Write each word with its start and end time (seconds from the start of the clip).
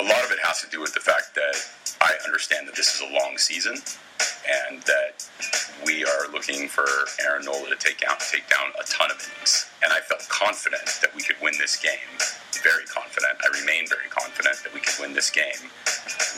a 0.00 0.04
lot 0.04 0.24
of 0.24 0.30
it 0.30 0.38
has 0.42 0.60
to 0.62 0.68
do 0.70 0.80
with 0.80 0.94
the 0.94 1.00
fact 1.00 1.34
that 1.34 1.54
I 2.00 2.12
understand 2.24 2.68
that 2.68 2.74
this 2.74 2.94
is 2.94 3.00
a 3.00 3.12
long 3.12 3.38
season 3.38 3.74
and 4.44 4.82
that 4.82 5.24
we 5.84 6.04
are 6.04 6.30
looking 6.32 6.68
for 6.68 6.86
Aaron 7.20 7.44
Nola 7.44 7.68
to 7.70 7.76
take 7.76 8.00
down, 8.00 8.16
take 8.30 8.48
down 8.48 8.72
a 8.80 8.84
ton 8.84 9.10
of 9.10 9.18
innings. 9.20 9.66
And 9.82 9.92
I 9.92 10.00
felt 10.00 10.26
confident 10.28 10.84
that 11.00 11.14
we 11.14 11.22
could 11.22 11.36
win 11.42 11.54
this 11.58 11.76
game. 11.76 12.12
Very 12.62 12.84
confident. 12.86 13.36
I 13.44 13.60
remain 13.60 13.86
very 13.88 14.08
confident 14.08 14.56
that 14.64 14.72
we 14.72 14.80
could 14.80 14.96
win 15.00 15.12
this 15.12 15.30
game 15.30 15.68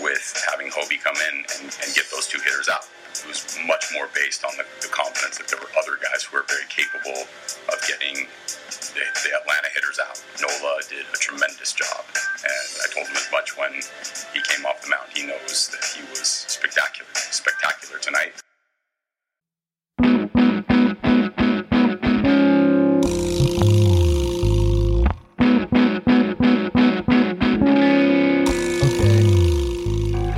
with 0.00 0.42
having 0.50 0.70
Hoby 0.70 1.02
come 1.02 1.16
in 1.30 1.44
and, 1.58 1.70
and 1.70 1.88
get 1.94 2.06
those 2.10 2.26
two 2.26 2.38
hitters 2.38 2.68
out. 2.68 2.86
It 3.24 3.28
was 3.28 3.58
much 3.66 3.86
more 3.94 4.08
based 4.14 4.44
on 4.44 4.52
the, 4.56 4.64
the 4.80 4.88
confidence 4.88 5.38
that 5.38 5.48
there 5.48 5.58
were 5.58 5.70
other 5.78 5.98
guys 6.02 6.24
who 6.24 6.36
were 6.36 6.44
very 6.48 6.66
capable 6.68 7.26
of 7.72 7.78
getting 7.88 8.26
the, 8.68 9.04
the 9.24 9.30
Atlanta 9.40 9.68
hitters 9.74 9.98
out. 9.98 10.22
Nola 10.40 10.80
did 10.88 11.06
a 11.12 11.18
tremendous 11.18 11.72
job, 11.72 12.04
and 12.44 12.68
I 12.82 12.92
told 12.94 13.06
him 13.08 13.16
as 13.16 13.28
much 13.32 13.56
when 13.56 13.72
he 13.72 14.40
came 14.42 14.66
off 14.66 14.82
the 14.82 14.90
mound. 14.90 15.08
He 15.14 15.26
knows 15.26 15.68
that 15.70 15.84
he 15.96 16.02
was 16.10 16.28
spectacular, 16.48 17.08
spectacular 17.14 17.98
tonight. 17.98 18.34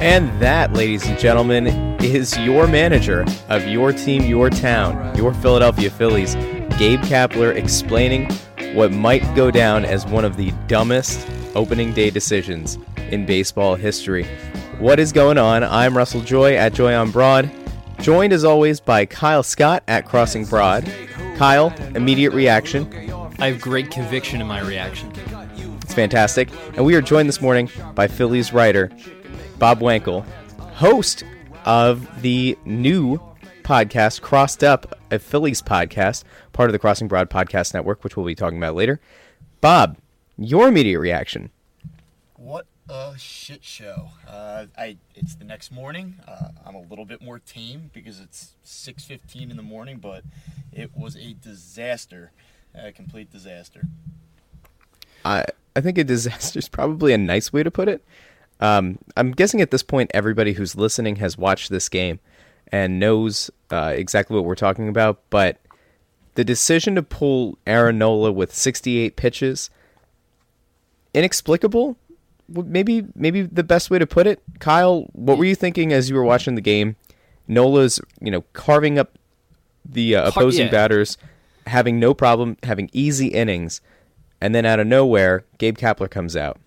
And 0.00 0.40
that, 0.40 0.72
ladies 0.72 1.06
and 1.06 1.18
gentlemen, 1.18 1.87
is 2.00 2.36
your 2.38 2.66
manager 2.66 3.24
of 3.48 3.66
your 3.66 3.92
team, 3.92 4.24
your 4.24 4.50
town, 4.50 5.16
your 5.16 5.34
Philadelphia 5.34 5.90
Phillies, 5.90 6.34
Gabe 6.78 7.00
Kapler, 7.02 7.54
explaining 7.54 8.30
what 8.74 8.92
might 8.92 9.22
go 9.34 9.50
down 9.50 9.84
as 9.84 10.06
one 10.06 10.24
of 10.24 10.36
the 10.36 10.52
dumbest 10.66 11.28
opening 11.54 11.92
day 11.92 12.10
decisions 12.10 12.78
in 13.10 13.26
baseball 13.26 13.74
history. 13.74 14.24
What 14.78 15.00
is 15.00 15.12
going 15.12 15.38
on? 15.38 15.64
I'm 15.64 15.96
Russell 15.96 16.20
Joy 16.20 16.54
at 16.54 16.72
Joy 16.72 16.94
on 16.94 17.10
Broad, 17.10 17.50
joined 18.00 18.32
as 18.32 18.44
always 18.44 18.80
by 18.80 19.04
Kyle 19.04 19.42
Scott 19.42 19.82
at 19.88 20.06
Crossing 20.06 20.44
Broad. 20.44 20.90
Kyle, 21.36 21.74
immediate 21.94 22.32
reaction. 22.32 22.86
I 23.40 23.48
have 23.48 23.60
great 23.60 23.90
conviction 23.90 24.40
in 24.40 24.46
my 24.46 24.60
reaction. 24.60 25.12
It's 25.82 25.94
fantastic. 25.94 26.48
And 26.74 26.84
we 26.84 26.94
are 26.94 27.02
joined 27.02 27.28
this 27.28 27.40
morning 27.40 27.70
by 27.94 28.06
Phillies 28.06 28.52
writer 28.52 28.90
Bob 29.58 29.80
Wankel, 29.80 30.24
host 30.74 31.24
of 31.68 32.22
the 32.22 32.56
new 32.64 33.20
podcast, 33.62 34.22
Crossed 34.22 34.64
Up, 34.64 34.98
a 35.10 35.18
Phillies 35.18 35.60
podcast, 35.60 36.24
part 36.54 36.70
of 36.70 36.72
the 36.72 36.78
Crossing 36.78 37.08
Broad 37.08 37.28
Podcast 37.28 37.74
Network, 37.74 38.02
which 38.02 38.16
we'll 38.16 38.24
be 38.24 38.34
talking 38.34 38.56
about 38.56 38.74
later. 38.74 39.00
Bob, 39.60 39.98
your 40.38 40.68
immediate 40.68 40.98
reaction. 40.98 41.50
What 42.36 42.64
a 42.88 43.12
shit 43.18 43.62
show! 43.62 44.08
Uh, 44.26 44.64
I 44.78 44.96
it's 45.14 45.34
the 45.34 45.44
next 45.44 45.70
morning. 45.70 46.14
Uh, 46.26 46.48
I'm 46.64 46.74
a 46.74 46.80
little 46.80 47.04
bit 47.04 47.20
more 47.20 47.38
tame 47.38 47.90
because 47.92 48.18
it's 48.18 48.54
6:15 48.64 49.50
in 49.50 49.58
the 49.58 49.62
morning, 49.62 49.98
but 49.98 50.24
it 50.72 50.96
was 50.96 51.16
a 51.16 51.34
disaster, 51.34 52.32
a 52.74 52.92
complete 52.92 53.30
disaster. 53.30 53.82
I 55.22 55.44
I 55.76 55.82
think 55.82 55.98
a 55.98 56.04
disaster 56.04 56.58
is 56.60 56.68
probably 56.70 57.12
a 57.12 57.18
nice 57.18 57.52
way 57.52 57.62
to 57.62 57.70
put 57.70 57.88
it. 57.88 58.02
Um, 58.60 58.98
I'm 59.16 59.32
guessing 59.32 59.60
at 59.60 59.70
this 59.70 59.82
point, 59.82 60.10
everybody 60.14 60.52
who's 60.52 60.74
listening 60.76 61.16
has 61.16 61.38
watched 61.38 61.70
this 61.70 61.88
game 61.88 62.20
and 62.72 62.98
knows 62.98 63.50
uh, 63.70 63.92
exactly 63.94 64.36
what 64.36 64.44
we're 64.44 64.54
talking 64.54 64.88
about. 64.88 65.20
But 65.30 65.58
the 66.34 66.44
decision 66.44 66.94
to 66.96 67.02
pull 67.02 67.58
Aaron 67.66 67.98
Nola 67.98 68.32
with 68.32 68.54
68 68.54 69.16
pitches, 69.16 69.70
inexplicable. 71.14 71.96
Maybe, 72.48 73.04
maybe 73.14 73.42
the 73.42 73.62
best 73.62 73.90
way 73.90 73.98
to 73.98 74.06
put 74.06 74.26
it. 74.26 74.42
Kyle, 74.58 75.02
what 75.12 75.36
were 75.36 75.44
you 75.44 75.54
thinking 75.54 75.92
as 75.92 76.08
you 76.08 76.16
were 76.16 76.24
watching 76.24 76.54
the 76.54 76.60
game? 76.62 76.96
Nola's, 77.46 78.00
you 78.20 78.30
know, 78.30 78.42
carving 78.52 78.98
up 78.98 79.18
the 79.84 80.16
uh, 80.16 80.28
opposing 80.28 80.66
yeah. 80.66 80.70
batters, 80.70 81.18
having 81.66 81.98
no 81.98 82.14
problem, 82.14 82.56
having 82.62 82.90
easy 82.92 83.28
innings, 83.28 83.80
and 84.40 84.54
then 84.54 84.64
out 84.64 84.80
of 84.80 84.86
nowhere, 84.86 85.44
Gabe 85.58 85.76
Kapler 85.76 86.10
comes 86.10 86.36
out. 86.36 86.58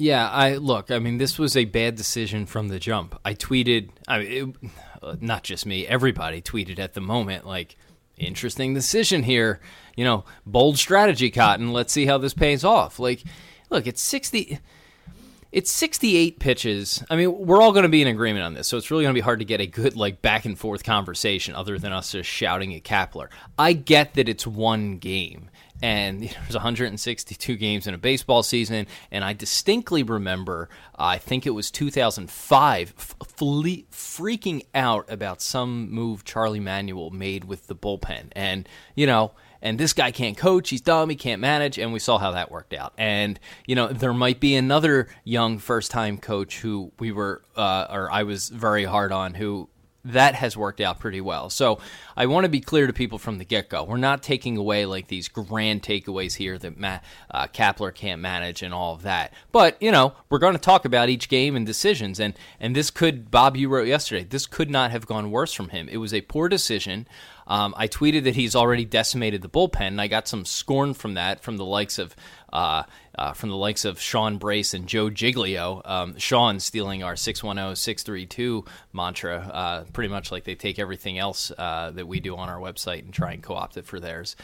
Yeah, 0.00 0.30
I 0.30 0.54
look. 0.54 0.92
I 0.92 1.00
mean, 1.00 1.18
this 1.18 1.40
was 1.40 1.56
a 1.56 1.64
bad 1.64 1.96
decision 1.96 2.46
from 2.46 2.68
the 2.68 2.78
jump. 2.78 3.18
I 3.24 3.34
tweeted. 3.34 3.90
I 4.06 4.18
mean, 4.20 4.54
it, 4.62 4.70
uh, 5.02 5.16
not 5.20 5.42
just 5.42 5.66
me. 5.66 5.88
Everybody 5.88 6.40
tweeted 6.40 6.78
at 6.78 6.94
the 6.94 7.00
moment, 7.00 7.44
like, 7.44 7.76
interesting 8.16 8.74
decision 8.74 9.24
here. 9.24 9.60
You 9.96 10.04
know, 10.04 10.24
bold 10.46 10.78
strategy, 10.78 11.32
Cotton. 11.32 11.72
Let's 11.72 11.92
see 11.92 12.06
how 12.06 12.16
this 12.16 12.32
pays 12.32 12.62
off. 12.62 13.00
Like, 13.00 13.24
look, 13.70 13.88
it's 13.88 14.00
sixty. 14.00 14.60
It's 15.50 15.72
68 15.72 16.40
pitches. 16.40 17.02
I 17.08 17.16
mean, 17.16 17.46
we're 17.46 17.62
all 17.62 17.72
going 17.72 17.84
to 17.84 17.88
be 17.88 18.02
in 18.02 18.08
agreement 18.08 18.44
on 18.44 18.52
this, 18.52 18.68
so 18.68 18.76
it's 18.76 18.90
really 18.90 19.04
going 19.04 19.14
to 19.14 19.18
be 19.18 19.24
hard 19.24 19.38
to 19.38 19.46
get 19.46 19.62
a 19.62 19.66
good 19.66 19.96
like 19.96 20.20
back 20.20 20.44
and 20.44 20.58
forth 20.58 20.84
conversation 20.84 21.54
other 21.54 21.78
than 21.78 21.90
us 21.90 22.12
just 22.12 22.28
shouting 22.28 22.74
at 22.74 22.84
Kapler. 22.84 23.28
I 23.58 23.72
get 23.72 24.12
that 24.14 24.28
it's 24.28 24.46
one 24.46 24.98
game, 24.98 25.48
and 25.82 26.22
there's 26.22 26.54
162 26.54 27.56
games 27.56 27.86
in 27.86 27.94
a 27.94 27.98
baseball 27.98 28.42
season 28.42 28.86
and 29.10 29.24
i 29.24 29.32
distinctly 29.32 30.02
remember 30.02 30.68
uh, 30.98 31.04
i 31.04 31.18
think 31.18 31.46
it 31.46 31.50
was 31.50 31.70
2005 31.70 32.94
f- 32.96 33.16
freaking 33.28 34.64
out 34.74 35.10
about 35.10 35.40
some 35.40 35.90
move 35.90 36.24
charlie 36.24 36.60
manuel 36.60 37.10
made 37.10 37.44
with 37.44 37.66
the 37.66 37.74
bullpen. 37.74 38.28
And 38.32 38.68
you 38.94 39.06
know 39.06 39.32
and 39.60 39.78
this 39.78 39.92
guy 39.92 40.10
can't 40.10 40.36
coach 40.36 40.70
he's 40.70 40.80
dumb 40.80 41.10
he 41.10 41.16
can't 41.16 41.40
manage 41.40 41.78
and 41.78 41.92
we 41.92 41.98
saw 41.98 42.18
how 42.18 42.32
that 42.32 42.50
worked 42.50 42.74
out. 42.74 42.92
And 42.96 43.38
you 43.66 43.74
know 43.74 43.88
there 43.88 44.12
might 44.12 44.40
be 44.40 44.54
another 44.56 45.08
young 45.24 45.58
first 45.58 45.90
time 45.90 46.18
coach 46.18 46.60
who 46.60 46.92
we 46.98 47.12
were 47.12 47.42
uh, 47.56 47.86
or 47.90 48.10
i 48.10 48.22
was 48.22 48.48
very 48.48 48.84
hard 48.84 49.12
on 49.12 49.34
who 49.34 49.68
that 50.04 50.34
has 50.34 50.56
worked 50.56 50.80
out 50.80 51.00
pretty 51.00 51.20
well. 51.20 51.50
So 51.50 51.80
I 52.16 52.26
want 52.26 52.44
to 52.44 52.48
be 52.48 52.60
clear 52.60 52.86
to 52.86 52.92
people 52.92 53.18
from 53.18 53.38
the 53.38 53.44
get 53.44 53.68
go. 53.68 53.84
We're 53.84 53.96
not 53.96 54.22
taking 54.22 54.56
away 54.56 54.86
like 54.86 55.08
these 55.08 55.28
grand 55.28 55.82
takeaways 55.82 56.34
here 56.36 56.56
that 56.58 56.78
Matt 56.78 57.04
uh, 57.30 57.46
Kapler 57.48 57.94
can't 57.94 58.20
manage 58.20 58.62
and 58.62 58.72
all 58.72 58.94
of 58.94 59.02
that. 59.02 59.32
But 59.52 59.80
you 59.82 59.90
know, 59.90 60.14
we're 60.30 60.38
going 60.38 60.54
to 60.54 60.58
talk 60.58 60.84
about 60.84 61.08
each 61.08 61.28
game 61.28 61.56
and 61.56 61.66
decisions. 61.66 62.20
And 62.20 62.34
and 62.60 62.74
this 62.74 62.90
could, 62.90 63.30
Bob, 63.30 63.56
you 63.56 63.68
wrote 63.68 63.88
yesterday, 63.88 64.24
this 64.24 64.46
could 64.46 64.70
not 64.70 64.90
have 64.90 65.06
gone 65.06 65.30
worse 65.30 65.52
from 65.52 65.70
him. 65.70 65.88
It 65.88 65.98
was 65.98 66.14
a 66.14 66.22
poor 66.22 66.48
decision. 66.48 67.06
Um, 67.48 67.74
I 67.76 67.88
tweeted 67.88 68.24
that 68.24 68.36
he's 68.36 68.54
already 68.54 68.84
decimated 68.84 69.40
the 69.40 69.48
bullpen, 69.48 69.80
and 69.80 70.00
I 70.00 70.06
got 70.06 70.28
some 70.28 70.44
scorn 70.44 70.92
from 70.92 71.14
that 71.14 71.42
from 71.42 71.56
the 71.56 71.64
likes 71.64 71.98
of 71.98 72.14
uh, 72.52 72.82
uh, 73.16 73.32
from 73.32 73.48
the 73.48 73.56
likes 73.56 73.84
of 73.84 73.98
Sean 73.98 74.36
Brace 74.36 74.74
and 74.74 74.86
Joe 74.86 75.08
Giglio. 75.10 75.82
Um, 75.84 76.18
Sean 76.18 76.60
stealing 76.60 77.02
our 77.02 77.16
610 77.16 77.74
632 77.74 78.64
mantra, 78.92 79.38
uh, 79.38 79.84
pretty 79.92 80.08
much 80.08 80.30
like 80.30 80.44
they 80.44 80.54
take 80.54 80.78
everything 80.78 81.18
else 81.18 81.50
uh, 81.56 81.90
that 81.94 82.06
we 82.06 82.20
do 82.20 82.36
on 82.36 82.50
our 82.50 82.58
website 82.58 83.00
and 83.00 83.12
try 83.12 83.32
and 83.32 83.42
co 83.42 83.54
opt 83.54 83.78
it 83.78 83.86
for 83.86 83.98
theirs. 83.98 84.36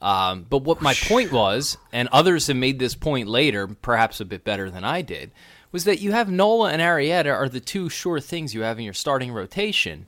Um, 0.00 0.44
but 0.48 0.58
what 0.58 0.82
my 0.82 0.94
point 0.94 1.30
was, 1.30 1.76
and 1.92 2.08
others 2.10 2.48
have 2.48 2.56
made 2.56 2.78
this 2.78 2.96
point 2.96 3.28
later, 3.28 3.68
perhaps 3.68 4.20
a 4.20 4.24
bit 4.24 4.44
better 4.44 4.68
than 4.68 4.82
I 4.82 5.02
did, 5.02 5.30
was 5.70 5.84
that 5.84 6.00
you 6.00 6.12
have 6.12 6.30
Nola 6.30 6.70
and 6.70 6.82
Arrieta 6.82 7.32
are 7.32 7.48
the 7.48 7.60
two 7.60 7.88
sure 7.88 8.20
things 8.20 8.52
you 8.52 8.62
have 8.62 8.78
in 8.78 8.84
your 8.84 8.94
starting 8.94 9.32
rotation. 9.32 10.06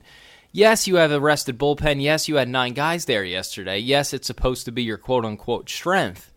Yes, 0.55 0.87
you 0.87 0.95
have 0.95 1.11
a 1.11 1.19
rested 1.19 1.59
bullpen. 1.59 2.01
Yes, 2.01 2.29
you 2.29 2.37
had 2.37 2.47
nine 2.47 2.71
guys 2.71 3.03
there 3.03 3.25
yesterday. 3.25 3.77
Yes, 3.77 4.13
it's 4.13 4.25
supposed 4.25 4.63
to 4.63 4.71
be 4.71 4.83
your 4.83 4.97
quote 4.97 5.25
unquote 5.25 5.69
strength. 5.69 6.31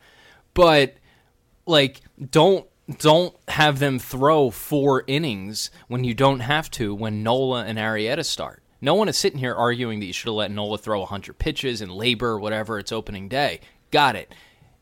But 0.55 0.97
like 1.67 2.01
don't 2.19 2.67
don't 2.99 3.37
have 3.47 3.79
them 3.79 4.01
throw 4.01 4.51
four 4.51 5.05
innings 5.07 5.71
when 5.87 6.03
you 6.03 6.15
don't 6.15 6.41
have 6.41 6.69
to 6.73 6.97
when 6.97 7.23
Nola 7.23 7.65
and 7.65 7.79
Arrieta 7.79 8.25
start. 8.25 8.65
No 8.81 8.95
one 8.95 9.09
is 9.09 9.17
sitting 9.17 9.39
here 9.39 9.55
arguing 9.55 10.01
that 10.01 10.07
you 10.07 10.13
should 10.13 10.27
have 10.27 10.35
let 10.35 10.51
Nola 10.51 10.79
throw 10.79 10.99
100 10.99 11.39
pitches 11.39 11.81
and 11.81 11.93
labor 11.93 12.31
or 12.31 12.41
whatever 12.41 12.81
it's 12.81 12.91
opening 12.91 13.29
day. 13.29 13.61
Got 13.93 14.17
it. 14.17 14.35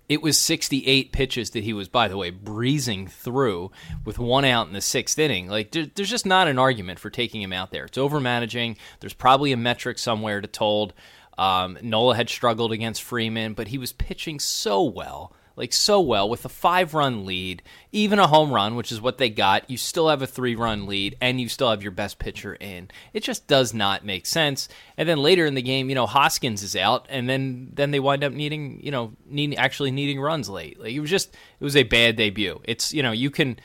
It 0.08 0.22
was 0.22 0.38
68 0.38 1.12
pitches 1.12 1.50
that 1.50 1.64
he 1.64 1.72
was, 1.72 1.88
by 1.88 2.08
the 2.08 2.16
way, 2.16 2.30
breezing 2.30 3.08
through 3.08 3.72
with 4.04 4.18
one 4.18 4.44
out 4.44 4.68
in 4.68 4.72
the 4.72 4.80
sixth 4.80 5.18
inning. 5.18 5.48
Like, 5.48 5.72
there, 5.72 5.86
there's 5.94 6.10
just 6.10 6.26
not 6.26 6.48
an 6.48 6.58
argument 6.58 6.98
for 6.98 7.10
taking 7.10 7.42
him 7.42 7.52
out 7.52 7.72
there. 7.72 7.84
It's 7.84 7.98
over 7.98 8.20
managing. 8.20 8.76
There's 9.00 9.14
probably 9.14 9.52
a 9.52 9.56
metric 9.56 9.98
somewhere 9.98 10.40
to 10.40 10.46
told. 10.46 10.92
Um, 11.36 11.76
Nola 11.82 12.16
had 12.16 12.30
struggled 12.30 12.72
against 12.72 13.02
Freeman, 13.02 13.54
but 13.54 13.68
he 13.68 13.78
was 13.78 13.92
pitching 13.92 14.40
so 14.40 14.82
well 14.82 15.32
like 15.56 15.72
so 15.72 16.00
well 16.00 16.28
with 16.28 16.44
a 16.44 16.50
five 16.50 16.94
run 16.94 17.24
lead, 17.24 17.62
even 17.90 18.18
a 18.18 18.26
home 18.26 18.52
run, 18.52 18.76
which 18.76 18.92
is 18.92 19.00
what 19.00 19.18
they 19.18 19.30
got. 19.30 19.68
You 19.70 19.78
still 19.78 20.08
have 20.08 20.22
a 20.22 20.26
three 20.26 20.54
run 20.54 20.86
lead, 20.86 21.16
and 21.20 21.40
you 21.40 21.48
still 21.48 21.70
have 21.70 21.82
your 21.82 21.92
best 21.92 22.18
pitcher 22.18 22.54
in. 22.54 22.90
It 23.12 23.22
just 23.22 23.46
does 23.46 23.72
not 23.72 24.04
make 24.04 24.26
sense. 24.26 24.68
And 24.96 25.08
then 25.08 25.18
later 25.18 25.46
in 25.46 25.54
the 25.54 25.62
game, 25.62 25.88
you 25.88 25.94
know, 25.94 26.06
Hoskins 26.06 26.62
is 26.62 26.76
out, 26.76 27.06
and 27.08 27.28
then 27.28 27.70
then 27.72 27.90
they 27.90 28.00
wind 28.00 28.22
up 28.22 28.32
needing, 28.32 28.80
you 28.82 28.90
know, 28.90 29.12
needing 29.26 29.58
actually 29.58 29.90
needing 29.90 30.20
runs 30.20 30.48
late. 30.48 30.78
Like 30.78 30.92
it 30.92 31.00
was 31.00 31.10
just 31.10 31.34
it 31.34 31.64
was 31.64 31.76
a 31.76 31.82
bad 31.82 32.16
debut. 32.16 32.60
It's 32.64 32.92
you 32.92 33.02
know 33.02 33.12
you 33.12 33.30
can 33.30 33.58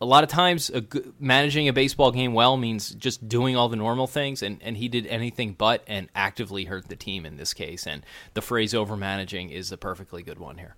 a 0.00 0.06
lot 0.06 0.24
of 0.24 0.30
times 0.30 0.70
managing 1.18 1.68
a 1.68 1.72
baseball 1.72 2.10
game 2.10 2.32
well 2.32 2.56
means 2.56 2.90
just 2.90 3.28
doing 3.28 3.56
all 3.56 3.68
the 3.68 3.76
normal 3.76 4.06
things 4.06 4.42
and, 4.42 4.60
and 4.62 4.76
he 4.76 4.88
did 4.88 5.06
anything 5.06 5.52
but 5.52 5.82
and 5.86 6.08
actively 6.14 6.64
hurt 6.64 6.88
the 6.88 6.96
team 6.96 7.24
in 7.24 7.36
this 7.36 7.54
case 7.54 7.86
and 7.86 8.04
the 8.34 8.42
phrase 8.42 8.74
over 8.74 8.96
managing 8.96 9.50
is 9.50 9.72
a 9.72 9.76
perfectly 9.76 10.22
good 10.22 10.38
one 10.38 10.58
here 10.58 10.76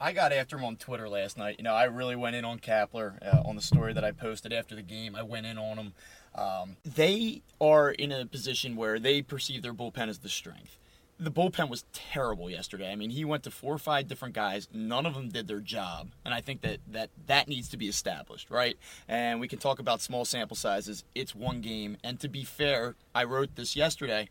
I 0.00 0.12
got 0.12 0.32
after 0.32 0.58
him 0.58 0.64
on 0.64 0.76
Twitter 0.76 1.08
last 1.08 1.38
night. 1.38 1.56
You 1.58 1.64
know, 1.64 1.72
I 1.72 1.84
really 1.84 2.16
went 2.16 2.36
in 2.36 2.44
on 2.44 2.58
Kapler 2.58 3.16
uh, 3.22 3.48
on 3.48 3.56
the 3.56 3.62
story 3.62 3.94
that 3.94 4.04
I 4.04 4.12
posted 4.12 4.52
after 4.52 4.74
the 4.74 4.82
game. 4.82 5.16
I 5.16 5.22
went 5.22 5.46
in 5.46 5.56
on 5.56 5.78
him. 5.78 5.92
Um, 6.34 6.76
they 6.84 7.42
are 7.60 7.90
in 7.90 8.12
a 8.12 8.26
position 8.26 8.76
where 8.76 8.98
they 8.98 9.22
perceive 9.22 9.62
their 9.62 9.72
bullpen 9.72 10.08
as 10.08 10.18
the 10.18 10.28
strength. 10.28 10.78
The 11.18 11.30
bullpen 11.30 11.70
was 11.70 11.84
terrible 11.94 12.50
yesterday. 12.50 12.92
I 12.92 12.96
mean, 12.96 13.08
he 13.10 13.24
went 13.24 13.42
to 13.44 13.50
four 13.50 13.72
or 13.72 13.78
five 13.78 14.06
different 14.06 14.34
guys. 14.34 14.68
None 14.72 15.06
of 15.06 15.14
them 15.14 15.30
did 15.30 15.48
their 15.48 15.60
job, 15.60 16.10
and 16.24 16.34
I 16.34 16.42
think 16.42 16.60
that 16.60 16.80
that 16.88 17.10
that 17.26 17.48
needs 17.48 17.68
to 17.70 17.78
be 17.78 17.88
established, 17.88 18.50
right? 18.50 18.76
And 19.08 19.40
we 19.40 19.48
can 19.48 19.58
talk 19.58 19.78
about 19.78 20.02
small 20.02 20.26
sample 20.26 20.56
sizes. 20.56 21.04
It's 21.14 21.34
one 21.34 21.62
game, 21.62 21.96
and 22.04 22.20
to 22.20 22.28
be 22.28 22.44
fair, 22.44 22.96
I 23.14 23.24
wrote 23.24 23.56
this 23.56 23.76
yesterday 23.76 24.28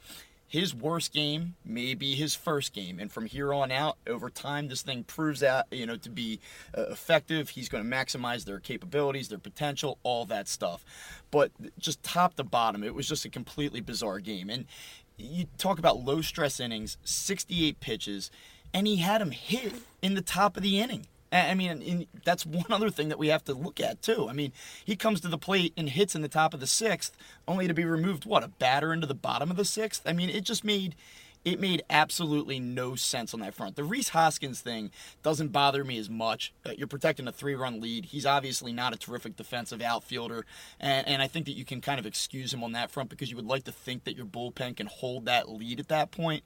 his 0.48 0.76
worst 0.76 1.12
game 1.12 1.56
may 1.66 1.94
be 1.96 2.16
his 2.16 2.36
first 2.36 2.72
game 2.74 3.00
and 3.00 3.12
from 3.12 3.26
here 3.26 3.54
on 3.54 3.72
out 3.72 3.98
over 4.08 4.30
time 4.30 4.68
this 4.68 4.82
thing 4.82 5.04
proves 5.04 5.42
out 5.42 5.66
you 5.72 5.86
know 5.86 5.98
to 5.98 6.10
be 6.10 6.40
uh, 6.78 6.84
effective 6.84 7.50
he's 7.50 7.68
going 7.68 7.84
to 7.84 7.90
maximize 7.90 8.46
their 8.46 8.60
capabilities 8.60 9.28
their 9.28 9.40
potential 9.40 9.98
all 10.04 10.26
that 10.26 10.48
stuff 10.48 10.86
but 11.32 11.52
just 11.80 12.02
top 12.04 12.36
to 12.36 12.44
bottom 12.44 12.84
it 12.84 12.94
was 12.94 13.08
just 13.08 13.26
a 13.26 13.30
completely 13.30 13.82
bizarre 13.82 14.20
game 14.20 14.50
and 14.50 14.66
you 15.18 15.46
talk 15.58 15.80
about 15.80 16.04
low 16.04 16.22
stress 16.22 16.60
innings 16.60 16.98
68 17.04 17.80
pitches 17.80 18.32
and 18.74 18.88
he 18.88 18.98
had 18.98 19.22
him 19.22 19.32
hit 19.32 19.74
in 20.02 20.16
the 20.16 20.22
top 20.22 20.58
of 20.58 20.64
the 20.64 20.80
inning 20.80 21.08
I 21.36 21.54
mean, 21.54 22.08
that's 22.24 22.46
one 22.46 22.72
other 22.72 22.90
thing 22.90 23.10
that 23.10 23.20
we 23.20 23.28
have 23.28 23.44
to 23.46 23.54
look 23.54 23.80
at 23.80 24.02
too. 24.02 24.28
I 24.30 24.34
mean, 24.34 24.54
he 24.86 24.96
comes 24.96 25.22
to 25.22 25.28
the 25.28 25.38
plate 25.38 25.74
and 25.76 25.90
hits 25.90 26.16
in 26.16 26.22
the 26.22 26.28
top 26.30 26.54
of 26.54 26.60
the 26.60 26.68
sixth, 26.68 27.18
only 27.48 27.68
to 27.68 27.74
be 27.74 27.84
removed. 27.84 28.26
What 28.26 28.44
a 28.44 28.48
batter 28.48 28.94
into 28.94 29.08
the 29.08 29.16
bottom 29.16 29.52
of 29.52 29.58
the 29.58 29.66
sixth. 29.66 30.04
I 30.06 30.14
mean, 30.14 30.30
it 30.30 30.46
just 30.46 30.64
made 30.64 30.96
it 31.46 31.60
made 31.60 31.84
absolutely 31.92 32.60
no 32.60 32.96
sense 32.96 33.34
on 33.34 33.40
that 33.42 33.54
front. 33.54 33.76
The 33.76 33.84
Rhys 33.84 34.10
Hoskins 34.10 34.62
thing 34.62 34.90
doesn't 35.22 35.50
bother 35.50 35.84
me 35.84 36.00
as 36.00 36.10
much. 36.10 36.52
Uh, 36.66 36.72
you're 36.76 36.88
protecting 36.88 37.28
a 37.28 37.32
three 37.32 37.54
run 37.54 37.80
lead. 37.80 38.06
He's 38.06 38.26
obviously 38.26 38.74
not 38.74 38.94
a 38.94 38.98
terrific 38.98 39.36
defensive 39.36 39.82
outfielder, 39.82 40.46
and, 40.80 41.08
and 41.08 41.22
I 41.22 41.28
think 41.28 41.46
that 41.46 41.54
you 41.54 41.64
can 41.64 41.82
kind 41.82 42.00
of 42.00 42.06
excuse 42.08 42.54
him 42.54 42.64
on 42.64 42.72
that 42.72 42.90
front 42.90 43.10
because 43.12 43.30
you 43.30 43.36
would 43.36 43.46
like 43.46 43.64
to 43.66 43.72
think 43.72 44.04
that 44.06 44.18
your 44.18 44.26
bullpen 44.26 44.76
can 44.76 44.88
hold 44.88 45.26
that 45.26 45.48
lead 45.48 45.80
at 45.80 45.88
that 45.90 46.12
point. 46.12 46.44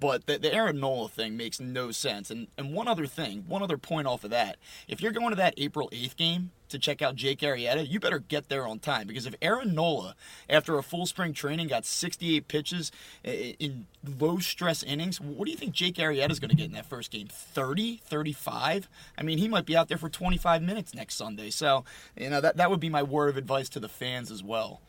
But 0.00 0.26
the, 0.26 0.38
the 0.38 0.52
Aaron 0.52 0.80
Nola 0.80 1.08
thing 1.08 1.36
makes 1.36 1.60
no 1.60 1.90
sense. 1.90 2.30
And, 2.30 2.48
and 2.56 2.72
one 2.72 2.88
other 2.88 3.06
thing, 3.06 3.44
one 3.46 3.62
other 3.62 3.76
point 3.76 4.06
off 4.06 4.24
of 4.24 4.30
that. 4.30 4.56
If 4.88 5.02
you're 5.02 5.12
going 5.12 5.30
to 5.30 5.36
that 5.36 5.54
April 5.58 5.90
8th 5.92 6.16
game 6.16 6.52
to 6.70 6.78
check 6.78 7.02
out 7.02 7.16
Jake 7.16 7.40
Arrieta, 7.40 7.86
you 7.86 8.00
better 8.00 8.18
get 8.18 8.48
there 8.48 8.66
on 8.66 8.78
time. 8.78 9.06
Because 9.06 9.26
if 9.26 9.34
Aaron 9.42 9.74
Nola, 9.74 10.16
after 10.48 10.78
a 10.78 10.82
full 10.82 11.04
spring 11.04 11.34
training, 11.34 11.68
got 11.68 11.84
68 11.84 12.48
pitches 12.48 12.90
in 13.22 13.86
low 14.18 14.38
stress 14.38 14.82
innings, 14.82 15.20
what 15.20 15.44
do 15.44 15.50
you 15.50 15.56
think 15.58 15.74
Jake 15.74 15.96
Arrieta 15.96 16.30
is 16.30 16.40
going 16.40 16.50
to 16.50 16.56
get 16.56 16.66
in 16.66 16.72
that 16.72 16.86
first 16.86 17.10
game? 17.10 17.28
30, 17.28 18.00
35? 18.02 18.88
I 19.18 19.22
mean, 19.22 19.36
he 19.36 19.48
might 19.48 19.66
be 19.66 19.76
out 19.76 19.88
there 19.88 19.98
for 19.98 20.08
25 20.08 20.62
minutes 20.62 20.94
next 20.94 21.16
Sunday. 21.16 21.50
So, 21.50 21.84
you 22.16 22.30
know, 22.30 22.40
that, 22.40 22.56
that 22.56 22.70
would 22.70 22.80
be 22.80 22.88
my 22.88 23.02
word 23.02 23.28
of 23.28 23.36
advice 23.36 23.68
to 23.70 23.80
the 23.80 23.88
fans 23.88 24.30
as 24.30 24.42
well. 24.42 24.80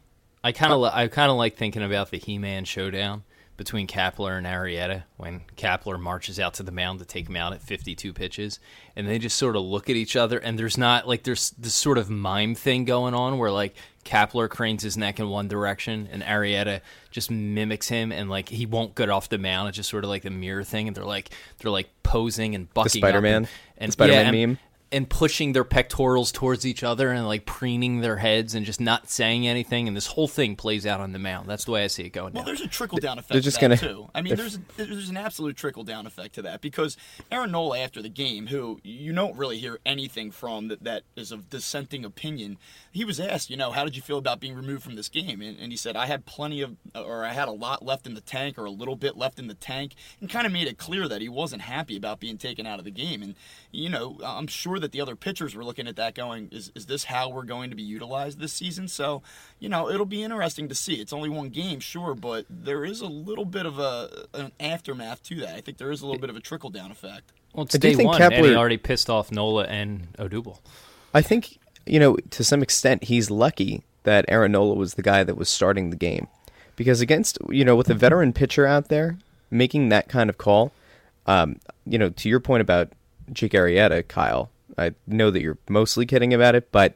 I 0.43 0.53
kind 0.53 0.73
of 0.73 0.83
I 0.83 1.07
kind 1.07 1.29
of 1.29 1.37
like 1.37 1.55
thinking 1.55 1.83
about 1.83 2.09
the 2.09 2.17
He-Man 2.17 2.65
showdown 2.65 3.23
between 3.61 3.85
Kapler 3.85 4.39
and 4.39 4.47
Arrieta 4.47 5.03
when 5.17 5.41
Kapler 5.55 5.99
marches 5.99 6.39
out 6.39 6.55
to 6.55 6.63
the 6.63 6.71
mound 6.71 6.97
to 6.97 7.05
take 7.05 7.29
him 7.29 7.35
out 7.35 7.53
at 7.53 7.61
52 7.61 8.11
pitches, 8.11 8.59
and 8.95 9.07
they 9.07 9.19
just 9.19 9.37
sort 9.37 9.55
of 9.55 9.61
look 9.61 9.87
at 9.87 9.95
each 9.95 10.15
other, 10.15 10.39
and 10.39 10.57
there's 10.57 10.79
not 10.79 11.07
like 11.07 11.21
there's 11.21 11.51
this 11.51 11.75
sort 11.75 11.99
of 11.99 12.09
mime 12.09 12.55
thing 12.55 12.85
going 12.85 13.13
on 13.13 13.37
where 13.37 13.51
like 13.51 13.75
Kapler 14.03 14.49
cranes 14.49 14.81
his 14.81 14.97
neck 14.97 15.19
in 15.19 15.29
one 15.29 15.47
direction 15.47 16.09
and 16.11 16.23
Arrieta 16.23 16.81
just 17.11 17.29
mimics 17.29 17.87
him, 17.87 18.11
and 18.11 18.31
like 18.31 18.49
he 18.49 18.65
won't 18.65 18.95
get 18.95 19.11
off 19.11 19.29
the 19.29 19.37
mound. 19.37 19.69
It's 19.69 19.77
just 19.77 19.91
sort 19.91 20.03
of 20.03 20.09
like 20.09 20.23
the 20.23 20.31
mirror 20.31 20.63
thing, 20.63 20.87
and 20.87 20.97
they're 20.97 21.05
like 21.05 21.29
they're 21.59 21.69
like 21.69 21.89
posing 22.01 22.55
and 22.55 22.73
bucking. 22.73 22.99
The 22.99 23.07
Spider 23.07 23.21
Man, 23.21 23.35
and, 23.35 23.47
and 23.77 23.93
Spider 23.93 24.13
Man 24.13 24.33
yeah, 24.33 24.45
meme 24.47 24.57
and 24.91 25.09
pushing 25.09 25.53
their 25.53 25.63
pectorals 25.63 26.31
towards 26.31 26.65
each 26.65 26.83
other 26.83 27.11
and 27.11 27.25
like 27.25 27.45
preening 27.45 28.01
their 28.01 28.17
heads 28.17 28.55
and 28.55 28.65
just 28.65 28.81
not 28.81 29.09
saying 29.09 29.47
anything. 29.47 29.87
And 29.87 29.95
this 29.95 30.07
whole 30.07 30.27
thing 30.27 30.55
plays 30.55 30.85
out 30.85 30.99
on 30.99 31.13
the 31.13 31.19
mound. 31.19 31.49
That's 31.49 31.65
the 31.65 31.71
way 31.71 31.83
I 31.83 31.87
see 31.87 32.03
it 32.03 32.09
going. 32.09 32.33
Well, 32.33 32.43
down. 32.43 32.45
there's 32.45 32.61
a 32.61 32.67
trickle 32.67 32.97
down 32.97 33.17
effect. 33.17 33.31
They're 33.31 33.41
just 33.41 33.57
to 33.57 33.61
gonna 33.61 33.77
too. 33.77 34.09
I 34.13 34.21
mean, 34.21 34.35
there's 34.35 34.59
there's 34.77 35.09
an 35.09 35.17
absolute 35.17 35.55
trickle 35.55 35.83
down 35.83 36.05
effect 36.05 36.35
to 36.35 36.41
that 36.43 36.61
because 36.61 36.97
Aaron 37.31 37.51
Nola 37.51 37.79
after 37.79 38.01
the 38.01 38.09
game, 38.09 38.47
who 38.47 38.79
you 38.83 39.13
don't 39.13 39.37
really 39.37 39.57
hear 39.57 39.79
anything 39.85 40.31
from 40.31 40.67
that 40.67 40.83
that 40.83 41.03
is 41.15 41.31
of 41.31 41.49
dissenting 41.49 42.03
opinion, 42.03 42.57
he 42.91 43.05
was 43.05 43.19
asked, 43.19 43.49
you 43.49 43.57
know, 43.57 43.71
how 43.71 43.83
did 43.85 43.95
you 43.95 44.01
feel 44.01 44.17
about 44.17 44.39
being 44.39 44.53
removed 44.53 44.83
from 44.83 44.95
this 44.95 45.09
game? 45.09 45.41
And, 45.41 45.57
and 45.57 45.71
he 45.71 45.77
said, 45.77 45.95
I 45.95 46.05
had 46.05 46.25
plenty 46.25 46.61
of, 46.61 46.75
or 46.93 47.23
I 47.23 47.31
had 47.31 47.47
a 47.47 47.51
lot 47.51 47.83
left 47.83 48.05
in 48.05 48.13
the 48.13 48.21
tank, 48.21 48.57
or 48.57 48.65
a 48.65 48.71
little 48.71 48.95
bit 48.95 49.17
left 49.17 49.39
in 49.39 49.47
the 49.47 49.53
tank, 49.53 49.95
and 50.19 50.29
kind 50.29 50.45
of 50.45 50.51
made 50.51 50.67
it 50.67 50.77
clear 50.77 51.07
that 51.07 51.21
he 51.21 51.29
wasn't 51.29 51.61
happy 51.61 51.95
about 51.95 52.19
being 52.19 52.37
taken 52.37 52.67
out 52.67 52.79
of 52.79 52.85
the 52.85 52.91
game. 52.91 53.23
And 53.23 53.35
you 53.71 53.89
know, 53.89 54.19
I'm 54.23 54.47
sure 54.47 54.79
that 54.79 54.91
the 54.91 55.01
other 55.01 55.15
pitchers 55.15 55.55
were 55.55 55.63
looking 55.63 55.87
at 55.87 55.95
that 55.95 56.15
going, 56.15 56.49
is, 56.51 56.71
is 56.75 56.85
this 56.85 57.05
how 57.05 57.29
we're 57.29 57.43
going 57.43 57.69
to 57.69 57.75
be 57.75 57.83
utilized 57.83 58.39
this 58.39 58.53
season? 58.53 58.87
So, 58.87 59.21
you 59.59 59.69
know, 59.69 59.89
it'll 59.89 60.05
be 60.05 60.23
interesting 60.23 60.67
to 60.69 60.75
see. 60.75 60.95
It's 60.95 61.13
only 61.13 61.29
one 61.29 61.49
game, 61.49 61.79
sure, 61.79 62.13
but 62.13 62.45
there 62.49 62.83
is 62.83 63.01
a 63.01 63.07
little 63.07 63.45
bit 63.45 63.65
of 63.65 63.79
a 63.79 64.27
an 64.33 64.51
aftermath 64.59 65.23
to 65.23 65.35
that. 65.41 65.55
I 65.55 65.61
think 65.61 65.77
there 65.77 65.91
is 65.91 66.01
a 66.01 66.05
little 66.05 66.19
bit 66.19 66.29
of 66.29 66.35
a 66.35 66.41
trickle 66.41 66.69
down 66.69 66.91
effect. 66.91 67.31
Well, 67.53 67.65
it's 67.65 67.77
day 67.77 67.95
one, 67.95 68.19
Kapler, 68.19 68.37
and 68.37 68.45
he 68.45 68.55
already 68.55 68.77
pissed 68.77 69.09
off 69.09 69.31
Nola 69.31 69.65
and 69.65 70.13
Odubel. 70.17 70.59
I 71.13 71.21
think, 71.21 71.59
you 71.91 71.99
know, 71.99 72.15
to 72.29 72.41
some 72.41 72.63
extent, 72.63 73.03
he's 73.03 73.29
lucky 73.29 73.83
that 74.03 74.23
Aaron 74.29 74.53
Nola 74.53 74.75
was 74.75 74.93
the 74.93 75.01
guy 75.01 75.25
that 75.25 75.35
was 75.35 75.49
starting 75.49 75.89
the 75.89 75.97
game. 75.97 76.27
Because 76.77 77.01
against, 77.01 77.37
you 77.49 77.65
know, 77.65 77.75
with 77.75 77.89
a 77.89 77.93
veteran 77.93 78.31
pitcher 78.31 78.65
out 78.65 78.87
there 78.87 79.17
making 79.51 79.89
that 79.89 80.07
kind 80.07 80.29
of 80.29 80.37
call, 80.37 80.71
um, 81.27 81.59
you 81.85 81.99
know, 81.99 82.09
to 82.09 82.29
your 82.29 82.39
point 82.39 82.61
about 82.61 82.93
Jake 83.33 83.51
Arrieta, 83.51 84.07
Kyle. 84.07 84.49
I 84.77 84.93
know 85.05 85.31
that 85.31 85.41
you're 85.41 85.57
mostly 85.67 86.05
kidding 86.05 86.33
about 86.33 86.55
it, 86.55 86.71
but 86.71 86.95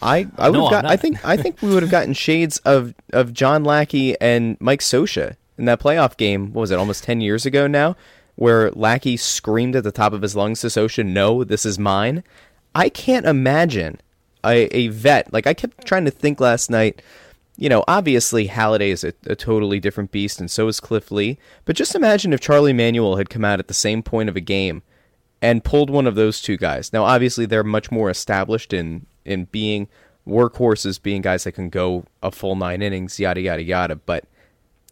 I 0.00 0.28
I 0.38 0.50
would 0.50 0.58
no, 0.58 0.70
got, 0.70 0.84
I 0.84 0.96
think 0.96 1.22
I 1.26 1.36
think 1.36 1.60
we 1.60 1.74
would 1.74 1.82
have 1.82 1.90
gotten 1.90 2.14
shades 2.14 2.58
of 2.58 2.94
of 3.12 3.32
John 3.32 3.64
Lackey 3.64 4.18
and 4.20 4.56
Mike 4.60 4.80
Scioscia 4.80 5.34
in 5.58 5.64
that 5.64 5.80
playoff 5.80 6.16
game. 6.16 6.52
What 6.52 6.60
was 6.60 6.70
it? 6.70 6.78
Almost 6.78 7.02
ten 7.02 7.20
years 7.20 7.44
ago 7.44 7.66
now, 7.66 7.96
where 8.36 8.70
Lackey 8.70 9.16
screamed 9.16 9.74
at 9.74 9.82
the 9.82 9.90
top 9.90 10.12
of 10.12 10.22
his 10.22 10.36
lungs 10.36 10.60
to 10.60 10.68
Scioscia, 10.68 11.04
"No, 11.04 11.42
this 11.42 11.66
is 11.66 11.76
mine." 11.76 12.22
I 12.74 12.88
can't 12.88 13.26
imagine 13.26 14.00
a, 14.44 14.66
a 14.76 14.88
vet 14.88 15.32
like 15.32 15.46
I 15.46 15.54
kept 15.54 15.86
trying 15.86 16.04
to 16.04 16.10
think 16.10 16.40
last 16.40 16.70
night. 16.70 17.02
You 17.56 17.68
know, 17.68 17.84
obviously 17.86 18.48
Halladay 18.48 18.88
is 18.88 19.04
a, 19.04 19.12
a 19.26 19.36
totally 19.36 19.78
different 19.78 20.10
beast, 20.10 20.40
and 20.40 20.50
so 20.50 20.68
is 20.68 20.80
Cliff 20.80 21.10
Lee. 21.10 21.38
But 21.64 21.76
just 21.76 21.94
imagine 21.94 22.32
if 22.32 22.40
Charlie 22.40 22.72
Manuel 22.72 23.16
had 23.16 23.30
come 23.30 23.44
out 23.44 23.58
at 23.58 23.68
the 23.68 23.74
same 23.74 24.02
point 24.02 24.28
of 24.28 24.36
a 24.36 24.40
game 24.40 24.82
and 25.42 25.64
pulled 25.64 25.90
one 25.90 26.06
of 26.06 26.14
those 26.14 26.40
two 26.40 26.56
guys. 26.56 26.92
Now, 26.92 27.04
obviously, 27.04 27.44
they're 27.44 27.62
much 27.62 27.90
more 27.90 28.08
established 28.08 28.72
in 28.72 29.06
in 29.24 29.44
being 29.46 29.88
workhorses, 30.26 31.02
being 31.02 31.20
guys 31.20 31.44
that 31.44 31.52
can 31.52 31.68
go 31.68 32.04
a 32.22 32.30
full 32.30 32.56
nine 32.56 32.80
innings, 32.80 33.20
yada 33.20 33.40
yada 33.40 33.62
yada. 33.62 33.96
But 33.96 34.24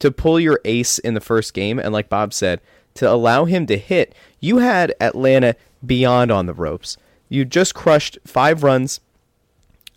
to 0.00 0.10
pull 0.10 0.40
your 0.40 0.60
ace 0.64 0.98
in 0.98 1.14
the 1.14 1.20
first 1.20 1.54
game, 1.54 1.78
and 1.78 1.92
like 1.92 2.08
Bob 2.08 2.34
said, 2.34 2.60
to 2.94 3.10
allow 3.10 3.44
him 3.44 3.66
to 3.66 3.78
hit, 3.78 4.14
you 4.40 4.58
had 4.58 4.94
Atlanta 5.00 5.54
beyond 5.84 6.30
on 6.30 6.46
the 6.46 6.54
ropes. 6.54 6.96
You 7.28 7.44
just 7.44 7.74
crushed 7.74 8.18
five 8.26 8.62
runs. 8.62 9.00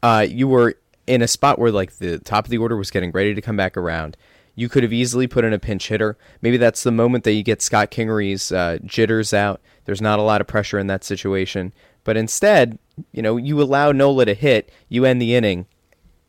Uh, 0.04 0.28
you 0.30 0.50
were 0.50 0.76
in 1.08 1.22
a 1.22 1.28
spot 1.28 1.58
where 1.58 1.72
like 1.72 1.98
the 1.98 2.20
top 2.20 2.46
of 2.46 2.52
the 2.52 2.58
order 2.58 2.76
was 2.76 2.92
getting 2.92 3.12
ready 3.12 3.34
to 3.34 3.42
come 3.42 3.56
back 3.56 3.78
around. 3.78 4.18
You 4.56 4.70
could 4.70 4.84
have 4.84 4.94
easily 4.94 5.26
put 5.26 5.46
in 5.46 5.54
a 5.54 5.58
pinch 5.58 5.88
hitter. 5.88 6.18
Maybe 6.42 6.58
that's 6.58 6.84
the 6.84 6.92
moment 6.92 7.24
that 7.24 7.34
you 7.34 7.42
get 7.42 7.62
Scott 7.62 7.90
Kingery's 7.90 8.52
uh, 8.52 8.78
jitters 8.86 9.34
out. 9.34 9.62
There's 9.86 10.02
not 10.02 10.20
a 10.20 10.24
lot 10.24 10.42
of 10.42 10.48
pressure 10.48 10.78
in 10.78 10.88
that 10.88 11.04
situation. 11.04 11.74
But 12.04 12.18
instead, 12.18 12.78
you 13.12 13.22
know, 13.22 13.38
you 13.38 13.62
allow 13.62 13.92
Nola 13.92 14.26
to 14.26 14.34
hit, 14.34 14.72
you 14.90 15.06
end 15.06 15.22
the 15.22 15.36
inning. 15.36 15.66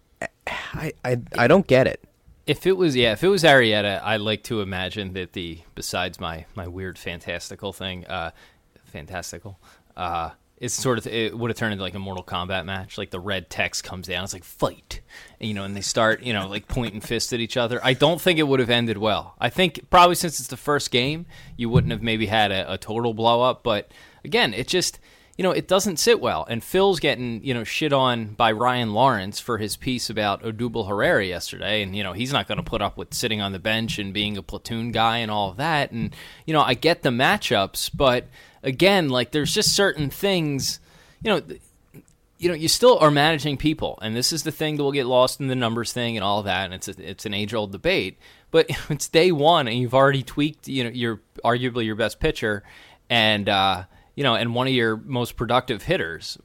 I, 0.47 0.93
I, 1.05 1.21
I 1.37 1.49
don't 1.49 1.67
get 1.67 1.87
it. 1.87 2.03
If 2.47 2.67
it 2.67 2.77
was 2.77 2.95
yeah, 2.95 3.13
if 3.13 3.25
it 3.25 3.29
was 3.29 3.43
Arrieta, 3.43 4.01
I 4.03 4.19
like 4.19 4.43
to 4.45 4.61
imagine 4.61 5.15
that 5.15 5.33
the 5.33 5.61
besides 5.75 6.21
my 6.21 6.45
my 6.55 6.69
weird 6.69 6.99
fantastical 6.99 7.73
thing, 7.73 8.07
uh, 8.07 8.33
fantastical, 8.85 9.59
uh, 9.97 10.31
it's 10.57 10.75
sort 10.75 10.99
of 10.99 11.07
it 11.07 11.37
would 11.37 11.51
have 11.51 11.57
turned 11.57 11.73
into 11.73 11.83
like 11.83 11.95
a 11.95 11.99
Mortal 11.99 12.25
Kombat 12.25 12.65
match. 12.65 12.97
Like 12.97 13.11
the 13.11 13.21
red 13.21 13.51
text 13.51 13.85
comes 13.85 14.07
down, 14.07 14.25
it's 14.25 14.33
like 14.33 14.45
fight, 14.45 15.01
and, 15.41 15.49
you 15.49 15.55
know, 15.55 15.65
and 15.65 15.77
they 15.77 15.81
start 15.81 16.23
you 16.23 16.33
know 16.33 16.49
like 16.49 16.69
pointing 16.69 17.01
fists 17.01 17.33
at 17.33 17.41
each 17.41 17.57
other. 17.57 17.81
I 17.83 17.95
don't 17.95 18.21
think 18.21 18.39
it 18.39 18.45
would 18.45 18.61
have 18.61 18.71
ended 18.71 18.99
well. 18.99 19.35
I 19.41 19.51
think 19.51 19.91
probably 19.91 20.15
since 20.15 20.39
it's 20.39 20.49
the 20.49 20.57
first 20.57 20.91
game, 20.91 21.27
you 21.57 21.69
wouldn't 21.69 21.93
have 21.93 22.03
maybe 22.03 22.27
had 22.27 22.53
a, 22.53 22.75
a 22.75 22.79
total 22.79 23.15
blow 23.15 23.43
up. 23.43 23.63
But 23.63 23.91
again, 24.25 24.55
it 24.55 24.69
just 24.69 25.01
you 25.37 25.43
know 25.43 25.51
it 25.51 25.67
doesn't 25.67 25.99
sit 25.99 26.21
well. 26.21 26.47
And 26.49 26.63
Phil's 26.63 27.01
getting 27.01 27.43
you 27.45 27.55
know 27.55 27.65
shit 27.65 27.93
on 27.93 28.29
by 28.35 28.53
Ryan 28.53 28.93
Lawrence 28.93 29.41
for 29.41 29.59
his 29.59 29.77
piece 29.77 30.09
about 30.11 30.43
Odubel 30.43 30.89
Herrera 30.89 31.25
yesterday, 31.25 31.83
and 31.83 31.97
you 31.97 32.03
know 32.03 32.13
he's 32.13 32.33
not 32.33 32.47
going 32.47 32.59
to 32.59 32.65
put 32.65 32.83
up 32.83 32.97
with 32.97 33.15
sitting 33.15 33.41
on 33.41 33.53
the 33.53 33.59
bench 33.59 33.99
and 33.99 34.13
being 34.13 34.37
a 34.37 34.43
platoon 34.43 34.93
guy 34.93 35.19
and 35.19 35.31
all 35.31 35.51
of 35.51 35.57
that. 35.57 35.91
And 35.91 36.15
you 36.47 36.55
know 36.55 36.63
I 36.63 36.75
get 36.75 37.03
the 37.03 37.11
matchups, 37.11 37.91
but 37.95 38.29
again, 38.63 39.09
like 39.09 39.31
there's 39.31 39.55
just 39.55 39.75
certain 39.75 40.11
things, 40.11 40.81
you 41.23 41.31
know, 41.31 41.43
you 42.39 42.49
know, 42.49 42.55
you 42.55 42.69
still 42.69 42.99
are 42.99 43.11
managing 43.11 43.57
people, 43.57 43.99
and 44.03 44.17
this 44.17 44.33
is 44.33 44.43
the 44.43 44.53
thing 44.53 44.77
that 44.77 44.83
will 44.83 44.93
get 44.93 45.07
lost 45.07 45.41
in 45.41 45.47
the 45.47 45.55
numbers 45.55 45.93
thing 45.93 46.17
and 46.17 46.25
all 46.25 46.43
that, 46.43 46.65
and 46.65 46.75
it's 46.75 46.89
a, 46.89 47.11
it's 47.11 47.27
an 47.27 47.35
age 47.35 47.55
old 47.55 47.73
debate. 47.73 48.19
But 48.51 48.67
it's 48.91 49.09
day 49.09 49.31
one, 49.33 49.69
and 49.69 49.79
you've 49.79 49.95
already 49.95 50.23
tweaked, 50.23 50.69
you 50.69 50.85
know, 50.85 50.91
you're 50.91 51.21
arguably 51.45 51.85
your 51.85 51.95
best 51.95 52.19
pitcher, 52.21 52.65
and 53.09 53.49
uh, 53.49 53.85
you 54.15 54.23
know, 54.23 54.35
and 54.35 54.55
one 54.55 54.67
of 54.67 54.73
your 54.73 54.97
most 54.97 55.37
productive 55.37 55.83
hitters, 55.83 56.39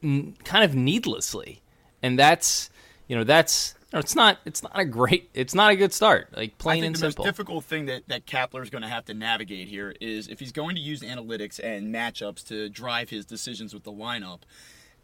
kind 0.00 0.64
of 0.64 0.74
needlessly, 0.74 1.62
and 2.02 2.18
that's 2.18 2.70
you 3.08 3.16
know 3.16 3.24
that's 3.24 3.74
it's 3.92 4.14
not 4.14 4.38
it's 4.44 4.62
not 4.62 4.72
a 4.74 4.84
great 4.84 5.30
it's 5.34 5.54
not 5.54 5.70
a 5.70 5.76
good 5.76 5.92
start 5.92 6.28
like 6.36 6.56
plain 6.58 6.82
and 6.82 6.94
the 6.94 6.98
simple. 6.98 7.24
The 7.24 7.28
most 7.28 7.36
difficult 7.36 7.64
thing 7.64 7.86
that 7.86 8.08
that 8.08 8.26
Kapler 8.26 8.62
is 8.62 8.70
going 8.70 8.82
to 8.82 8.88
have 8.88 9.04
to 9.06 9.14
navigate 9.14 9.68
here 9.68 9.94
is 10.00 10.28
if 10.28 10.40
he's 10.40 10.52
going 10.52 10.74
to 10.76 10.80
use 10.80 11.02
analytics 11.02 11.60
and 11.62 11.94
matchups 11.94 12.46
to 12.48 12.68
drive 12.68 13.10
his 13.10 13.26
decisions 13.26 13.74
with 13.74 13.84
the 13.84 13.92
lineup, 13.92 14.40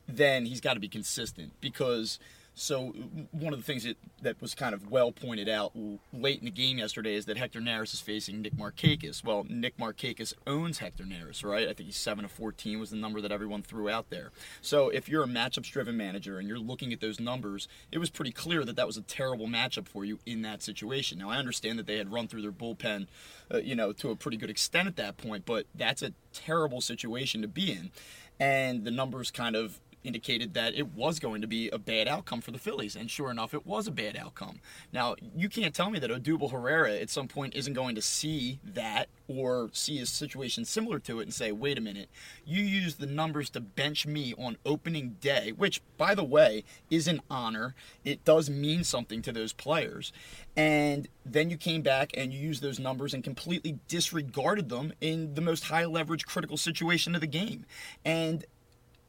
then 0.09 0.47
he's 0.47 0.61
got 0.61 0.75
to 0.75 0.81
be 0.81 0.89
consistent 0.89 1.53
because 1.61 2.19
so 2.59 2.89
one 3.31 3.53
of 3.53 3.59
the 3.59 3.65
things 3.65 3.85
that, 3.85 3.97
that 4.23 4.43
was 4.43 4.55
kind 4.55 4.75
of 4.75 4.91
well 4.91 5.13
pointed 5.13 5.49
out 5.49 5.73
late 6.13 6.41
in 6.41 6.45
the 6.45 6.51
game 6.51 6.79
yesterday 6.79 7.15
is 7.15 7.27
that 7.27 7.37
Hector 7.37 7.61
Neris 7.61 7.95
is 7.95 8.01
facing 8.01 8.43
Nick 8.43 8.57
Markakis. 8.57 9.25
Well, 9.25 9.47
Nick 9.49 9.77
Markakis 9.77 10.35
owns 10.47 10.79
Hector 10.79 11.05
Neris, 11.05 11.45
right? 11.45 11.69
I 11.69 11.73
think 11.73 11.87
he's 11.87 11.97
seven 11.97 12.25
of 12.25 12.33
fourteen 12.33 12.81
was 12.81 12.91
the 12.91 12.97
number 12.97 13.21
that 13.21 13.31
everyone 13.31 13.63
threw 13.63 13.89
out 13.89 14.11
there. 14.11 14.33
So 14.61 14.89
if 14.89 15.09
you're 15.09 15.23
a 15.23 15.29
matchups-driven 15.29 15.97
manager 15.97 16.39
and 16.39 16.49
you're 16.49 16.59
looking 16.59 16.93
at 16.93 17.01
those 17.01 17.21
numbers, 17.21 17.69
it 17.93 17.99
was 17.99 18.11
pretty 18.11 18.33
clear 18.33 18.65
that 18.65 18.77
that 18.77 18.87
was 18.87 18.97
a 18.97 19.03
terrible 19.03 19.47
matchup 19.47 19.87
for 19.87 20.05
you 20.05 20.19
in 20.27 20.43
that 20.43 20.63
situation. 20.63 21.19
Now 21.19 21.31
I 21.31 21.37
understand 21.37 21.79
that 21.79 21.87
they 21.87 21.99
had 21.99 22.13
run 22.13 22.29
through 22.29 22.43
their 22.43 22.53
bullpen, 22.53 23.07
uh, 23.53 23.59
you 23.59 23.77
know, 23.77 23.93
to 23.93 24.11
a 24.11 24.17
pretty 24.17 24.37
good 24.37 24.51
extent 24.51 24.89
at 24.89 24.97
that 24.97 25.17
point, 25.17 25.47
but 25.47 25.67
that's 25.75 26.03
a 26.03 26.13
terrible 26.33 26.81
situation 26.81 27.43
to 27.43 27.49
be 27.49 27.73
in, 27.73 27.91
and 28.39 28.85
the 28.85 28.91
numbers 28.91 29.31
kind 29.31 29.57
of 29.57 29.81
indicated 30.05 30.55
that 30.55 30.75
it 30.75 30.95
was 30.95 31.19
going 31.19 31.41
to 31.41 31.47
be 31.47 31.69
a 31.71 31.79
bad 31.79 32.09
outcome 32.09 32.41
for 32.41 32.51
the 32.51 32.59
Phillies, 32.59 32.97
and 32.97 33.11
sure 33.11 33.31
enough, 33.31 33.55
it 33.55 33.67
was 33.67 33.87
a 33.87 33.93
bad 33.93 34.17
outcome. 34.17 34.61
Now, 34.93 35.17
you 35.37 35.49
can't 35.49 35.75
tell 35.75 35.91
me 35.91 35.99
that 35.99 36.11
Odubel 36.11 36.51
Herrera 36.51 36.93
at 36.93 37.11
some 37.11 37.29
point 37.29 37.55
isn't 37.55 37.75
going 37.75 37.95
to 37.95 38.03
see 38.03 38.61
that 38.65 39.09
or 39.27 39.71
see 39.73 39.99
a 39.99 40.07
situation 40.07 40.65
similar 40.65 40.99
to 41.01 41.21
it 41.21 41.25
and 41.25 41.35
say, 41.35 41.53
wait 41.53 41.79
a 41.79 41.81
minute, 41.83 42.09
you 42.45 42.63
use 42.63 42.97
the 42.97 43.07
numbers 43.07 43.51
to 43.51 43.61
bench 43.61 44.07
me 44.07 44.35
on 44.39 44.57
opening 44.65 45.17
day, 45.21 45.53
which, 45.53 45.83
by 45.97 46.15
the 46.15 46.25
way, 46.25 46.65
is 46.91 47.07
an 47.09 47.21
honor. 47.31 47.75
It 48.05 48.25
does 48.25 48.49
mean 48.49 48.85
something 48.85 49.23
to 49.23 49.33
those 49.33 49.53
players. 49.53 50.13
And 50.57 51.09
then 51.25 51.51
you 51.51 51.57
came 51.57 51.83
back 51.83 52.11
and 52.17 52.33
you 52.33 52.41
used 52.41 52.63
those 52.63 52.81
numbers 52.81 53.15
and 53.15 53.23
completely 53.23 53.79
disregarded 53.87 54.69
them 54.69 54.93
in 55.01 55.35
the 55.35 55.41
most 55.41 55.65
high 55.65 55.85
leverage 55.85 56.27
critical 56.27 56.57
situation 56.57 57.15
of 57.15 57.21
the 57.21 57.27
game. 57.27 57.67
And 58.05 58.45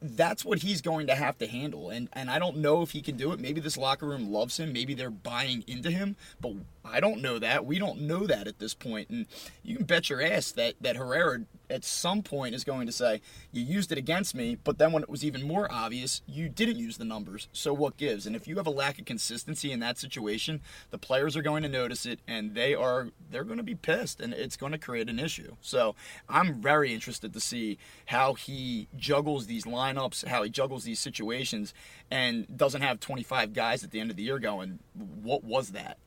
that's 0.02 0.44
what 0.44 0.60
he's 0.60 0.80
going 0.80 1.06
to 1.06 1.14
have 1.14 1.38
to 1.38 1.46
handle. 1.46 1.90
And 1.90 2.08
and 2.12 2.30
I 2.30 2.38
don't 2.38 2.56
know 2.56 2.82
if 2.82 2.92
he 2.92 3.02
can 3.02 3.16
do 3.16 3.32
it. 3.32 3.40
Maybe 3.40 3.60
this 3.60 3.76
locker 3.76 4.06
room 4.06 4.30
loves 4.32 4.58
him. 4.58 4.72
Maybe 4.72 4.94
they're 4.94 5.10
buying 5.10 5.64
into 5.66 5.90
him. 5.90 6.16
But 6.40 6.52
I 6.84 7.00
don't 7.00 7.20
know 7.20 7.38
that. 7.38 7.66
We 7.66 7.78
don't 7.78 8.02
know 8.02 8.26
that 8.26 8.46
at 8.46 8.58
this 8.58 8.74
point. 8.74 9.10
And 9.10 9.26
you 9.62 9.76
can 9.76 9.84
bet 9.84 10.08
your 10.08 10.22
ass 10.22 10.52
that 10.52 10.74
that 10.80 10.96
Herrera 10.96 11.42
at 11.70 11.84
some 11.84 12.22
point 12.22 12.54
is 12.54 12.64
going 12.64 12.86
to 12.86 12.92
say, 12.92 13.20
You 13.52 13.62
used 13.62 13.92
it 13.92 13.98
against 13.98 14.34
me, 14.34 14.56
but 14.62 14.78
then 14.78 14.92
when 14.92 15.02
it 15.02 15.08
was 15.08 15.24
even 15.24 15.46
more 15.46 15.70
obvious, 15.70 16.22
you 16.26 16.48
didn't 16.48 16.78
use 16.78 16.98
the 16.98 17.04
numbers. 17.04 17.48
So 17.52 17.72
what 17.72 17.96
gives? 17.96 18.26
And 18.26 18.34
if 18.34 18.48
you 18.48 18.56
have 18.56 18.66
a 18.66 18.70
lack 18.70 18.98
of 18.98 19.04
consistency 19.04 19.72
in 19.72 19.80
that 19.80 19.98
situation, 19.98 20.60
the 20.90 20.98
players 20.98 21.36
are 21.36 21.42
going 21.42 21.62
to 21.62 21.68
notice 21.68 22.06
it 22.06 22.20
and 22.26 22.54
they 22.54 22.74
are 22.74 23.08
they're 23.30 23.44
going 23.44 23.58
to 23.58 23.62
be 23.62 23.74
pissed 23.74 24.20
and 24.20 24.32
it's 24.32 24.56
going 24.56 24.72
to 24.72 24.78
create 24.78 25.08
an 25.08 25.18
issue. 25.18 25.56
So 25.60 25.94
I'm 26.28 26.60
very 26.60 26.92
interested 26.92 27.32
to 27.32 27.40
see 27.40 27.78
how 28.06 28.34
he 28.34 28.88
juggles 28.96 29.46
these 29.46 29.64
lineups, 29.64 30.26
how 30.26 30.42
he 30.42 30.50
juggles 30.50 30.84
these 30.84 31.00
situations 31.00 31.72
and 32.10 32.46
doesn't 32.56 32.82
have 32.82 33.00
25 33.00 33.52
guys 33.52 33.84
at 33.84 33.90
the 33.90 34.00
end 34.00 34.10
of 34.10 34.16
the 34.16 34.22
year 34.22 34.38
going, 34.38 34.80
What 34.94 35.44
was 35.44 35.70
that? 35.70 35.98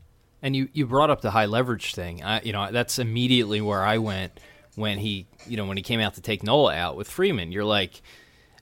And 0.41 0.57
you, 0.57 0.67
you 0.73 0.85
brought 0.85 1.09
up 1.09 1.21
the 1.21 1.31
high 1.31 1.45
leverage 1.45 1.95
thing. 1.95 2.21
I, 2.21 2.41
you 2.41 2.51
know, 2.51 2.69
that's 2.69 2.99
immediately 2.99 3.61
where 3.61 3.81
I 3.81 3.97
went 3.97 4.41
when 4.75 4.97
he, 4.99 5.27
you 5.47 5.57
know, 5.57 5.65
when 5.65 5.77
he 5.77 5.83
came 5.83 5.99
out 5.99 6.15
to 6.15 6.21
take 6.21 6.43
Nola 6.43 6.75
out 6.75 6.95
with 6.95 7.09
Freeman. 7.09 7.51
You're 7.51 7.65
like, 7.65 8.01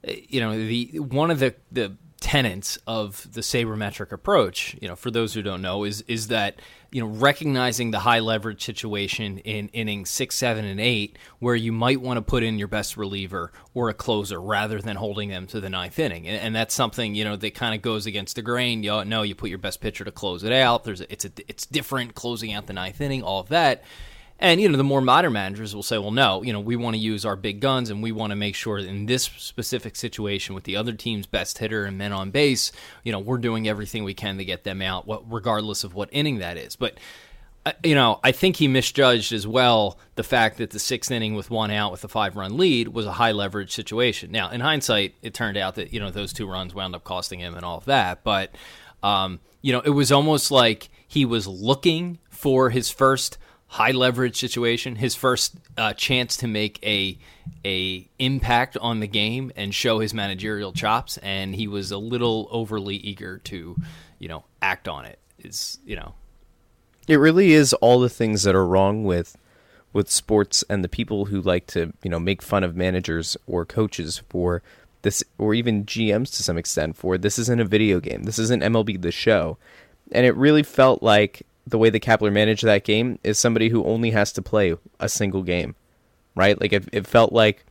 you 0.04 0.40
know, 0.40 0.52
the 0.58 1.00
one 1.00 1.32
of 1.32 1.40
the 1.40 1.56
the 1.72 1.96
tenets 2.22 2.78
of 2.86 3.34
the 3.34 3.42
sabermetric 3.42 4.12
approach, 4.12 4.76
you 4.80 4.88
know, 4.88 4.96
for 4.96 5.10
those 5.10 5.34
who 5.34 5.42
don't 5.42 5.62
know, 5.62 5.84
is 5.84 6.02
is 6.08 6.28
that 6.28 6.62
you 6.92 7.02
know 7.02 7.08
recognizing 7.08 7.92
the 7.92 8.00
high 8.00 8.20
leverage 8.20 8.64
situation 8.64 9.40
in 9.40 9.68
innings 9.70 10.10
six, 10.10 10.36
seven, 10.36 10.64
and 10.64 10.80
eight, 10.80 11.18
where 11.40 11.56
you 11.56 11.72
might 11.72 12.00
want 12.00 12.18
to 12.18 12.22
put 12.22 12.44
in 12.44 12.60
your 12.60 12.68
best 12.68 12.96
reliever 12.96 13.52
or 13.74 13.90
a 13.90 13.94
closer 13.94 14.40
rather 14.40 14.80
than 14.80 14.96
holding 14.96 15.30
them 15.30 15.48
to 15.48 15.60
the 15.60 15.70
ninth 15.70 16.00
inning, 16.00 16.28
and, 16.28 16.40
and 16.40 16.56
that's 16.56 16.74
something 16.74 17.16
you 17.16 17.24
know 17.24 17.36
that 17.36 17.56
kind 17.56 17.76
of 17.76 17.82
goes 17.82 18.06
against 18.06 18.36
the 18.36 18.42
grain. 18.42 18.84
You 18.84 19.04
know, 19.04 19.24
you 19.24 19.36
put 19.36 19.50
your 19.50 19.60
best 19.60 19.82
pitcher 19.82 20.06
to 20.06 20.12
close 20.12 20.44
it 20.44 20.54
out. 20.54 20.84
There's 20.84 21.02
a, 21.02 21.12
it's 21.12 21.26
a 21.26 21.32
it's 21.48 21.66
different 21.66 22.16
closing 22.16 22.54
out 22.54 22.68
the 22.68 22.74
ninth 22.74 23.02
inning, 23.02 23.24
all 23.24 23.42
of 23.42 23.50
that. 23.50 23.84
And 24.42 24.60
you 24.60 24.68
know, 24.68 24.76
the 24.76 24.84
more 24.84 25.02
modern 25.02 25.34
managers 25.34 25.76
will 25.76 25.84
say, 25.84 26.00
"Well, 26.00 26.12
no, 26.12 26.42
you 26.42 26.52
know, 26.52 26.60
we 26.60 26.76
want 26.76 26.96
to 26.96 27.00
use 27.00 27.26
our 27.26 27.36
big 27.36 27.60
guns, 27.60 27.92
and 27.92 28.02
we 28.02 28.12
want 28.12 28.32
to 28.32 28.36
make 28.36 28.56
sure 28.56 28.80
in 28.80 29.06
this 29.06 29.24
specific 29.24 29.96
situation 29.96 30.56
with 30.56 30.64
the 30.64 30.76
other 30.76 30.94
team's 30.94 31.28
best 31.28 31.60
hitter 31.60 31.86
and 31.86 31.98
men 31.98 32.12
on 32.12 32.32
base, 32.32 32.72
you 33.04 33.12
know, 33.12 33.20
we're 33.20 33.38
doing 33.38 33.68
everything 33.68 34.04
we 34.04 34.16
can 34.16 34.40
to 34.40 34.46
get 34.46 34.64
them 34.64 34.82
out, 34.82 35.06
regardless 35.32 35.84
of 35.84 35.94
what 35.94 36.10
inning 36.12 36.40
that 36.40 36.58
is." 36.58 36.76
But 36.76 36.98
uh, 37.64 37.74
you 37.84 37.94
know, 37.94 38.20
I 38.24 38.32
think 38.32 38.56
he 38.56 38.68
misjudged 38.68 39.32
as 39.32 39.46
well 39.46 40.00
the 40.16 40.24
fact 40.24 40.58
that 40.58 40.72
the 40.72 40.80
sixth 40.80 41.12
inning 41.12 41.36
with 41.36 41.52
one 41.52 41.70
out 41.70 41.92
with 41.92 42.04
a 42.04 42.08
five 42.08 42.36
run 42.36 42.58
lead 42.58 42.88
was 42.88 43.06
a 43.06 43.12
high 43.12 43.34
leverage 43.34 43.72
situation. 43.72 44.32
Now, 44.32 44.50
in 44.50 44.62
hindsight, 44.62 45.14
it 45.22 45.36
turned 45.36 45.58
out 45.58 45.76
that 45.76 45.94
you 45.94 46.00
know 46.00 46.10
those 46.10 46.34
two 46.34 46.50
runs 46.50 46.74
wound 46.74 46.96
up 46.96 47.04
costing 47.04 47.40
him 47.40 47.54
and 47.54 47.64
all 47.64 47.78
of 47.78 47.86
that, 47.86 48.24
but 48.24 48.56
um, 49.04 49.40
you 49.62 49.72
know, 49.72 49.82
it 49.82 49.92
was 49.92 50.12
almost 50.12 50.50
like 50.50 50.90
he 51.08 51.26
was 51.26 51.46
looking 51.48 52.18
for 52.30 52.72
his 52.72 52.90
first 52.90 53.38
high 53.72 53.92
leverage 53.92 54.38
situation, 54.38 54.98
his 54.98 55.16
first 55.16 55.56
uh, 55.78 55.94
chance 55.94 56.36
to 56.38 56.48
make 56.48 56.78
a 56.86 57.18
a 57.66 58.08
impact 58.20 58.76
on 58.78 59.00
the 59.00 59.08
game 59.08 59.52
and 59.56 59.74
show 59.74 60.00
his 60.00 60.14
managerial 60.14 60.74
chops, 60.74 61.18
and 61.20 61.56
he 61.56 61.68
was 61.68 61.90
a 61.90 61.98
little 61.98 62.48
overly 62.52 62.98
eager 62.98 63.38
to, 63.38 63.78
you 64.20 64.28
know, 64.28 64.44
act 64.62 64.88
on 64.90 65.06
it. 65.06 65.20
Is 65.40 65.80
you 65.86 65.96
know, 65.96 66.14
it 67.08 67.16
really 67.16 67.54
is 67.54 67.74
all 67.76 68.00
the 68.02 68.10
things 68.10 68.44
that 68.44 68.56
are 68.56 68.66
wrong 68.66 69.06
with 69.06 69.38
with 69.94 70.12
sports 70.12 70.64
and 70.70 70.84
the 70.84 70.90
people 70.90 71.26
who 71.26 71.42
like 71.42 71.66
to 71.68 71.94
you 72.04 72.10
know 72.10 72.20
make 72.20 72.42
fun 72.42 72.66
of 72.66 72.76
managers 72.76 73.38
or 73.48 73.66
coaches 73.66 74.22
for 74.30 74.62
this 75.04 75.24
or 75.38 75.54
even 75.54 75.86
GMs 75.86 76.36
to 76.36 76.44
some 76.44 76.58
extent 76.58 76.98
for 76.98 77.18
this 77.18 77.40
isn't 77.40 77.62
a 77.62 77.66
video 77.66 78.02
game. 78.02 78.24
This 78.24 78.38
isn't 78.38 78.64
MLB 78.64 79.02
the 79.02 79.12
show. 79.12 79.58
And 80.12 80.26
it 80.26 80.36
really 80.36 80.62
felt 80.62 81.02
like 81.02 81.44
the 81.72 81.78
way 81.78 81.90
the 81.90 82.00
Kapler 82.00 82.32
managed 82.32 82.64
that 82.64 82.84
game 82.84 83.18
is 83.24 83.40
somebody 83.40 83.70
who 83.70 83.84
only 83.84 84.12
has 84.12 84.32
to 84.34 84.42
play 84.42 84.76
a 85.00 85.10
single 85.10 85.42
game, 85.42 85.76
right? 86.36 86.60
Like 86.60 86.74
it, 86.74 86.88
it 86.92 87.08
felt 87.08 87.34
like 87.34 87.66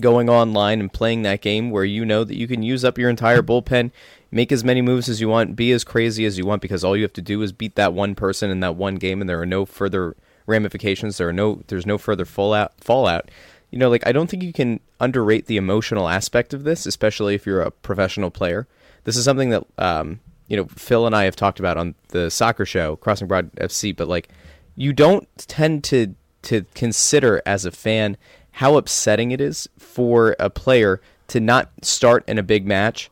going 0.00 0.28
online 0.28 0.80
and 0.80 0.92
playing 0.92 1.22
that 1.22 1.40
game 1.40 1.70
where 1.70 1.84
you 1.84 2.04
know 2.04 2.24
that 2.24 2.36
you 2.36 2.48
can 2.48 2.62
use 2.62 2.84
up 2.84 2.98
your 2.98 3.10
entire 3.10 3.42
bullpen, 3.42 3.90
make 4.30 4.52
as 4.52 4.64
many 4.64 4.82
moves 4.82 5.08
as 5.08 5.20
you 5.20 5.28
want, 5.28 5.56
be 5.56 5.72
as 5.72 5.84
crazy 5.84 6.24
as 6.24 6.38
you 6.38 6.46
want 6.46 6.62
because 6.62 6.84
all 6.84 6.96
you 6.96 7.02
have 7.02 7.12
to 7.12 7.22
do 7.22 7.42
is 7.42 7.52
beat 7.52 7.74
that 7.76 7.94
one 7.94 8.14
person 8.14 8.50
in 8.50 8.60
that 8.60 8.76
one 8.76 8.96
game 8.96 9.20
and 9.20 9.28
there 9.28 9.40
are 9.40 9.46
no 9.46 9.64
further 9.64 10.16
ramifications, 10.46 11.18
there 11.18 11.28
are 11.28 11.32
no 11.32 11.62
there's 11.68 11.86
no 11.86 11.98
further 11.98 12.24
fallout 12.24 12.72
fallout. 12.80 13.30
You 13.70 13.78
know, 13.78 13.88
like 13.88 14.06
I 14.06 14.12
don't 14.12 14.28
think 14.28 14.42
you 14.42 14.52
can 14.52 14.80
underrate 15.00 15.46
the 15.46 15.56
emotional 15.56 16.08
aspect 16.08 16.52
of 16.52 16.64
this, 16.64 16.84
especially 16.84 17.34
if 17.34 17.46
you're 17.46 17.62
a 17.62 17.70
professional 17.70 18.30
player. 18.30 18.66
This 19.04 19.16
is 19.16 19.24
something 19.24 19.50
that 19.50 19.64
um, 19.78 20.20
you 20.52 20.58
know 20.58 20.66
Phil 20.66 21.06
and 21.06 21.16
I 21.16 21.24
have 21.24 21.34
talked 21.34 21.58
about 21.58 21.78
on 21.78 21.94
the 22.08 22.30
soccer 22.30 22.66
show 22.66 22.96
Crossing 22.96 23.26
Broad 23.26 23.50
FC, 23.52 23.96
but 23.96 24.06
like 24.06 24.28
you 24.76 24.92
don't 24.92 25.26
tend 25.38 25.82
to 25.84 26.14
to 26.42 26.66
consider 26.74 27.40
as 27.46 27.64
a 27.64 27.70
fan 27.70 28.18
how 28.50 28.76
upsetting 28.76 29.30
it 29.30 29.40
is 29.40 29.66
for 29.78 30.36
a 30.38 30.50
player 30.50 31.00
to 31.28 31.40
not 31.40 31.70
start 31.80 32.22
in 32.28 32.36
a 32.36 32.42
big 32.42 32.66
match. 32.66 33.10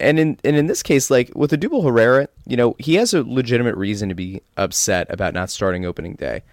And 0.00 0.18
in 0.18 0.38
and 0.42 0.56
in 0.56 0.66
this 0.66 0.82
case, 0.82 1.10
like 1.10 1.30
with 1.34 1.50
Odubel 1.50 1.84
Herrera, 1.84 2.28
you 2.46 2.56
know, 2.56 2.76
he 2.78 2.94
has 2.94 3.12
a 3.12 3.22
legitimate 3.22 3.76
reason 3.76 4.08
to 4.08 4.14
be 4.14 4.40
upset 4.56 5.06
about 5.10 5.34
not 5.34 5.50
starting 5.50 5.84
opening 5.84 6.14
day. 6.14 6.44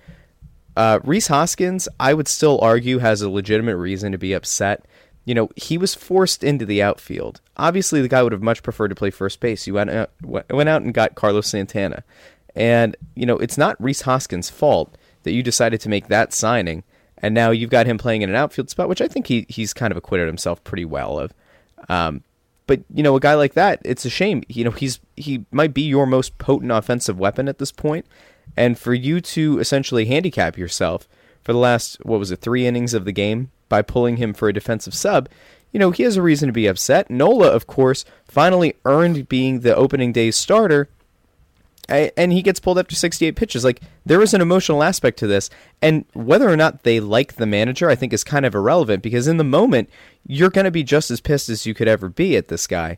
Uh, 0.76 1.00
Rhys 1.06 1.28
Hoskins, 1.28 1.88
I 2.02 2.14
would 2.14 2.28
still 2.28 2.60
argue, 2.60 2.98
has 2.98 3.22
a 3.22 3.30
legitimate 3.30 3.78
reason 3.78 4.12
to 4.12 4.18
be 4.18 4.34
upset 4.34 4.86
you 5.26 5.36
know, 5.36 5.50
he 5.56 5.78
was 5.78 5.94
forced 5.94 6.44
into 6.44 6.66
the 6.66 6.82
outfield. 6.82 7.42
Obviously, 7.58 8.02
the 8.02 8.08
guy 8.08 8.24
would 8.24 8.32
have 8.32 8.42
much 8.42 8.64
preferred 8.64 8.88
to 8.88 8.96
play 8.96 9.12
first 9.12 9.40
base. 9.40 9.66
He 9.66 9.72
went 9.72 9.90
out, 9.90 10.12
went 10.22 10.70
out 10.70 10.82
and 10.82 10.94
got 10.94 11.16
Carlos 11.16 11.48
Santana. 11.48 12.04
And, 12.56 12.98
you 13.16 13.26
know, 13.26 13.38
it's 13.38 13.58
not 13.58 13.82
Rhys 13.82 14.02
Hoskins' 14.02 14.50
fault 14.50 14.98
that 15.24 15.32
you 15.32 15.44
decided 15.44 15.80
to 15.82 15.90
make 15.90 16.08
that 16.08 16.34
signing. 16.34 16.84
And 17.20 17.36
now 17.36 17.52
you've 17.52 17.70
got 17.70 17.86
him 17.86 17.98
playing 17.98 18.24
in 18.24 18.30
an 18.30 18.36
outfield 18.36 18.70
spot, 18.70 18.90
which 18.90 19.02
I 19.02 19.08
think 19.08 19.28
he, 19.28 19.46
he's 19.48 19.74
kind 19.74 19.92
of 19.92 19.98
acquitted 19.98 20.28
himself 20.28 20.64
pretty 20.64 20.86
well 20.86 21.20
of. 21.20 21.34
Um, 21.88 22.24
but, 22.66 22.82
you 22.94 23.04
know, 23.04 23.16
a 23.16 23.20
guy 23.20 23.36
like 23.36 23.54
that, 23.54 23.80
it's 23.86 24.06
a 24.06 24.10
shame. 24.10 24.44
You 24.48 24.64
know, 24.64 24.72
he's 24.72 25.00
he 25.16 25.46
might 25.52 25.74
be 25.74 25.84
your 25.84 26.08
most 26.08 26.38
potent 26.40 26.72
offensive 26.72 27.20
weapon 27.20 27.48
at 27.48 27.60
this 27.60 27.72
point. 27.72 28.06
And 28.58 28.78
for 28.78 28.94
you 28.94 29.22
to 29.22 29.60
essentially 29.60 30.06
handicap 30.06 30.58
yourself 30.58 31.08
for 31.44 31.54
the 31.54 31.60
last, 31.60 32.04
what 32.06 32.20
was 32.20 32.32
it, 32.32 32.42
three 32.42 32.66
innings 32.66 32.94
of 32.94 33.06
the 33.06 33.12
game 33.12 33.52
by 33.72 33.82
pulling 33.82 34.18
him 34.18 34.34
for 34.34 34.50
a 34.50 34.54
defensive 34.54 34.94
sub, 34.94 35.30
you 35.72 35.80
know, 35.80 35.92
he 35.92 36.04
has 36.04 36.18
a 36.18 36.22
reason 36.22 36.48
to 36.48 36.54
be 36.54 36.68
upset. 36.68 37.10
Nola, 37.10 37.48
of 37.48 37.66
course, 37.66 38.04
finally 38.26 38.76
earned 38.84 39.30
being 39.30 39.62
the 39.62 39.74
opening 39.74 40.12
day 40.12 40.30
starter 40.30 40.90
and 41.88 42.32
he 42.32 42.42
gets 42.42 42.60
pulled 42.60 42.80
after 42.80 42.96
68 42.96 43.36
pitches. 43.36 43.64
Like 43.64 43.82
there 44.06 44.22
is 44.22 44.34
an 44.34 44.42
emotional 44.42 44.84
aspect 44.84 45.20
to 45.20 45.28
this, 45.28 45.50
and 45.82 46.06
whether 46.14 46.50
or 46.50 46.56
not 46.56 46.84
they 46.84 47.00
like 47.00 47.36
the 47.36 47.46
manager, 47.46 47.90
I 47.90 47.96
think 47.96 48.14
is 48.14 48.24
kind 48.24 48.46
of 48.46 48.56
irrelevant 48.56 49.04
because 49.04 49.28
in 49.28 49.38
the 49.38 49.44
moment 49.44 49.90
you're 50.26 50.50
going 50.50 50.66
to 50.66 50.72
be 50.72 50.84
just 50.84 51.12
as 51.12 51.20
pissed 51.20 51.50
as 51.50 51.66
you 51.66 51.74
could 51.74 51.88
ever 51.88 52.08
be 52.10 52.38
at 52.38 52.48
this 52.48 52.68
guy. 52.68 52.98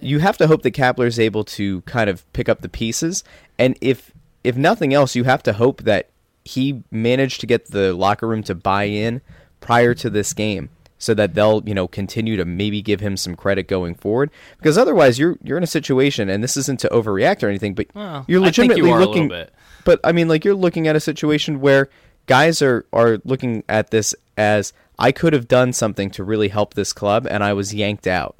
You 0.00 0.18
have 0.18 0.36
to 0.38 0.46
hope 0.46 0.62
that 0.62 0.72
Kapler 0.72 1.06
is 1.06 1.18
able 1.18 1.44
to 1.44 1.80
kind 1.82 2.10
of 2.10 2.30
pick 2.32 2.48
up 2.48 2.60
the 2.60 2.68
pieces, 2.68 3.24
and 3.58 3.78
if 3.80 4.12
if 4.42 4.56
nothing 4.56 4.92
else, 4.92 5.14
you 5.14 5.24
have 5.24 5.42
to 5.44 5.54
hope 5.54 5.82
that 5.82 6.10
he 6.44 6.82
managed 6.90 7.40
to 7.40 7.46
get 7.46 7.70
the 7.70 7.94
locker 7.94 8.28
room 8.28 8.42
to 8.42 8.54
buy 8.54 8.84
in 8.84 9.22
prior 9.64 9.94
to 9.94 10.10
this 10.10 10.32
game 10.34 10.68
so 10.98 11.14
that 11.14 11.34
they'll 11.34 11.62
you 11.66 11.74
know 11.74 11.88
continue 11.88 12.36
to 12.36 12.44
maybe 12.44 12.80
give 12.82 13.00
him 13.00 13.16
some 13.16 13.34
credit 13.34 13.66
going 13.66 13.94
forward. 13.94 14.30
Because 14.58 14.76
otherwise 14.78 15.18
you're 15.18 15.36
you're 15.42 15.56
in 15.58 15.64
a 15.64 15.66
situation 15.80 16.28
and 16.28 16.44
this 16.44 16.56
isn't 16.56 16.78
to 16.80 16.88
overreact 16.88 17.42
or 17.42 17.48
anything 17.48 17.74
but 17.74 17.86
Well, 17.94 18.24
you're 18.28 18.40
legitimately 18.40 18.88
you 18.88 18.96
looking 18.96 19.28
bit. 19.28 19.52
but 19.84 19.98
I 20.04 20.12
mean 20.12 20.28
like 20.28 20.44
you're 20.44 20.54
looking 20.54 20.86
at 20.86 20.94
a 20.96 21.00
situation 21.00 21.60
where 21.60 21.88
guys 22.26 22.62
are 22.62 22.84
are 22.92 23.18
looking 23.24 23.64
at 23.68 23.90
this 23.90 24.14
as 24.36 24.72
I 24.98 25.10
could 25.12 25.32
have 25.32 25.48
done 25.48 25.72
something 25.72 26.10
to 26.10 26.22
really 26.22 26.48
help 26.48 26.74
this 26.74 26.92
club 26.92 27.26
and 27.28 27.42
I 27.42 27.52
was 27.54 27.74
yanked 27.74 28.06
out. 28.06 28.36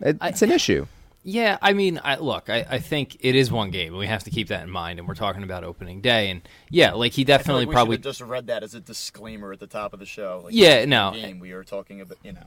It, 0.00 0.16
it's 0.22 0.42
an 0.42 0.50
issue 0.52 0.86
Yeah, 1.22 1.58
I 1.60 1.74
mean, 1.74 2.00
I, 2.02 2.16
look, 2.16 2.48
I, 2.48 2.64
I 2.68 2.78
think 2.78 3.18
it 3.20 3.34
is 3.34 3.52
one 3.52 3.70
game, 3.70 3.88
and 3.88 3.98
we 3.98 4.06
have 4.06 4.24
to 4.24 4.30
keep 4.30 4.48
that 4.48 4.62
in 4.62 4.70
mind. 4.70 4.98
And 4.98 5.06
we're 5.06 5.14
talking 5.14 5.42
about 5.42 5.64
opening 5.64 6.00
day, 6.00 6.30
and 6.30 6.40
yeah, 6.70 6.92
like 6.92 7.12
he 7.12 7.24
definitely 7.24 7.66
like 7.66 7.74
probably 7.74 7.98
just 7.98 8.22
read 8.22 8.46
that 8.46 8.62
as 8.62 8.74
a 8.74 8.80
disclaimer 8.80 9.52
at 9.52 9.60
the 9.60 9.66
top 9.66 9.92
of 9.92 9.98
the 10.00 10.06
show. 10.06 10.42
Like, 10.44 10.54
Yeah, 10.54 10.86
no. 10.86 11.12
Game 11.12 11.38
we 11.38 11.52
are 11.52 11.62
talking 11.62 12.00
about, 12.00 12.16
you 12.22 12.32
know. 12.32 12.46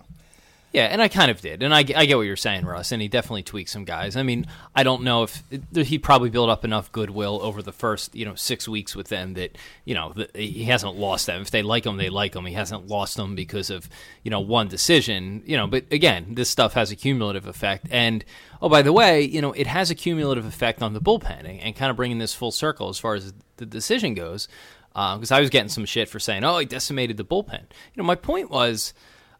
Yeah, 0.73 0.85
and 0.85 1.03
I 1.03 1.07
kind 1.07 1.29
of 1.29 1.39
did, 1.39 1.61
and 1.61 1.71
I, 1.71 1.79
I 1.79 2.05
get 2.07 2.17
what 2.17 2.23
you're 2.23 2.35
saying, 2.35 2.65
Russ. 2.65 2.91
And 2.91 2.99
he 2.99 3.07
definitely 3.07 3.43
tweaked 3.43 3.69
some 3.69 3.85
guys. 3.85 4.15
I 4.15 4.23
mean, 4.23 4.47
I 4.73 4.81
don't 4.81 5.03
know 5.03 5.21
if 5.21 5.43
uh, 5.53 5.83
he 5.83 5.99
probably 5.99 6.31
built 6.31 6.49
up 6.49 6.65
enough 6.65 6.91
goodwill 6.91 7.39
over 7.43 7.61
the 7.61 7.71
first 7.71 8.15
you 8.15 8.25
know 8.25 8.33
six 8.33 8.67
weeks 8.67 8.95
with 8.95 9.09
them 9.09 9.35
that 9.35 9.55
you 9.85 9.93
know 9.93 10.15
he 10.33 10.63
hasn't 10.63 10.95
lost 10.95 11.27
them. 11.27 11.43
If 11.43 11.51
they 11.51 11.61
like 11.61 11.85
him, 11.85 11.97
they 11.97 12.09
like 12.09 12.35
him. 12.35 12.47
He 12.47 12.55
hasn't 12.55 12.87
lost 12.87 13.17
them 13.17 13.35
because 13.35 13.69
of 13.69 13.87
you 14.23 14.31
know 14.31 14.39
one 14.39 14.67
decision. 14.67 15.43
You 15.45 15.57
know, 15.57 15.67
but 15.67 15.85
again, 15.91 16.33
this 16.33 16.49
stuff 16.49 16.73
has 16.73 16.89
a 16.89 16.95
cumulative 16.95 17.45
effect. 17.45 17.85
And 17.91 18.25
oh, 18.59 18.67
by 18.67 18.81
the 18.81 18.93
way, 18.93 19.21
you 19.21 19.41
know, 19.41 19.51
it 19.51 19.67
has 19.67 19.91
a 19.91 19.95
cumulative 19.95 20.45
effect 20.47 20.81
on 20.81 20.93
the 20.93 21.01
bullpen, 21.01 21.41
and, 21.41 21.59
and 21.59 21.75
kind 21.75 21.91
of 21.91 21.97
bringing 21.97 22.17
this 22.17 22.33
full 22.33 22.51
circle 22.51 22.89
as 22.89 22.97
far 22.97 23.13
as 23.13 23.31
the 23.57 23.67
decision 23.67 24.15
goes. 24.15 24.47
Uh, 24.95 25.17
because 25.17 25.31
I 25.31 25.39
was 25.39 25.51
getting 25.51 25.69
some 25.69 25.85
shit 25.85 26.09
for 26.09 26.19
saying, 26.19 26.43
"Oh, 26.43 26.57
he 26.57 26.65
decimated 26.65 27.17
the 27.17 27.25
bullpen." 27.25 27.61
You 27.61 27.97
know, 27.97 28.03
my 28.03 28.15
point 28.15 28.49
was 28.49 28.95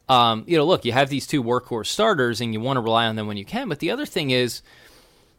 um, 0.10 0.44
you 0.48 0.58
know, 0.58 0.66
look, 0.66 0.86
you 0.86 0.92
have 0.92 1.10
these 1.10 1.26
two 1.26 1.44
workhorse 1.44 1.88
starters 1.88 2.42
and 2.42 2.54
you 2.54 2.60
want 2.60 2.78
to 2.78 2.82
rely 2.82 3.06
on 3.06 3.16
them 3.16 3.28
when 3.28 3.38
you 3.38 3.46
can. 3.46 3.70
But 3.70 3.80
the 3.80 3.92
other 3.92 4.06
thing 4.06 4.32
is, 4.32 4.62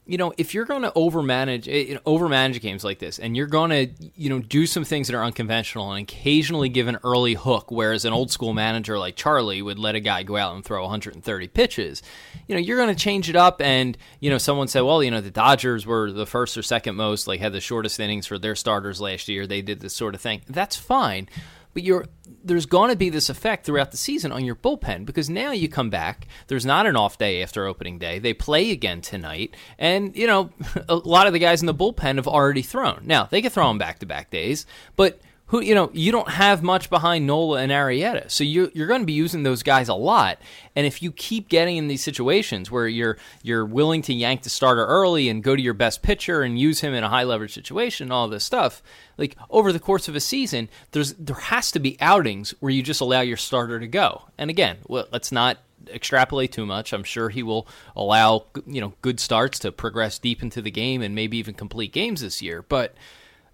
you 0.06 0.18
know, 0.18 0.35
if 0.37 0.52
you're 0.52 0.66
going 0.66 0.83
to 0.83 0.90
overmanage, 0.90 1.66
eh, 1.66 1.88
you 1.88 1.94
know, 1.94 2.00
overmanage 2.00 2.61
games 2.61 2.85
like 2.85 2.99
this, 2.99 3.18
and 3.18 3.37
you're 3.37 3.47
going 3.47 3.71
to, 3.71 4.11
you 4.16 4.28
know, 4.28 4.38
do 4.38 4.66
some 4.66 4.85
things 4.85 5.09
that 5.09 5.16
are 5.16 5.25
unconventional 5.25 5.92
and 5.92 6.02
occasionally 6.02 6.68
give 6.68 6.88
an 6.88 6.99
early 7.04 7.35
hook, 7.35 7.71
whereas 7.71 8.04
an 8.04 8.12
old 8.12 8.30
school 8.30 8.52
manager 8.52 8.99
like 8.99 9.16
Charlie 9.16 9.62
would 9.62 9.78
let 9.78 9.94
a 9.94 10.00
guy 10.00 10.23
go 10.23 10.37
out 10.37 10.54
and 10.54 10.64
throw 10.64 10.83
130 10.83 11.49
pitches, 11.49 12.02
you 12.47 12.54
know, 12.54 12.61
you're 12.61 12.76
going 12.76 12.94
to 12.94 13.02
change 13.02 13.30
it 13.30 13.37
up. 13.37 13.62
And 13.62 13.97
you 14.21 14.28
know, 14.28 14.38
someone 14.38 14.68
said, 14.68 14.83
well, 14.83 15.02
you 15.02 15.11
know, 15.11 15.23
the 15.23 15.30
Dodgers 15.30 15.87
were 15.87 16.12
the 16.12 16.26
first 16.26 16.59
or 16.59 16.62
second 16.62 16.97
most, 16.97 17.26
like 17.26 17.40
had 17.40 17.54
the 17.54 17.61
shortest 17.61 17.99
innings 17.99 18.26
for 18.26 18.38
their 18.38 18.54
starters 18.54 19.00
last 19.00 19.28
year. 19.28 19.47
They 19.47 19.62
did 19.62 19.80
this 19.80 19.97
sort 19.97 20.14
of 20.14 20.21
thing. 20.21 20.42
That's 20.49 20.76
fine 20.76 21.28
but 21.74 21.82
you're 21.82 22.06
there's 22.42 22.66
going 22.66 22.90
to 22.90 22.96
be 22.96 23.10
this 23.10 23.28
effect 23.28 23.66
throughout 23.66 23.90
the 23.90 23.96
season 23.96 24.32
on 24.32 24.44
your 24.44 24.54
bullpen 24.54 25.04
because 25.04 25.28
now 25.28 25.50
you 25.50 25.68
come 25.68 25.90
back 25.90 26.26
there's 26.46 26.64
not 26.64 26.86
an 26.86 26.96
off 26.96 27.18
day 27.18 27.42
after 27.42 27.66
opening 27.66 27.98
day 27.98 28.18
they 28.18 28.32
play 28.32 28.70
again 28.70 29.00
tonight 29.00 29.54
and 29.78 30.16
you 30.16 30.26
know 30.26 30.50
a 30.88 30.94
lot 30.94 31.26
of 31.26 31.32
the 31.32 31.38
guys 31.38 31.60
in 31.60 31.66
the 31.66 31.74
bullpen 31.74 32.16
have 32.16 32.28
already 32.28 32.62
thrown. 32.62 33.02
Now 33.04 33.24
they 33.24 33.42
can 33.42 33.50
throw 33.50 33.68
them 33.68 33.78
back 33.78 33.98
to 33.98 34.06
back 34.06 34.30
days 34.30 34.66
but 34.96 35.20
who 35.46 35.60
you 35.60 35.74
know 35.74 35.90
you 35.92 36.10
don't 36.10 36.30
have 36.30 36.62
much 36.62 36.88
behind 36.88 37.26
Nola 37.26 37.60
and 37.60 37.70
Arrieta, 37.70 38.30
so 38.30 38.44
you 38.44 38.70
you're 38.74 38.86
going 38.86 39.02
to 39.02 39.06
be 39.06 39.12
using 39.12 39.42
those 39.42 39.62
guys 39.62 39.88
a 39.88 39.94
lot. 39.94 40.38
And 40.74 40.86
if 40.86 41.02
you 41.02 41.12
keep 41.12 41.48
getting 41.48 41.76
in 41.76 41.86
these 41.86 42.02
situations 42.02 42.70
where 42.70 42.88
you're 42.88 43.18
you're 43.42 43.66
willing 43.66 44.00
to 44.02 44.14
yank 44.14 44.42
the 44.42 44.50
starter 44.50 44.86
early 44.86 45.28
and 45.28 45.42
go 45.42 45.54
to 45.54 45.60
your 45.60 45.74
best 45.74 46.02
pitcher 46.02 46.42
and 46.42 46.59
use 46.59 46.80
him 46.80 46.94
in 46.94 47.04
a 47.04 47.09
high 47.09 47.24
leverage 47.24 47.52
situation, 47.52 48.11
all 48.11 48.26
this 48.28 48.44
stuff, 48.44 48.83
like 49.18 49.37
over 49.50 49.72
the 49.72 49.80
course 49.80 50.09
of 50.09 50.16
a 50.16 50.20
season, 50.20 50.68
there's 50.92 51.12
there 51.14 51.37
has 51.37 51.70
to 51.72 51.78
be 51.78 51.98
outings 52.00 52.54
where 52.61 52.72
you 52.72 52.83
just 52.83 53.02
allow 53.02 53.20
your 53.20 53.37
starter 53.37 53.78
to 53.78 53.87
go. 53.87 54.22
And 54.38 54.48
again, 54.48 54.78
well, 54.88 55.07
let's 55.12 55.30
not 55.30 55.59
extrapolate 55.88 56.52
too 56.52 56.64
much. 56.64 56.94
I'm 56.94 57.04
sure 57.04 57.28
he 57.28 57.42
will 57.42 57.68
allow 57.94 58.46
you 58.66 58.80
know 58.80 58.94
good 59.02 59.20
starts 59.20 59.59
to 59.61 59.72
progress 59.72 60.18
deep 60.18 60.42
into 60.42 60.62
the 60.62 60.70
game 60.70 61.02
and 61.02 61.14
maybe 61.14 61.37
even 61.37 61.52
complete 61.52 61.92
games 61.92 62.22
this 62.22 62.40
year, 62.40 62.62
but 62.62 62.94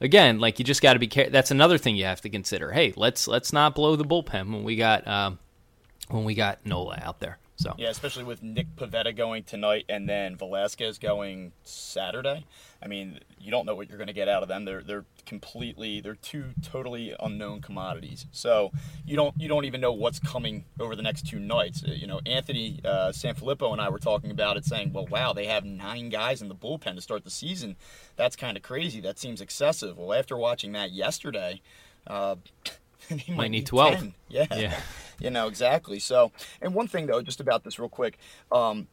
again, 0.00 0.38
like 0.38 0.58
you 0.58 0.64
just 0.64 0.82
got 0.82 0.94
to 0.94 0.98
be 0.98 1.06
careful. 1.06 1.32
That's 1.32 1.50
another 1.50 1.78
thing 1.78 1.96
you 1.96 2.04
have 2.04 2.20
to 2.22 2.30
consider. 2.30 2.72
Hey, 2.72 2.92
let's 2.96 3.28
let's 3.28 3.52
not 3.52 3.74
blow 3.74 3.96
the 3.96 4.04
bullpen 4.04 4.52
when 4.52 4.64
we 4.64 4.76
got 4.76 5.06
um, 5.06 5.38
when 6.08 6.24
we 6.24 6.34
got 6.34 6.64
Nola 6.64 6.98
out 7.02 7.20
there. 7.20 7.38
So 7.56 7.74
Yeah, 7.76 7.90
especially 7.90 8.24
with 8.24 8.42
Nick 8.42 8.74
Pivetta 8.76 9.14
going 9.14 9.42
tonight 9.44 9.84
and 9.88 10.08
then 10.08 10.36
Velasquez 10.36 10.98
going 10.98 11.52
Saturday. 11.62 12.46
I 12.82 12.88
mean, 12.88 13.20
you 13.38 13.50
don't 13.50 13.66
know 13.66 13.74
what 13.74 13.88
you're 13.88 13.98
going 13.98 14.08
to 14.08 14.14
get 14.14 14.28
out 14.28 14.42
of 14.42 14.48
them. 14.48 14.64
They're 14.64 14.82
they're 14.82 15.04
completely 15.26 16.00
they're 16.00 16.14
two 16.14 16.46
totally 16.62 17.14
unknown 17.20 17.60
commodities. 17.60 18.26
So 18.32 18.72
you 19.04 19.16
don't 19.16 19.34
you 19.38 19.48
don't 19.48 19.64
even 19.66 19.80
know 19.80 19.92
what's 19.92 20.18
coming 20.18 20.64
over 20.78 20.96
the 20.96 21.02
next 21.02 21.26
two 21.26 21.38
nights. 21.38 21.84
Uh, 21.86 21.92
You 21.92 22.06
know, 22.06 22.20
Anthony 22.24 22.80
uh, 22.84 23.12
Sanfilippo 23.12 23.72
and 23.72 23.80
I 23.80 23.88
were 23.90 23.98
talking 23.98 24.30
about 24.30 24.56
it, 24.56 24.64
saying, 24.64 24.92
"Well, 24.92 25.06
wow, 25.06 25.32
they 25.32 25.46
have 25.46 25.64
nine 25.64 26.08
guys 26.08 26.40
in 26.40 26.48
the 26.48 26.54
bullpen 26.54 26.94
to 26.94 27.00
start 27.00 27.24
the 27.24 27.30
season. 27.30 27.76
That's 28.16 28.36
kind 28.36 28.56
of 28.56 28.62
crazy. 28.62 29.00
That 29.00 29.18
seems 29.18 29.40
excessive." 29.40 29.98
Well, 29.98 30.12
after 30.12 30.36
watching 30.36 30.72
that 30.72 30.92
yesterday. 30.92 31.60
Uh, 32.06 32.36
he 33.08 33.32
might 33.32 33.50
need 33.50 33.66
12. 33.66 33.94
10. 33.94 34.14
Yeah. 34.28 34.46
Yeah. 34.56 34.80
You 35.22 35.28
know, 35.28 35.48
exactly. 35.48 35.98
So, 35.98 36.32
and 36.62 36.72
one 36.72 36.88
thing 36.88 37.04
though, 37.04 37.20
just 37.20 37.40
about 37.40 37.62
this 37.62 37.78
real 37.78 37.90
quick. 37.90 38.18
Um, 38.50 38.88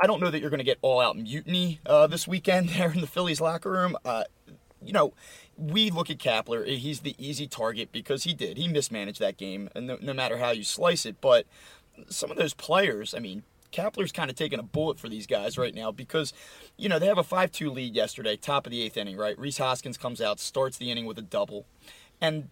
I 0.00 0.06
don't 0.06 0.20
know 0.20 0.30
that 0.30 0.40
you're 0.40 0.50
going 0.50 0.58
to 0.58 0.64
get 0.64 0.78
all 0.82 1.00
out 1.00 1.16
mutiny 1.16 1.80
uh, 1.86 2.06
this 2.06 2.26
weekend 2.26 2.68
there 2.70 2.92
in 2.92 3.00
the 3.00 3.06
Phillies 3.06 3.40
locker 3.40 3.70
room. 3.70 3.96
Uh, 4.04 4.24
you 4.84 4.92
know, 4.92 5.14
we 5.56 5.90
look 5.90 6.10
at 6.10 6.18
Kapler. 6.18 6.66
He's 6.66 7.00
the 7.00 7.14
easy 7.18 7.46
target 7.46 7.90
because 7.92 8.24
he 8.24 8.34
did. 8.34 8.56
He 8.56 8.68
mismanaged 8.68 9.20
that 9.20 9.36
game, 9.36 9.68
and 9.74 9.86
no, 9.86 9.98
no 10.00 10.12
matter 10.12 10.38
how 10.38 10.50
you 10.50 10.64
slice 10.64 11.06
it. 11.06 11.20
But 11.20 11.46
some 12.08 12.30
of 12.30 12.36
those 12.36 12.54
players, 12.54 13.14
I 13.14 13.20
mean, 13.20 13.44
Kapler's 13.72 14.12
kind 14.12 14.30
of 14.30 14.36
taking 14.36 14.58
a 14.58 14.62
bullet 14.62 14.98
for 15.00 15.08
these 15.08 15.26
guys 15.26 15.56
right 15.56 15.74
now 15.74 15.90
because, 15.90 16.32
you 16.76 16.88
know, 16.88 16.98
they 16.98 17.06
have 17.06 17.18
a 17.18 17.24
5 17.24 17.50
2 17.50 17.70
lead 17.70 17.94
yesterday, 17.94 18.36
top 18.36 18.66
of 18.66 18.70
the 18.70 18.82
eighth 18.82 18.96
inning, 18.96 19.16
right? 19.16 19.38
Rhys 19.38 19.58
Hoskins 19.58 19.96
comes 19.96 20.20
out, 20.20 20.38
starts 20.40 20.76
the 20.76 20.90
inning 20.90 21.06
with 21.06 21.18
a 21.18 21.22
double. 21.22 21.66
And 22.20 22.50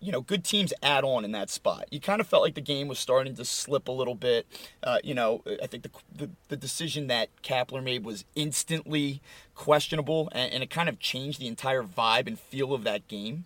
you 0.00 0.12
know, 0.12 0.20
good 0.20 0.44
teams 0.44 0.72
add 0.82 1.04
on 1.04 1.24
in 1.24 1.32
that 1.32 1.50
spot. 1.50 1.86
You 1.90 2.00
kind 2.00 2.20
of 2.20 2.26
felt 2.26 2.42
like 2.42 2.54
the 2.54 2.60
game 2.60 2.88
was 2.88 2.98
starting 2.98 3.34
to 3.36 3.44
slip 3.44 3.88
a 3.88 3.92
little 3.92 4.14
bit. 4.14 4.46
Uh, 4.82 4.98
you 5.02 5.14
know, 5.14 5.42
I 5.62 5.66
think 5.66 5.82
the, 5.82 5.90
the, 6.14 6.30
the 6.48 6.56
decision 6.56 7.06
that 7.08 7.28
Kapler 7.42 7.82
made 7.82 8.04
was 8.04 8.24
instantly 8.34 9.20
questionable, 9.54 10.28
and, 10.32 10.52
and 10.52 10.62
it 10.62 10.70
kind 10.70 10.88
of 10.88 10.98
changed 10.98 11.40
the 11.40 11.46
entire 11.46 11.82
vibe 11.82 12.26
and 12.26 12.38
feel 12.38 12.72
of 12.72 12.84
that 12.84 13.08
game. 13.08 13.44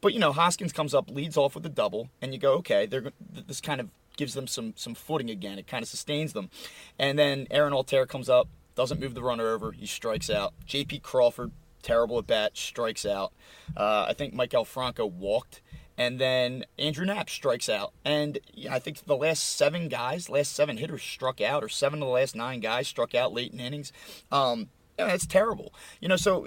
But 0.00 0.14
you 0.14 0.20
know, 0.20 0.32
Hoskins 0.32 0.72
comes 0.72 0.94
up, 0.94 1.10
leads 1.10 1.36
off 1.36 1.54
with 1.54 1.66
a 1.66 1.70
double, 1.70 2.08
and 2.22 2.32
you 2.32 2.38
go, 2.38 2.54
okay, 2.54 2.86
they're 2.86 3.12
this 3.20 3.60
kind 3.60 3.80
of 3.80 3.88
gives 4.16 4.34
them 4.34 4.46
some 4.46 4.74
some 4.76 4.94
footing 4.94 5.30
again. 5.30 5.58
It 5.58 5.66
kind 5.66 5.82
of 5.82 5.88
sustains 5.88 6.32
them, 6.32 6.50
and 6.98 7.18
then 7.18 7.46
Aaron 7.50 7.72
Altherr 7.72 8.08
comes 8.08 8.28
up, 8.28 8.48
doesn't 8.74 9.00
move 9.00 9.14
the 9.14 9.22
runner 9.22 9.48
over, 9.48 9.72
he 9.72 9.86
strikes 9.86 10.30
out. 10.30 10.54
J.P. 10.66 11.00
Crawford 11.00 11.50
terrible 11.82 12.18
at 12.18 12.26
bat, 12.26 12.56
strikes 12.56 13.06
out. 13.06 13.32
Uh, 13.76 14.06
I 14.08 14.12
think 14.12 14.34
Maikel 14.34 14.66
Franco 14.66 15.06
walked, 15.06 15.60
and 15.98 16.20
then 16.20 16.64
Andrew 16.78 17.04
Knapp 17.04 17.28
strikes 17.28 17.68
out. 17.68 17.92
And 18.04 18.38
I 18.70 18.78
think 18.78 19.04
the 19.04 19.16
last 19.16 19.56
seven 19.56 19.88
guys, 19.88 20.30
last 20.30 20.52
seven 20.52 20.76
hitters 20.76 21.02
struck 21.02 21.40
out, 21.40 21.64
or 21.64 21.68
seven 21.68 22.00
of 22.00 22.06
the 22.06 22.14
last 22.14 22.36
nine 22.36 22.60
guys 22.60 22.86
struck 22.86 23.14
out 23.14 23.32
late 23.32 23.52
in 23.52 23.58
innings. 23.58 23.92
Um, 24.30 24.68
yeah, 24.98 25.06
that's 25.08 25.26
terrible. 25.26 25.74
You 26.00 26.08
know, 26.08 26.16
so 26.16 26.46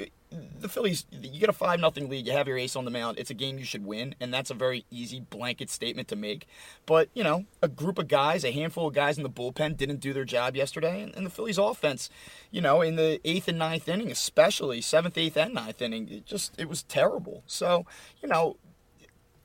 the 0.59 0.69
Phillies, 0.69 1.05
you 1.11 1.39
get 1.39 1.49
a 1.49 1.53
five 1.53 1.79
nothing 1.79 2.09
lead, 2.09 2.25
you 2.25 2.31
have 2.31 2.47
your 2.47 2.57
ace 2.57 2.75
on 2.75 2.85
the 2.85 2.91
mound. 2.91 3.19
It's 3.19 3.29
a 3.29 3.33
game 3.33 3.57
you 3.57 3.65
should 3.65 3.85
win, 3.85 4.15
and 4.19 4.33
that's 4.33 4.49
a 4.49 4.53
very 4.53 4.85
easy 4.89 5.19
blanket 5.19 5.69
statement 5.69 6.07
to 6.09 6.15
make. 6.15 6.47
But 6.85 7.09
you 7.13 7.23
know, 7.23 7.45
a 7.61 7.67
group 7.67 7.99
of 7.99 8.07
guys, 8.07 8.45
a 8.45 8.51
handful 8.51 8.87
of 8.87 8.93
guys 8.93 9.17
in 9.17 9.23
the 9.23 9.29
bullpen 9.29 9.75
didn't 9.75 9.99
do 9.99 10.13
their 10.13 10.25
job 10.25 10.55
yesterday, 10.55 11.01
and, 11.01 11.13
and 11.15 11.25
the 11.25 11.29
Phillies 11.29 11.57
offense, 11.57 12.09
you 12.49 12.61
know, 12.61 12.81
in 12.81 12.95
the 12.95 13.19
eighth 13.25 13.47
and 13.47 13.59
ninth 13.59 13.89
inning, 13.89 14.11
especially 14.11 14.79
seventh, 14.79 15.17
eighth, 15.17 15.37
and 15.37 15.53
ninth 15.53 15.81
inning, 15.81 16.07
it 16.09 16.25
just 16.25 16.57
it 16.59 16.69
was 16.69 16.83
terrible. 16.83 17.43
So 17.45 17.85
you 18.21 18.29
know, 18.29 18.57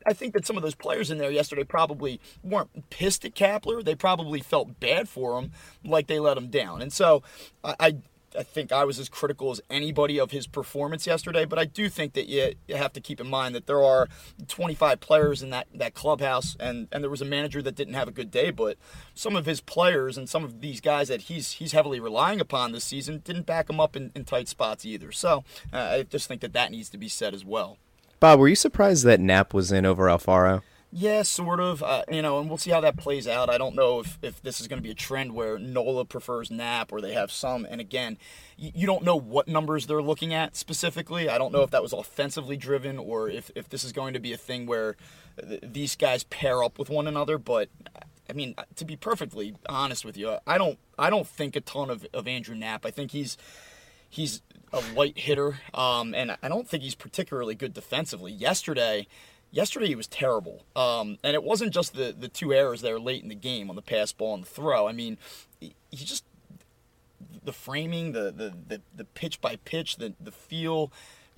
I 0.07 0.13
think 0.13 0.35
that 0.35 0.47
some 0.47 0.57
of 0.57 0.63
those 0.63 0.75
players 0.75 1.11
in 1.11 1.19
there 1.19 1.31
yesterday 1.31 1.65
probably 1.65 2.21
weren't 2.43 2.91
pissed 2.91 3.25
at 3.25 3.35
Kapler. 3.35 3.85
They 3.85 3.97
probably 3.97 4.41
felt 4.41 4.79
bad 4.79 5.09
for 5.09 5.39
him, 5.39 5.51
like 5.85 6.07
they 6.07 6.21
let 6.21 6.39
him 6.39 6.49
down. 6.49 6.81
And 6.81 6.93
so 6.93 7.23
I, 7.65 7.75
I, 7.81 7.97
I 8.39 8.43
think 8.43 8.71
I 8.71 8.85
was 8.85 8.99
as 8.99 9.09
critical 9.09 9.51
as 9.51 9.61
anybody 9.71 10.21
of 10.21 10.31
his 10.31 10.47
performance 10.47 11.07
yesterday, 11.07 11.45
but 11.45 11.59
I 11.59 11.65
do 11.65 11.89
think 11.89 12.13
that 12.13 12.27
you, 12.27 12.55
you 12.69 12.77
have 12.77 12.93
to 12.93 13.01
keep 13.01 13.21
in 13.21 13.29
mind 13.29 13.55
that 13.55 13.67
there 13.67 13.83
are 13.83 14.09
25 14.47 15.01
players 15.01 15.43
in 15.43 15.51
that, 15.51 15.67
that 15.75 15.95
clubhouse, 15.95 16.57
and, 16.61 16.87
and 16.93 17.03
there 17.03 17.11
was 17.11 17.23
a 17.23 17.27
manager 17.27 17.63
that 17.63 17.75
didn't 17.75 17.95
have 17.95 18.09
a 18.09 18.13
good 18.13 18.31
day, 18.31 18.51
but 18.51 18.77
some 19.15 19.35
of 19.35 19.47
his 19.47 19.61
players 19.61 20.17
and 20.17 20.29
some 20.29 20.45
of 20.45 20.61
these 20.61 20.81
guys 20.81 21.09
that 21.09 21.23
he's 21.23 21.53
he's 21.53 21.73
heavily 21.73 21.99
relying 21.99 22.41
upon 22.41 22.73
this 22.73 22.85
season 22.85 23.23
didn't 23.25 23.47
back 23.47 23.71
him 23.71 23.81
up 23.81 23.97
in, 23.97 24.13
in 24.15 24.25
tight 24.25 24.49
spots 24.49 24.85
either. 24.85 25.11
So 25.13 25.45
uh, 25.73 25.79
I 25.79 26.03
just 26.03 26.29
think 26.29 26.43
that 26.43 26.53
that 26.53 26.71
needs 26.71 26.91
to 26.91 26.99
be 26.99 27.09
said 27.09 27.35
as 27.35 27.45
well. 27.45 27.79
Bob, 28.21 28.39
were 28.39 28.49
you 28.49 28.55
surprised 28.55 29.05
that 29.05 29.21
Knapp 29.21 29.53
was 29.53 29.73
in 29.73 29.85
over 29.85 30.07
Alfaro? 30.07 30.63
Yeah, 30.93 31.23
sort 31.23 31.61
of. 31.61 31.83
Uh, 31.83 32.05
you 32.11 32.23
know, 32.23 32.39
and 32.39 32.49
we'll 32.49 32.57
see 32.57 32.71
how 32.71 32.81
that 32.81 32.97
plays 32.97 33.29
out. 33.29 33.51
I 33.51 33.59
don't 33.59 33.75
know 33.75 34.01
if, 34.01 34.19
if 34.23 34.41
this 34.41 34.61
is 34.61 34.69
going 34.69 34.79
to 34.79 34.83
be 34.83 34.93
a 34.93 34.95
trend 34.95 35.35
where 35.35 35.59
Nola 35.59 36.07
prefers 36.07 36.51
Knapp 36.51 36.93
or 36.93 37.01
they 37.01 37.13
have 37.13 37.31
some. 37.31 37.67
And 37.69 37.81
again, 37.81 38.17
you, 38.57 38.71
you 38.75 38.87
don't 38.87 39.05
know 39.05 39.17
what 39.17 39.47
numbers 39.47 39.87
they're 39.87 40.01
looking 40.01 40.33
at 40.33 40.57
specifically. 40.57 41.29
I 41.29 41.37
don't 41.37 41.53
know 41.53 41.63
if 41.63 41.71
that 41.71 41.83
was 41.83 41.93
offensively 41.93 42.57
driven 42.57 42.99
or 42.99 43.29
if, 43.29 43.51
if 43.55 43.69
this 43.69 43.85
is 43.85 43.93
going 43.93 44.15
to 44.15 44.21
be 44.21 44.33
a 44.33 44.39
thing 44.39 44.65
where 44.65 44.97
th- 45.39 45.61
these 45.63 45.97
guys 45.97 46.25
pair 46.25 46.63
up 46.63 46.79
with 46.79 46.89
one 46.89 47.07
another. 47.07 47.37
But 47.37 47.69
I 48.31 48.33
mean, 48.33 48.55
to 48.77 48.85
be 48.85 48.97
perfectly 48.97 49.55
honest 49.69 50.05
with 50.05 50.17
you, 50.17 50.39
I 50.47 50.57
don't 50.57 50.79
I 50.99 51.11
don't 51.11 51.27
think 51.27 51.57
a 51.57 51.61
ton 51.61 51.91
of, 51.91 52.07
of 52.15 52.27
Andrew 52.27 52.55
Knapp. 52.55 52.87
I 52.87 52.91
think 52.91 53.11
he's 53.11 53.37
he's 54.09 54.41
a 54.73 54.81
light 54.95 55.19
hitter, 55.19 55.59
um, 55.75 56.15
and 56.15 56.37
I 56.43 56.49
don't 56.49 56.69
think 56.69 56.83
he's 56.83 56.95
particularly 56.95 57.55
good 57.55 57.73
defensively. 57.75 58.33
Yesterday 58.33 59.07
yesterday 59.51 59.87
he 59.87 59.95
was 59.95 60.07
terrible. 60.07 60.65
Um, 60.77 61.19
and 61.23 61.35
it 61.35 61.43
wasn't 61.43 61.73
just 61.73 61.95
the, 61.95 62.15
the 62.17 62.29
two 62.29 62.53
errors 62.53 62.83
there 62.83 62.99
late 62.99 63.23
in 63.23 63.29
the 63.29 63.35
game 63.35 63.71
on 63.71 63.77
the 63.77 63.83
pass 63.83 64.13
ball 64.13 64.35
and 64.35 64.45
the 64.45 64.49
throw. 64.49 64.87
I 64.87 64.93
mean, 64.93 65.19
he, 65.61 65.75
just 65.93 66.25
the 67.45 67.53
framing, 67.53 68.13
the 68.13 68.33
the 68.33 68.55
the, 68.69 68.81
the 68.95 69.05
pitch 69.05 69.41
by 69.41 69.57
pitch, 69.57 69.97
the 69.97 70.15
the 70.21 70.33
feel. 70.33 70.93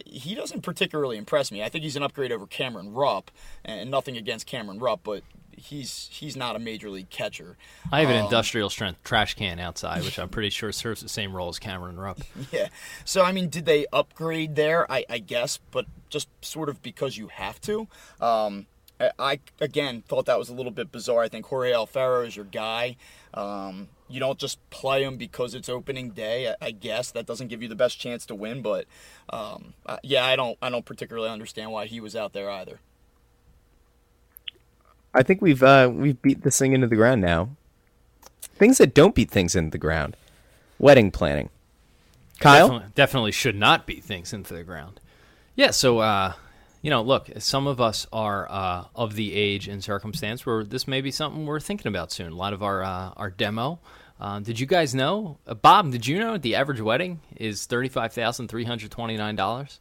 He 0.05 0.37
doesn't 0.37 0.61
particularly 0.63 1.17
impress 1.17 1.51
me. 1.51 1.63
I 1.63 1.69
think 1.69 1.83
he's 1.83 1.97
an 1.97 2.05
upgrade 2.05 2.31
over 2.31 2.47
Cameron 2.47 2.93
Rupp, 2.93 3.33
and 3.65 3.91
nothing 3.91 4.17
against 4.17 4.47
Cameron 4.47 4.79
Rupp, 4.79 5.01
but 5.03 5.23
he's 5.59 6.09
he's 6.11 6.37
not 6.37 6.57
a 6.57 6.59
major 6.59 6.91
league 6.91 7.11
catcher. 7.11 7.57
I 7.93 8.01
have 8.01 8.11
an 8.11 8.17
um, 8.17 8.25
industrial 8.25 8.71
strength 8.71 9.03
trash 9.05 9.35
can 9.35 9.59
outside, 9.59 10.05
which 10.05 10.19
I'm 10.19 10.29
pretty 10.29 10.51
sure 10.51 10.73
serves 10.73 11.03
the 11.03 11.09
same 11.09 11.35
role 11.35 11.49
as 11.49 11.59
Cameron 11.59 11.99
Rupp. 11.99 12.21
Yeah. 12.53 12.69
So 13.05 13.25
I 13.25 13.33
mean, 13.33 13.49
did 13.49 13.67
they 13.67 13.87
upgrade 13.93 14.57
there? 14.57 14.91
I, 14.91 15.05
I 15.11 15.19
guess, 15.19 15.59
but 15.71 15.87
just 16.09 16.29
sort 16.41 16.69
of 16.69 16.83
because 16.83 17.19
you 17.19 17.29
have 17.29 17.61
to. 17.63 17.89
Um, 18.21 18.67
I, 19.01 19.11
I, 19.19 19.41
again 19.61 20.03
thought 20.07 20.27
that 20.27 20.39
was 20.39 20.49
a 20.49 20.55
little 20.55 20.73
bit 20.73 20.91
bizarre. 20.91 21.23
I 21.23 21.29
think 21.29 21.47
Jorge 21.47 21.73
Alfaro 21.73 22.27
is 22.27 22.37
your 22.37 22.45
guy. 22.45 22.97
Um, 23.35 23.89
you 24.09 24.21
don't 24.21 24.39
just 24.39 24.59
play 24.71 25.03
him 25.03 25.17
because 25.17 25.55
it's 25.55 25.69
opening 25.69 26.11
day. 26.11 26.49
I, 26.49 26.67
I, 26.67 26.71
guess 26.71 27.11
that 27.11 27.27
doesn't 27.27 27.49
give 27.49 27.63
you 27.63 27.69
the 27.69 27.77
best 27.77 28.01
chance 28.01 28.25
to 28.27 28.35
win, 28.35 28.63
but 28.63 28.87
um, 29.29 29.75
uh, 29.85 29.99
yeah, 30.03 30.25
I 30.25 30.37
don't 30.37 30.57
I 30.63 30.71
don't 30.71 30.85
particularly 30.85 31.29
understand 31.29 31.71
why 31.71 31.87
he 31.87 32.01
was 32.01 32.17
out 32.17 32.33
there 32.33 32.51
either. 32.51 32.81
I 35.15 35.23
think 35.23 35.41
we've 35.41 35.63
uh, 35.63 35.91
we've 35.93 36.21
beat 36.21 36.43
this 36.43 36.59
thing 36.59 36.73
into 36.73 36.87
the 36.87 36.97
ground 36.97 37.21
now. 37.21 37.51
Things 38.41 38.79
that 38.79 38.95
don't 38.95 39.15
beat 39.15 39.31
things 39.31 39.55
into 39.55 39.71
the 39.71 39.79
ground. 39.79 40.17
Wedding 40.79 41.11
planning. 41.11 41.51
Kyle 42.41 42.69
definitely, 42.69 42.93
definitely 42.95 43.33
should 43.33 43.57
not 43.57 43.87
beat 43.87 44.05
things 44.05 44.33
into 44.33 44.55
the 44.55 44.63
ground. 44.63 45.01
Yeah, 45.57 45.73
so 45.73 45.99
uh, 45.99 46.35
you 46.83 46.91
know, 46.91 47.03
look, 47.03 47.29
some 47.39 47.67
of 47.67 47.81
us 47.81 48.07
are 48.13 48.47
uh, 48.51 48.85
of 48.95 49.15
the 49.15 49.35
age 49.35 49.67
and 49.67 49.83
circumstance 49.83 50.47
where 50.47 50.63
this 50.63 50.87
may 50.87 51.01
be 51.01 51.11
something 51.11 51.47
we're 51.47 51.61
thinking 51.61 51.89
about 51.89 52.13
soon. 52.13 52.33
A 52.33 52.37
lot 52.37 52.53
of 52.53 52.63
our 52.63 52.83
uh, 52.83 53.11
our 53.17 53.31
demo. 53.31 53.81
Uh, 54.21 54.41
did 54.41 54.59
you 54.59 54.67
guys 54.67 54.95
know, 54.95 55.39
uh, 55.47 55.55
Bob? 55.55 55.93
Did 55.93 56.07
you 56.07 56.19
know 56.19 56.39
the 56.39 56.55
average 56.55 56.81
wedding 56.81 57.21
is 57.37 57.67
thirty 57.67 57.89
five 57.89 58.13
thousand 58.13 58.49
three 58.49 58.65
hundred 58.65 58.91
twenty 58.91 59.17
nine 59.17 59.37
dollars? 59.37 59.81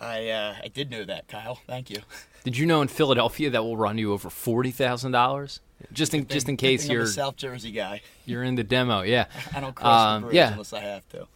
I 0.00 0.28
uh, 0.28 0.54
I 0.64 0.68
did 0.68 0.90
know 0.90 1.04
that, 1.04 1.28
Kyle. 1.28 1.60
Thank 1.66 1.90
you. 1.90 1.98
Did 2.44 2.56
you 2.56 2.64
know 2.64 2.80
in 2.80 2.88
Philadelphia 2.88 3.50
that 3.50 3.62
will 3.62 3.76
run 3.76 3.98
you 3.98 4.12
over 4.14 4.30
forty 4.30 4.70
thousand 4.70 5.12
dollars? 5.12 5.60
Just 5.92 6.14
in 6.14 6.26
just 6.26 6.48
in 6.48 6.56
case 6.56 6.88
you're 6.88 7.02
a 7.02 7.06
South 7.06 7.36
Jersey 7.36 7.70
guy. 7.70 8.00
You're 8.24 8.42
in 8.42 8.54
the 8.54 8.64
demo, 8.64 9.02
yeah. 9.02 9.26
I 9.54 9.60
don't 9.60 9.74
cross 9.74 10.00
um, 10.00 10.22
the 10.22 10.26
bridge 10.28 10.36
yeah. 10.36 10.52
unless 10.52 10.72
I 10.72 10.80
have 10.80 11.06
to. 11.10 11.26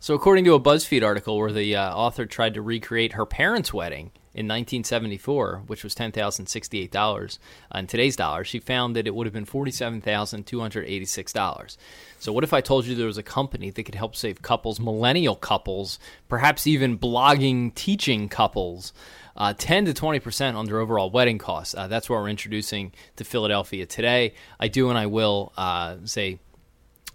So, 0.00 0.14
according 0.14 0.44
to 0.44 0.54
a 0.54 0.60
BuzzFeed 0.60 1.02
article 1.04 1.38
where 1.38 1.52
the 1.52 1.76
uh, 1.76 1.94
author 1.94 2.26
tried 2.26 2.54
to 2.54 2.62
recreate 2.62 3.14
her 3.14 3.24
parents' 3.24 3.72
wedding 3.72 4.10
in 4.34 4.48
1974, 4.48 5.62
which 5.68 5.84
was 5.84 5.94
$10,068 5.94 7.38
in 7.74 7.86
today's 7.86 8.16
dollars, 8.16 8.48
she 8.48 8.58
found 8.58 8.96
that 8.96 9.06
it 9.06 9.14
would 9.14 9.26
have 9.26 9.32
been 9.32 9.46
$47,286. 9.46 11.76
So, 12.18 12.32
what 12.32 12.42
if 12.42 12.52
I 12.52 12.60
told 12.60 12.86
you 12.86 12.96
there 12.96 13.06
was 13.06 13.18
a 13.18 13.22
company 13.22 13.70
that 13.70 13.84
could 13.84 13.94
help 13.94 14.16
save 14.16 14.42
couples, 14.42 14.80
millennial 14.80 15.36
couples, 15.36 16.00
perhaps 16.28 16.66
even 16.66 16.98
blogging, 16.98 17.72
teaching 17.74 18.28
couples? 18.28 18.92
Uh, 19.36 19.52
10 19.52 19.86
to 19.86 19.92
20% 19.92 20.54
on 20.54 20.66
their 20.66 20.78
overall 20.78 21.10
wedding 21.10 21.38
costs. 21.38 21.74
Uh, 21.74 21.88
that's 21.88 22.08
what 22.08 22.20
we're 22.20 22.28
introducing 22.28 22.92
to 23.16 23.24
Philadelphia 23.24 23.84
today. 23.84 24.32
I 24.60 24.68
do 24.68 24.90
and 24.90 24.98
I 24.98 25.06
will 25.06 25.52
uh, 25.56 25.96
say 26.04 26.38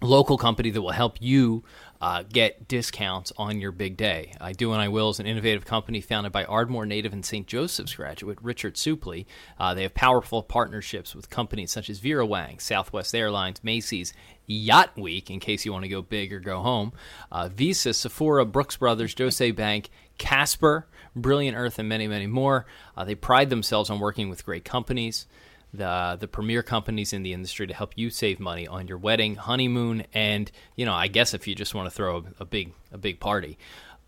local 0.02 0.36
company 0.38 0.70
that 0.70 0.82
will 0.82 0.90
help 0.90 1.16
you 1.20 1.64
uh, 2.00 2.22
get 2.22 2.66
discounts 2.66 3.32
on 3.36 3.60
your 3.60 3.72
big 3.72 3.96
day. 3.96 4.32
I 4.40 4.52
Do 4.52 4.72
and 4.72 4.80
I 4.80 4.88
Will 4.88 5.10
is 5.10 5.20
an 5.20 5.26
innovative 5.26 5.64
company 5.64 6.00
founded 6.00 6.32
by 6.32 6.44
Ardmore 6.44 6.86
native 6.86 7.12
and 7.12 7.24
St. 7.24 7.46
Joseph's 7.46 7.94
graduate 7.94 8.38
Richard 8.40 8.74
Supley. 8.76 9.26
Uh, 9.58 9.74
they 9.74 9.82
have 9.82 9.94
powerful 9.94 10.42
partnerships 10.42 11.14
with 11.14 11.28
companies 11.28 11.70
such 11.70 11.90
as 11.90 11.98
Vera 11.98 12.24
Wang, 12.24 12.58
Southwest 12.58 13.14
Airlines, 13.14 13.62
Macy's, 13.62 14.14
Yacht 14.46 14.96
Week, 14.96 15.30
in 15.30 15.40
case 15.40 15.64
you 15.64 15.72
want 15.72 15.84
to 15.84 15.88
go 15.88 16.02
big 16.02 16.32
or 16.32 16.40
go 16.40 16.60
home, 16.60 16.92
uh, 17.30 17.48
Visa, 17.48 17.92
Sephora, 17.92 18.44
Brooks 18.44 18.76
Brothers, 18.76 19.14
Jose 19.16 19.50
Bank, 19.52 19.90
Casper, 20.18 20.88
Brilliant 21.14 21.56
Earth, 21.56 21.78
and 21.78 21.88
many, 21.88 22.08
many 22.08 22.26
more. 22.26 22.66
Uh, 22.96 23.04
they 23.04 23.14
pride 23.14 23.50
themselves 23.50 23.90
on 23.90 24.00
working 24.00 24.28
with 24.28 24.44
great 24.44 24.64
companies 24.64 25.26
the 25.72 26.16
the 26.18 26.28
premier 26.28 26.62
companies 26.62 27.12
in 27.12 27.22
the 27.22 27.32
industry 27.32 27.66
to 27.66 27.74
help 27.74 27.92
you 27.96 28.10
save 28.10 28.40
money 28.40 28.66
on 28.66 28.88
your 28.88 28.98
wedding, 28.98 29.36
honeymoon, 29.36 30.04
and 30.12 30.50
you 30.76 30.84
know, 30.84 30.94
I 30.94 31.08
guess 31.08 31.34
if 31.34 31.46
you 31.46 31.54
just 31.54 31.74
want 31.74 31.86
to 31.86 31.94
throw 31.94 32.18
a, 32.18 32.22
a 32.40 32.44
big 32.44 32.72
a 32.92 32.98
big 32.98 33.20
party, 33.20 33.58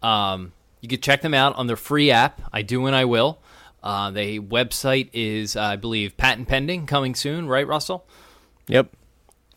um, 0.02 0.52
you 0.80 0.88
can 0.88 1.00
check 1.00 1.22
them 1.22 1.34
out 1.34 1.54
on 1.56 1.66
their 1.66 1.76
free 1.76 2.10
app. 2.10 2.40
I 2.52 2.62
do 2.62 2.86
and 2.86 2.96
I 2.96 3.04
will. 3.04 3.38
Uh, 3.82 4.10
the 4.12 4.38
website 4.38 5.10
is, 5.12 5.56
uh, 5.56 5.62
I 5.62 5.76
believe, 5.76 6.16
patent 6.16 6.46
pending, 6.48 6.86
coming 6.86 7.14
soon, 7.14 7.48
right, 7.48 7.66
Russell? 7.66 8.06
Yep. 8.68 8.94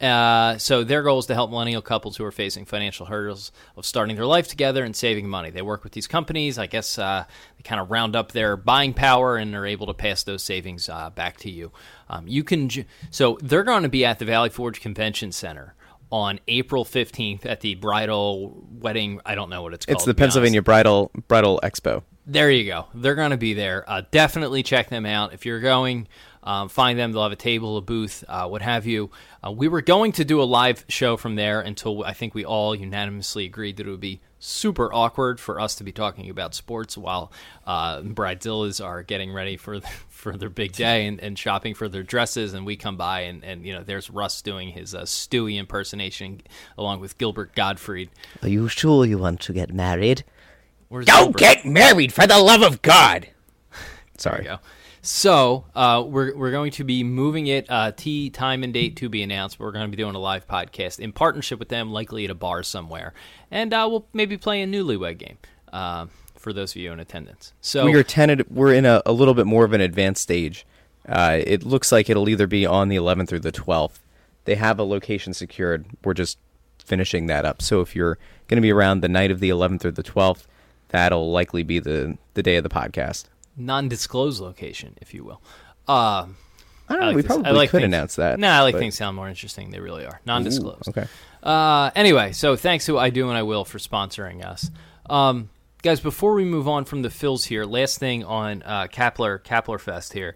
Uh, 0.01 0.57
so 0.57 0.83
their 0.83 1.03
goal 1.03 1.19
is 1.19 1.25
to 1.27 1.33
help 1.33 1.49
millennial 1.49 1.81
couples 1.81 2.17
who 2.17 2.25
are 2.25 2.31
facing 2.31 2.65
financial 2.65 3.05
hurdles 3.05 3.51
of 3.77 3.85
starting 3.85 4.15
their 4.15 4.25
life 4.25 4.47
together 4.47 4.83
and 4.83 4.95
saving 4.95 5.29
money. 5.29 5.49
They 5.49 5.61
work 5.61 5.83
with 5.83 5.93
these 5.93 6.07
companies. 6.07 6.57
I 6.57 6.67
guess 6.67 6.99
uh, 6.99 7.23
they 7.57 7.63
kind 7.63 7.79
of 7.79 7.89
round 7.89 8.15
up 8.15 8.33
their 8.33 8.57
buying 8.57 8.93
power 8.93 9.37
and 9.37 9.55
are 9.55 9.65
able 9.65 9.87
to 9.87 9.93
pass 9.93 10.23
those 10.23 10.43
savings 10.43 10.89
uh, 10.89 11.11
back 11.11 11.37
to 11.37 11.49
you. 11.49 11.71
Um, 12.09 12.27
you 12.27 12.43
can 12.43 12.69
so 13.09 13.37
they're 13.41 13.63
going 13.63 13.83
to 13.83 13.89
be 13.89 14.03
at 14.05 14.19
the 14.19 14.25
Valley 14.25 14.49
Forge 14.49 14.81
Convention 14.81 15.31
Center 15.31 15.75
on 16.11 16.39
April 16.47 16.85
15th 16.85 17.45
at 17.45 17.61
the 17.61 17.75
bridal 17.75 18.65
wedding. 18.79 19.21
I 19.25 19.35
don't 19.35 19.49
know 19.49 19.63
what 19.63 19.73
it's 19.73 19.85
called. 19.85 19.97
It's 19.97 20.05
the 20.05 20.13
Pennsylvania 20.13 20.61
Bridal 20.61 21.11
Bridal 21.27 21.59
Expo. 21.63 22.03
There 22.27 22.49
you 22.49 22.65
go. 22.65 22.87
They're 22.93 23.15
going 23.15 23.31
to 23.31 23.37
be 23.37 23.53
there. 23.53 23.83
Uh, 23.87 24.01
definitely 24.11 24.63
check 24.63 24.89
them 24.89 25.05
out 25.05 25.33
if 25.33 25.45
you're 25.45 25.59
going. 25.59 26.07
Um, 26.45 26.69
find 26.69 26.97
them. 26.97 27.11
They'll 27.11 27.23
have 27.23 27.31
a 27.31 27.35
table, 27.35 27.77
a 27.77 27.81
booth, 27.81 28.23
uh, 28.27 28.47
what 28.47 28.61
have 28.61 28.85
you. 28.85 29.09
Uh, 29.45 29.51
we 29.51 29.67
were 29.67 29.81
going 29.81 30.11
to 30.13 30.25
do 30.25 30.41
a 30.41 30.43
live 30.43 30.85
show 30.87 31.17
from 31.17 31.35
there 31.35 31.59
until 31.59 32.03
I 32.03 32.13
think 32.13 32.35
we 32.35 32.45
all 32.45 32.75
unanimously 32.75 33.45
agreed 33.45 33.77
that 33.77 33.87
it 33.87 33.89
would 33.89 33.99
be 33.99 34.21
super 34.39 34.93
awkward 34.93 35.39
for 35.39 35.59
us 35.59 35.73
to 35.75 35.83
be 35.83 35.91
talking 35.91 36.29
about 36.29 36.53
sports 36.53 36.95
while 36.95 37.31
uh, 37.65 38.01
bridezillas 38.01 38.83
are 38.83 39.01
getting 39.01 39.33
ready 39.33 39.57
for 39.57 39.79
the, 39.79 39.87
for 40.09 40.37
their 40.37 40.49
big 40.49 40.71
day 40.73 41.07
and, 41.07 41.19
and, 41.19 41.37
shopping 41.37 41.73
for 41.73 41.89
their 41.89 42.03
dresses, 42.03 42.53
and 42.53 42.65
we 42.65 42.75
come 42.75 42.95
by 42.95 43.21
and, 43.21 43.43
and 43.43 43.65
you 43.65 43.73
know 43.73 43.83
there's 43.83 44.09
Russ 44.09 44.41
doing 44.41 44.69
his 44.69 44.93
uh, 44.93 45.01
Stewie 45.01 45.57
impersonation 45.57 46.41
along 46.77 46.99
with 46.99 47.17
Gilbert 47.17 47.55
Gottfried. 47.55 48.09
Are 48.43 48.47
you 48.47 48.67
sure 48.67 49.05
you 49.05 49.17
want 49.17 49.41
to 49.41 49.53
get 49.53 49.73
married? 49.73 50.23
Where's 50.89 51.05
Don't 51.05 51.35
Gilbert? 51.35 51.39
get 51.39 51.65
married 51.65 52.13
for 52.13 52.27
the 52.27 52.37
love 52.37 52.61
of 52.61 52.81
God. 52.81 53.29
Sorry. 54.17 54.47
So 55.05 55.65
uh, 55.75 56.03
we're 56.03 56.35
we're 56.35 56.49
going 56.49 56.71
to 56.71 56.83
be 56.83 57.03
moving 57.03 57.45
it 57.45 57.67
uh, 57.69 57.91
T 57.95 58.31
time 58.31 58.63
and 58.63 58.73
date 58.73 58.95
to 58.95 59.07
be 59.07 59.21
announced. 59.21 59.59
We're 59.59 59.71
going 59.71 59.85
to 59.85 59.95
be 59.95 60.01
doing 60.01 60.15
a 60.15 60.19
live 60.19 60.47
podcast 60.47 60.99
in 60.99 61.11
partnership 61.11 61.59
with 61.59 61.69
them, 61.69 61.91
likely 61.91 62.25
at 62.25 62.31
a 62.31 62.35
bar 62.35 62.63
somewhere, 62.63 63.13
and 63.51 63.71
uh, 63.71 63.87
we'll 63.87 64.07
maybe 64.13 64.35
play 64.35 64.63
a 64.63 64.65
newlywed 64.65 65.19
game 65.19 65.37
uh, 65.71 66.07
for 66.35 66.53
those 66.53 66.71
of 66.71 66.77
you 66.77 66.91
in 66.91 66.99
attendance. 66.99 67.53
So 67.61 67.85
we 67.85 67.93
are 67.93 68.01
tentative. 68.01 68.47
We're 68.49 68.73
in 68.73 68.87
a, 68.87 69.03
a 69.05 69.11
little 69.11 69.35
bit 69.35 69.45
more 69.45 69.63
of 69.63 69.73
an 69.73 69.81
advanced 69.81 70.23
stage. 70.23 70.65
Uh, 71.07 71.37
it 71.39 71.63
looks 71.63 71.91
like 71.91 72.09
it'll 72.09 72.27
either 72.27 72.47
be 72.47 72.65
on 72.65 72.89
the 72.89 72.95
11th 72.95 73.31
or 73.31 73.37
the 73.37 73.51
12th. 73.51 73.99
They 74.45 74.55
have 74.55 74.79
a 74.79 74.83
location 74.83 75.35
secured. 75.35 75.85
We're 76.03 76.15
just 76.15 76.39
finishing 76.79 77.27
that 77.27 77.45
up. 77.45 77.61
So 77.61 77.81
if 77.81 77.95
you're 77.95 78.17
going 78.47 78.57
to 78.57 78.61
be 78.61 78.71
around 78.71 79.01
the 79.01 79.09
night 79.09 79.29
of 79.29 79.39
the 79.39 79.51
11th 79.51 79.85
or 79.85 79.91
the 79.91 80.01
12th, 80.01 80.45
that'll 80.87 81.31
likely 81.31 81.61
be 81.61 81.77
the 81.77 82.17
the 82.33 82.41
day 82.41 82.55
of 82.55 82.63
the 82.63 82.69
podcast 82.69 83.25
non-disclosed 83.57 84.41
location, 84.41 84.97
if 85.01 85.13
you 85.13 85.23
will. 85.23 85.41
Uh, 85.87 86.27
I 86.87 86.93
don't 86.93 86.99
know. 86.99 87.05
like 87.07 87.15
we 87.15 87.21
this. 87.23 87.27
probably 87.27 87.45
I 87.47 87.51
like 87.51 87.69
could 87.69 87.81
things- 87.81 87.85
announce 87.93 88.15
that. 88.17 88.39
Nah, 88.39 88.57
I 88.57 88.61
like 88.61 88.73
but- 88.73 88.79
things 88.79 88.95
sound 88.95 89.15
more 89.15 89.27
interesting. 89.29 89.71
They 89.71 89.79
really 89.79 90.05
are 90.05 90.19
non-disclosed. 90.25 90.87
Ooh, 90.87 90.91
okay. 90.91 91.07
Uh, 91.41 91.91
anyway, 91.95 92.31
so 92.31 92.55
thanks 92.55 92.85
to 92.85 92.97
I 92.97 93.09
Do 93.09 93.27
and 93.29 93.37
I 93.37 93.43
Will 93.43 93.65
for 93.65 93.77
sponsoring 93.77 94.43
us. 94.43 94.69
Um, 95.09 95.49
guys, 95.83 95.99
before 95.99 96.33
we 96.33 96.43
move 96.45 96.67
on 96.67 96.85
from 96.85 97.01
the 97.01 97.09
Phils 97.09 97.45
here, 97.45 97.65
last 97.65 97.99
thing 97.99 98.23
on 98.23 98.63
uh, 98.63 98.87
Kapler 98.87 99.39
Kapler 99.43 99.79
Fest 99.79 100.13
here, 100.13 100.35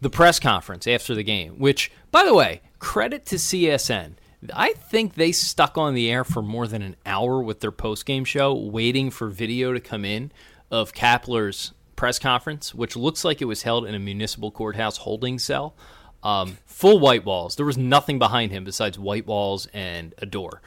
the 0.00 0.10
press 0.10 0.38
conference 0.38 0.86
after 0.86 1.14
the 1.14 1.22
game. 1.22 1.58
Which, 1.58 1.90
by 2.10 2.24
the 2.24 2.34
way, 2.34 2.60
credit 2.78 3.26
to 3.26 3.36
CSN. 3.36 4.14
I 4.54 4.72
think 4.72 5.14
they 5.14 5.32
stuck 5.32 5.76
on 5.76 5.92
the 5.94 6.10
air 6.10 6.24
for 6.24 6.40
more 6.40 6.66
than 6.66 6.80
an 6.80 6.96
hour 7.04 7.42
with 7.42 7.60
their 7.60 7.72
post 7.72 8.06
game 8.06 8.24
show, 8.24 8.54
waiting 8.54 9.10
for 9.10 9.28
video 9.28 9.74
to 9.74 9.80
come 9.80 10.04
in 10.04 10.32
of 10.70 10.94
Kapler's 10.94 11.72
press 12.00 12.18
conference, 12.18 12.74
which 12.74 12.96
looks 12.96 13.26
like 13.26 13.42
it 13.42 13.44
was 13.44 13.62
held 13.62 13.84
in 13.84 13.94
a 13.94 13.98
municipal 13.98 14.50
courthouse 14.50 14.96
holding 14.96 15.38
cell. 15.38 15.74
Um, 16.22 16.56
full 16.64 16.98
white 16.98 17.26
walls. 17.26 17.56
There 17.56 17.66
was 17.66 17.76
nothing 17.76 18.18
behind 18.18 18.52
him 18.52 18.64
besides 18.64 18.98
white 18.98 19.26
walls 19.26 19.68
and 19.74 20.14
a 20.16 20.24
door. 20.24 20.62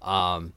Um, 0.00 0.52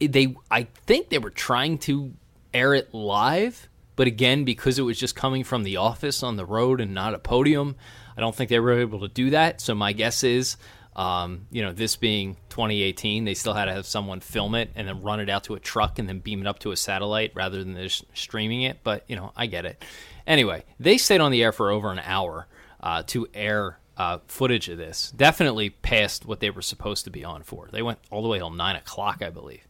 they, 0.00 0.36
I 0.50 0.68
think 0.86 1.10
they 1.10 1.18
were 1.18 1.28
trying 1.28 1.76
to 1.80 2.14
air 2.54 2.72
it 2.72 2.94
live, 2.94 3.68
but 3.94 4.06
again, 4.06 4.46
because 4.46 4.78
it 4.78 4.82
was 4.82 4.98
just 4.98 5.14
coming 5.14 5.44
from 5.44 5.64
the 5.64 5.76
office 5.76 6.22
on 6.22 6.36
the 6.36 6.46
road 6.46 6.80
and 6.80 6.94
not 6.94 7.12
a 7.12 7.18
podium, 7.18 7.76
I 8.16 8.22
don't 8.22 8.34
think 8.34 8.48
they 8.48 8.60
were 8.60 8.80
able 8.80 9.00
to 9.00 9.08
do 9.08 9.28
that. 9.30 9.60
So 9.60 9.74
my 9.74 9.92
guess 9.92 10.24
is, 10.24 10.56
um, 10.96 11.46
you 11.50 11.62
know, 11.62 11.72
this 11.72 11.96
being 11.96 12.36
2018, 12.50 13.24
they 13.24 13.34
still 13.34 13.54
had 13.54 13.64
to 13.64 13.72
have 13.72 13.86
someone 13.86 14.20
film 14.20 14.54
it 14.54 14.70
and 14.76 14.86
then 14.86 15.02
run 15.02 15.20
it 15.20 15.28
out 15.28 15.44
to 15.44 15.54
a 15.54 15.60
truck 15.60 15.98
and 15.98 16.08
then 16.08 16.20
beam 16.20 16.40
it 16.40 16.46
up 16.46 16.60
to 16.60 16.70
a 16.70 16.76
satellite 16.76 17.32
rather 17.34 17.64
than 17.64 17.74
just 17.76 18.04
streaming 18.14 18.62
it. 18.62 18.78
But 18.84 19.04
you 19.08 19.16
know, 19.16 19.32
I 19.36 19.46
get 19.46 19.64
it. 19.64 19.84
Anyway, 20.26 20.64
they 20.78 20.96
stayed 20.96 21.20
on 21.20 21.32
the 21.32 21.42
air 21.42 21.52
for 21.52 21.70
over 21.70 21.90
an 21.90 22.00
hour 22.00 22.46
uh, 22.80 23.02
to 23.08 23.26
air 23.34 23.78
uh, 23.96 24.18
footage 24.26 24.68
of 24.68 24.78
this. 24.78 25.12
Definitely 25.16 25.70
past 25.70 26.26
what 26.26 26.40
they 26.40 26.50
were 26.50 26.62
supposed 26.62 27.04
to 27.04 27.10
be 27.10 27.24
on 27.24 27.42
for. 27.42 27.68
They 27.72 27.82
went 27.82 27.98
all 28.10 28.22
the 28.22 28.28
way 28.28 28.38
till 28.38 28.50
nine 28.50 28.76
o'clock, 28.76 29.22
I 29.22 29.30
believe. 29.30 29.66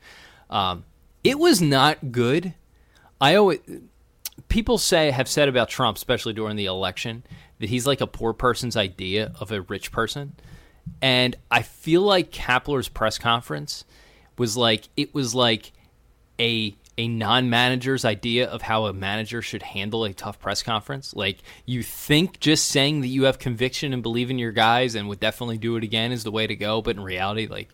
Um, 0.50 0.84
it 1.22 1.38
was 1.38 1.62
not 1.62 2.12
good. 2.12 2.54
I 3.20 3.34
always 3.36 3.60
people 4.48 4.78
say 4.78 5.10
have 5.10 5.28
said 5.28 5.48
about 5.48 5.68
Trump, 5.68 5.96
especially 5.96 6.32
during 6.32 6.56
the 6.56 6.66
election, 6.66 7.24
that 7.60 7.68
he's 7.70 7.86
like 7.86 8.00
a 8.00 8.06
poor 8.06 8.32
person's 8.32 8.76
idea 8.76 9.32
of 9.40 9.50
a 9.52 9.62
rich 9.62 9.90
person. 9.90 10.34
And 11.00 11.36
I 11.50 11.62
feel 11.62 12.02
like 12.02 12.30
Kapler's 12.30 12.88
press 12.88 13.18
conference 13.18 13.84
was 14.38 14.56
like 14.56 14.88
it 14.96 15.14
was 15.14 15.34
like 15.34 15.72
a 16.40 16.74
a 16.96 17.08
non-manager's 17.08 18.04
idea 18.04 18.48
of 18.48 18.62
how 18.62 18.86
a 18.86 18.92
manager 18.92 19.42
should 19.42 19.62
handle 19.62 20.04
a 20.04 20.12
tough 20.12 20.38
press 20.38 20.62
conference. 20.62 21.12
Like 21.14 21.38
you 21.66 21.82
think 21.82 22.38
just 22.38 22.66
saying 22.66 23.00
that 23.00 23.08
you 23.08 23.24
have 23.24 23.38
conviction 23.38 23.92
and 23.92 24.02
believe 24.02 24.30
in 24.30 24.38
your 24.38 24.52
guys 24.52 24.94
and 24.94 25.08
would 25.08 25.18
definitely 25.18 25.58
do 25.58 25.76
it 25.76 25.82
again 25.82 26.12
is 26.12 26.22
the 26.22 26.30
way 26.30 26.46
to 26.46 26.54
go, 26.54 26.82
but 26.82 26.96
in 26.96 27.02
reality, 27.02 27.48
like 27.48 27.68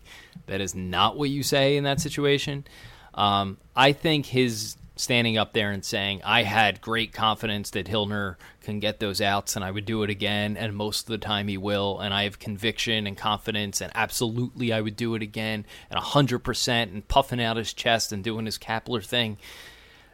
that 0.47 0.59
is 0.59 0.73
not 0.73 1.17
what 1.17 1.29
you 1.29 1.43
say 1.43 1.77
in 1.77 1.83
that 1.83 1.99
situation. 1.99 2.65
Um, 3.13 3.57
I 3.75 3.91
think 3.91 4.25
his 4.25 4.75
standing 4.95 5.37
up 5.37 5.53
there 5.53 5.71
and 5.71 5.83
saying, 5.83 6.21
I 6.23 6.43
had 6.43 6.81
great 6.81 7.13
confidence 7.13 7.69
that 7.71 7.89
Milner 7.89 8.37
can 8.61 8.79
get 8.79 8.99
those 8.99 9.21
outs 9.21 9.55
and 9.55 9.65
I 9.65 9.71
would 9.71 9.85
do 9.85 10.03
it 10.03 10.09
again, 10.09 10.57
and 10.57 10.75
most 10.75 11.01
of 11.01 11.07
the 11.07 11.17
time 11.17 11.47
he 11.47 11.57
will, 11.57 11.99
and 11.99 12.13
I 12.13 12.23
have 12.23 12.39
conviction 12.39 13.07
and 13.07 13.17
confidence, 13.17 13.81
and 13.81 13.91
absolutely 13.95 14.71
I 14.71 14.81
would 14.81 14.95
do 14.95 15.15
it 15.15 15.21
again, 15.21 15.65
and 15.89 15.99
100%, 15.99 16.83
and 16.83 17.07
puffing 17.07 17.41
out 17.41 17.57
his 17.57 17.73
chest 17.73 18.11
and 18.11 18.23
doing 18.23 18.45
his 18.45 18.57
Kapler 18.57 19.03
thing. 19.03 19.37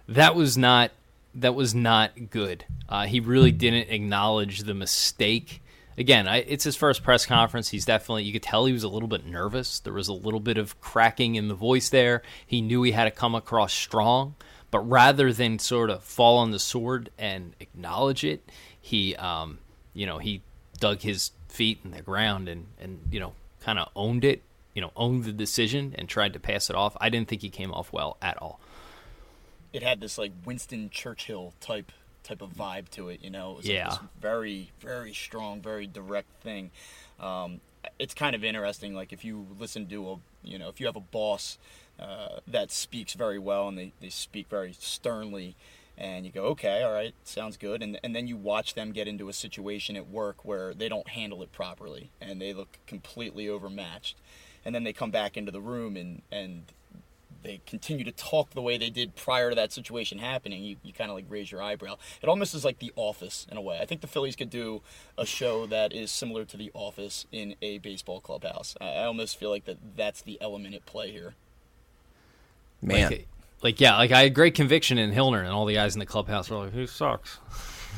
That 0.08 0.36
was 0.36 0.58
not. 0.58 0.92
That 1.36 1.54
was 1.54 1.76
not 1.76 2.32
good. 2.32 2.66
Uh, 2.90 3.06
he 3.06 3.20
really 3.20 3.52
didn't 3.52 3.92
acknowledge 3.92 4.62
the 4.62 4.74
mistake 4.74 5.62
again, 5.98 6.28
I, 6.28 6.38
it's 6.38 6.64
his 6.64 6.76
first 6.76 7.04
press 7.04 7.26
conference. 7.26 7.70
He's 7.70 7.86
definitely, 7.86 8.24
you 8.24 8.34
could 8.34 8.44
tell 8.44 8.66
he 8.66 8.74
was 8.74 8.84
a 8.84 8.90
little 8.90 9.08
bit 9.08 9.26
nervous. 9.26 9.80
There 9.80 9.94
was 9.94 10.08
a 10.08 10.14
little 10.14 10.40
bit 10.40 10.58
of 10.58 10.80
cracking 10.80 11.36
in 11.36 11.48
the 11.48 11.56
voice 11.56 11.90
there. 11.90 12.22
He 12.46 12.62
knew 12.62 12.84
he 12.84 12.92
had 12.92 13.06
to 13.06 13.12
come 13.12 13.36
across 13.36 13.74
strong, 13.74 14.36
but 14.72 14.80
rather 14.80 15.32
than 15.32 15.60
sort 15.60 15.90
of 15.90 16.04
fall 16.04 16.38
on 16.38 16.52
the 16.52 16.60
sword 16.60 17.10
and 17.18 17.54
acknowledge 17.60 18.24
it, 18.24 18.50
he, 18.80 19.16
um, 19.16 19.60
you 19.94 20.06
know, 20.06 20.18
he 20.18 20.42
dug 20.80 21.00
his 21.02 21.32
feet 21.48 21.80
in 21.84 21.92
the 21.92 22.02
ground 22.02 22.48
and, 22.50 22.66
and 22.80 23.00
you 23.12 23.20
know, 23.20 23.34
kind 23.62 23.80
of 23.80 23.90
owned 23.96 24.24
it, 24.26 24.42
you 24.74 24.82
know, 24.82 24.92
owned 24.96 25.24
the 25.24 25.32
decision 25.32 25.96
and 25.98 26.08
tried 26.10 26.34
to 26.34 26.40
pass 26.40 26.70
it 26.70 26.76
off. 26.76 26.96
I 27.02 27.10
didn't 27.10 27.28
think 27.28 27.42
he 27.42 27.50
came 27.50 27.74
off 27.74 27.92
well 27.94 28.18
at 28.22 28.38
all. 28.42 28.60
It 29.74 29.84
had 29.84 30.00
this 30.00 30.18
like 30.18 30.32
Winston 30.46 30.90
Churchill 30.90 31.54
type 31.60 31.92
type 32.24 32.42
of 32.42 32.52
vibe 32.52 32.90
to 32.90 33.08
it, 33.10 33.22
you 33.24 33.30
know. 33.30 33.52
It 33.52 33.58
was 33.58 33.68
Yeah. 33.68 33.90
like 33.90 34.00
very 34.20 34.72
very 34.80 35.14
strong, 35.14 35.62
very 35.62 35.88
direct 35.88 36.30
thing. 36.42 36.72
Um, 37.20 37.62
it's 38.00 38.14
kind 38.14 38.36
of 38.36 38.44
interesting. 38.44 38.94
Like 38.94 39.14
if 39.14 39.24
you 39.24 39.48
listen 39.58 39.88
to 39.88 40.12
a, 40.12 40.16
you 40.44 40.60
know, 40.60 40.68
if 40.70 40.80
you 40.80 40.86
have 40.88 40.96
a 40.96 41.02
boss 41.02 41.58
uh, 42.00 42.40
that 42.48 42.72
speaks 42.72 43.14
very 43.14 43.40
well 43.40 43.68
and 43.68 43.78
they, 43.78 43.94
they 44.02 44.10
speak 44.10 44.50
very 44.50 44.74
sternly, 44.80 45.56
and 45.98 46.26
you 46.26 46.32
go, 46.32 46.44
okay, 46.44 46.84
all 46.84 46.94
right, 46.94 47.14
sounds 47.24 47.58
good, 47.58 47.82
and 47.82 48.00
and 48.04 48.16
then 48.16 48.28
you 48.28 48.38
watch 48.38 48.74
them 48.74 48.92
get 48.92 49.08
into 49.08 49.30
a 49.30 49.34
situation 49.34 49.96
at 49.96 50.08
work 50.08 50.46
where 50.46 50.74
they 50.74 50.90
don't 50.90 51.10
handle 51.10 51.42
it 51.42 51.52
properly 51.52 52.12
and 52.22 52.40
they 52.40 52.54
look 52.54 52.80
completely 52.86 53.50
overmatched, 53.50 54.18
and 54.64 54.76
then 54.76 54.84
they 54.84 54.94
come 54.94 55.12
back 55.12 55.38
into 55.38 55.52
the 55.52 55.62
room 55.62 55.98
and 55.98 56.22
and 56.32 56.74
they 57.44 57.62
continue 57.66 58.04
to 58.04 58.12
talk 58.12 58.52
the 58.52 58.62
way 58.62 58.78
they 58.78 58.90
did 58.90 59.16
prior 59.16 59.50
to 59.50 59.56
that 59.56 59.72
situation 59.72 60.18
happening, 60.18 60.64
you, 60.64 60.76
you 60.84 60.92
kind 60.94 61.10
of 61.10 61.16
like 61.16 61.26
raise 61.30 61.52
your 61.52 61.62
eyebrow. 61.62 61.96
It 62.22 62.28
almost 62.28 62.54
is 62.54 62.66
like 62.66 62.80
The 62.80 62.92
Office 62.96 63.48
in 63.50 63.58
a 63.58 63.62
way. 63.62 63.80
I 63.80 63.86
think 63.86 64.02
the 64.02 64.08
Phillies 64.08 64.36
could 64.36 64.50
do 64.50 64.82
a 65.18 65.26
show 65.26 65.66
that 65.68 65.94
is 65.94 66.12
similar 66.12 66.46
to 66.46 66.58
The 66.58 66.72
Office 66.74 67.26
in 67.32 67.56
a 67.62 67.78
baseball 67.78 68.20
clubhouse. 68.20 68.76
I, 68.82 68.88
I 68.88 69.04
almost 69.06 69.38
feel 69.40 69.50
like 69.50 69.66
that 69.66 69.78
that's 69.96 70.22
the 70.22 70.38
element 70.42 70.76
at 70.76 70.86
play 70.86 71.12
here. 71.12 71.36
Man, 72.82 73.10
Like, 73.12 73.28
like, 73.64 73.82
yeah, 73.82 73.98
like 73.98 74.12
I 74.12 74.24
had 74.24 74.34
great 74.34 74.54
conviction 74.56 74.98
in 74.98 75.10
Milner, 75.14 75.42
and 75.42 75.50
all 75.52 75.66
the 75.66 75.74
guys 75.74 75.96
in 75.96 76.00
the 76.00 76.06
clubhouse 76.06 76.50
were 76.50 76.58
like, 76.58 76.74
"Who 76.74 76.86
sucks?" 76.88 77.40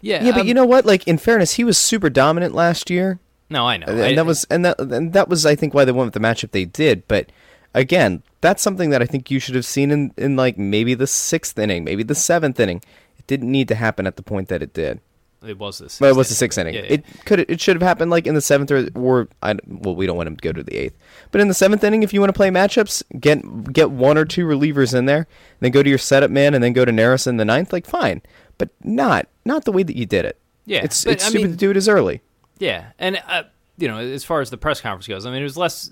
yeah, 0.00 0.24
yeah, 0.24 0.32
but 0.32 0.40
um, 0.42 0.46
you 0.46 0.54
know 0.54 0.64
what? 0.66 0.84
Like 0.86 1.06
in 1.06 1.18
fairness, 1.18 1.54
he 1.54 1.64
was 1.64 1.78
super 1.78 2.10
dominant 2.10 2.54
last 2.54 2.90
year, 2.90 3.20
no, 3.50 3.66
I 3.66 3.76
know. 3.76 3.86
and 3.86 4.00
I- 4.02 4.14
that 4.14 4.26
was 4.26 4.44
and 4.50 4.64
that 4.64 4.80
and 4.80 5.12
that 5.12 5.28
was 5.28 5.44
I 5.46 5.54
think 5.54 5.74
why 5.74 5.84
they 5.84 5.92
went 5.92 6.06
with 6.12 6.14
the 6.14 6.26
matchup 6.26 6.50
they 6.52 6.64
did. 6.64 7.06
But 7.06 7.30
again, 7.74 8.22
that's 8.40 8.62
something 8.62 8.90
that 8.90 9.02
I 9.02 9.06
think 9.06 9.30
you 9.30 9.38
should 9.38 9.54
have 9.54 9.66
seen 9.66 9.90
in 9.90 10.12
in 10.16 10.36
like 10.36 10.58
maybe 10.58 10.94
the 10.94 11.06
sixth 11.06 11.58
inning, 11.58 11.84
maybe 11.84 12.02
the 12.02 12.14
seventh 12.14 12.58
inning. 12.58 12.82
It 13.18 13.26
didn't 13.26 13.50
need 13.52 13.68
to 13.68 13.74
happen 13.76 14.06
at 14.06 14.16
the 14.16 14.22
point 14.22 14.48
that 14.48 14.62
it 14.62 14.72
did. 14.74 15.00
It 15.46 15.58
was 15.58 15.78
this. 15.78 16.00
Well, 16.00 16.10
it 16.10 16.16
was 16.16 16.28
the 16.28 16.34
sixth 16.34 16.58
inning. 16.58 16.74
Yeah, 16.74 16.82
yeah. 16.82 16.92
It 16.92 17.04
could 17.24 17.40
it 17.40 17.60
should 17.60 17.76
have 17.76 17.82
happened 17.82 18.10
like 18.10 18.26
in 18.26 18.34
the 18.34 18.40
seventh 18.40 18.70
or 18.70 18.88
or 18.94 19.28
I, 19.42 19.56
well, 19.66 19.94
we 19.94 20.06
don't 20.06 20.16
want 20.16 20.28
him 20.28 20.36
to 20.36 20.42
go 20.42 20.52
to 20.52 20.62
the 20.62 20.76
eighth, 20.76 20.96
but 21.30 21.40
in 21.40 21.48
the 21.48 21.54
seventh 21.54 21.82
inning, 21.84 22.02
if 22.02 22.12
you 22.12 22.20
want 22.20 22.30
to 22.30 22.36
play 22.36 22.50
matchups, 22.50 23.02
get 23.20 23.72
get 23.72 23.90
one 23.90 24.18
or 24.18 24.24
two 24.24 24.46
relievers 24.46 24.94
in 24.96 25.06
there, 25.06 25.26
then 25.60 25.70
go 25.70 25.82
to 25.82 25.88
your 25.88 25.98
setup 25.98 26.30
man, 26.30 26.54
and 26.54 26.62
then 26.62 26.72
go 26.72 26.84
to 26.84 26.92
Neris 26.92 27.26
in 27.26 27.36
the 27.36 27.44
ninth. 27.44 27.72
Like 27.72 27.86
fine, 27.86 28.22
but 28.58 28.70
not 28.84 29.28
not 29.44 29.64
the 29.64 29.72
way 29.72 29.82
that 29.82 29.96
you 29.96 30.06
did 30.06 30.24
it. 30.24 30.38
Yeah, 30.64 30.82
it's 30.84 31.04
but, 31.04 31.14
it's 31.14 31.26
I 31.26 31.28
stupid 31.28 31.44
mean- 31.44 31.52
to 31.52 31.56
do 31.58 31.70
it 31.70 31.76
as 31.76 31.88
early. 31.88 32.22
Yeah, 32.58 32.92
and 32.98 33.20
uh, 33.26 33.44
you 33.78 33.88
know, 33.88 33.98
as 33.98 34.24
far 34.24 34.40
as 34.40 34.50
the 34.50 34.56
press 34.58 34.80
conference 34.80 35.08
goes, 35.08 35.26
I 35.26 35.30
mean, 35.30 35.40
it 35.40 35.44
was 35.44 35.56
less. 35.56 35.90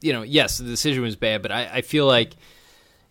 You 0.00 0.12
know, 0.14 0.22
yes, 0.22 0.58
the 0.58 0.64
decision 0.64 1.02
was 1.02 1.14
bad, 1.14 1.42
but 1.42 1.52
I, 1.52 1.68
I 1.74 1.80
feel 1.82 2.06
like, 2.06 2.34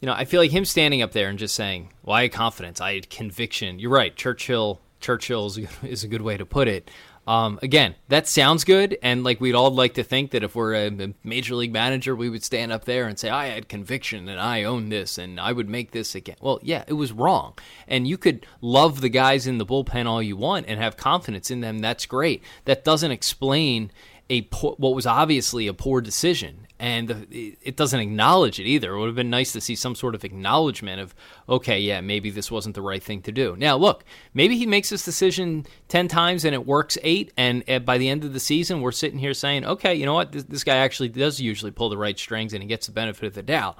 you 0.01 0.07
know, 0.07 0.13
I 0.13 0.25
feel 0.25 0.41
like 0.41 0.49
him 0.49 0.65
standing 0.65 1.03
up 1.03 1.11
there 1.11 1.29
and 1.29 1.37
just 1.37 1.53
saying, 1.55 1.93
"Well, 2.03 2.15
I 2.15 2.23
had 2.23 2.31
confidence, 2.31 2.81
I 2.81 2.95
had 2.95 3.09
conviction." 3.11 3.77
You're 3.79 3.91
right, 3.91 4.15
Churchill. 4.15 4.81
Churchill 4.99 5.45
is 5.83 6.03
a 6.03 6.07
good- 6.07 6.21
way 6.21 6.38
to 6.38 6.45
put 6.45 6.67
it. 6.67 6.89
Um, 7.27 7.59
again, 7.62 7.93
that 8.07 8.27
sounds 8.27 8.63
good, 8.63 8.97
and 9.03 9.23
like 9.23 9.39
we'd 9.39 9.53
all 9.53 9.69
like 9.69 9.93
to 9.95 10.03
think 10.03 10.31
that 10.31 10.41
if 10.43 10.55
we're 10.55 10.73
a 10.73 10.88
a 10.88 11.13
major 11.23 11.53
league 11.53 11.71
manager, 11.71 12.15
we 12.15 12.27
would 12.27 12.43
stand 12.43 12.71
up 12.71 12.85
there 12.85 13.07
and 13.07 13.19
say, 13.19 13.29
"I 13.29 13.47
had 13.47 13.69
conviction 13.69 14.27
and 14.27 14.39
I 14.39 14.63
own 14.63 14.89
this 14.89 15.19
and 15.19 15.39
I 15.39 15.51
would 15.51 15.69
make 15.69 15.91
this 15.91 16.15
again." 16.15 16.38
Well, 16.41 16.59
yeah, 16.63 16.85
it 16.88 16.93
was 16.93 17.12
wrong, 17.12 17.53
and 17.88 18.07
you 18.07 18.17
could 18.17 18.47
love 18.62 19.01
the 19.01 19.09
guys 19.09 19.45
in 19.45 19.59
the 19.59 19.65
bullpen 19.65 20.07
all 20.07 20.23
you 20.23 20.38
want 20.38 20.65
and 20.67 20.79
have 20.79 20.97
confidence 20.97 21.51
in 21.51 21.62
them. 21.62 21.79
That's 21.79 22.07
great. 22.07 22.41
That 22.65 22.83
doesn't 22.83 23.12
explain 23.12 23.91
a 24.31 24.43
po- 24.43 24.75
what 24.79 24.95
was 24.95 25.05
obviously 25.05 25.67
a 25.67 25.73
poor 25.73 26.01
decision, 26.01 26.65
and 26.79 27.09
the, 27.09 27.57
it 27.61 27.75
doesn't 27.75 27.99
acknowledge 27.99 28.59
it 28.59 28.65
either. 28.65 28.93
It 28.93 28.99
would 28.99 29.07
have 29.07 29.15
been 29.15 29.29
nice 29.29 29.51
to 29.51 29.61
see 29.61 29.75
some 29.75 29.95
sort 29.95 30.15
of 30.15 30.23
acknowledgement 30.23 31.01
of, 31.01 31.13
okay, 31.47 31.79
yeah, 31.79 31.99
maybe 31.99 32.29
this 32.29 32.49
wasn't 32.49 32.75
the 32.75 32.81
right 32.81 33.03
thing 33.03 33.21
to 33.23 33.31
do. 33.31 33.55
Now, 33.57 33.75
look, 33.75 34.05
maybe 34.33 34.57
he 34.57 34.65
makes 34.65 34.89
this 34.89 35.03
decision 35.03 35.65
ten 35.89 36.07
times 36.07 36.45
and 36.45 36.55
it 36.55 36.65
works 36.65 36.97
eight, 37.03 37.33
and 37.35 37.69
uh, 37.69 37.79
by 37.79 37.97
the 37.97 38.07
end 38.07 38.23
of 38.23 38.31
the 38.31 38.39
season, 38.39 38.81
we're 38.81 38.93
sitting 38.93 39.19
here 39.19 39.33
saying, 39.33 39.65
okay, 39.65 39.93
you 39.93 40.05
know 40.05 40.13
what, 40.13 40.31
this, 40.31 40.43
this 40.43 40.63
guy 40.63 40.77
actually 40.77 41.09
does 41.09 41.39
usually 41.41 41.71
pull 41.71 41.89
the 41.89 41.97
right 41.97 42.17
strings 42.17 42.53
and 42.53 42.63
he 42.63 42.67
gets 42.67 42.87
the 42.87 42.93
benefit 42.93 43.25
of 43.25 43.33
the 43.33 43.43
doubt. 43.43 43.77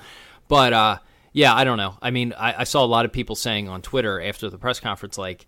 But 0.48 0.74
uh, 0.74 0.98
yeah, 1.32 1.54
I 1.54 1.64
don't 1.64 1.78
know. 1.78 1.98
I 2.02 2.12
mean, 2.12 2.34
I, 2.34 2.62
I 2.62 2.64
saw 2.66 2.84
a 2.84 2.88
lot 2.88 3.06
of 3.06 3.14
people 3.14 3.36
saying 3.36 3.70
on 3.70 3.82
Twitter 3.82 4.22
after 4.22 4.50
the 4.50 4.58
press 4.58 4.80
conference, 4.80 5.18
like, 5.18 5.48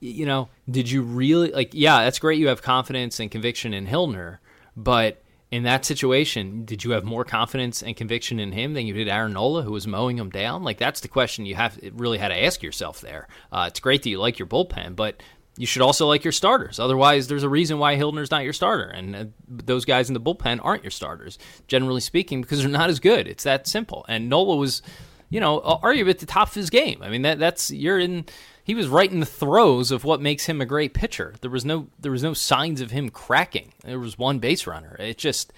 you 0.00 0.24
know, 0.24 0.48
did 0.68 0.90
you 0.90 1.02
really 1.02 1.52
like? 1.52 1.70
Yeah, 1.74 2.04
that's 2.04 2.18
great. 2.18 2.38
You 2.38 2.48
have 2.48 2.62
confidence 2.62 3.20
and 3.20 3.30
conviction 3.30 3.74
in 3.74 3.84
Milner, 3.84 4.40
but 4.74 5.22
in 5.50 5.64
that 5.64 5.84
situation, 5.84 6.64
did 6.64 6.84
you 6.84 6.92
have 6.92 7.04
more 7.04 7.24
confidence 7.24 7.82
and 7.82 7.96
conviction 7.96 8.38
in 8.38 8.52
him 8.52 8.74
than 8.74 8.86
you 8.86 8.94
did 8.94 9.08
Aaron 9.08 9.32
Nola, 9.32 9.62
who 9.62 9.72
was 9.72 9.86
mowing 9.86 10.16
him 10.16 10.30
down? 10.30 10.62
Like 10.62 10.78
that's 10.78 11.00
the 11.00 11.08
question 11.08 11.44
you 11.44 11.56
have 11.56 11.78
really 11.94 12.18
had 12.18 12.28
to 12.28 12.44
ask 12.44 12.62
yourself 12.62 13.00
there. 13.00 13.26
Uh, 13.50 13.66
it's 13.68 13.80
great 13.80 14.02
that 14.04 14.10
you 14.10 14.20
like 14.20 14.38
your 14.38 14.46
bullpen, 14.46 14.94
but 14.94 15.20
you 15.56 15.66
should 15.66 15.82
also 15.82 16.06
like 16.06 16.22
your 16.24 16.32
starters. 16.32 16.78
Otherwise, 16.78 17.26
there's 17.26 17.42
a 17.42 17.48
reason 17.48 17.78
why 17.78 17.96
Milner's 17.96 18.30
not 18.30 18.44
your 18.44 18.52
starter, 18.52 18.88
and 18.88 19.16
uh, 19.16 19.24
those 19.48 19.84
guys 19.84 20.08
in 20.08 20.14
the 20.14 20.20
bullpen 20.20 20.60
aren't 20.62 20.84
your 20.84 20.92
starters, 20.92 21.38
generally 21.66 22.00
speaking, 22.00 22.40
because 22.40 22.60
they're 22.60 22.68
not 22.68 22.88
as 22.88 23.00
good. 23.00 23.26
It's 23.26 23.44
that 23.44 23.66
simple. 23.66 24.06
And 24.08 24.28
Nola 24.28 24.56
was, 24.56 24.82
you 25.28 25.40
know, 25.40 25.60
arguably 25.60 26.10
at 26.10 26.20
the 26.20 26.26
top 26.26 26.48
of 26.48 26.54
his 26.54 26.70
game. 26.70 27.00
I 27.02 27.10
mean, 27.10 27.22
that 27.22 27.40
that's 27.40 27.70
you're 27.72 27.98
in. 27.98 28.24
He 28.70 28.74
was 28.76 28.86
right 28.86 29.10
in 29.10 29.18
the 29.18 29.26
throes 29.26 29.90
of 29.90 30.04
what 30.04 30.20
makes 30.20 30.46
him 30.46 30.60
a 30.60 30.64
great 30.64 30.94
pitcher. 30.94 31.34
There 31.40 31.50
was 31.50 31.64
no 31.64 31.88
there 31.98 32.12
was 32.12 32.22
no 32.22 32.34
signs 32.34 32.80
of 32.80 32.92
him 32.92 33.08
cracking. 33.08 33.72
There 33.82 33.98
was 33.98 34.16
one 34.16 34.38
base 34.38 34.64
runner. 34.64 34.94
It 35.00 35.18
just. 35.18 35.52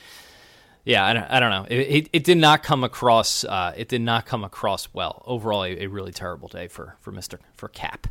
Yeah, 0.84 1.04
I 1.04 1.12
don't, 1.12 1.30
I 1.30 1.38
don't 1.38 1.50
know. 1.50 1.66
It, 1.68 1.78
it, 1.78 2.08
it, 2.12 2.24
did 2.24 2.38
not 2.38 2.64
come 2.64 2.82
across. 2.82 3.44
Uh, 3.44 3.72
it 3.76 3.88
did 3.88 4.00
not 4.00 4.26
come 4.26 4.42
across 4.42 4.88
well. 4.92 5.22
Overall, 5.26 5.62
a, 5.62 5.84
a 5.84 5.86
really 5.86 6.10
terrible 6.10 6.48
day 6.48 6.68
for 6.68 6.96
for 7.00 7.12
Mister 7.12 7.38
for 7.54 7.68
Cap 7.68 8.06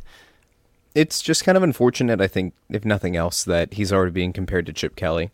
it's 0.94 1.22
just 1.22 1.44
kind 1.44 1.56
of 1.56 1.62
unfortunate, 1.62 2.20
I 2.20 2.26
think, 2.26 2.54
if 2.68 2.84
nothing 2.84 3.16
else, 3.16 3.44
that 3.44 3.74
he's 3.74 3.92
already 3.92 4.12
being 4.12 4.32
compared 4.32 4.66
to 4.66 4.72
Chip 4.72 4.96
Kelly. 4.96 5.30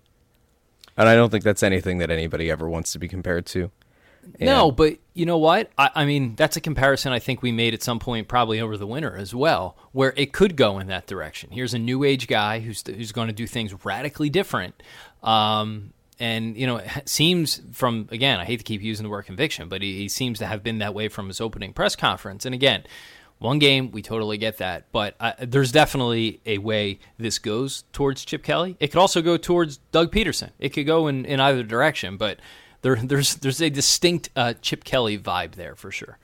And 0.96 1.08
I 1.08 1.14
don't 1.14 1.30
think 1.30 1.44
that's 1.44 1.62
anything 1.62 1.98
that 1.98 2.10
anybody 2.10 2.50
ever 2.50 2.68
wants 2.68 2.92
to 2.92 2.98
be 2.98 3.08
compared 3.08 3.46
to. 3.46 3.70
And 4.22 4.46
no, 4.46 4.70
but 4.70 4.98
you 5.14 5.26
know 5.26 5.38
what? 5.38 5.70
I, 5.76 5.90
I, 5.94 6.04
mean, 6.04 6.36
that's 6.36 6.56
a 6.56 6.60
comparison 6.60 7.12
I 7.12 7.18
think 7.18 7.42
we 7.42 7.50
made 7.50 7.74
at 7.74 7.82
some 7.82 7.98
point, 7.98 8.28
probably 8.28 8.60
over 8.60 8.76
the 8.76 8.86
winter 8.86 9.16
as 9.16 9.34
well, 9.34 9.76
where 9.92 10.12
it 10.16 10.32
could 10.32 10.56
go 10.56 10.78
in 10.78 10.86
that 10.88 11.06
direction. 11.06 11.50
Here's 11.50 11.74
a 11.74 11.78
new 11.78 12.04
age 12.04 12.28
guy 12.28 12.60
who's 12.60 12.82
who's 12.86 13.12
going 13.12 13.28
to 13.28 13.32
do 13.32 13.46
things 13.46 13.72
radically 13.84 14.30
different, 14.30 14.80
um, 15.22 15.92
and 16.18 16.56
you 16.56 16.66
know, 16.66 16.76
it 16.76 16.88
seems 17.08 17.60
from 17.72 18.08
again, 18.10 18.38
I 18.40 18.44
hate 18.44 18.58
to 18.58 18.64
keep 18.64 18.82
using 18.82 19.04
the 19.04 19.10
word 19.10 19.24
conviction, 19.24 19.68
but 19.68 19.82
he, 19.82 19.96
he 19.96 20.08
seems 20.08 20.38
to 20.38 20.46
have 20.46 20.62
been 20.62 20.78
that 20.78 20.94
way 20.94 21.08
from 21.08 21.28
his 21.28 21.40
opening 21.40 21.72
press 21.72 21.96
conference. 21.96 22.44
And 22.44 22.54
again, 22.54 22.84
one 23.38 23.58
game, 23.58 23.90
we 23.92 24.02
totally 24.02 24.36
get 24.36 24.58
that. 24.58 24.90
But 24.92 25.14
uh, 25.20 25.32
there's 25.40 25.72
definitely 25.72 26.40
a 26.44 26.58
way 26.58 26.98
this 27.18 27.38
goes 27.38 27.84
towards 27.92 28.24
Chip 28.24 28.42
Kelly. 28.42 28.76
It 28.80 28.88
could 28.88 28.98
also 28.98 29.22
go 29.22 29.36
towards 29.36 29.78
Doug 29.92 30.12
Pederson. 30.12 30.50
It 30.58 30.70
could 30.70 30.86
go 30.86 31.06
in, 31.06 31.24
in 31.24 31.40
either 31.40 31.62
direction, 31.62 32.16
but 32.16 32.40
there, 32.82 32.96
there's 32.96 33.36
there's 33.36 33.60
a 33.60 33.70
distinct 33.70 34.30
uh, 34.36 34.54
Chip 34.60 34.84
Kelly 34.84 35.18
vibe 35.18 35.52
there 35.52 35.74
for 35.74 35.90
sure. 35.90 36.18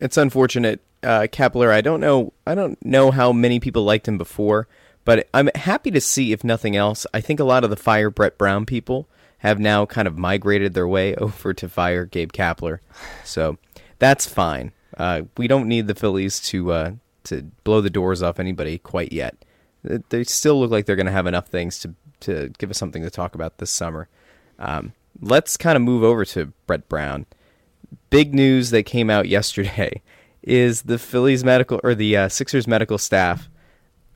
It's 0.00 0.16
unfortunate, 0.16 0.80
uh. 1.02 1.26
I 1.32 1.80
don't 1.80 2.00
know. 2.00 2.32
I 2.46 2.54
don't 2.54 2.84
know 2.84 3.10
how 3.10 3.32
many 3.32 3.60
people 3.60 3.84
liked 3.84 4.08
him 4.08 4.18
before, 4.18 4.68
but 5.04 5.28
I'm 5.32 5.48
happy 5.54 5.90
to 5.92 6.00
see, 6.00 6.32
if 6.32 6.44
nothing 6.44 6.76
else, 6.76 7.06
I 7.14 7.20
think 7.20 7.40
a 7.40 7.44
lot 7.44 7.64
of 7.64 7.70
the 7.70 7.76
fire 7.76 8.10
Brett 8.10 8.36
Brown 8.36 8.66
people 8.66 9.08
have 9.38 9.58
now 9.58 9.86
kind 9.86 10.08
of 10.08 10.18
migrated 10.18 10.74
their 10.74 10.88
way 10.88 11.14
over 11.16 11.54
to 11.54 11.68
fire 11.68 12.04
Gabe 12.04 12.32
Kapler. 12.32 12.80
So 13.24 13.58
that's 13.98 14.26
fine. 14.26 14.72
Uh, 14.96 15.22
we 15.36 15.46
don't 15.46 15.68
need 15.68 15.86
the 15.86 15.94
Phillies 15.94 16.40
to 16.40 16.72
uh, 16.72 16.92
to 17.24 17.42
blow 17.64 17.80
the 17.80 17.90
doors 17.90 18.22
off 18.22 18.38
anybody 18.38 18.78
quite 18.78 19.12
yet. 19.12 19.36
They 19.82 20.24
still 20.24 20.58
look 20.58 20.70
like 20.70 20.86
they're 20.86 20.96
going 20.96 21.06
to 21.06 21.12
have 21.12 21.26
enough 21.26 21.48
things 21.48 21.78
to 21.80 21.94
to 22.20 22.52
give 22.58 22.70
us 22.70 22.78
something 22.78 23.02
to 23.02 23.10
talk 23.10 23.34
about 23.34 23.58
this 23.58 23.70
summer. 23.70 24.08
Um, 24.58 24.92
let's 25.20 25.56
kind 25.56 25.76
of 25.76 25.82
move 25.82 26.02
over 26.02 26.24
to 26.26 26.52
Brett 26.66 26.88
Brown. 26.88 27.26
Big 28.10 28.34
news 28.34 28.70
that 28.70 28.84
came 28.84 29.10
out 29.10 29.28
yesterday 29.28 30.02
is 30.42 30.82
the 30.82 30.98
Phillies 30.98 31.44
medical 31.44 31.80
or 31.82 31.94
the 31.94 32.16
uh, 32.16 32.28
Sixers 32.28 32.66
medical 32.66 32.98
staff, 32.98 33.48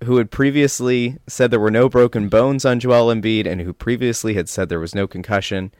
who 0.04 0.16
had 0.16 0.30
previously 0.30 1.18
said 1.26 1.50
there 1.50 1.60
were 1.60 1.70
no 1.70 1.88
broken 1.88 2.28
bones 2.28 2.64
on 2.64 2.80
Joel 2.80 3.14
Embiid 3.14 3.46
and 3.46 3.60
who 3.60 3.72
previously 3.72 4.34
had 4.34 4.48
said 4.48 4.68
there 4.68 4.80
was 4.80 4.94
no 4.94 5.06
concussion, 5.06 5.72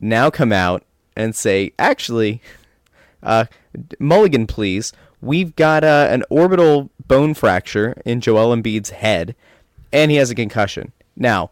now 0.00 0.30
come 0.30 0.52
out 0.52 0.84
and 1.16 1.34
say 1.34 1.72
actually 1.78 2.42
uh, 3.22 3.46
Mulligan, 3.98 4.46
please. 4.46 4.92
We've 5.22 5.54
got 5.54 5.84
uh, 5.84 6.08
an 6.10 6.24
orbital 6.30 6.90
bone 7.06 7.34
fracture 7.34 8.00
in 8.04 8.20
Joel 8.20 8.56
Embiid's 8.56 8.90
head, 8.90 9.34
and 9.92 10.10
he 10.10 10.16
has 10.16 10.30
a 10.30 10.34
concussion. 10.34 10.92
Now, 11.14 11.50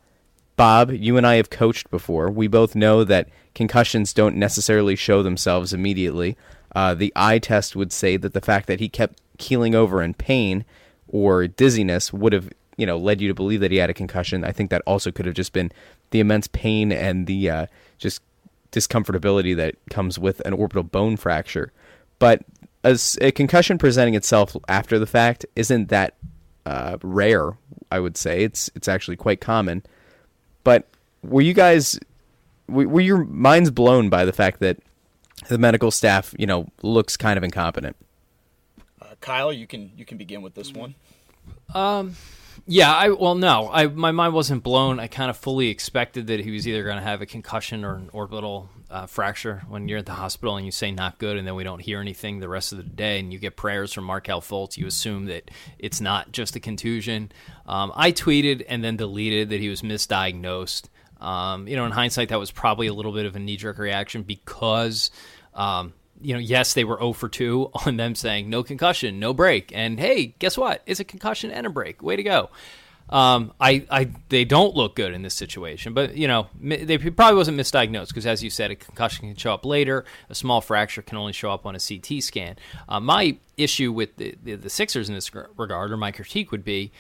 Bob, 0.59 0.91
you 0.91 1.17
and 1.17 1.25
I 1.25 1.37
have 1.37 1.51
coached 1.51 1.89
before. 1.89 2.31
We 2.33 2.49
both 2.49 2.75
know 2.75 3.05
that 3.05 3.29
concussions 3.55 4.13
don't 4.13 4.35
necessarily 4.35 4.97
show 4.97 5.23
themselves 5.23 5.73
immediately. 5.73 6.37
Uh, 6.75 6.95
the 6.95 7.13
eye 7.15 7.39
test 7.39 7.77
would 7.77 7.93
say 7.93 8.17
that 8.17 8.35
the 8.35 8.41
fact 8.41 8.67
that 8.67 8.81
he 8.81 8.89
kept 8.89 9.21
keeling 9.39 9.77
over 9.77 10.03
in 10.03 10.15
pain 10.15 10.65
or 11.07 11.47
dizziness 11.47 12.13
would 12.13 12.33
have, 12.33 12.51
you 12.77 12.87
know, 12.87 12.99
led 12.99 13.21
you 13.21 13.29
to 13.29 13.35
believe 13.35 13.61
that 13.61 13.71
he 13.71 13.77
had 13.77 13.89
a 13.89 13.95
concussion. 13.95 14.43
I 14.43 14.51
think 14.51 14.71
that 14.71 14.83
also 14.85 15.13
could 15.13 15.27
have 15.27 15.35
just 15.37 15.53
been 15.53 15.71
the 16.11 16.19
immense 16.19 16.49
pain 16.49 16.91
and 16.91 17.29
the 17.29 17.49
uh, 17.49 17.67
just 17.99 18.21
discomfortability 18.73 19.55
that 19.55 19.77
comes 19.91 20.19
with 20.19 20.41
an 20.41 20.55
orbital 20.55 20.83
bone 20.83 21.17
fracture. 21.17 21.73
But 22.19 22.43
as 22.83 23.17
a 23.21 23.31
concussion 23.31 23.79
presenting 23.79 24.15
itself 24.15 24.57
after 24.67 24.99
the 24.99 25.07
fact 25.07 25.47
isn't 25.55 25.89
that 25.91 26.17
uh, 26.67 26.99
rare. 27.03 27.57
I 27.93 28.01
would 28.01 28.17
say 28.17 28.43
it's 28.43 28.71
it's 28.75 28.89
actually 28.89 29.17
quite 29.17 29.41
common. 29.41 29.85
But 30.69 30.87
were 31.23 31.41
you 31.41 31.55
guys 31.55 31.99
were 32.69 33.01
your 33.01 33.25
minds 33.25 33.71
blown 33.71 34.11
by 34.11 34.27
the 34.27 34.35
fact 34.35 34.61
that 34.61 34.77
the 35.49 35.57
medical 35.57 35.91
staff, 35.91 36.35
you 36.39 36.45
know, 36.45 36.69
looks 36.83 37.17
kind 37.17 37.39
of 37.39 37.43
incompetent? 37.43 37.97
Uh, 39.01 39.15
Kyle, 39.23 39.51
you 39.51 39.67
can 39.67 39.91
you 39.97 40.05
can 40.05 40.19
begin 40.19 40.43
with 40.43 40.53
this 40.53 40.75
one. 40.75 40.95
Um, 41.75 42.17
yeah, 42.67 42.95
I 42.95 43.09
well 43.09 43.35
no, 43.35 43.71
I 43.73 43.87
my 43.87 44.11
mind 44.11 44.35
wasn't 44.35 44.63
blown. 44.63 45.01
I 45.01 45.07
kind 45.07 45.31
of 45.31 45.39
fully 45.39 45.69
expected 45.69 46.27
that 46.27 46.41
he 46.41 46.51
was 46.51 46.69
either 46.69 46.85
going 46.85 46.99
to 46.99 47.03
have 47.03 47.23
a 47.23 47.27
concussion 47.27 47.83
or 47.83 47.95
an 47.95 48.11
orbital 48.13 48.69
uh, 48.91 49.07
fracture 49.07 49.63
when 49.69 49.89
you're 49.89 49.99
at 49.99 50.07
the 50.07 50.13
hospital 50.13 50.57
and 50.57 50.65
you 50.65 50.73
say 50.73 50.91
not 50.91 51.19
good, 51.19 51.37
and 51.37 51.47
then 51.47 51.55
we 51.55 51.65
don't 51.65 51.81
hear 51.81 52.01
anything 52.01 52.41
the 52.41 52.49
rest 52.49 52.73
of 52.73 52.79
the 52.79 52.85
day, 52.85 53.19
and 53.19 53.33
you 53.33 53.39
get 53.39 53.57
prayers 53.57 53.93
from 53.93 54.05
Markelle 54.05 54.41
Fultz. 54.41 54.77
You 54.77 54.87
assume 54.87 55.27
that 55.27 55.51
it's 55.79 56.01
not 56.01 56.33
just 56.33 56.57
a 56.57 56.61
contusion. 56.61 57.31
Um, 57.67 57.93
I 57.95 58.13
tweeted 58.13 58.65
and 58.69 58.83
then 58.83 58.97
deleted 58.97 59.51
that 59.51 59.61
he 59.61 59.69
was 59.69 59.83
misdiagnosed. 59.83 60.89
Um, 61.21 61.69
you 61.69 61.77
know, 61.77 61.85
in 61.85 61.93
hindsight, 61.93 62.31
that 62.31 62.39
was 62.39 62.51
probably 62.51 62.87
a 62.87 62.95
little 62.95 63.13
bit 63.13 63.27
of 63.27 63.37
a 63.37 63.39
knee 63.39 63.57
jerk 63.57 63.79
reaction 63.79 64.23
because. 64.23 65.11
Um, 65.55 65.95
you 66.21 66.35
know, 66.35 66.41
yes, 66.41 66.75
they 66.75 66.83
were 66.83 66.97
0 66.97 67.13
for 67.13 67.29
2 67.29 67.71
on 67.87 67.97
them 67.97 68.17
saying 68.17 68.51
no 68.51 68.65
concussion, 68.65 69.21
no 69.21 69.33
break. 69.33 69.71
And 69.73 70.01
hey, 70.01 70.35
guess 70.41 70.59
what? 70.59 70.83
It's 70.85 70.99
a 70.99 71.05
concussion 71.05 71.53
and 71.53 71.65
a 71.65 71.71
break. 71.71 72.03
Way 72.03 72.17
to 72.17 72.23
go. 72.25 72.51
Um, 73.11 73.53
I, 73.61 73.87
I, 73.91 74.11
they 74.29 74.45
don't 74.45 74.75
look 74.75 74.95
good 74.95 75.15
in 75.15 75.23
this 75.23 75.35
situation, 75.35 75.95
but 75.95 76.17
you 76.17 76.29
know, 76.29 76.49
they 76.61 76.99
probably 76.99 77.37
wasn't 77.37 77.59
misdiagnosed 77.59 78.09
because, 78.09 78.27
as 78.27 78.43
you 78.43 78.51
said, 78.51 78.71
a 78.71 78.77
concussion 78.77 79.29
can 79.29 79.37
show 79.37 79.55
up 79.55 79.65
later. 79.65 80.05
A 80.29 80.35
small 80.35 80.61
fracture 80.61 81.03
can 81.03 81.17
only 81.17 81.33
show 81.33 81.51
up 81.51 81.65
on 81.65 81.75
a 81.75 81.79
CT 81.79 82.23
scan. 82.23 82.57
Uh, 82.89 83.01
my 83.01 83.39
issue 83.57 83.93
with 83.93 84.17
the, 84.17 84.35
the, 84.43 84.55
the 84.57 84.71
Sixers 84.71 85.09
in 85.09 85.15
this 85.15 85.35
regard, 85.35 85.91
or 85.91 85.97
my 85.97 86.13
critique, 86.13 86.51
would 86.53 86.65
be 86.65 86.93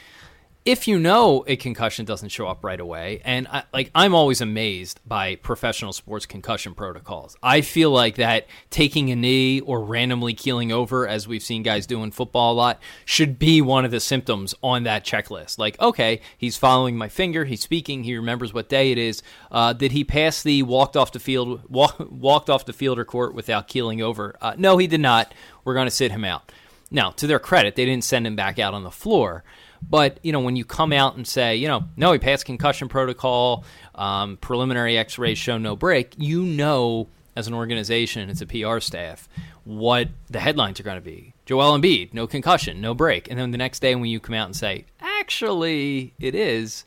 if 0.64 0.86
you 0.86 0.98
know 0.98 1.44
a 1.46 1.56
concussion 1.56 2.04
doesn't 2.04 2.28
show 2.28 2.46
up 2.46 2.62
right 2.62 2.78
away, 2.78 3.22
and 3.24 3.48
I, 3.48 3.64
like 3.72 3.90
I'm 3.94 4.14
always 4.14 4.40
amazed 4.40 5.00
by 5.06 5.36
professional 5.36 5.92
sports 5.92 6.26
concussion 6.26 6.74
protocols. 6.74 7.36
I 7.42 7.62
feel 7.62 7.90
like 7.90 8.16
that 8.16 8.46
taking 8.68 9.10
a 9.10 9.16
knee 9.16 9.60
or 9.60 9.82
randomly 9.82 10.34
keeling 10.34 10.70
over, 10.70 11.08
as 11.08 11.26
we've 11.26 11.42
seen 11.42 11.62
guys 11.62 11.86
do 11.86 12.02
in 12.02 12.10
football 12.10 12.52
a 12.52 12.54
lot, 12.54 12.82
should 13.04 13.38
be 13.38 13.62
one 13.62 13.84
of 13.84 13.90
the 13.90 14.00
symptoms 14.00 14.54
on 14.62 14.82
that 14.82 15.04
checklist. 15.04 15.58
Like, 15.58 15.80
okay, 15.80 16.20
he's 16.36 16.56
following 16.56 16.96
my 16.96 17.08
finger, 17.08 17.44
he's 17.44 17.62
speaking, 17.62 18.04
he 18.04 18.16
remembers 18.16 18.52
what 18.52 18.68
day 18.68 18.92
it 18.92 18.98
is. 18.98 19.22
Uh, 19.50 19.72
did 19.72 19.92
he 19.92 20.04
pass 20.04 20.42
the 20.42 20.62
walked 20.62 20.96
off 20.96 21.12
the 21.12 21.20
field 21.20 21.62
walk, 21.70 21.96
walked 22.10 22.50
off 22.50 22.66
the 22.66 22.72
field 22.72 22.98
or 22.98 23.04
court 23.04 23.34
without 23.34 23.68
keeling 23.68 24.02
over? 24.02 24.36
Uh, 24.40 24.54
no, 24.58 24.76
he 24.76 24.86
did 24.86 25.00
not. 25.00 25.32
We're 25.64 25.74
going 25.74 25.86
to 25.86 25.90
sit 25.90 26.12
him 26.12 26.24
out. 26.24 26.52
Now, 26.90 27.10
to 27.12 27.26
their 27.26 27.38
credit, 27.38 27.76
they 27.76 27.84
didn't 27.84 28.04
send 28.04 28.26
him 28.26 28.36
back 28.36 28.58
out 28.58 28.74
on 28.74 28.82
the 28.82 28.90
floor. 28.90 29.44
But 29.88 30.18
you 30.22 30.32
know, 30.32 30.40
when 30.40 30.56
you 30.56 30.64
come 30.64 30.92
out 30.92 31.16
and 31.16 31.26
say, 31.26 31.56
you 31.56 31.68
know, 31.68 31.84
no, 31.96 32.12
he 32.12 32.18
passed 32.18 32.44
concussion 32.44 32.88
protocol, 32.88 33.64
um, 33.94 34.36
preliminary 34.38 34.96
X-rays 34.98 35.38
show 35.38 35.58
no 35.58 35.76
break, 35.76 36.14
you 36.16 36.42
know, 36.42 37.08
as 37.36 37.46
an 37.46 37.54
organization, 37.54 38.28
it's 38.28 38.40
a 38.40 38.46
PR 38.46 38.80
staff, 38.80 39.28
what 39.64 40.08
the 40.28 40.40
headlines 40.40 40.80
are 40.80 40.82
going 40.82 40.96
to 40.96 41.00
be. 41.00 41.34
Joel 41.46 41.78
Embiid, 41.78 42.12
no 42.12 42.26
concussion, 42.26 42.80
no 42.80 42.94
break, 42.94 43.30
and 43.30 43.38
then 43.38 43.52
the 43.52 43.58
next 43.58 43.80
day 43.80 43.94
when 43.94 44.10
you 44.10 44.18
come 44.18 44.34
out 44.34 44.46
and 44.46 44.56
say, 44.56 44.86
actually, 45.00 46.12
it 46.18 46.34
is, 46.34 46.84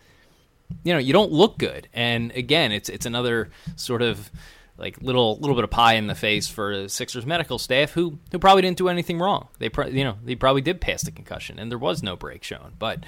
you 0.83 0.91
know, 0.91 0.99
you 0.99 1.13
don't 1.13 1.31
look 1.31 1.57
good. 1.57 1.87
And 1.93 2.31
again, 2.33 2.71
it's 2.71 2.89
it's 2.89 3.05
another 3.05 3.49
sort 3.75 4.01
of 4.01 4.29
like 4.81 5.01
little 5.01 5.37
little 5.37 5.55
bit 5.55 5.63
of 5.63 5.69
pie 5.69 5.93
in 5.93 6.07
the 6.07 6.15
face 6.15 6.47
for 6.47 6.89
Sixers 6.89 7.25
medical 7.25 7.59
staff 7.59 7.91
who 7.91 8.17
who 8.31 8.39
probably 8.39 8.63
didn't 8.63 8.77
do 8.77 8.89
anything 8.89 9.19
wrong. 9.19 9.47
They 9.59 9.69
pro- 9.69 9.87
you 9.87 10.03
know 10.03 10.17
they 10.23 10.35
probably 10.35 10.61
did 10.61 10.81
pass 10.81 11.03
the 11.03 11.11
concussion 11.11 11.59
and 11.59 11.71
there 11.71 11.77
was 11.77 12.01
no 12.03 12.15
break 12.15 12.43
shown. 12.43 12.73
But 12.79 13.05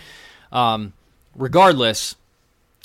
um, 0.52 0.94
regardless, 1.36 2.16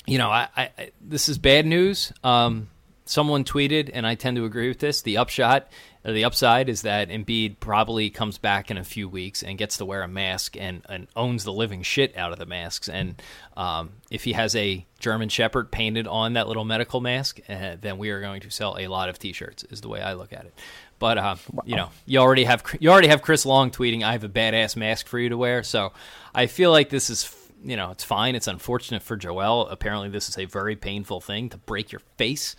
you 0.05 0.17
know 0.17 0.29
I, 0.29 0.49
I, 0.57 0.91
this 0.99 1.29
is 1.29 1.37
bad 1.37 1.65
news. 1.65 2.11
Um, 2.23 2.69
someone 3.05 3.43
tweeted, 3.43 3.89
and 3.93 4.05
I 4.05 4.15
tend 4.15 4.37
to 4.37 4.45
agree 4.45 4.67
with 4.67 4.79
this. 4.79 5.01
The 5.01 5.17
upshot, 5.17 5.71
the 6.03 6.23
upside 6.23 6.69
is 6.69 6.83
that 6.83 7.09
Embiid 7.09 7.59
probably 7.59 8.09
comes 8.09 8.37
back 8.37 8.71
in 8.71 8.77
a 8.77 8.83
few 8.83 9.09
weeks 9.09 9.43
and 9.43 9.57
gets 9.57 9.77
to 9.77 9.85
wear 9.85 10.01
a 10.01 10.07
mask 10.07 10.55
and, 10.57 10.81
and 10.87 11.07
owns 11.15 11.43
the 11.43 11.51
living 11.51 11.83
shit 11.83 12.15
out 12.15 12.31
of 12.31 12.39
the 12.39 12.45
masks. 12.45 12.87
And 12.87 13.21
um, 13.57 13.91
if 14.09 14.23
he 14.23 14.31
has 14.33 14.55
a 14.55 14.85
German 14.99 15.27
Shepherd 15.27 15.71
painted 15.71 16.07
on 16.07 16.33
that 16.33 16.47
little 16.47 16.63
medical 16.63 17.01
mask, 17.01 17.41
uh, 17.49 17.75
then 17.81 17.97
we 17.97 18.11
are 18.11 18.21
going 18.21 18.41
to 18.41 18.49
sell 18.49 18.77
a 18.79 18.87
lot 18.87 19.09
of 19.09 19.19
T-shirts. 19.19 19.63
Is 19.63 19.81
the 19.81 19.89
way 19.89 20.01
I 20.01 20.13
look 20.13 20.31
at 20.31 20.45
it. 20.45 20.53
But 20.99 21.17
uh, 21.17 21.35
wow. 21.51 21.63
you 21.65 21.75
know, 21.75 21.89
you 22.05 22.19
already 22.19 22.45
have 22.45 22.63
you 22.79 22.89
already 22.89 23.07
have 23.07 23.21
Chris 23.21 23.45
Long 23.45 23.71
tweeting, 23.71 24.03
"I 24.03 24.13
have 24.13 24.23
a 24.23 24.29
badass 24.29 24.75
mask 24.75 25.07
for 25.07 25.19
you 25.19 25.29
to 25.29 25.37
wear." 25.37 25.63
So 25.63 25.93
I 26.35 26.47
feel 26.47 26.71
like 26.71 26.89
this 26.89 27.09
is 27.09 27.33
you 27.63 27.77
know 27.77 27.91
it's 27.91 28.03
fine. 28.03 28.35
It's 28.35 28.47
unfortunate 28.47 29.01
for 29.01 29.15
Joel. 29.15 29.67
Apparently, 29.67 30.09
this 30.09 30.29
is 30.29 30.37
a 30.37 30.45
very 30.45 30.75
painful 30.75 31.21
thing 31.21 31.49
to 31.49 31.57
break 31.57 31.91
your 31.91 32.01
face. 32.17 32.55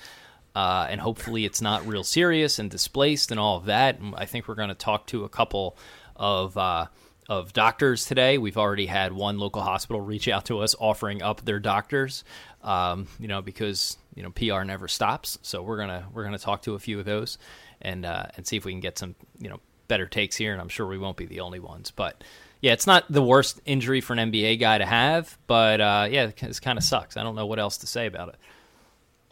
Uh, 0.54 0.86
and 0.90 1.00
hopefully 1.00 1.44
it's 1.44 1.62
not 1.62 1.86
real 1.86 2.02
serious 2.02 2.58
and 2.58 2.70
displaced 2.70 3.30
and 3.30 3.38
all 3.38 3.56
of 3.56 3.66
that. 3.66 3.98
I 4.14 4.26
think 4.26 4.48
we're 4.48 4.56
going 4.56 4.68
to 4.68 4.74
talk 4.74 5.06
to 5.08 5.24
a 5.24 5.28
couple 5.28 5.76
of 6.16 6.56
uh, 6.56 6.86
of 7.28 7.52
doctors 7.52 8.04
today. 8.06 8.38
We've 8.38 8.56
already 8.56 8.86
had 8.86 9.12
one 9.12 9.38
local 9.38 9.62
hospital 9.62 10.00
reach 10.00 10.26
out 10.26 10.46
to 10.46 10.58
us 10.58 10.74
offering 10.80 11.22
up 11.22 11.44
their 11.44 11.60
doctors, 11.60 12.24
um, 12.62 13.06
you 13.20 13.28
know, 13.28 13.40
because 13.40 13.96
you 14.16 14.24
know 14.24 14.30
PR 14.30 14.64
never 14.64 14.88
stops. 14.88 15.38
So 15.42 15.62
we're 15.62 15.78
gonna 15.78 16.06
we're 16.12 16.24
gonna 16.24 16.38
talk 16.38 16.62
to 16.62 16.74
a 16.74 16.80
few 16.80 16.98
of 16.98 17.04
those 17.04 17.38
and 17.80 18.04
uh, 18.04 18.26
and 18.36 18.46
see 18.46 18.56
if 18.56 18.64
we 18.64 18.72
can 18.72 18.80
get 18.80 18.98
some 18.98 19.14
you 19.38 19.48
know 19.48 19.60
better 19.86 20.06
takes 20.06 20.36
here. 20.36 20.52
And 20.52 20.60
I'm 20.60 20.68
sure 20.68 20.86
we 20.86 20.98
won't 20.98 21.16
be 21.16 21.26
the 21.26 21.40
only 21.40 21.60
ones, 21.60 21.90
but. 21.90 22.22
Yeah, 22.62 22.74
it's 22.74 22.86
not 22.86 23.10
the 23.10 23.22
worst 23.22 23.58
injury 23.64 24.02
for 24.02 24.12
an 24.12 24.30
NBA 24.30 24.60
guy 24.60 24.76
to 24.76 24.84
have, 24.84 25.38
but 25.46 25.80
uh, 25.80 26.08
yeah, 26.10 26.24
it 26.24 26.60
kind 26.60 26.76
of 26.76 26.84
sucks. 26.84 27.16
I 27.16 27.22
don't 27.22 27.34
know 27.34 27.46
what 27.46 27.58
else 27.58 27.78
to 27.78 27.86
say 27.86 28.04
about 28.04 28.28
it. 28.28 28.34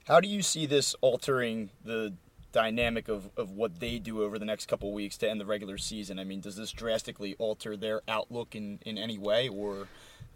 How 0.08 0.20
do 0.20 0.28
you 0.28 0.40
see 0.40 0.64
this 0.64 0.94
altering 1.02 1.68
the 1.84 2.14
dynamic 2.50 3.08
of, 3.08 3.28
of 3.36 3.50
what 3.50 3.78
they 3.78 3.98
do 3.98 4.22
over 4.22 4.38
the 4.38 4.46
next 4.46 4.66
couple 4.66 4.90
weeks 4.92 5.18
to 5.18 5.28
end 5.28 5.38
the 5.38 5.44
regular 5.44 5.76
season? 5.76 6.18
I 6.18 6.24
mean, 6.24 6.40
does 6.40 6.56
this 6.56 6.72
drastically 6.72 7.36
alter 7.38 7.76
their 7.76 8.00
outlook 8.08 8.56
in, 8.56 8.78
in 8.86 8.96
any 8.96 9.18
way, 9.18 9.48
or 9.48 9.86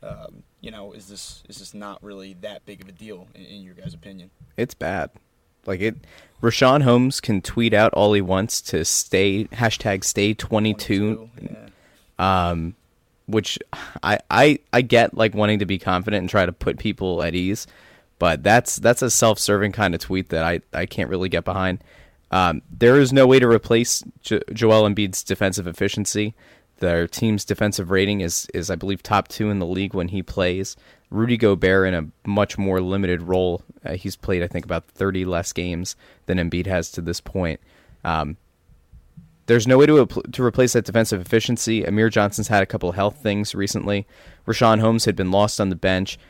um, 0.03 0.43
you 0.61 0.71
know, 0.71 0.93
is 0.93 1.09
this 1.09 1.43
is 1.49 1.59
this 1.59 1.73
not 1.73 2.03
really 2.03 2.35
that 2.43 2.67
big 2.67 2.83
of 2.83 2.89
a 2.89 2.93
deal 2.93 3.29
in, 3.35 3.47
in 3.47 3.63
your 3.63 3.73
guys' 3.73 3.95
opinion? 3.95 4.31
It's 4.59 4.75
bad. 4.75 5.09
Like 5.65 5.81
it, 5.81 5.97
Richaun 6.43 6.83
Holmes 6.83 7.21
can 7.21 7.41
tweet 7.41 7.73
out 7.73 7.95
all 7.95 8.13
he 8.13 8.21
wants 8.21 8.61
to 8.63 8.85
stay 8.85 9.45
hashtag 9.45 10.05
stay 10.05 10.35
twenty 10.35 10.75
two. 10.75 11.31
Yeah. 11.41 12.51
Um, 12.51 12.75
which 13.25 13.59
I, 14.03 14.19
I 14.31 14.59
I 14.73 14.83
get 14.83 15.17
like 15.17 15.35
wanting 15.35 15.61
to 15.61 15.67
be 15.67 15.79
confident 15.79 16.21
and 16.21 16.29
try 16.29 16.45
to 16.45 16.53
put 16.53 16.79
people 16.79 17.23
at 17.23 17.35
ease. 17.35 17.67
But 18.23 18.45
that's 18.45 18.77
that's 18.77 19.03
a 19.03 19.11
self-serving 19.11 19.73
kind 19.73 19.97
of 19.97 20.01
tweet 20.01 20.29
that 20.29 20.45
I, 20.45 20.61
I 20.73 20.87
can't 20.87 21.11
really 21.11 21.29
get 21.29 21.45
behind. 21.45 21.83
Um, 22.31 22.63
there 22.71 22.97
is 23.01 23.13
no 23.13 23.27
way 23.27 23.41
to 23.41 23.49
replace 23.49 24.05
jo- 24.21 24.39
Joel 24.53 24.89
Embiid's 24.89 25.25
defensive 25.25 25.67
efficiency. 25.67 26.37
Their 26.79 27.09
team's 27.09 27.45
defensive 27.45 27.91
rating 27.91 28.21
is 28.21 28.47
is 28.55 28.71
I 28.71 28.77
believe 28.77 29.03
top 29.03 29.27
two 29.27 29.51
in 29.51 29.59
the 29.59 29.67
league 29.67 29.93
when 29.93 30.07
he 30.07 30.23
plays. 30.23 30.77
Rudy 31.11 31.37
Gobert 31.37 31.89
in 31.89 31.95
a 31.95 32.29
much 32.29 32.57
more 32.57 32.81
limited 32.81 33.23
role. 33.23 33.65
Uh, 33.85 33.95
he's 33.95 34.15
played 34.15 34.45
I 34.45 34.47
think 34.47 34.65
about 34.65 34.87
30 34.87 35.25
less 35.25 35.53
games 35.53 35.97
than 36.27 36.39
Embiid 36.39 36.67
has 36.67 36.93
to 36.93 37.01
this 37.01 37.21
point. 37.21 37.59
Um, 38.05 38.37
there's 39.47 39.67
no 39.67 39.79
way 39.79 39.87
to 39.87 40.07
to 40.07 40.45
replace 40.45 40.75
that 40.75 40.85
defensive 40.85 41.21
efficiency. 41.21 41.83
Amir 41.83 42.09
Johnson's 42.09 42.47
had 42.47 42.63
a 42.63 42.67
couple 42.67 42.93
health 42.93 43.21
things 43.21 43.53
recently. 43.53 44.07
Richaun 44.47 44.79
Holmes 44.79 45.07
had 45.07 45.17
been 45.17 45.33
lost 45.33 45.61
on 45.61 45.71
the 45.71 45.75
bench 45.75 46.21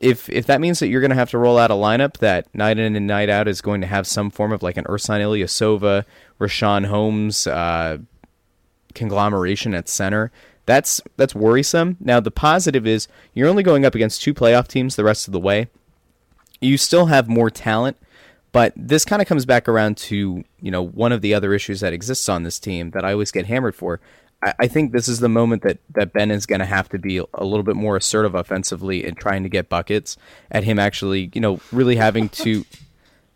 if 0.00 0.28
if 0.30 0.46
that 0.46 0.60
means 0.60 0.78
that 0.80 0.88
you're 0.88 1.02
going 1.02 1.10
to 1.10 1.16
have 1.16 1.30
to 1.30 1.38
roll 1.38 1.58
out 1.58 1.70
a 1.70 1.74
lineup 1.74 2.18
that 2.18 2.52
night 2.54 2.78
in 2.78 2.96
and 2.96 3.06
night 3.06 3.28
out 3.28 3.46
is 3.46 3.60
going 3.60 3.82
to 3.82 3.86
have 3.86 4.06
some 4.06 4.30
form 4.30 4.50
of 4.50 4.62
like 4.62 4.78
an 4.78 4.84
Ersan 4.84 5.20
Ilyasova, 5.20 6.04
Richaun 6.40 6.86
Holmes 6.86 7.46
uh, 7.46 7.98
conglomeration 8.94 9.74
at 9.74 9.88
center, 9.88 10.32
that's 10.66 11.00
that's 11.16 11.34
worrisome. 11.34 11.96
Now 12.00 12.20
the 12.20 12.30
positive 12.30 12.86
is 12.86 13.08
you're 13.34 13.48
only 13.48 13.62
going 13.62 13.84
up 13.84 13.94
against 13.94 14.22
two 14.22 14.32
playoff 14.32 14.68
teams 14.68 14.96
the 14.96 15.04
rest 15.04 15.28
of 15.28 15.32
the 15.32 15.40
way. 15.40 15.68
You 16.60 16.78
still 16.78 17.06
have 17.06 17.28
more 17.28 17.50
talent, 17.50 17.96
but 18.52 18.72
this 18.76 19.04
kind 19.04 19.20
of 19.20 19.28
comes 19.28 19.44
back 19.44 19.68
around 19.68 19.96
to 19.98 20.44
you 20.60 20.70
know 20.70 20.82
one 20.82 21.12
of 21.12 21.20
the 21.20 21.34
other 21.34 21.52
issues 21.52 21.80
that 21.80 21.92
exists 21.92 22.28
on 22.28 22.42
this 22.42 22.58
team 22.58 22.92
that 22.92 23.04
I 23.04 23.12
always 23.12 23.32
get 23.32 23.46
hammered 23.46 23.74
for. 23.74 24.00
I, 24.42 24.68
think 24.68 24.92
this 24.92 25.06
is 25.06 25.20
the 25.20 25.28
moment 25.28 25.62
that, 25.62 25.78
that 25.90 26.12
Ben 26.12 26.30
is 26.30 26.46
going 26.46 26.60
to 26.60 26.64
have 26.66 26.88
to 26.90 26.98
be 26.98 27.18
a 27.18 27.44
little 27.44 27.62
bit 27.62 27.76
more 27.76 27.96
assertive 27.96 28.34
offensively 28.34 29.04
in 29.04 29.14
trying 29.14 29.42
to 29.42 29.50
get 29.50 29.68
buckets. 29.68 30.16
At 30.50 30.64
him 30.64 30.78
actually, 30.78 31.30
you 31.34 31.40
know, 31.40 31.60
really 31.72 31.96
having 31.96 32.28
to. 32.30 32.64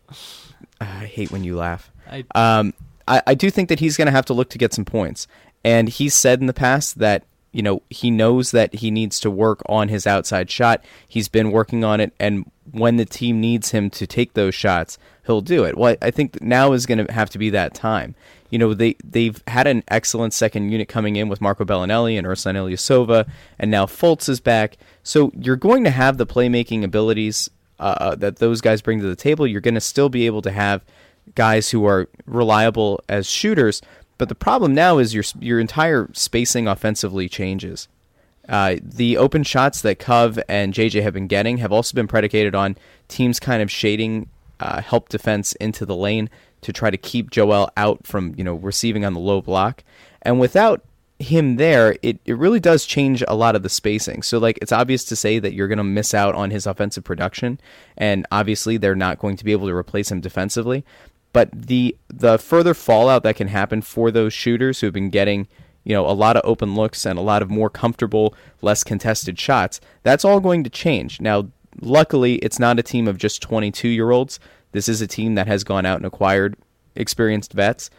I 0.81 1.07
hate 1.07 1.31
when 1.31 1.45
you 1.45 1.57
laugh. 1.57 1.91
I, 2.11 2.25
um, 2.35 2.75
I, 3.07 3.23
I 3.27 3.35
do 3.35 3.51
think 3.51 3.69
that 3.69 3.81
he's 3.81 3.97
going 3.97 4.07
to 4.07 4.13
have 4.13 4.25
to 4.27 4.35
look 4.35 4.49
to 4.51 4.59
get 4.59 4.73
some 4.73 4.85
points. 4.85 5.27
And 5.63 5.89
he's 5.89 6.15
said 6.15 6.41
in 6.41 6.47
the 6.47 6.55
past 6.55 6.99
that 6.99 7.25
you 7.53 7.63
know 7.63 7.83
he 7.89 8.11
knows 8.11 8.51
that 8.51 8.75
he 8.75 8.91
needs 8.91 9.21
to 9.21 9.31
work 9.31 9.63
on 9.67 9.89
his 9.89 10.07
outside 10.07 10.51
shot. 10.51 10.85
He's 11.07 11.29
been 11.29 11.53
working 11.53 11.85
on 11.85 12.01
it, 12.01 12.13
and 12.19 12.51
when 12.73 12.97
the 12.97 13.05
team 13.05 13.41
needs 13.41 13.71
him 13.71 13.91
to 13.91 14.07
take 14.07 14.35
those 14.35 14.55
shots, 14.55 14.99
he'll 15.27 15.41
do 15.41 15.65
it. 15.65 15.77
Well, 15.77 15.97
I 16.03 16.11
think 16.11 16.43
now 16.43 16.73
is 16.73 16.87
going 16.87 17.07
to 17.07 17.13
have 17.13 17.31
to 17.31 17.39
be 17.39 17.51
that 17.51 17.75
time 17.75 18.15
you 18.55 18.59
know 18.59 18.73
they 18.73 18.95
they've 19.03 19.43
had 19.49 19.67
an 19.67 19.83
excellent 19.89 20.33
second 20.33 20.71
unit 20.71 20.89
coming 20.89 21.17
in 21.17 21.29
with 21.29 21.41
Marco 21.41 21.65
Belinelli 21.65 22.17
and 22.17 22.25
Ersan 22.25 22.55
Ilyasova, 22.55 23.29
and 23.59 23.69
now 23.69 23.85
Fultz 23.85 24.29
is 24.29 24.39
back. 24.39 24.77
So 25.03 25.33
you're 25.37 25.57
going 25.57 25.83
to 25.83 25.91
have 25.91 26.19
the 26.19 26.25
playmaking 26.25 26.85
abilities 26.85 27.51
uh, 27.81 27.97
uh, 27.99 28.15
that 28.15 28.37
those 28.37 28.61
guys 28.61 28.81
bring 28.81 29.01
to 29.01 29.09
the 29.09 29.17
table. 29.17 29.45
You're 29.45 29.61
going 29.61 29.75
to 29.75 29.81
still 29.81 30.09
be 30.09 30.27
able 30.27 30.41
to 30.43 30.53
have 30.53 30.85
guys 31.35 31.71
who 31.71 31.85
are 31.85 32.09
reliable 32.27 33.03
as 33.09 33.29
shooters. 33.29 33.83
But 34.19 34.29
the 34.29 34.37
problem 34.37 34.73
now 34.73 34.99
is 34.99 35.15
your 35.15 35.25
your 35.41 35.59
entire 35.59 36.09
spacing 36.13 36.69
offensively 36.69 37.29
changes. 37.29 37.89
Uh, 38.49 38.77
the 38.81 39.17
open 39.17 39.43
shots 39.43 39.83
that 39.83 39.99
Cove 39.99 40.39
and 40.49 40.73
JJ 40.73 41.03
have 41.03 41.15
been 41.15 41.27
getting 41.27 41.57
have 41.57 41.73
also 41.73 41.97
been 41.97 42.07
predicated 42.07 42.55
on 42.55 42.77
teams 43.09 43.41
kind 43.41 43.65
of 43.65 43.69
shading 43.69 44.29
uh, 44.61 44.81
help 44.81 45.09
defense 45.09 45.55
into 45.55 45.85
the 45.85 45.97
lane 45.97 46.31
to 46.65 46.73
try 46.73 46.91
to 46.91 46.97
keep 46.97 47.31
Joel 47.31 47.71
out 47.77 48.07
from, 48.07 48.35
you 48.37 48.43
know, 48.43 48.55
receiving 48.55 49.05
on 49.05 49.13
the 49.13 49.21
low 49.21 49.41
block. 49.41 49.85
And 50.23 50.41
without 50.41 50.85
him 51.19 51.57
there, 51.57 51.97
it, 52.03 52.19
it 52.25 52.37
really 52.37 52.59
does 52.59 52.87
change 52.87 53.23
a 53.29 53.35
lot 53.35 53.55
of 53.55 53.63
the 53.63 53.69
spacing. 53.69 54.23
So 54.23 54.39
like 54.39 54.59
it's 54.61 54.73
obvious 54.73 55.05
to 55.05 55.17
say 55.17 55.39
that 55.39 55.53
you're 55.53 55.69
going 55.69 55.79
to 55.79 55.85
miss 55.85 56.15
out 56.15 56.35
on 56.35 56.51
his 56.51 56.67
offensive 56.67 57.05
production 57.05 57.61
and 57.97 58.27
obviously 58.33 58.77
they're 58.77 58.97
not 58.97 59.19
going 59.19 59.37
to 59.37 59.45
be 59.45 59.53
able 59.53 59.69
to 59.69 59.75
replace 59.75 60.11
him 60.11 60.21
defensively. 60.21 60.85
But 61.33 61.51
the 61.53 61.97
the 62.09 62.39
further 62.39 62.75
fallout 62.75 63.25
that 63.25 63.37
can 63.37 63.49
happen 63.49 63.83
for 63.83 64.11
those 64.11 64.33
shooters 64.33 64.81
who 64.81 64.87
have 64.87 64.95
been 64.95 65.11
getting, 65.11 65.49
you 65.83 65.93
know, 65.93 66.09
a 66.09 66.13
lot 66.13 66.37
of 66.37 66.43
open 66.45 66.75
looks 66.77 67.05
and 67.05 67.19
a 67.19 67.23
lot 67.23 67.43
of 67.43 67.51
more 67.51 67.69
comfortable, 67.69 68.35
less 68.63 68.85
contested 68.85 69.39
shots, 69.39 69.81
that's 70.05 70.25
all 70.25 70.39
going 70.39 70.63
to 70.63 70.71
change. 70.71 71.21
Now, 71.21 71.49
luckily, 71.81 72.37
it's 72.37 72.61
not 72.61 72.79
a 72.79 72.85
team 72.85 73.09
of 73.09 73.19
just 73.19 73.43
22 73.43 73.89
year 73.89 74.13
olds. 74.13 74.39
This 74.75 74.89
is 74.89 75.01
a 75.01 75.07
team 75.07 75.37
that 75.37 75.47
has 75.47 75.63
gone 75.63 75.87
out 75.87 75.99
and 75.99 76.05
acquired 76.05 76.57
experienced 76.97 77.53
vets. 77.53 77.91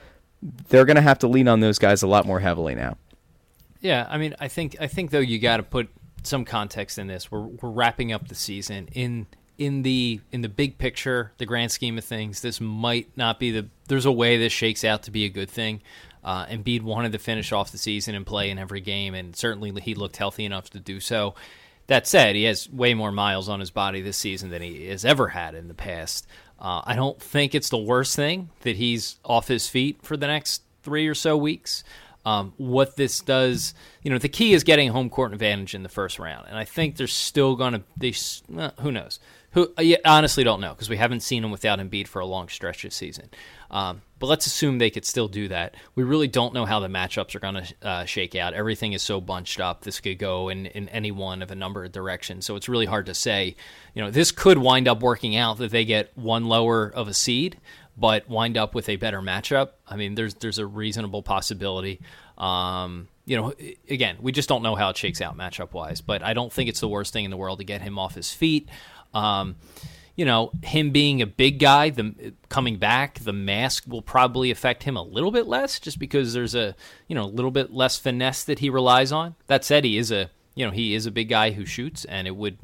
They're 0.67 0.83
going 0.83 0.97
to 0.97 1.01
have 1.01 1.19
to 1.19 1.27
lean 1.27 1.47
on 1.47 1.61
those 1.61 1.79
guys 1.79 2.03
a 2.03 2.07
lot 2.07 2.25
more 2.25 2.41
heavily 2.41 2.75
now. 2.75 2.97
Yeah, 3.79 4.05
I 4.09 4.17
mean, 4.17 4.35
I 4.41 4.49
think 4.49 4.75
I 4.81 4.87
think 4.87 5.11
though 5.11 5.19
you 5.19 5.39
got 5.39 5.57
to 5.57 5.63
put 5.63 5.89
some 6.23 6.43
context 6.43 6.97
in 6.97 7.07
this. 7.07 7.31
We're 7.31 7.45
we're 7.45 7.69
wrapping 7.69 8.11
up 8.11 8.27
the 8.27 8.35
season 8.35 8.89
in 8.91 9.25
in 9.57 9.83
the 9.83 10.19
in 10.33 10.41
the 10.41 10.49
big 10.49 10.77
picture, 10.77 11.31
the 11.37 11.45
grand 11.45 11.71
scheme 11.71 11.97
of 11.97 12.03
things. 12.03 12.41
This 12.41 12.59
might 12.59 13.15
not 13.15 13.39
be 13.39 13.51
the. 13.51 13.67
There's 13.87 14.05
a 14.05 14.11
way 14.11 14.37
this 14.37 14.51
shakes 14.51 14.83
out 14.83 15.03
to 15.03 15.11
be 15.11 15.23
a 15.23 15.29
good 15.29 15.49
thing. 15.49 15.81
Uh, 16.25 16.45
Embiid 16.47 16.81
wanted 16.81 17.13
to 17.13 17.19
finish 17.19 17.53
off 17.53 17.71
the 17.71 17.77
season 17.77 18.15
and 18.15 18.25
play 18.25 18.49
in 18.49 18.57
every 18.57 18.81
game, 18.81 19.13
and 19.13 19.33
certainly 19.33 19.71
he 19.79 19.95
looked 19.95 20.17
healthy 20.17 20.43
enough 20.43 20.71
to 20.71 20.79
do 20.79 20.99
so. 20.99 21.35
That 21.87 22.07
said, 22.07 22.35
he 22.35 22.45
has 22.45 22.67
way 22.69 22.95
more 22.95 23.11
miles 23.11 23.47
on 23.47 23.59
his 23.59 23.69
body 23.69 24.01
this 24.01 24.17
season 24.17 24.49
than 24.49 24.61
he 24.61 24.87
has 24.87 25.05
ever 25.05 25.27
had 25.29 25.53
in 25.53 25.67
the 25.67 25.75
past. 25.75 26.25
Uh, 26.59 26.81
I 26.85 26.95
don't 26.95 27.21
think 27.21 27.53
it's 27.53 27.69
the 27.69 27.77
worst 27.77 28.15
thing 28.15 28.49
that 28.61 28.77
he's 28.77 29.17
off 29.23 29.47
his 29.47 29.67
feet 29.67 29.99
for 30.01 30.15
the 30.17 30.27
next 30.27 30.63
three 30.83 31.07
or 31.07 31.15
so 31.15 31.35
weeks. 31.35 31.83
Um, 32.25 32.53
what 32.57 32.95
this 32.95 33.19
does, 33.21 33.75
you 34.01 34.09
know, 34.09 34.17
the 34.17 34.29
key 34.29 34.53
is 34.53 34.63
getting 34.63 34.89
home 34.89 35.11
court 35.11 35.31
advantage 35.31 35.75
in 35.75 35.83
the 35.83 35.89
first 35.89 36.17
round, 36.17 36.47
and 36.49 36.57
I 36.57 36.63
think 36.65 36.95
they're 36.95 37.05
still 37.05 37.55
going 37.55 37.73
to. 37.73 37.83
They, 37.97 38.13
well, 38.49 38.73
who 38.79 38.91
knows? 38.91 39.19
Who 39.51 39.71
I 39.77 39.97
honestly 40.03 40.43
don't 40.43 40.59
know 40.59 40.71
because 40.71 40.89
we 40.89 40.97
haven't 40.97 41.19
seen 41.19 41.43
him 41.43 41.51
without 41.51 41.77
Embiid 41.77 42.07
for 42.07 42.19
a 42.19 42.25
long 42.25 42.49
stretch 42.49 42.81
this 42.81 42.95
season. 42.95 43.29
Um, 43.69 44.01
but 44.19 44.27
let's 44.27 44.47
assume 44.47 44.77
they 44.77 44.89
could 44.89 45.05
still 45.05 45.27
do 45.27 45.47
that. 45.49 45.75
We 45.95 46.03
really 46.03 46.27
don't 46.27 46.53
know 46.53 46.65
how 46.65 46.79
the 46.79 46.87
matchups 46.87 47.35
are 47.35 47.39
going 47.39 47.55
to 47.55 47.73
uh, 47.81 48.05
shake 48.05 48.35
out. 48.35 48.53
Everything 48.53 48.93
is 48.93 49.01
so 49.01 49.19
bunched 49.19 49.59
up. 49.59 49.83
This 49.83 49.99
could 49.99 50.19
go 50.19 50.49
in, 50.49 50.67
in 50.67 50.87
any 50.89 51.11
one 51.11 51.41
of 51.41 51.51
a 51.51 51.55
number 51.55 51.83
of 51.83 51.91
directions. 51.91 52.45
So 52.45 52.55
it's 52.55 52.69
really 52.69 52.85
hard 52.85 53.07
to 53.07 53.13
say. 53.13 53.55
You 53.93 54.03
know, 54.03 54.11
this 54.11 54.31
could 54.31 54.57
wind 54.57 54.87
up 54.87 55.01
working 55.01 55.35
out 55.35 55.57
that 55.57 55.71
they 55.71 55.83
get 55.83 56.17
one 56.17 56.45
lower 56.45 56.87
of 56.87 57.07
a 57.07 57.13
seed, 57.13 57.59
but 57.97 58.29
wind 58.29 58.57
up 58.57 58.73
with 58.73 58.87
a 58.87 58.95
better 58.95 59.21
matchup. 59.21 59.71
I 59.87 59.97
mean, 59.97 60.15
there's 60.15 60.35
there's 60.35 60.59
a 60.59 60.65
reasonable 60.65 61.21
possibility. 61.21 61.99
Um, 62.37 63.09
you 63.25 63.37
know, 63.37 63.53
again, 63.89 64.17
we 64.21 64.31
just 64.31 64.47
don't 64.47 64.63
know 64.63 64.75
how 64.75 64.89
it 64.89 64.97
shakes 64.97 65.19
out 65.19 65.37
matchup 65.37 65.73
wise. 65.73 65.99
But 65.99 66.23
I 66.23 66.33
don't 66.33 66.53
think 66.53 66.69
it's 66.69 66.79
the 66.79 66.87
worst 66.87 67.11
thing 67.11 67.25
in 67.25 67.31
the 67.31 67.37
world 67.37 67.59
to 67.59 67.65
get 67.65 67.81
him 67.81 67.99
off 67.99 68.15
his 68.15 68.31
feet. 68.31 68.69
Um, 69.13 69.55
you 70.15 70.23
know, 70.23 70.51
him 70.63 70.91
being 70.91 71.21
a 71.21 71.27
big 71.27 71.59
guy, 71.59 71.89
the 71.89 72.33
coming 72.47 72.77
back, 72.77 73.19
the 73.19 73.33
mask 73.33 73.83
will 73.87 74.01
probably 74.01 74.49
affect 74.49 74.83
him 74.83 74.95
a 74.95 75.03
little 75.03 75.31
bit 75.31 75.45
less, 75.45 75.79
just 75.79 75.99
because 75.99 76.33
there's 76.33 76.55
a 76.55 76.75
you 77.07 77.15
know 77.15 77.23
a 77.23 77.27
little 77.27 77.51
bit 77.51 77.73
less 77.73 77.97
finesse 77.97 78.43
that 78.45 78.59
he 78.59 78.69
relies 78.69 79.11
on. 79.11 79.35
That 79.47 79.65
said, 79.65 79.83
he 79.83 79.97
is 79.97 80.11
a 80.11 80.29
you 80.55 80.65
know 80.65 80.71
he 80.71 80.95
is 80.95 81.05
a 81.05 81.11
big 81.11 81.29
guy 81.29 81.51
who 81.51 81.65
shoots, 81.65 82.05
and 82.05 82.27
it 82.27 82.35
would 82.35 82.57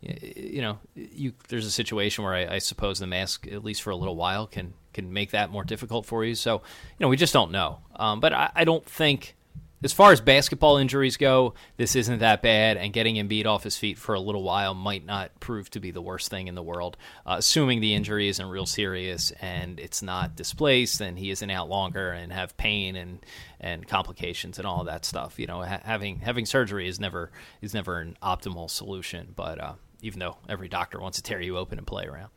you 0.00 0.60
know 0.62 0.78
you 0.94 1.32
there's 1.48 1.66
a 1.66 1.70
situation 1.70 2.24
where 2.24 2.34
I, 2.34 2.56
I 2.56 2.58
suppose 2.58 2.98
the 2.98 3.06
mask 3.06 3.46
at 3.50 3.64
least 3.64 3.82
for 3.82 3.90
a 3.90 3.96
little 3.96 4.16
while 4.16 4.46
can 4.46 4.74
can 4.92 5.12
make 5.12 5.30
that 5.30 5.50
more 5.50 5.64
difficult 5.64 6.06
for 6.06 6.24
you. 6.24 6.34
So 6.34 6.56
you 6.56 7.04
know 7.04 7.08
we 7.08 7.16
just 7.16 7.32
don't 7.32 7.52
know. 7.52 7.78
Um, 7.94 8.18
but 8.18 8.32
I, 8.32 8.50
I 8.54 8.64
don't 8.64 8.84
think 8.84 9.36
as 9.82 9.92
far 9.92 10.10
as 10.12 10.20
basketball 10.20 10.78
injuries 10.78 11.16
go, 11.16 11.54
this 11.76 11.94
isn't 11.96 12.20
that 12.20 12.42
bad, 12.42 12.76
and 12.76 12.92
getting 12.92 13.16
Embiid 13.16 13.46
off 13.46 13.62
his 13.62 13.76
feet 13.76 13.98
for 13.98 14.14
a 14.14 14.20
little 14.20 14.42
while 14.42 14.74
might 14.74 15.04
not 15.04 15.38
prove 15.38 15.70
to 15.70 15.80
be 15.80 15.90
the 15.90 16.00
worst 16.00 16.30
thing 16.30 16.48
in 16.48 16.54
the 16.54 16.62
world. 16.62 16.96
Uh, 17.26 17.36
assuming 17.38 17.80
the 17.80 17.94
injury 17.94 18.28
isn't 18.28 18.48
real 18.48 18.66
serious 18.66 19.32
and 19.40 19.78
it's 19.78 20.02
not 20.02 20.34
displaced, 20.34 21.00
and 21.00 21.18
he 21.18 21.30
isn't 21.30 21.50
out 21.50 21.68
longer 21.68 22.10
and 22.10 22.32
have 22.32 22.56
pain 22.56 22.96
and 22.96 23.24
and 23.60 23.86
complications 23.88 24.58
and 24.58 24.66
all 24.66 24.84
that 24.84 25.04
stuff. 25.04 25.38
You 25.38 25.46
know, 25.46 25.62
ha- 25.62 25.80
having 25.84 26.20
having 26.20 26.46
surgery 26.46 26.88
is 26.88 26.98
never 26.98 27.30
is 27.60 27.74
never 27.74 28.00
an 28.00 28.16
optimal 28.22 28.70
solution, 28.70 29.32
but 29.36 29.60
uh, 29.60 29.74
even 30.00 30.20
though 30.20 30.38
every 30.48 30.68
doctor 30.68 31.00
wants 31.00 31.18
to 31.18 31.22
tear 31.22 31.40
you 31.40 31.58
open 31.58 31.78
and 31.78 31.86
play 31.86 32.06
around. 32.06 32.30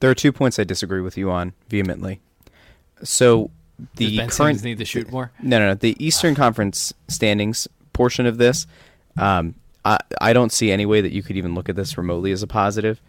There 0.00 0.10
are 0.10 0.14
two 0.16 0.32
points 0.32 0.58
I 0.58 0.64
disagree 0.64 1.00
with 1.00 1.16
you 1.16 1.30
on 1.30 1.52
vehemently. 1.68 2.20
So 3.04 3.50
the 3.96 4.16
current 4.18 4.32
Simmons 4.32 4.64
need 4.64 4.78
to 4.78 4.84
shoot 4.84 5.10
more. 5.10 5.32
No, 5.42 5.58
no, 5.58 5.68
no. 5.68 5.74
The 5.74 5.96
Eastern 6.04 6.34
Conference 6.34 6.92
standings 7.08 7.68
portion 7.92 8.26
of 8.26 8.38
this, 8.38 8.66
um, 9.16 9.54
I, 9.84 9.98
I 10.20 10.32
don't 10.32 10.52
see 10.52 10.70
any 10.70 10.86
way 10.86 11.00
that 11.00 11.12
you 11.12 11.22
could 11.22 11.36
even 11.36 11.54
look 11.54 11.68
at 11.68 11.76
this 11.76 11.98
remotely 11.98 12.32
as 12.32 12.42
a 12.42 12.46
positive. 12.46 13.00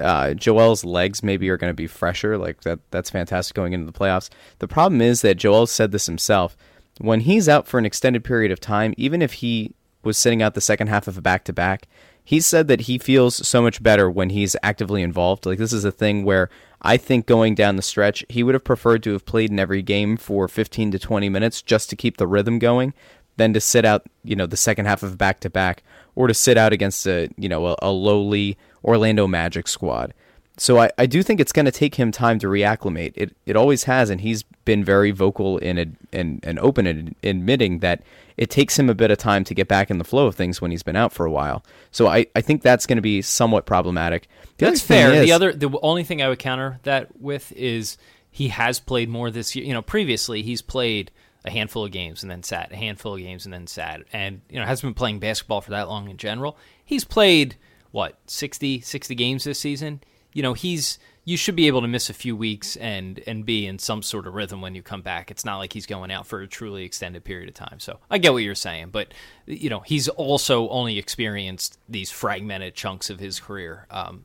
Uh, 0.00 0.34
Joel's 0.34 0.84
legs 0.84 1.22
maybe 1.22 1.48
are 1.48 1.56
going 1.56 1.70
to 1.70 1.74
be 1.74 1.86
fresher. 1.86 2.36
Like 2.36 2.62
that, 2.62 2.80
that's 2.90 3.10
fantastic 3.10 3.54
going 3.54 3.72
into 3.72 3.86
the 3.86 3.98
playoffs. 3.98 4.28
The 4.58 4.68
problem 4.68 5.00
is 5.00 5.22
that 5.22 5.36
Joel 5.36 5.66
said 5.66 5.92
this 5.92 6.06
himself. 6.06 6.56
When 6.98 7.20
he's 7.20 7.48
out 7.48 7.66
for 7.66 7.78
an 7.78 7.86
extended 7.86 8.24
period 8.24 8.50
of 8.50 8.60
time, 8.60 8.94
even 8.96 9.20
if 9.22 9.34
he 9.34 9.74
was 10.02 10.16
sitting 10.16 10.42
out 10.42 10.54
the 10.54 10.60
second 10.60 10.88
half 10.88 11.08
of 11.08 11.18
a 11.18 11.22
back 11.22 11.44
to 11.44 11.52
back, 11.52 11.86
he 12.24 12.40
said 12.40 12.68
that 12.68 12.82
he 12.82 12.98
feels 12.98 13.46
so 13.46 13.62
much 13.62 13.82
better 13.82 14.10
when 14.10 14.30
he's 14.30 14.56
actively 14.62 15.02
involved. 15.02 15.46
Like 15.46 15.58
this 15.58 15.72
is 15.72 15.84
a 15.84 15.92
thing 15.92 16.24
where 16.24 16.50
I 16.86 16.96
think 16.98 17.26
going 17.26 17.56
down 17.56 17.74
the 17.74 17.82
stretch, 17.82 18.24
he 18.28 18.44
would 18.44 18.54
have 18.54 18.62
preferred 18.62 19.02
to 19.02 19.12
have 19.12 19.26
played 19.26 19.50
in 19.50 19.58
every 19.58 19.82
game 19.82 20.16
for 20.16 20.46
15 20.46 20.92
to 20.92 21.00
20 21.00 21.28
minutes 21.28 21.60
just 21.60 21.90
to 21.90 21.96
keep 21.96 22.16
the 22.16 22.28
rhythm 22.28 22.60
going 22.60 22.94
than 23.36 23.52
to 23.54 23.60
sit 23.60 23.84
out, 23.84 24.06
you 24.22 24.36
know, 24.36 24.46
the 24.46 24.56
second 24.56 24.86
half 24.86 25.02
of 25.02 25.18
back 25.18 25.40
to 25.40 25.50
back 25.50 25.82
or 26.14 26.28
to 26.28 26.32
sit 26.32 26.56
out 26.56 26.72
against 26.72 27.04
a, 27.04 27.28
you 27.36 27.48
know, 27.48 27.66
a, 27.66 27.76
a 27.82 27.90
lowly 27.90 28.56
Orlando 28.84 29.26
Magic 29.26 29.66
squad. 29.66 30.14
So 30.58 30.78
I, 30.78 30.90
I 30.96 31.06
do 31.06 31.24
think 31.24 31.40
it's 31.40 31.52
going 31.52 31.66
to 31.66 31.72
take 31.72 31.96
him 31.96 32.12
time 32.12 32.38
to 32.38 32.46
reacclimate. 32.46 33.12
It 33.14 33.36
it 33.44 33.56
always 33.56 33.84
has, 33.84 34.08
and 34.08 34.22
he's 34.22 34.42
been 34.64 34.82
very 34.82 35.10
vocal 35.10 35.58
in 35.58 35.76
and 36.12 36.40
and 36.44 36.58
open 36.60 36.86
in 36.86 37.14
admitting 37.22 37.80
that 37.80 38.02
it 38.38 38.48
takes 38.48 38.78
him 38.78 38.88
a 38.88 38.94
bit 38.94 39.10
of 39.10 39.18
time 39.18 39.44
to 39.44 39.54
get 39.54 39.68
back 39.68 39.90
in 39.90 39.98
the 39.98 40.04
flow 40.04 40.26
of 40.26 40.34
things 40.34 40.60
when 40.60 40.70
he's 40.70 40.82
been 40.82 40.96
out 40.96 41.12
for 41.12 41.26
a 41.26 41.30
while. 41.30 41.62
So 41.90 42.06
I, 42.06 42.26
I 42.34 42.40
think 42.40 42.62
that's 42.62 42.86
going 42.86 42.96
to 42.96 43.02
be 43.02 43.20
somewhat 43.20 43.66
problematic. 43.66 44.28
That's 44.58 44.80
fair. 44.80 45.12
Is, 45.12 45.26
the 45.26 45.32
other 45.32 45.52
the 45.52 45.78
only 45.80 46.04
thing 46.04 46.22
I 46.22 46.28
would 46.28 46.38
counter 46.38 46.80
that 46.82 47.20
with 47.20 47.52
is 47.52 47.98
he 48.30 48.48
has 48.48 48.80
played 48.80 49.08
more 49.08 49.30
this 49.30 49.54
year. 49.54 49.64
You 49.64 49.74
know, 49.74 49.82
previously 49.82 50.42
he's 50.42 50.62
played 50.62 51.10
a 51.44 51.50
handful 51.50 51.84
of 51.84 51.92
games 51.92 52.22
and 52.22 52.30
then 52.30 52.42
sat, 52.42 52.72
a 52.72 52.76
handful 52.76 53.14
of 53.14 53.20
games 53.20 53.44
and 53.44 53.52
then 53.52 53.66
sat, 53.66 54.02
and 54.12 54.40
you 54.50 54.58
know 54.58 54.66
hasn't 54.66 54.86
been 54.86 54.98
playing 54.98 55.18
basketball 55.20 55.60
for 55.60 55.70
that 55.70 55.88
long 55.88 56.08
in 56.08 56.16
general. 56.16 56.56
He's 56.84 57.04
played 57.04 57.56
what 57.92 58.18
60, 58.26 58.80
60 58.80 59.14
games 59.14 59.44
this 59.44 59.58
season 59.58 60.00
you 60.36 60.42
know 60.42 60.52
he's 60.52 60.98
you 61.24 61.36
should 61.38 61.56
be 61.56 61.66
able 61.66 61.80
to 61.80 61.88
miss 61.88 62.10
a 62.10 62.14
few 62.14 62.36
weeks 62.36 62.76
and 62.76 63.22
and 63.26 63.46
be 63.46 63.66
in 63.66 63.78
some 63.78 64.02
sort 64.02 64.26
of 64.26 64.34
rhythm 64.34 64.60
when 64.60 64.74
you 64.74 64.82
come 64.82 65.00
back. 65.00 65.30
It's 65.30 65.46
not 65.46 65.56
like 65.56 65.72
he's 65.72 65.86
going 65.86 66.10
out 66.10 66.26
for 66.26 66.42
a 66.42 66.46
truly 66.46 66.84
extended 66.84 67.24
period 67.24 67.48
of 67.48 67.54
time. 67.54 67.80
So 67.80 67.98
I 68.10 68.18
get 68.18 68.34
what 68.34 68.42
you're 68.42 68.54
saying, 68.54 68.90
but 68.90 69.14
you 69.46 69.70
know 69.70 69.80
he's 69.80 70.08
also 70.08 70.68
only 70.68 70.98
experienced 70.98 71.78
these 71.88 72.10
fragmented 72.10 72.74
chunks 72.74 73.08
of 73.08 73.18
his 73.18 73.40
career. 73.40 73.86
Um, 73.90 74.24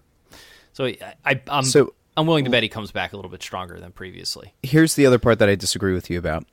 so 0.82 1.08
I, 1.26 1.42
am 1.48 1.64
so, 1.64 1.94
I'm 2.18 2.28
willing 2.28 2.46
to 2.46 2.52
bet 2.52 2.64
he 2.64 2.70
comes 2.70 2.92
back 2.92 3.14
a 3.14 3.16
little 3.16 3.32
bit 3.32 3.42
stronger 3.42 3.80
than 3.80 3.92
previously. 3.92 4.54
Here's 4.64 4.96
the 4.96 5.06
other 5.06 5.20
part 5.20 5.40
that 5.40 5.50
I 5.50 5.56
disagree 5.56 5.94
with 5.94 6.10
you 6.10 6.18
about. 6.18 6.46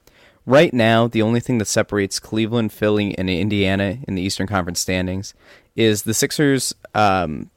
Right 0.47 0.73
now, 0.73 1.09
the 1.09 1.23
only 1.23 1.41
thing 1.41 1.59
that 1.59 1.67
separates 1.67 2.19
Cleveland, 2.19 2.73
Philly, 2.73 3.17
and 3.19 3.29
Indiana 3.29 3.99
in 4.07 4.15
the 4.15 4.23
Eastern 4.23 4.47
Conference 4.47 4.81
standings 4.81 5.35
is 5.77 6.03
the 6.03 6.15
Sixers' 6.15 6.75
um, 6.95 7.51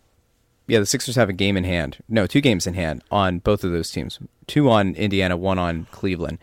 yeah, 0.67 0.79
the 0.79 0.85
Sixers 0.85 1.15
have 1.15 1.29
a 1.29 1.33
game 1.33 1.57
in 1.57 1.63
hand. 1.63 1.97
No, 2.07 2.25
two 2.25 2.39
games 2.39 2.65
in 2.65 2.75
hand 2.75 3.03
on 3.11 3.39
both 3.39 3.63
of 3.63 3.71
those 3.71 3.91
teams. 3.91 4.19
Two 4.47 4.69
on 4.69 4.95
Indiana, 4.95 5.35
one 5.35 5.59
on 5.59 5.87
Cleveland. 5.91 6.37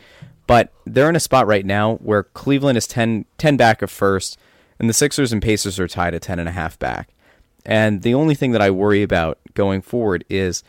But 0.47 0.72
they're 0.85 1.09
in 1.09 1.16
a 1.16 1.20
spot 1.20 1.47
right 1.47 1.64
now 1.64 1.97
where 1.97 2.24
Cleveland 2.24 2.76
is 2.76 2.87
10, 2.87 3.24
10 3.39 3.57
back 3.57 3.83
of 3.83 3.91
first, 3.91 4.39
and 4.79 4.89
the 4.89 4.95
Sixers 4.95 5.33
and 5.33 5.43
Pacers 5.43 5.79
are 5.79 5.89
tied 5.89 6.14
at 6.14 6.22
10 6.22 6.39
and 6.39 6.49
a 6.49 6.53
half 6.53 6.79
back. 6.79 7.09
And 7.68 8.00
the 8.00 8.14
only 8.14 8.34
thing 8.34 8.52
that 8.52 8.62
I 8.62 8.70
worry 8.70 9.02
about 9.02 9.38
going 9.52 9.82
forward 9.82 10.24
is 10.30 10.64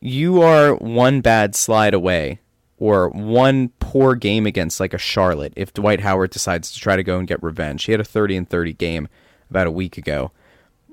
you 0.00 0.40
are 0.40 0.76
one 0.76 1.20
bad 1.20 1.56
slide 1.56 1.94
away 1.94 2.38
or 2.78 3.08
one 3.08 3.70
poor 3.80 4.14
game 4.14 4.46
against 4.46 4.78
like 4.78 4.94
a 4.94 4.98
Charlotte 4.98 5.52
if 5.56 5.74
Dwight 5.74 5.98
Howard 6.00 6.30
decides 6.30 6.70
to 6.70 6.78
try 6.78 6.94
to 6.94 7.02
go 7.02 7.18
and 7.18 7.26
get 7.26 7.42
revenge. 7.42 7.84
He 7.84 7.92
had 7.92 8.00
a 8.00 8.04
30 8.04 8.36
and 8.36 8.48
30 8.48 8.72
game 8.74 9.08
about 9.50 9.66
a 9.66 9.72
week 9.72 9.98
ago. 9.98 10.30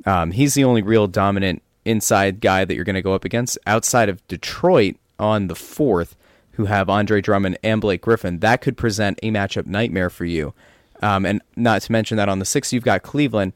Um, 0.04 0.32
he's 0.32 0.56
the 0.56 0.64
only 0.64 0.82
real 0.82 1.06
dominant 1.06 1.62
inside 1.86 2.42
guy 2.42 2.66
that 2.66 2.74
you're 2.74 2.84
going 2.84 2.96
to 2.96 3.02
go 3.04 3.14
up 3.14 3.24
against 3.24 3.60
outside 3.68 4.10
of 4.10 4.26
Detroit 4.28 4.96
on 5.20 5.46
the 5.46 5.56
fourth, 5.56 6.16
who 6.54 6.66
have 6.66 6.90
Andre 6.90 7.22
Drummond 7.22 7.60
and 7.62 7.80
Blake 7.80 8.02
Griffin. 8.02 8.40
That 8.40 8.62
could 8.62 8.78
present 8.78 9.20
a 9.22 9.30
matchup 9.30 9.68
nightmare 9.68 10.10
for 10.10 10.26
you. 10.26 10.56
Um, 11.04 11.24
and 11.24 11.40
not 11.56 11.84
to 11.84 11.92
mention 11.92 12.18
that 12.18 12.30
on 12.30 12.40
the 12.40 12.46
sixth, 12.46 12.74
you've 12.74 12.84
got 12.84 13.04
Cleveland. 13.04 13.54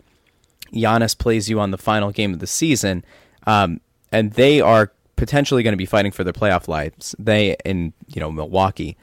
Giannis 0.76 1.18
plays 1.18 1.50
you 1.50 1.60
on 1.60 1.72
the 1.72 1.78
final 1.78 2.12
game 2.12 2.34
of 2.34 2.40
the 2.40 2.48
season, 2.48 3.04
um, 3.48 3.80
and 4.12 4.34
they 4.34 4.62
are 4.62 4.92
potentially 5.16 5.64
going 5.64 5.74
to 5.74 5.78
be 5.78 5.86
fighting 5.86 6.12
for 6.12 6.24
their 6.24 6.34
playoff 6.34 6.68
lives. 6.68 7.16
They 7.18 7.56
in 7.66 7.94
you 8.08 8.20
know 8.20 8.32
Milwaukee. 8.32 8.98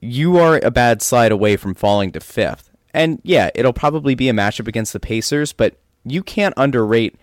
You 0.00 0.36
are 0.38 0.60
a 0.62 0.70
bad 0.70 1.00
slide 1.00 1.32
away 1.32 1.56
from 1.56 1.74
falling 1.74 2.12
to 2.12 2.20
fifth. 2.20 2.70
And 2.92 3.20
yeah, 3.22 3.50
it'll 3.54 3.72
probably 3.72 4.14
be 4.14 4.28
a 4.28 4.32
matchup 4.32 4.68
against 4.68 4.92
the 4.92 5.00
Pacers, 5.00 5.52
but 5.52 5.76
you 6.04 6.22
can't 6.22 6.54
underrate 6.56 7.16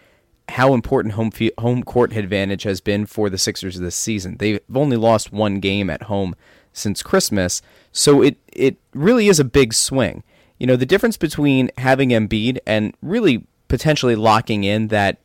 how 0.47 0.73
important 0.73 1.13
home 1.13 1.31
home 1.59 1.83
court 1.83 2.15
advantage 2.15 2.63
has 2.63 2.81
been 2.81 3.05
for 3.05 3.29
the 3.29 3.37
Sixers 3.37 3.79
this 3.79 3.95
season. 3.95 4.37
They've 4.37 4.59
only 4.73 4.97
lost 4.97 5.31
one 5.31 5.59
game 5.59 5.89
at 5.89 6.03
home 6.03 6.35
since 6.73 7.03
Christmas, 7.03 7.61
so 7.91 8.21
it 8.21 8.37
it 8.51 8.77
really 8.93 9.27
is 9.27 9.39
a 9.39 9.45
big 9.45 9.73
swing. 9.73 10.23
You 10.57 10.67
know, 10.67 10.75
the 10.75 10.85
difference 10.85 11.17
between 11.17 11.71
having 11.77 12.09
Embiid 12.09 12.59
and 12.65 12.95
really 13.01 13.45
potentially 13.69 14.15
locking 14.15 14.65
in 14.65 14.89
that 14.89 15.19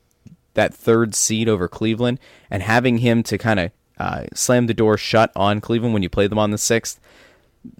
that 0.55 0.72
third 0.72 1.16
seed 1.16 1.49
over 1.49 1.66
Cleveland 1.66 2.20
and 2.49 2.62
having 2.62 2.99
him 2.99 3.24
to 3.24 3.36
kind 3.36 3.59
of 3.59 3.70
uh, 3.99 4.24
slam 4.32 4.66
the 4.66 4.74
door 4.74 4.97
shut 4.97 5.32
on 5.34 5.61
Cleveland 5.61 5.92
when 5.95 6.05
you 6.05 6.09
play 6.09 6.28
them 6.28 6.38
on 6.38 6.53
the 6.53 6.59
sixth. 6.59 7.01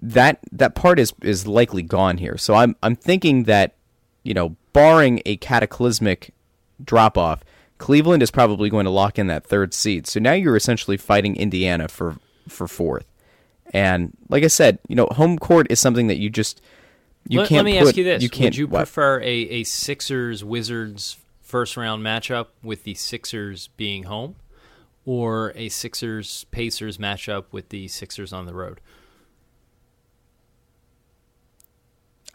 That 0.01 0.39
that 0.51 0.75
part 0.75 0.99
is 0.99 1.13
is 1.21 1.47
likely 1.47 1.83
gone 1.83 2.17
here. 2.17 2.37
So 2.37 2.55
I'm 2.55 2.75
I'm 2.83 2.97
thinking 2.97 3.43
that 3.43 3.75
you 4.25 4.33
know, 4.33 4.57
barring 4.73 5.21
a 5.25 5.37
cataclysmic 5.37 6.33
drop 6.83 7.17
off, 7.17 7.43
Cleveland 7.77 8.23
is 8.23 8.31
probably 8.31 8.69
going 8.69 8.85
to 8.85 8.91
lock 8.91 9.17
in 9.17 9.27
that 9.27 9.45
third 9.45 9.73
seed. 9.73 10.07
So 10.07 10.19
now 10.19 10.33
you're 10.33 10.57
essentially 10.57 10.97
fighting 10.97 11.37
Indiana 11.37 11.87
for 11.87 12.17
for 12.49 12.67
fourth. 12.67 13.05
And 13.71 14.17
like 14.29 14.43
I 14.43 14.47
said, 14.47 14.79
you 14.87 14.95
know, 14.95 15.07
home 15.11 15.37
court 15.37 15.67
is 15.69 15.79
something 15.79 16.07
that 16.07 16.17
you 16.17 16.29
just 16.29 16.61
you 17.27 17.39
let, 17.39 17.49
can't. 17.49 17.65
Let 17.65 17.71
me 17.71 17.79
put, 17.79 17.87
ask 17.87 17.97
you 17.97 18.03
this: 18.03 18.23
you 18.23 18.29
Would 18.43 18.55
you 18.55 18.67
what? 18.67 18.79
prefer 18.79 19.19
a, 19.21 19.25
a 19.25 19.63
Sixers 19.63 20.43
Wizards 20.43 21.17
first 21.41 21.77
round 21.77 22.03
matchup 22.03 22.47
with 22.63 22.83
the 22.83 22.93
Sixers 22.93 23.67
being 23.77 24.03
home, 24.03 24.35
or 25.05 25.53
a 25.55 25.69
Sixers 25.69 26.45
Pacers 26.51 26.97
matchup 26.97 27.45
with 27.51 27.69
the 27.69 27.87
Sixers 27.87 28.31
on 28.31 28.45
the 28.45 28.53
road? 28.53 28.79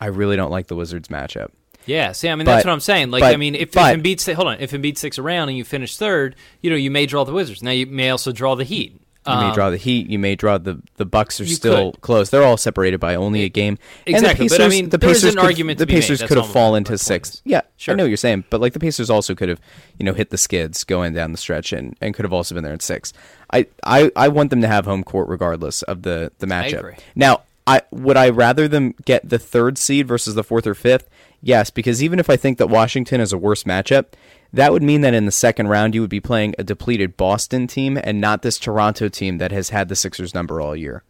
I 0.01 0.07
really 0.07 0.36
don't 0.36 0.51
like 0.51 0.68
the 0.68 0.76
Wizards 0.76 1.09
matchup. 1.09 1.51
Yeah, 1.86 2.12
see, 2.12 2.28
I 2.28 2.34
mean 2.34 2.47
that's 2.47 2.64
what 2.64 2.72
I'm 2.72 2.80
saying. 2.80 3.11
Like, 3.11 3.22
but, 3.22 3.32
I 3.32 3.36
mean, 3.36 3.55
if, 3.55 3.72
but, 3.72 3.95
if 3.95 4.03
Embiid 4.03 4.34
hold 4.34 4.49
on, 4.49 4.61
if 4.61 4.72
Embiid 4.72 4.99
sticks 4.99 5.18
around 5.18 5.49
and 5.49 5.59
you 5.59 5.64
finish 5.64 5.97
third, 5.97 6.36
you 6.61 6.70
know, 6.70 6.76
you 6.76 6.91
may 6.91 7.07
draw 7.07 7.24
the 7.24 7.32
Wizards. 7.32 7.62
Now 7.62 7.70
you 7.70 7.86
may 7.86 8.11
also 8.11 8.32
draw 8.32 8.55
the 8.55 8.64
Heat. 8.64 9.01
You 9.27 9.33
um, 9.33 9.49
may 9.49 9.55
draw 9.55 9.68
the 9.68 9.77
Heat. 9.77 10.09
You 10.09 10.18
may 10.18 10.35
draw 10.35 10.57
the 10.57 10.81
the 10.97 11.05
Bucks 11.05 11.41
are 11.41 11.47
still 11.47 11.93
could. 11.93 12.01
close. 12.01 12.31
They're 12.31 12.43
all 12.43 12.57
separated 12.57 13.01
by 13.01 13.16
only 13.16 13.43
a 13.43 13.51
game. 13.51 13.79
Exactly, 14.07 14.14
and 14.14 14.25
the 14.25 14.43
Pacers, 14.43 14.59
but 14.59 14.64
I 14.64 14.68
mean, 14.68 14.89
the 14.89 14.99
Pacers 14.99 15.25
an 15.25 15.31
could, 15.37 15.45
argument. 15.45 15.79
The 15.79 15.87
Pacers 15.87 16.23
could 16.23 16.39
have 16.39 16.51
fallen 16.51 16.85
to 16.85 16.97
sixth. 16.97 17.43
Yeah, 17.45 17.61
sure. 17.77 17.93
I 17.93 17.97
know 17.97 18.05
what 18.05 18.09
you're 18.09 18.16
saying, 18.16 18.45
but 18.49 18.62
like 18.62 18.73
the 18.73 18.81
Pacers 18.81 19.11
also 19.11 19.35
could 19.35 19.51
have, 19.51 19.61
you 19.99 20.07
know, 20.07 20.14
hit 20.14 20.31
the 20.31 20.39
skids 20.39 20.85
going 20.85 21.12
down 21.12 21.33
the 21.33 21.39
stretch 21.39 21.75
and, 21.75 21.97
and 22.01 22.14
could 22.14 22.25
have 22.25 22.33
also 22.33 22.55
been 22.55 22.64
there 22.64 22.73
at 22.73 22.81
six. 22.81 23.12
I, 23.53 23.66
I 23.85 24.11
I 24.16 24.29
want 24.29 24.49
them 24.51 24.62
to 24.62 24.68
have 24.68 24.87
home 24.87 25.05
court 25.05 25.29
regardless 25.29 25.83
of 25.83 26.03
the 26.03 26.33
the 26.39 26.47
matchup. 26.47 26.79
agree. 26.79 26.97
Now 27.14 27.43
I 27.66 27.83
would 27.91 28.16
I 28.16 28.31
rather 28.31 28.68
them 28.68 28.95
get 29.05 29.29
the 29.29 29.39
third 29.39 29.77
seed 29.77 30.09
versus 30.09 30.35
the 30.35 30.43
fourth 30.43 30.66
or 30.66 30.75
fifth? 30.75 31.09
Yes, 31.43 31.70
because 31.70 32.03
even 32.03 32.18
if 32.18 32.28
I 32.28 32.36
think 32.36 32.59
that 32.59 32.68
Washington 32.68 33.20
is 33.20 33.32
a 33.32 33.38
worse 33.38 33.64
matchup, 33.64 34.07
that 34.53 34.72
would 34.72 34.82
mean 34.82 35.01
that 35.01 35.14
in 35.14 35.26
the 35.26 35.32
second 35.32 35.68
round 35.68 35.95
you 35.95 36.01
would 36.01 36.11
be 36.11 36.20
playing 36.20 36.55
a 36.59 36.64
depleted 36.64 37.16
Boston 37.16 37.66
team 37.66 37.99
and 38.03 38.20
not 38.20 38.43
this 38.43 38.59
Toronto 38.59 39.09
team 39.09 39.38
that 39.38 39.53
has 39.53 39.70
had 39.70 39.88
the 39.88 39.97
Sixers 39.97 40.34
number 40.34 40.61
all 40.61 40.76
year. 40.76 41.03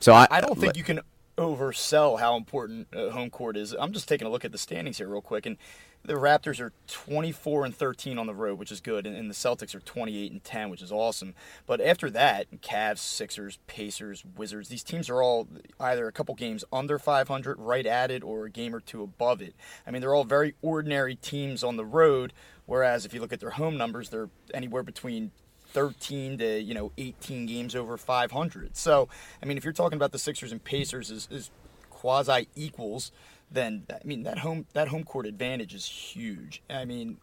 So 0.00 0.12
I, 0.12 0.26
I 0.30 0.40
don't 0.40 0.58
think 0.58 0.76
you 0.76 0.82
can 0.82 1.00
oversell 1.38 2.20
how 2.20 2.36
important 2.36 2.88
uh, 2.94 3.10
home 3.10 3.30
court 3.30 3.56
is. 3.56 3.74
I'm 3.78 3.92
just 3.92 4.08
taking 4.08 4.26
a 4.26 4.30
look 4.30 4.44
at 4.44 4.52
the 4.52 4.58
standings 4.58 4.98
here 4.98 5.08
real 5.08 5.22
quick, 5.22 5.46
and 5.46 5.56
the 6.04 6.14
Raptors 6.14 6.60
are 6.60 6.72
24 6.88 7.64
and 7.64 7.74
13 7.74 8.18
on 8.18 8.26
the 8.26 8.34
road, 8.34 8.58
which 8.58 8.72
is 8.72 8.80
good, 8.80 9.06
and, 9.06 9.16
and 9.16 9.30
the 9.30 9.34
Celtics 9.34 9.74
are 9.74 9.80
28 9.80 10.32
and 10.32 10.42
10, 10.42 10.68
which 10.68 10.82
is 10.82 10.90
awesome. 10.90 11.34
But 11.64 11.80
after 11.80 12.10
that, 12.10 12.60
Cavs, 12.60 12.98
Sixers, 12.98 13.58
Pacers, 13.66 14.24
Wizards, 14.36 14.68
these 14.68 14.82
teams 14.82 15.08
are 15.08 15.22
all 15.22 15.46
either 15.78 16.08
a 16.08 16.12
couple 16.12 16.34
games 16.34 16.64
under 16.72 16.98
500, 16.98 17.58
right 17.58 17.86
at 17.86 18.10
it, 18.10 18.22
or 18.24 18.46
a 18.46 18.50
game 18.50 18.74
or 18.74 18.80
two 18.80 19.02
above 19.02 19.40
it. 19.40 19.54
I 19.86 19.90
mean, 19.90 20.00
they're 20.00 20.14
all 20.14 20.24
very 20.24 20.54
ordinary 20.60 21.14
teams 21.14 21.62
on 21.62 21.76
the 21.76 21.84
road. 21.84 22.32
Whereas 22.66 23.04
if 23.04 23.12
you 23.12 23.20
look 23.20 23.32
at 23.32 23.40
their 23.40 23.50
home 23.50 23.76
numbers, 23.76 24.08
they're 24.08 24.30
anywhere 24.54 24.82
between 24.82 25.32
13 25.72 26.38
to 26.38 26.60
you 26.60 26.74
know 26.74 26.92
18 26.98 27.46
games 27.46 27.74
over 27.74 27.96
500. 27.96 28.76
So 28.76 29.08
I 29.42 29.46
mean, 29.46 29.56
if 29.56 29.64
you're 29.64 29.72
talking 29.72 29.96
about 29.96 30.12
the 30.12 30.18
Sixers 30.18 30.52
and 30.52 30.62
Pacers 30.62 31.10
as, 31.10 31.28
as 31.30 31.50
quasi 31.90 32.48
equals, 32.54 33.12
then 33.50 33.86
I 33.90 34.04
mean 34.04 34.22
that 34.24 34.38
home 34.38 34.66
that 34.72 34.88
home 34.88 35.04
court 35.04 35.26
advantage 35.26 35.74
is 35.74 35.86
huge. 35.86 36.62
I 36.68 36.84
mean, 36.84 37.18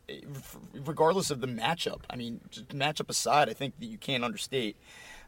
regardless 0.73 1.31
of 1.31 1.41
the 1.41 1.47
matchup. 1.47 2.01
I 2.09 2.15
mean, 2.15 2.41
matchup 2.69 3.09
aside, 3.09 3.49
I 3.49 3.53
think 3.53 3.79
that 3.79 3.85
you 3.85 3.97
can't 3.97 4.23
understate 4.23 4.77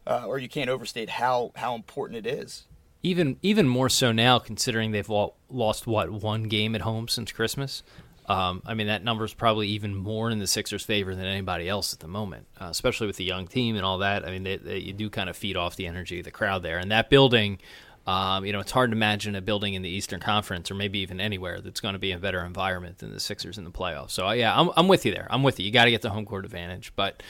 uh, 0.06 0.24
or 0.26 0.38
you 0.38 0.48
can't 0.48 0.70
overstate 0.70 1.10
how 1.10 1.52
how 1.56 1.74
important 1.74 2.26
it 2.26 2.28
is. 2.28 2.66
Even 3.02 3.36
even 3.42 3.68
more 3.68 3.88
so 3.88 4.12
now, 4.12 4.38
considering 4.38 4.92
they've 4.92 5.08
lost 5.08 5.86
what 5.86 6.10
one 6.10 6.44
game 6.44 6.74
at 6.74 6.82
home 6.82 7.08
since 7.08 7.32
Christmas. 7.32 7.82
Um, 8.28 8.62
I 8.64 8.74
mean, 8.74 8.86
that 8.86 9.02
number 9.02 9.24
is 9.24 9.34
probably 9.34 9.68
even 9.68 9.94
more 9.94 10.30
in 10.30 10.38
the 10.38 10.46
Sixers' 10.46 10.84
favor 10.84 11.14
than 11.14 11.24
anybody 11.24 11.68
else 11.68 11.92
at 11.92 12.00
the 12.00 12.08
moment, 12.08 12.46
uh, 12.60 12.66
especially 12.66 13.06
with 13.08 13.16
the 13.16 13.24
young 13.24 13.46
team 13.46 13.76
and 13.76 13.84
all 13.84 13.98
that. 13.98 14.24
I 14.24 14.30
mean, 14.30 14.44
they, 14.44 14.56
they, 14.56 14.78
you 14.78 14.92
do 14.92 15.10
kind 15.10 15.28
of 15.28 15.36
feed 15.36 15.56
off 15.56 15.76
the 15.76 15.86
energy 15.86 16.20
of 16.20 16.24
the 16.24 16.30
crowd 16.30 16.62
there. 16.62 16.78
And 16.78 16.90
that 16.92 17.10
building, 17.10 17.58
um, 18.06 18.44
you 18.44 18.52
know, 18.52 18.60
it's 18.60 18.70
hard 18.70 18.92
to 18.92 18.96
imagine 18.96 19.34
a 19.34 19.40
building 19.40 19.74
in 19.74 19.82
the 19.82 19.88
Eastern 19.88 20.20
Conference 20.20 20.70
or 20.70 20.74
maybe 20.74 21.00
even 21.00 21.20
anywhere 21.20 21.60
that's 21.60 21.80
going 21.80 21.94
to 21.94 21.98
be 21.98 22.12
a 22.12 22.18
better 22.18 22.44
environment 22.44 22.98
than 22.98 23.12
the 23.12 23.20
Sixers 23.20 23.58
in 23.58 23.64
the 23.64 23.72
playoffs. 23.72 24.12
So, 24.12 24.28
uh, 24.28 24.32
yeah, 24.32 24.58
I'm, 24.58 24.70
I'm 24.76 24.86
with 24.86 25.04
you 25.04 25.12
there. 25.12 25.26
I'm 25.28 25.42
with 25.42 25.58
you. 25.58 25.66
You 25.66 25.72
got 25.72 25.86
to 25.86 25.90
get 25.90 26.02
the 26.02 26.10
home 26.10 26.24
court 26.24 26.44
advantage. 26.44 26.92
But, 26.94 27.24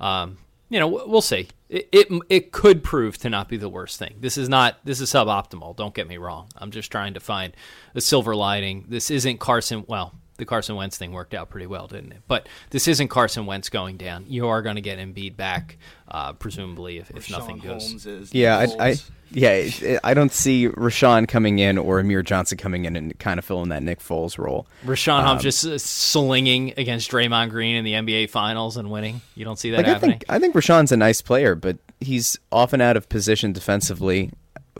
um, 0.00 0.38
you 0.70 0.78
know, 0.78 0.88
we'll 0.88 1.22
see. 1.22 1.48
It, 1.68 1.88
it, 1.92 2.08
it 2.28 2.52
could 2.52 2.82
prove 2.82 3.18
to 3.18 3.30
not 3.30 3.48
be 3.48 3.56
the 3.56 3.68
worst 3.68 3.98
thing. 3.98 4.16
This 4.20 4.36
is 4.38 4.48
not 4.48 4.78
this 4.84 5.00
is 5.00 5.10
suboptimal. 5.10 5.76
Don't 5.76 5.94
get 5.94 6.08
me 6.08 6.16
wrong. 6.16 6.48
I'm 6.56 6.70
just 6.70 6.90
trying 6.90 7.14
to 7.14 7.20
find 7.20 7.54
a 7.94 8.00
silver 8.00 8.34
lining. 8.34 8.86
This 8.88 9.10
isn't 9.10 9.38
Carson. 9.38 9.84
Well, 9.86 10.14
the 10.38 10.46
Carson 10.46 10.76
Wentz 10.76 10.96
thing 10.96 11.12
worked 11.12 11.34
out 11.34 11.50
pretty 11.50 11.66
well, 11.66 11.86
didn't 11.86 12.12
it? 12.12 12.22
But 12.26 12.48
this 12.70 12.88
isn't 12.88 13.08
Carson 13.08 13.44
Wentz 13.44 13.68
going 13.68 13.96
down. 13.96 14.24
You 14.28 14.48
are 14.48 14.62
going 14.62 14.76
to 14.76 14.80
get 14.80 14.98
Embiid 14.98 15.36
back, 15.36 15.76
uh, 16.08 16.32
presumably, 16.32 16.98
if, 16.98 17.10
if 17.10 17.30
nothing 17.30 17.58
goes. 17.58 18.06
yeah, 18.32 18.56
I, 18.56 18.90
I, 18.90 18.96
yeah, 19.30 19.98
I 20.02 20.14
don't 20.14 20.32
see 20.32 20.68
Richaun 20.68 21.28
coming 21.28 21.58
in 21.58 21.76
or 21.76 21.98
Amir 21.98 22.22
Johnson 22.22 22.56
coming 22.56 22.84
in 22.84 22.96
and 22.96 23.18
kind 23.18 23.38
of 23.38 23.44
filling 23.44 23.68
that 23.70 23.82
Nick 23.82 23.98
Foles 23.98 24.38
role. 24.38 24.66
Richaun 24.86 25.18
um, 25.18 25.26
Holmes 25.26 25.42
just 25.42 25.64
uh, 25.66 25.76
slinging 25.76 26.72
against 26.76 27.10
Draymond 27.10 27.50
Green 27.50 27.74
in 27.74 27.84
the 27.84 27.92
NBA 27.94 28.30
Finals 28.30 28.76
and 28.76 28.90
winning. 28.90 29.20
You 29.34 29.44
don't 29.44 29.58
see 29.58 29.70
that 29.72 29.78
like 29.78 29.86
happening. 29.86 30.10
I 30.10 30.18
think, 30.18 30.24
I 30.28 30.38
think 30.38 30.54
Richaun's 30.54 30.92
a 30.92 30.96
nice 30.96 31.20
player, 31.20 31.56
but 31.56 31.78
he's 32.00 32.38
often 32.52 32.80
out 32.80 32.96
of 32.96 33.08
position 33.08 33.52
defensively, 33.52 34.30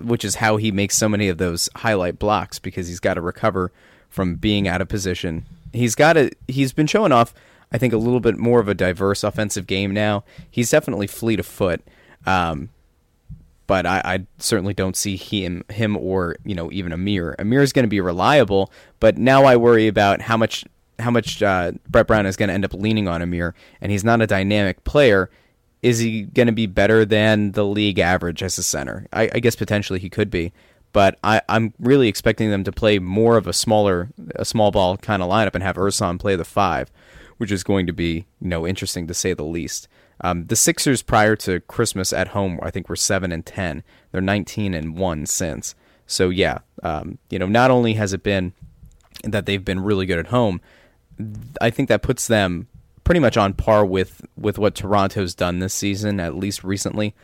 which 0.00 0.24
is 0.24 0.36
how 0.36 0.56
he 0.56 0.70
makes 0.70 0.96
so 0.96 1.08
many 1.08 1.28
of 1.28 1.38
those 1.38 1.68
highlight 1.74 2.20
blocks 2.20 2.60
because 2.60 2.86
he's 2.86 3.00
got 3.00 3.14
to 3.14 3.20
recover 3.20 3.72
from 4.08 4.36
being 4.36 4.66
out 4.66 4.80
of 4.80 4.88
position. 4.88 5.46
He's 5.72 5.94
got 5.94 6.16
a 6.16 6.30
he's 6.46 6.72
been 6.72 6.86
showing 6.86 7.12
off 7.12 7.34
I 7.70 7.78
think 7.78 7.92
a 7.92 7.98
little 7.98 8.20
bit 8.20 8.38
more 8.38 8.60
of 8.60 8.68
a 8.68 8.74
diverse 8.74 9.22
offensive 9.22 9.66
game 9.66 9.92
now. 9.92 10.24
He's 10.50 10.70
definitely 10.70 11.06
fleet 11.06 11.38
of 11.38 11.46
foot. 11.46 11.82
Um, 12.26 12.70
but 13.66 13.84
I, 13.84 14.00
I, 14.04 14.26
certainly 14.38 14.72
don't 14.72 14.96
see 14.96 15.16
him 15.16 15.62
him 15.68 15.96
or 15.96 16.36
you 16.44 16.54
know 16.54 16.72
even 16.72 16.92
Amir. 16.92 17.36
Amir 17.38 17.62
is 17.62 17.72
going 17.72 17.84
to 17.84 17.88
be 17.88 18.00
reliable, 18.00 18.72
but 18.98 19.18
now 19.18 19.44
I 19.44 19.56
worry 19.56 19.86
about 19.86 20.22
how 20.22 20.36
much 20.36 20.64
how 20.98 21.10
much 21.10 21.42
uh, 21.42 21.72
Brett 21.88 22.06
Brown 22.06 22.26
is 22.26 22.36
going 22.36 22.48
to 22.48 22.54
end 22.54 22.64
up 22.64 22.72
leaning 22.72 23.06
on 23.06 23.22
Amir, 23.22 23.54
and 23.80 23.92
he's 23.92 24.04
not 24.04 24.22
a 24.22 24.26
dynamic 24.26 24.82
player. 24.84 25.30
Is 25.80 26.00
he 26.00 26.22
going 26.22 26.46
to 26.46 26.52
be 26.52 26.66
better 26.66 27.04
than 27.04 27.52
the 27.52 27.64
league 27.64 28.00
average 28.00 28.42
as 28.42 28.58
a 28.58 28.64
center? 28.64 29.06
I, 29.12 29.30
I 29.34 29.38
guess 29.38 29.54
potentially 29.54 30.00
he 30.00 30.10
could 30.10 30.30
be, 30.30 30.52
but 30.92 31.18
I, 31.22 31.42
am 31.48 31.74
really 31.78 32.08
expecting 32.08 32.50
them 32.50 32.64
to 32.64 32.72
play 32.72 32.98
more 32.98 33.36
of 33.36 33.46
a 33.46 33.52
smaller, 33.52 34.10
a 34.34 34.44
small 34.44 34.70
ball 34.70 34.96
kind 34.96 35.22
of 35.22 35.28
lineup 35.28 35.54
and 35.54 35.62
have 35.62 35.76
Ersan 35.76 36.18
play 36.18 36.36
the 36.36 36.44
five, 36.44 36.90
which 37.36 37.52
is 37.52 37.62
going 37.62 37.86
to 37.86 37.92
be 37.92 38.26
you 38.40 38.48
know 38.48 38.66
interesting 38.66 39.06
to 39.06 39.14
say 39.14 39.34
the 39.34 39.44
least. 39.44 39.88
Um, 40.20 40.46
the 40.46 40.56
Sixers 40.56 41.02
prior 41.02 41.36
to 41.36 41.60
Christmas 41.60 42.12
at 42.12 42.28
home, 42.28 42.58
I 42.62 42.70
think, 42.70 42.88
were 42.88 42.96
seven 42.96 43.30
and 43.30 43.46
ten. 43.46 43.84
They're 44.10 44.20
19 44.20 44.74
and 44.74 44.96
one 44.96 45.26
since. 45.26 45.74
So 46.06 46.30
yeah, 46.30 46.58
um, 46.82 47.18
you 47.30 47.38
know, 47.38 47.46
not 47.46 47.70
only 47.70 47.94
has 47.94 48.12
it 48.12 48.22
been 48.22 48.52
that 49.22 49.46
they've 49.46 49.64
been 49.64 49.80
really 49.80 50.06
good 50.06 50.18
at 50.18 50.28
home, 50.28 50.60
I 51.60 51.70
think 51.70 51.88
that 51.88 52.02
puts 52.02 52.26
them 52.26 52.68
pretty 53.04 53.20
much 53.20 53.36
on 53.36 53.54
par 53.54 53.84
with 53.84 54.22
with 54.36 54.58
what 54.58 54.74
Toronto's 54.74 55.34
done 55.34 55.58
this 55.58 55.74
season, 55.74 56.18
at 56.20 56.34
least 56.34 56.64
recently. 56.64 57.14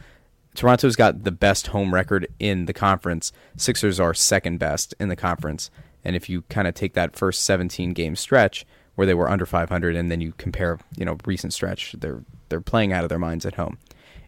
Toronto's 0.55 0.97
got 0.97 1.25
the 1.25 1.33
best 1.33 1.69
home 1.69 1.93
record 1.93 2.29
in 2.39 2.67
the 2.67 2.73
conference. 2.73 3.33
Sixers 3.57 3.99
are 3.99 4.15
second 4.15 4.59
best 4.59 4.95
in 5.01 5.09
the 5.09 5.17
conference. 5.17 5.71
And 6.05 6.15
if 6.15 6.29
you 6.29 6.43
kind 6.43 6.69
of 6.69 6.75
take 6.75 6.95
that 6.95 7.17
first 7.17 7.43
17 7.45 7.93
game 7.93 8.15
stretch 8.17 8.67
where 8.95 9.07
they 9.07 9.15
were 9.15 9.31
under 9.31 9.47
500 9.47 9.97
and 9.97 10.11
then 10.11 10.21
you 10.21 10.33
compare, 10.37 10.79
you 10.97 11.05
know, 11.05 11.17
recent 11.25 11.53
stretch, 11.53 11.95
they're 11.99 12.25
they're 12.49 12.61
playing 12.61 12.93
out 12.93 13.03
of 13.03 13.09
their 13.09 13.19
minds 13.19 13.47
at 13.47 13.55
home. 13.55 13.79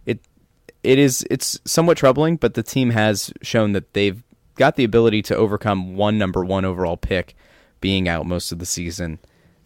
It 0.04 0.20
it 0.82 0.98
is 0.98 1.24
it's 1.30 1.60
somewhat 1.64 1.98
troubling, 1.98 2.36
but 2.36 2.54
the 2.54 2.62
team 2.62 2.90
has 2.90 3.32
shown 3.42 3.72
that 3.72 3.92
they've 3.92 4.22
got 4.56 4.76
the 4.76 4.84
ability 4.84 5.22
to 5.22 5.36
overcome 5.36 5.96
one 5.96 6.18
number 6.18 6.44
1 6.44 6.64
overall 6.64 6.96
pick 6.96 7.36
being 7.80 8.08
out 8.08 8.26
most 8.26 8.52
of 8.52 8.58
the 8.58 8.66
season. 8.66 9.18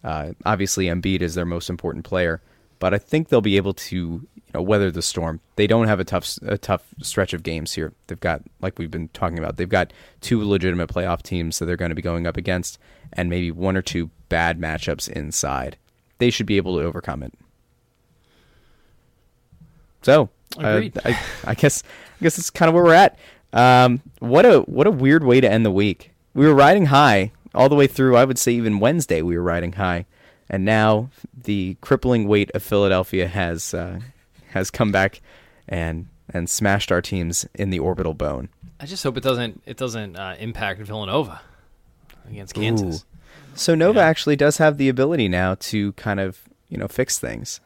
Uh, 0.03 0.33
obviously 0.45 0.85
Embiid 0.85 1.21
is 1.21 1.33
their 1.33 1.45
most 1.45 1.69
important 1.69 2.03
player, 2.03 2.41
but 2.79 2.93
I 2.93 2.97
think 2.97 3.29
they'll 3.29 3.41
be 3.41 3.57
able 3.57 3.73
to 3.73 4.27
you 4.53 4.59
know 4.59 4.63
weather 4.63 4.91
the 4.91 5.01
storm. 5.01 5.39
They 5.55 5.67
don't 5.67 5.87
have 5.87 5.99
a 5.99 6.03
tough 6.03 6.37
a 6.41 6.57
tough 6.57 6.87
stretch 7.01 7.33
of 7.33 7.43
games 7.43 7.73
here. 7.73 7.93
They've 8.07 8.19
got 8.19 8.41
like 8.61 8.77
we've 8.77 8.91
been 8.91 9.07
talking 9.09 9.39
about. 9.39 9.57
They've 9.57 9.69
got 9.69 9.93
two 10.19 10.43
legitimate 10.43 10.89
playoff 10.89 11.21
teams 11.21 11.59
that 11.59 11.65
they're 11.65 11.77
going 11.77 11.89
to 11.89 11.95
be 11.95 12.01
going 12.01 12.27
up 12.27 12.37
against, 12.37 12.77
and 13.13 13.29
maybe 13.29 13.51
one 13.51 13.77
or 13.77 13.81
two 13.81 14.09
bad 14.29 14.59
matchups 14.59 15.09
inside. 15.09 15.77
They 16.17 16.29
should 16.29 16.45
be 16.45 16.57
able 16.57 16.77
to 16.77 16.83
overcome 16.83 17.23
it. 17.23 17.33
So, 20.01 20.29
uh, 20.57 20.83
I, 21.05 21.19
I 21.45 21.53
guess 21.53 21.83
I 22.19 22.23
guess 22.23 22.35
that's 22.35 22.49
kind 22.49 22.67
of 22.67 22.75
where 22.75 22.83
we're 22.83 22.93
at. 22.93 23.17
Um, 23.53 24.01
what 24.19 24.45
a 24.45 24.59
what 24.61 24.87
a 24.87 24.91
weird 24.91 25.23
way 25.23 25.39
to 25.39 25.49
end 25.49 25.65
the 25.65 25.71
week. 25.71 26.11
We 26.33 26.45
were 26.45 26.55
riding 26.55 26.87
high 26.87 27.31
all 27.53 27.69
the 27.69 27.75
way 27.75 27.87
through. 27.87 28.17
I 28.17 28.25
would 28.25 28.39
say 28.39 28.53
even 28.53 28.79
Wednesday 28.79 29.21
we 29.21 29.37
were 29.37 29.43
riding 29.43 29.73
high, 29.73 30.05
and 30.49 30.65
now 30.65 31.09
the 31.33 31.77
crippling 31.81 32.27
weight 32.27 32.51
of 32.53 32.63
Philadelphia 32.63 33.27
has 33.27 33.73
uh, 33.73 33.99
has 34.51 34.71
come 34.71 34.91
back 34.91 35.21
and 35.67 36.07
and 36.33 36.49
smashed 36.49 36.91
our 36.91 37.01
teams 37.01 37.45
in 37.55 37.69
the 37.69 37.79
orbital 37.79 38.13
bone. 38.13 38.49
I 38.79 38.85
just 38.85 39.03
hope 39.03 39.17
it 39.17 39.23
doesn't 39.23 39.61
it 39.65 39.77
doesn't 39.77 40.15
uh, 40.15 40.35
impact 40.39 40.81
Villanova 40.81 41.41
against 42.29 42.53
Kansas. 42.53 43.03
Ooh. 43.03 43.17
So 43.55 43.75
Nova 43.75 43.99
yeah. 43.99 44.05
actually 44.05 44.35
does 44.35 44.57
have 44.57 44.77
the 44.77 44.89
ability 44.89 45.27
now 45.27 45.55
to 45.55 45.93
kind 45.93 46.19
of 46.19 46.41
you 46.69 46.77
know 46.77 46.87
fix 46.87 47.19
things. 47.19 47.59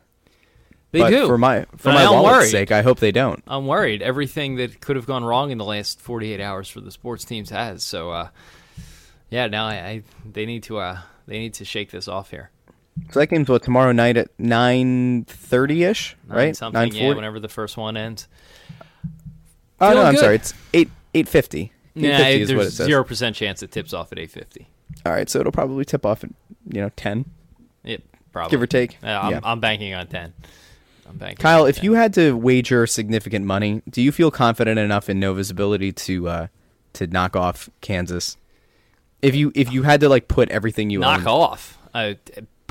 They 0.92 1.02
but 1.02 1.10
do. 1.10 1.28
For 1.28 1.38
my 1.38 1.66
for 1.76 1.90
but 1.90 1.96
my 1.96 2.10
wallet's 2.10 2.52
sake, 2.52 2.72
I 2.72 2.82
hope 2.82 3.00
they 3.00 3.12
don't. 3.12 3.44
I'm 3.48 3.68
worried. 3.68 4.02
Everything 4.02 4.56
that 4.56 4.80
could 4.80 4.96
have 4.96 5.06
gone 5.06 5.26
wrong 5.26 5.52
in 5.52 5.58
the 5.58 5.66
last 5.66 6.00
48 6.00 6.40
hours 6.40 6.70
for 6.70 6.80
the 6.80 6.92
sports 6.92 7.26
teams 7.26 7.50
has. 7.50 7.84
So, 7.84 8.12
uh, 8.12 8.30
yeah, 9.30 9.48
now 9.48 9.66
I, 9.66 9.74
I, 9.74 10.04
they 10.32 10.46
need 10.46 10.64
to 10.64 10.78
uh, 10.78 11.00
they 11.28 11.40
need 11.40 11.56
to 11.56 11.66
shake 11.66 11.92
this 11.92 12.08
off 12.08 12.32
here. 12.32 12.50
So 13.12 13.20
that 13.20 13.28
game's 13.28 13.50
what 13.50 13.64
tomorrow 13.64 13.92
night 13.92 14.18
at 14.18 14.30
nine 14.40 15.26
thirty 15.26 15.84
ish, 15.84 16.16
right? 16.28 16.60
Nine 16.62 16.94
yeah, 16.94 17.14
whenever 17.14 17.40
the 17.40 17.50
first 17.50 17.78
one 17.78 17.98
ends. 17.98 18.28
Oh 19.82 19.94
no, 19.94 20.04
I'm 20.04 20.14
good. 20.14 20.20
sorry. 20.22 20.36
It's 20.36 20.54
eight 20.74 20.90
eight 21.14 21.28
fifty. 21.28 21.74
Yeah, 21.94 22.46
there's 22.46 22.74
zero 22.74 23.04
percent 23.04 23.36
chance 23.36 23.62
it 23.64 23.72
tips 23.72 23.94
off 23.94 24.12
at 24.12 24.20
eight 24.20 24.32
fifty. 24.32 24.68
All 25.06 25.12
right, 25.12 25.30
so 25.30 25.40
it'll 25.40 25.52
probably 25.52 25.86
tip 25.86 26.06
off 26.06 26.24
at 26.24 26.30
you 26.68 26.82
know 26.82 26.90
ten. 26.96 27.26
Yep, 27.84 28.02
probably 28.32 28.52
give 28.52 28.62
or 28.62 28.68
take. 28.68 28.98
Uh, 29.04 29.08
I'm, 29.08 29.32
yeah. 29.32 29.40
I'm 29.44 29.60
banking 29.60 29.94
on 29.94 30.08
ten. 30.08 30.34
I'm 31.08 31.18
banking. 31.18 31.38
Kyle, 31.38 31.66
if 31.66 31.78
10. 31.78 31.86
you 31.86 31.94
had 31.94 32.14
to 32.16 32.36
wager 32.36 32.88
significant 32.88 33.46
money, 33.46 33.82
do 33.90 34.02
you 34.02 34.12
feel 34.12 34.32
confident 34.32 34.80
enough 34.80 35.10
in 35.10 35.20
Nova's 35.20 35.50
ability 35.50 35.92
to 35.92 36.28
uh, 36.28 36.48
to 36.94 37.08
knock 37.08 37.36
off 37.36 37.70
Kansas? 37.82 38.38
If 39.22 39.36
you 39.36 39.52
if 39.56 39.72
you 39.72 39.84
had 39.84 40.00
to 40.02 40.10
like 40.10 40.28
put 40.28 40.50
everything 40.50 40.90
you 40.90 41.00
knock 41.00 41.22
own, 41.22 41.28
off, 41.28 41.78
uh, 41.94 42.14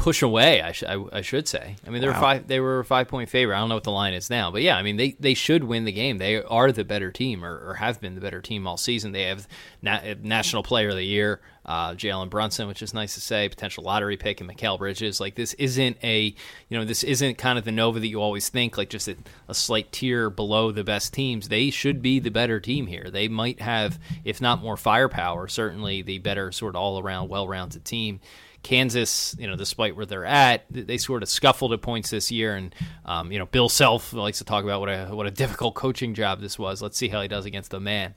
push 0.04 0.20
away. 0.20 0.60
I, 0.60 0.72
sh- 0.72 0.84
I, 0.86 1.02
I 1.14 1.22
should 1.22 1.48
say. 1.48 1.76
I 1.86 1.88
mean, 1.88 2.02
they 2.02 2.06
were 2.06 2.12
five. 2.12 2.46
They 2.46 2.60
were 2.60 2.80
a 2.80 2.84
five 2.84 3.08
point 3.08 3.30
favorite. 3.30 3.56
I 3.56 3.60
don't 3.60 3.70
know 3.70 3.76
what 3.76 3.84
the 3.84 3.90
line 3.90 4.12
is 4.12 4.28
now, 4.28 4.50
but 4.50 4.60
yeah, 4.60 4.76
I 4.76 4.82
mean, 4.82 4.98
they, 4.98 5.12
they 5.18 5.32
should 5.32 5.64
win 5.64 5.86
the 5.86 5.92
game. 5.92 6.18
They 6.18 6.42
are 6.42 6.70
the 6.72 6.84
better 6.84 7.10
team, 7.10 7.42
or, 7.42 7.70
or 7.70 7.74
have 7.76 8.02
been 8.02 8.14
the 8.14 8.20
better 8.20 8.42
team 8.42 8.66
all 8.66 8.76
season. 8.76 9.12
They 9.12 9.22
have 9.22 9.48
na- 9.80 10.02
National 10.22 10.62
Player 10.62 10.90
of 10.90 10.96
the 10.96 11.06
Year, 11.06 11.40
uh, 11.64 11.92
Jalen 11.92 12.28
Brunson, 12.28 12.68
which 12.68 12.82
is 12.82 12.92
nice 12.92 13.14
to 13.14 13.22
say. 13.22 13.48
Potential 13.48 13.82
lottery 13.82 14.18
pick, 14.18 14.42
and 14.42 14.50
Mikal 14.50 14.76
Bridges. 14.76 15.20
Like 15.20 15.36
this 15.36 15.54
isn't 15.54 15.96
a 16.04 16.34
you 16.68 16.78
know 16.78 16.84
this 16.84 17.02
isn't 17.02 17.38
kind 17.38 17.58
of 17.58 17.64
the 17.64 17.72
Nova 17.72 17.98
that 17.98 18.06
you 18.06 18.20
always 18.20 18.50
think 18.50 18.76
like 18.76 18.90
just 18.90 19.08
a, 19.08 19.16
a 19.48 19.54
slight 19.54 19.90
tier 19.90 20.28
below 20.28 20.70
the 20.70 20.84
best 20.84 21.14
teams. 21.14 21.48
They 21.48 21.70
should 21.70 22.02
be 22.02 22.18
the 22.18 22.30
better 22.30 22.60
team 22.60 22.88
here. 22.88 23.08
They 23.10 23.28
might 23.28 23.62
have, 23.62 23.98
if 24.22 24.38
not 24.42 24.60
more 24.60 24.76
firepower, 24.76 25.48
certainly 25.48 26.02
the 26.02 26.18
better 26.18 26.52
sort 26.52 26.76
of 26.76 26.82
all 26.82 26.98
around 26.98 27.30
well 27.30 27.48
rounded 27.48 27.86
team. 27.86 28.20
Kansas, 28.64 29.36
you 29.38 29.46
know, 29.46 29.54
despite 29.54 29.94
where 29.94 30.06
they're 30.06 30.24
at, 30.24 30.64
they 30.70 30.98
sort 30.98 31.22
of 31.22 31.28
scuffled 31.28 31.72
at 31.72 31.82
points 31.82 32.10
this 32.10 32.32
year. 32.32 32.56
And 32.56 32.74
um, 33.04 33.30
you 33.30 33.38
know, 33.38 33.46
Bill 33.46 33.68
Self 33.68 34.12
likes 34.12 34.38
to 34.38 34.44
talk 34.44 34.64
about 34.64 34.80
what 34.80 34.88
a 34.88 35.06
what 35.14 35.26
a 35.26 35.30
difficult 35.30 35.74
coaching 35.74 36.14
job 36.14 36.40
this 36.40 36.58
was. 36.58 36.82
Let's 36.82 36.96
see 36.96 37.08
how 37.08 37.22
he 37.22 37.28
does 37.28 37.44
against 37.44 37.70
the 37.70 37.78
man. 37.78 38.14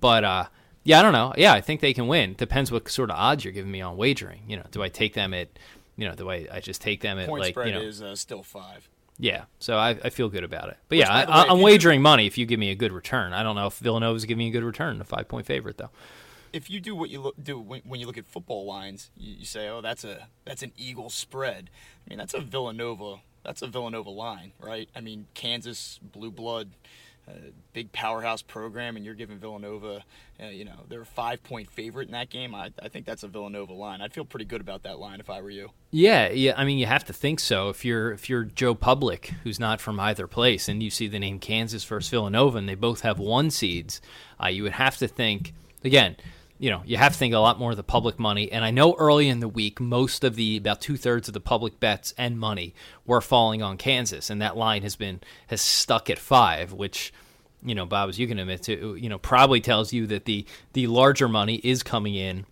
But 0.00 0.24
uh, 0.24 0.44
yeah, 0.84 1.00
I 1.00 1.02
don't 1.02 1.12
know. 1.12 1.34
Yeah, 1.36 1.52
I 1.52 1.60
think 1.60 1.82
they 1.82 1.92
can 1.92 2.06
win. 2.06 2.34
Depends 2.34 2.72
what 2.72 2.88
sort 2.88 3.10
of 3.10 3.16
odds 3.16 3.44
you're 3.44 3.52
giving 3.52 3.70
me 3.70 3.82
on 3.82 3.96
wagering. 3.98 4.42
You 4.48 4.56
know, 4.56 4.64
do 4.70 4.82
I 4.82 4.88
take 4.88 5.12
them 5.12 5.34
at, 5.34 5.48
you 5.96 6.08
know, 6.08 6.14
do 6.14 6.30
I 6.30 6.46
I 6.50 6.60
just 6.60 6.80
take 6.80 7.02
them 7.02 7.18
at 7.18 7.28
Point 7.28 7.42
like 7.42 7.52
spread 7.52 7.68
you 7.68 7.74
know, 7.74 7.80
is 7.80 8.00
uh, 8.00 8.16
still 8.16 8.42
five. 8.42 8.88
yeah. 9.18 9.44
So 9.58 9.76
I, 9.76 9.90
I 10.02 10.10
feel 10.10 10.28
good 10.28 10.44
about 10.44 10.68
it. 10.68 10.78
But 10.88 10.98
Which, 10.98 11.06
yeah, 11.06 11.24
I, 11.28 11.48
I'm 11.48 11.60
wagering 11.60 12.00
money 12.00 12.26
if 12.26 12.38
you 12.38 12.46
give 12.46 12.60
me 12.60 12.70
a 12.70 12.74
good 12.76 12.92
return. 12.92 13.32
I 13.32 13.42
don't 13.42 13.56
know 13.56 13.66
if 13.66 13.78
Villanova's 13.78 14.24
giving 14.24 14.38
me 14.38 14.48
a 14.48 14.52
good 14.52 14.64
return, 14.64 15.00
a 15.00 15.04
five 15.04 15.28
point 15.28 15.44
favorite 15.46 15.76
though. 15.76 15.90
If 16.52 16.70
you 16.70 16.80
do 16.80 16.94
what 16.94 17.10
you 17.10 17.20
look, 17.20 17.34
do 17.42 17.58
when, 17.58 17.82
when 17.84 18.00
you 18.00 18.06
look 18.06 18.18
at 18.18 18.26
football 18.26 18.66
lines, 18.66 19.10
you, 19.16 19.36
you 19.38 19.44
say, 19.44 19.68
"Oh, 19.68 19.80
that's 19.80 20.04
a 20.04 20.28
that's 20.44 20.62
an 20.62 20.72
Eagle 20.76 21.10
spread." 21.10 21.70
I 22.06 22.10
mean, 22.10 22.18
that's 22.18 22.34
a 22.34 22.40
Villanova. 22.40 23.16
That's 23.44 23.62
a 23.62 23.66
Villanova 23.66 24.10
line, 24.10 24.52
right? 24.60 24.88
I 24.94 25.00
mean, 25.00 25.26
Kansas 25.34 25.98
blue 26.02 26.30
blood, 26.30 26.70
uh, 27.28 27.32
big 27.72 27.92
powerhouse 27.92 28.42
program, 28.42 28.96
and 28.96 29.04
you're 29.04 29.14
giving 29.14 29.38
Villanova, 29.38 30.04
uh, 30.42 30.46
you 30.46 30.64
know, 30.64 30.84
they're 30.88 31.02
a 31.02 31.06
five 31.06 31.42
point 31.42 31.70
favorite 31.70 32.06
in 32.06 32.12
that 32.12 32.30
game. 32.30 32.54
I, 32.54 32.72
I 32.82 32.88
think 32.88 33.06
that's 33.06 33.22
a 33.22 33.28
Villanova 33.28 33.72
line. 33.72 34.00
I'd 34.00 34.12
feel 34.12 34.24
pretty 34.24 34.44
good 34.44 34.60
about 34.60 34.82
that 34.84 34.98
line 34.98 35.20
if 35.20 35.30
I 35.30 35.40
were 35.40 35.50
you. 35.50 35.70
Yeah, 35.90 36.28
yeah. 36.30 36.54
I 36.56 36.64
mean, 36.64 36.78
you 36.78 36.86
have 36.86 37.04
to 37.04 37.12
think 37.12 37.40
so. 37.40 37.68
If 37.68 37.84
you're 37.84 38.12
if 38.12 38.28
you're 38.28 38.44
Joe 38.44 38.74
Public, 38.74 39.32
who's 39.44 39.60
not 39.60 39.80
from 39.80 40.00
either 40.00 40.26
place, 40.26 40.68
and 40.68 40.82
you 40.82 40.90
see 40.90 41.08
the 41.08 41.18
name 41.18 41.38
Kansas 41.38 41.84
versus 41.84 42.10
Villanova, 42.10 42.58
and 42.58 42.68
they 42.68 42.74
both 42.74 43.00
have 43.00 43.18
one 43.18 43.50
seeds, 43.50 44.00
uh, 44.42 44.48
you 44.48 44.62
would 44.62 44.72
have 44.72 44.96
to 44.98 45.08
think 45.08 45.54
again. 45.84 46.16
You 46.58 46.70
know, 46.70 46.82
you 46.84 46.96
have 46.96 47.12
to 47.12 47.18
think 47.18 47.34
a 47.34 47.38
lot 47.38 47.58
more 47.58 47.70
of 47.70 47.76
the 47.76 47.84
public 47.84 48.18
money. 48.18 48.50
And 48.50 48.64
I 48.64 48.70
know 48.72 48.94
early 48.94 49.28
in 49.28 49.40
the 49.40 49.48
week, 49.48 49.80
most 49.80 50.24
of 50.24 50.34
the 50.34 50.56
about 50.56 50.80
two 50.80 50.96
thirds 50.96 51.28
of 51.28 51.34
the 51.34 51.40
public 51.40 51.78
bets 51.78 52.12
and 52.18 52.38
money 52.38 52.74
were 53.06 53.20
falling 53.20 53.62
on 53.62 53.76
Kansas, 53.76 54.28
and 54.28 54.42
that 54.42 54.56
line 54.56 54.82
has 54.82 54.96
been 54.96 55.20
has 55.46 55.60
stuck 55.60 56.10
at 56.10 56.18
five, 56.18 56.72
which 56.72 57.12
you 57.62 57.74
know, 57.74 57.86
Bob, 57.86 58.08
as 58.08 58.18
you 58.18 58.28
can 58.28 58.38
admit 58.38 58.62
to, 58.64 58.94
you 58.94 59.08
know, 59.08 59.18
probably 59.18 59.60
tells 59.60 59.92
you 59.92 60.06
that 60.08 60.24
the 60.24 60.46
the 60.74 60.86
larger 60.86 61.28
money 61.28 61.56
is 61.56 61.82
coming 61.82 62.14
in 62.14 62.46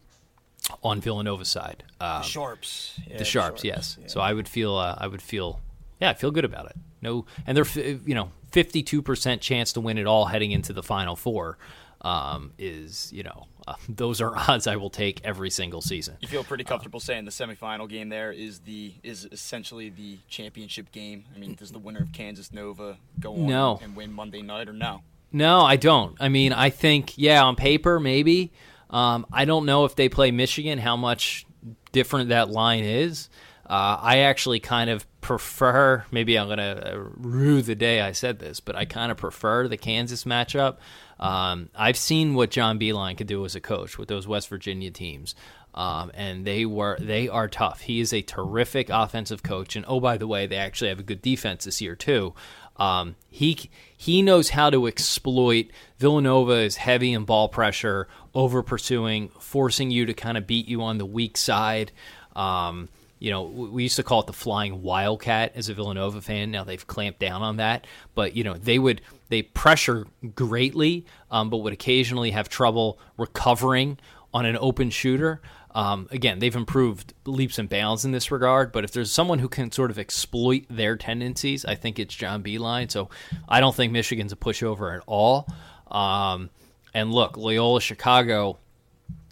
on 0.83 1.01
Villanova's 1.01 1.49
side. 1.49 1.85
Um, 2.01 2.23
Sharps, 2.23 2.99
yeah, 3.09 3.19
the 3.19 3.25
sharps, 3.25 3.63
yes. 3.63 3.99
So 4.07 4.21
I 4.21 4.33
would 4.33 4.49
feel, 4.49 4.75
uh, 4.75 4.97
I 4.99 5.07
would 5.07 5.23
feel, 5.23 5.61
yeah, 6.01 6.11
I 6.11 6.15
feel 6.15 6.33
good 6.33 6.45
about 6.45 6.67
it. 6.67 6.77
No, 7.01 7.25
and 7.47 7.57
they're, 7.57 7.99
you 8.05 8.15
know, 8.15 8.31
fifty-two 8.51 9.01
percent 9.01 9.41
chance 9.41 9.73
to 9.75 9.81
win 9.81 9.97
it 9.97 10.07
all 10.07 10.25
heading 10.25 10.51
into 10.51 10.73
the 10.73 10.83
final 10.83 11.15
four 11.15 11.57
um, 12.01 12.53
is, 12.59 13.13
you 13.13 13.23
know, 13.23 13.47
uh, 13.67 13.75
those 13.89 14.21
are 14.21 14.37
odds 14.37 14.67
I 14.67 14.77
will 14.77 14.91
take 14.91 15.21
every 15.25 15.51
single 15.51 15.81
season. 15.81 16.17
You 16.21 16.29
feel 16.29 16.45
pretty 16.45 16.65
comfortable 16.65 17.01
saying 17.01 17.25
the 17.25 17.31
semifinal 17.31 17.89
game 17.89 18.09
there 18.09 18.33
is 18.33 18.61
the 18.61 18.95
is 19.03 19.27
essentially 19.33 19.89
the 19.91 20.19
championship 20.29 20.93
game. 20.93 21.25
I 21.35 21.39
mean, 21.39 21.55
does 21.55 21.73
the 21.73 21.79
winner 21.79 22.01
of 22.01 22.13
Kansas 22.13 22.53
Nova 22.53 22.99
go 23.21 23.33
on 23.35 23.47
No. 23.47 23.81
and 23.83 23.97
win 23.97 24.13
Monday 24.13 24.43
night 24.43 24.69
or 24.69 24.73
no? 24.73 25.03
No, 25.33 25.61
I 25.63 25.77
don't. 25.77 26.17
I 26.21 26.29
mean, 26.29 26.53
I 26.53 26.71
think, 26.71 27.19
yeah, 27.19 27.43
on 27.43 27.57
paper, 27.57 27.99
maybe. 28.01 28.53
Um, 28.89 29.27
I 29.33 29.45
don't 29.45 29.67
know 29.67 29.85
if 29.85 29.97
they 29.97 30.09
play 30.09 30.31
Michigan, 30.31 30.79
how 30.79 30.97
much 30.97 31.45
different 31.93 32.29
that 32.29 32.49
line 32.49 32.85
is. 32.85 33.29
Uh, 33.69 33.99
I 34.01 34.19
actually 34.19 34.61
kind 34.61 34.91
of 34.91 35.05
prefer, 35.21 36.05
maybe 36.13 36.39
I'm 36.39 36.47
going 36.47 36.59
to 36.59 37.11
rue 37.17 37.63
the 37.63 37.75
day 37.75 38.01
I 38.01 38.13
said 38.13 38.39
this, 38.39 38.61
but 38.61 38.77
I 38.77 38.85
kind 38.85 39.11
of 39.11 39.19
prefer 39.19 39.67
the 39.67 39.77
Kansas 39.77 40.23
matchup. 40.23 40.77
Um, 41.19 41.71
I've 41.75 41.97
seen 41.97 42.35
what 42.35 42.51
John 42.51 42.79
Beilein 42.79 43.17
could 43.17 43.27
do 43.27 43.45
as 43.45 43.57
a 43.57 43.61
coach 43.61 43.99
with 43.99 44.09
those 44.09 44.29
West 44.29 44.49
Virginia 44.49 44.91
teams. 44.91 45.35
Um, 45.75 46.11
and 46.15 46.47
they 46.47 46.65
were 46.65 46.97
they 46.99 47.29
are 47.29 47.49
tough. 47.49 47.83
He 47.83 48.01
is 48.01 48.15
a 48.15 48.23
terrific 48.23 48.89
offensive 48.89 49.43
coach, 49.43 49.77
and 49.77 49.85
oh 49.87 50.01
by 50.01 50.17
the 50.17 50.27
way, 50.27 50.47
they 50.47 50.57
actually 50.57 50.89
have 50.89 51.01
a 51.01 51.03
good 51.03 51.21
defense 51.21 51.65
this 51.65 51.83
year 51.83 51.95
too. 51.95 52.33
Um, 52.79 53.17
he 53.29 53.69
he 53.95 54.23
knows 54.23 54.51
how 54.51 54.71
to 54.71 54.87
exploit 54.87 55.67
Villanova 55.99 56.53
is 56.53 56.77
heavy 56.77 57.13
in 57.13 57.25
ball 57.25 57.49
pressure, 57.49 58.09
over 58.35 58.63
pursuing, 58.63 59.29
forcing 59.39 59.91
you 59.91 60.07
to 60.07 60.15
kind 60.15 60.39
of 60.39 60.47
beat 60.47 60.67
you 60.67 60.83
on 60.83 60.97
the 60.97 61.05
weak 61.05 61.37
side. 61.37 61.93
Um, 62.35 62.89
you 63.19 63.31
know, 63.31 63.45
we 63.45 63.83
used 63.83 63.97
to 63.97 64.03
call 64.03 64.21
it 64.21 64.27
the 64.27 64.33
flying 64.33 64.83
wildcat 64.83 65.53
as 65.55 65.69
a 65.69 65.75
Villanova 65.75 66.21
fan. 66.21 66.51
Now 66.51 66.65
they've 66.65 66.87
clamped 66.87 67.19
down 67.19 67.43
on 67.43 67.57
that, 67.57 67.87
but 68.15 68.37
you 68.37 68.45
know 68.45 68.55
they 68.55 68.79
would 68.79 69.01
they 69.29 69.43
pressure 69.43 70.07
greatly, 70.35 71.07
um, 71.31 71.51
but 71.51 71.59
would 71.59 71.73
occasionally 71.73 72.31
have 72.33 72.49
trouble 72.49 72.99
recovering 73.17 73.99
on 74.35 74.45
an 74.45 74.59
open 74.61 74.91
shooter. 74.91 75.41
Um, 75.75 76.09
again, 76.11 76.39
they've 76.39 76.57
improved 76.57 77.13
leaps 77.27 77.59
and 77.59 77.69
bounds 77.69 78.05
in 78.05 78.13
this 78.13 78.31
regard, 78.31 78.73
but 78.73 78.85
if 78.85 78.93
there's 78.93 79.13
someone 79.13 79.39
who 79.39 79.49
can 79.49 79.71
sort 79.71 79.91
of 79.91 79.99
exploit 79.99 80.65
their 80.71 80.97
tendencies, 80.97 81.67
I 81.67 81.75
think 81.75 81.99
it's 81.99 82.15
John 82.15 82.43
Beilein. 82.43 82.91
So 82.91 83.11
I 83.47 83.61
don't 83.61 83.75
think 83.75 83.93
Michigan's 83.93 84.33
a 84.33 84.37
pushover 84.37 84.97
at 84.97 85.03
all. 85.07 85.47
Um, 85.91 86.49
and 86.95 87.13
look, 87.13 87.37
Loyola 87.37 87.83
Chicago, 87.83 88.59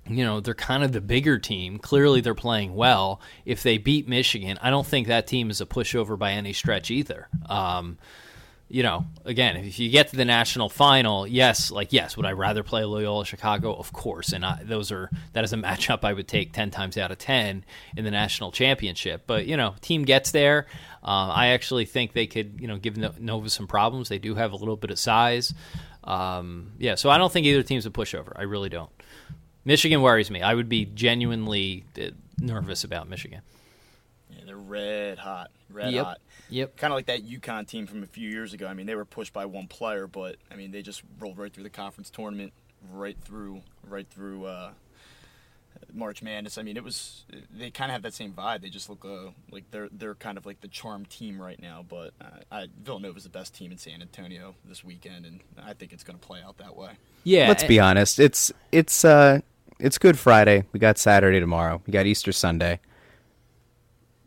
you 0.08 0.24
know, 0.24 0.40
they're 0.40 0.54
kind 0.54 0.82
of 0.82 0.92
the 0.92 1.00
bigger 1.00 1.38
team. 1.38 1.78
Clearly, 1.78 2.20
they're 2.20 2.34
playing 2.34 2.74
well. 2.74 3.20
If 3.44 3.62
they 3.62 3.78
beat 3.78 4.08
Michigan, 4.08 4.58
I 4.60 4.70
don't 4.70 4.86
think 4.86 5.06
that 5.06 5.26
team 5.26 5.50
is 5.50 5.60
a 5.60 5.66
pushover 5.66 6.18
by 6.18 6.32
any 6.32 6.52
stretch 6.52 6.90
either. 6.90 7.28
Um, 7.48 7.98
you 8.68 8.82
know, 8.82 9.04
again, 9.24 9.56
if 9.56 9.78
you 9.78 9.90
get 9.90 10.08
to 10.08 10.16
the 10.16 10.24
national 10.24 10.68
final, 10.68 11.26
yes, 11.26 11.70
like 11.70 11.92
yes, 11.92 12.16
would 12.16 12.26
I 12.26 12.32
rather 12.32 12.62
play 12.62 12.84
Loyola 12.84 13.24
Chicago? 13.24 13.74
Of 13.74 13.92
course, 13.92 14.32
and 14.32 14.44
I, 14.44 14.62
those 14.64 14.90
are 14.90 15.10
that 15.32 15.44
is 15.44 15.52
a 15.52 15.56
matchup 15.58 16.04
I 16.04 16.12
would 16.12 16.28
take 16.28 16.52
ten 16.52 16.70
times 16.70 16.96
out 16.96 17.10
of 17.10 17.18
ten 17.18 17.64
in 17.96 18.04
the 18.04 18.10
national 18.10 18.52
championship. 18.52 19.24
But 19.26 19.46
you 19.46 19.56
know, 19.56 19.74
team 19.80 20.04
gets 20.04 20.30
there. 20.32 20.66
Uh, 21.02 21.30
I 21.34 21.48
actually 21.48 21.84
think 21.84 22.14
they 22.14 22.26
could, 22.26 22.58
you 22.60 22.66
know, 22.66 22.78
give 22.78 22.96
Nova 22.96 23.50
some 23.50 23.66
problems. 23.66 24.08
They 24.08 24.18
do 24.18 24.34
have 24.34 24.52
a 24.52 24.56
little 24.56 24.76
bit 24.76 24.90
of 24.90 24.98
size. 24.98 25.52
Um, 26.02 26.72
yeah, 26.78 26.94
so 26.94 27.10
I 27.10 27.18
don't 27.18 27.30
think 27.30 27.46
either 27.46 27.62
team's 27.62 27.84
a 27.84 27.90
pushover. 27.90 28.32
I 28.36 28.42
really 28.42 28.70
don't. 28.70 28.90
Michigan 29.64 30.02
worries 30.02 30.30
me. 30.30 30.42
I 30.42 30.54
would 30.54 30.68
be 30.68 30.84
genuinely 30.84 31.84
uh, 31.98 32.10
nervous 32.38 32.84
about 32.84 33.08
Michigan. 33.08 33.40
Yeah, 34.30 34.44
they're 34.46 34.56
red 34.56 35.18
hot, 35.18 35.50
red 35.70 35.92
Yep. 35.92 36.04
hot. 36.04 36.20
Yep. 36.50 36.76
Kind 36.76 36.92
of 36.92 36.96
like 36.96 37.06
that 37.06 37.26
UConn 37.26 37.66
team 37.66 37.86
from 37.86 38.02
a 38.02 38.06
few 38.06 38.28
years 38.28 38.52
ago. 38.52 38.66
I 38.66 38.74
mean, 38.74 38.86
they 38.86 38.94
were 38.94 39.04
pushed 39.04 39.32
by 39.32 39.46
one 39.46 39.66
player, 39.66 40.06
but 40.06 40.36
I 40.50 40.56
mean, 40.56 40.70
they 40.70 40.82
just 40.82 41.02
rolled 41.18 41.38
right 41.38 41.52
through 41.52 41.64
the 41.64 41.70
conference 41.70 42.10
tournament, 42.10 42.52
right 42.92 43.16
through, 43.24 43.62
right 43.88 44.06
through 44.06 44.44
uh, 44.44 44.70
March 45.92 46.22
Madness. 46.22 46.58
I 46.58 46.62
mean, 46.62 46.76
it 46.76 46.84
was 46.84 47.24
they 47.50 47.70
kind 47.70 47.90
of 47.90 47.94
have 47.94 48.02
that 48.02 48.14
same 48.14 48.32
vibe. 48.32 48.60
They 48.60 48.68
just 48.68 48.90
look 48.90 49.04
uh, 49.04 49.30
like 49.50 49.70
they're 49.70 49.88
they're 49.90 50.14
kind 50.14 50.36
of 50.36 50.44
like 50.44 50.60
the 50.60 50.68
charm 50.68 51.06
team 51.06 51.40
right 51.40 51.60
now. 51.60 51.84
But 51.88 52.12
uh, 52.20 52.26
I, 52.52 52.66
Villanova's 52.82 53.24
the 53.24 53.30
best 53.30 53.54
team 53.54 53.72
in 53.72 53.78
San 53.78 54.02
Antonio 54.02 54.54
this 54.66 54.84
weekend, 54.84 55.24
and 55.24 55.40
I 55.64 55.72
think 55.72 55.92
it's 55.92 56.04
going 56.04 56.18
to 56.18 56.24
play 56.26 56.40
out 56.44 56.58
that 56.58 56.76
way. 56.76 56.90
Yeah. 57.24 57.48
Let's 57.48 57.64
be 57.64 57.80
honest. 57.80 58.18
It's 58.20 58.52
it's 58.70 59.04
uh 59.04 59.40
it's 59.78 59.98
Good 59.98 60.18
Friday. 60.18 60.64
We 60.72 60.80
got 60.80 60.98
Saturday 60.98 61.40
tomorrow. 61.40 61.82
We 61.86 61.92
got 61.92 62.06
Easter 62.06 62.32
Sunday. 62.32 62.80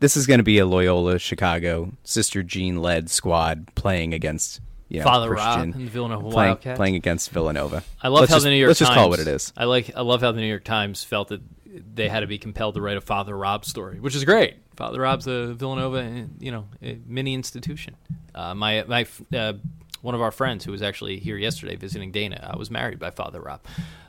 This 0.00 0.16
is 0.16 0.26
going 0.26 0.38
to 0.38 0.44
be 0.44 0.58
a 0.58 0.66
Loyola 0.66 1.18
Chicago 1.18 1.92
Sister 2.04 2.42
Jean 2.42 2.80
led 2.80 3.10
squad 3.10 3.74
playing 3.74 4.14
against 4.14 4.60
you 4.88 5.00
know, 5.00 5.04
Father 5.04 5.30
Rob 5.30 5.60
and 5.60 5.74
Villanova 5.74 6.30
playing, 6.30 6.48
Wildcats. 6.50 6.76
playing 6.76 6.94
against 6.94 7.30
Villanova. 7.30 7.82
I 8.00 8.08
love 8.08 8.20
let's 8.20 8.30
how 8.30 8.36
just, 8.36 8.44
the 8.44 8.50
New 8.50 8.56
York 8.56 8.68
let's 8.68 8.78
Times. 8.78 8.88
just 8.88 8.96
call 8.96 9.06
it 9.06 9.10
what 9.10 9.18
it 9.18 9.28
is. 9.28 9.52
I 9.56 9.64
like. 9.64 9.90
I 9.94 10.00
love 10.02 10.20
how 10.20 10.32
the 10.32 10.40
New 10.40 10.46
York 10.46 10.64
Times 10.64 11.04
felt 11.04 11.28
that 11.28 11.42
they 11.94 12.08
had 12.08 12.20
to 12.20 12.26
be 12.26 12.38
compelled 12.38 12.74
to 12.76 12.80
write 12.80 12.96
a 12.96 13.00
Father 13.00 13.36
Rob 13.36 13.64
story, 13.64 14.00
which 14.00 14.14
is 14.14 14.24
great. 14.24 14.56
Father 14.76 15.00
Rob's 15.00 15.26
a 15.26 15.54
Villanova, 15.54 16.28
you 16.38 16.52
know, 16.52 16.66
mini 17.06 17.34
institution. 17.34 17.96
Uh, 18.34 18.54
my 18.54 18.84
my 18.84 19.06
uh, 19.36 19.54
one 20.00 20.14
of 20.14 20.22
our 20.22 20.30
friends 20.30 20.64
who 20.64 20.72
was 20.72 20.80
actually 20.80 21.18
here 21.18 21.36
yesterday 21.36 21.76
visiting 21.76 22.12
Dana. 22.12 22.50
I 22.50 22.56
was 22.56 22.70
married 22.70 22.98
by 22.98 23.10
Father 23.10 23.40
Rob. 23.40 23.60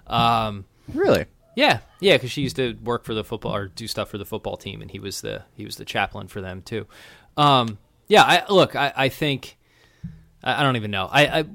Um, 0.07 0.65
Really? 0.93 1.25
yeah, 1.55 1.79
yeah, 1.99 2.15
because 2.15 2.31
she 2.31 2.41
used 2.41 2.55
to 2.55 2.77
work 2.83 3.03
for 3.03 3.13
the 3.13 3.23
football 3.23 3.53
or 3.53 3.67
do 3.67 3.87
stuff 3.87 4.09
for 4.09 4.17
the 4.17 4.25
football 4.25 4.55
team, 4.55 4.81
and 4.81 4.89
he 4.89 4.99
was 4.99 5.21
the 5.21 5.43
he 5.55 5.65
was 5.65 5.75
the 5.75 5.85
chaplain 5.85 6.27
for 6.27 6.41
them 6.41 6.61
too. 6.61 6.87
Um, 7.35 7.77
yeah, 8.07 8.23
I 8.23 8.45
look, 8.49 8.75
I, 8.75 8.93
I 8.95 9.09
think 9.09 9.57
I, 10.43 10.61
I 10.61 10.63
don't 10.63 10.75
even 10.77 10.91
know. 10.91 11.09
I, 11.11 11.39
I 11.39 11.45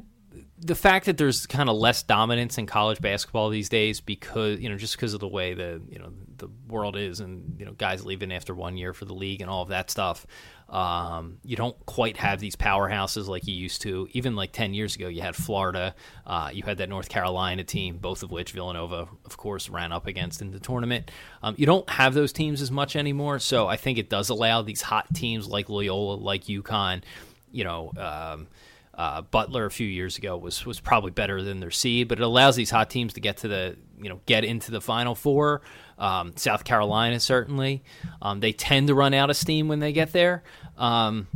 the 0.59 0.75
fact 0.75 1.07
that 1.07 1.19
there's 1.19 1.47
kind 1.47 1.69
of 1.69 1.77
less 1.77 2.03
dominance 2.03 2.59
in 2.59 2.67
college 2.67 3.01
basketball 3.01 3.49
these 3.49 3.69
days 3.69 4.01
because 4.01 4.61
you 4.61 4.69
know 4.69 4.77
just 4.77 4.95
because 4.97 5.13
of 5.13 5.21
the 5.21 5.29
way 5.29 5.55
the 5.55 5.83
you 5.89 5.99
know 5.99 6.13
the 6.37 6.49
world 6.69 6.97
is 6.97 7.21
and 7.21 7.57
you 7.59 7.65
know 7.67 7.73
guys 7.73 8.05
leaving 8.05 8.33
after 8.33 8.55
one 8.55 8.77
year 8.77 8.93
for 8.93 9.05
the 9.05 9.15
league 9.15 9.41
and 9.41 9.51
all 9.51 9.63
of 9.63 9.69
that 9.69 9.91
stuff 9.91 10.27
um, 10.69 11.39
you 11.45 11.57
don't 11.57 11.77
quite 11.85 12.17
have 12.17 12.41
these 12.41 12.57
powerhouses 12.57 13.29
like 13.29 13.47
you 13.47 13.55
used 13.55 13.83
to. 13.83 14.09
Even 14.13 14.35
like 14.35 14.51
10 14.51 14.75
years 14.75 14.97
ago 14.97 15.09
you 15.09 15.23
had 15.23 15.35
florida 15.35 15.95
uh, 16.27 16.51
you 16.53 16.63
had 16.63 16.79
that 16.79 16.89
north 16.89 17.09
carolina 17.09 17.65
team 17.65 17.99
both 17.99 18.23
of 18.23 18.31
which 18.31 18.53
villanova 18.53 19.09
of 19.25 19.37
course 19.37 19.69
ran 19.69 19.93
up 19.93 20.07
against 20.07 20.41
in 20.41 20.53
the 20.53 20.61
tournament. 20.61 21.11
Um, 21.43 21.55
you 21.59 21.67
don't 21.67 21.89
have 21.91 22.15
those 22.15 22.33
teams 22.33 22.63
as 22.63 22.71
much 22.71 22.95
anymore 22.95 23.41
so 23.41 23.67
i 23.67 23.77
think 23.77 23.99
it 23.99 24.09
does 24.09 24.29
allow 24.29 24.63
these 24.63 24.83
hot 24.83 25.13
teams 25.15 25.49
like 25.49 25.69
loyola 25.69 26.15
like 26.15 26.45
UConn 26.45 27.03
you 27.51 27.65
know 27.65 27.93
um, 27.97 28.49
uh, 28.97 29.23
Butler 29.23 29.65
a 29.67 29.71
few 29.71 29.87
years 29.87 30.19
ago 30.19 30.37
was 30.37 30.65
was 30.65 30.81
probably 30.81 31.11
better 31.11 31.43
than 31.43 31.61
their 31.61 31.71
seed, 31.71 32.09
but 32.09 32.19
it 32.19 32.23
allows 32.23 32.57
these 32.57 32.71
hot 32.71 32.91
teams 32.91 33.15
to 33.15 33.21
get 33.21 33.39
to 33.39 33.49
the 33.49 33.77
you 33.99 34.09
know 34.09 34.21
get 34.27 34.45
into 34.45 34.71
the 34.71 34.81
Final 34.81 35.15
Four. 35.15 35.63
Um, 35.99 36.37
South 36.37 36.65
Carolina 36.65 37.21
certainly, 37.21 37.83
um, 38.21 38.41
they 38.41 38.53
tend 38.53 38.89
to 38.89 38.95
run 38.95 39.15
out 39.15 39.31
of 39.31 39.37
steam 39.37 39.69
when 39.69 39.81
they 39.81 39.93
get 39.93 40.13
there. 40.13 40.43
Um, 40.77 41.29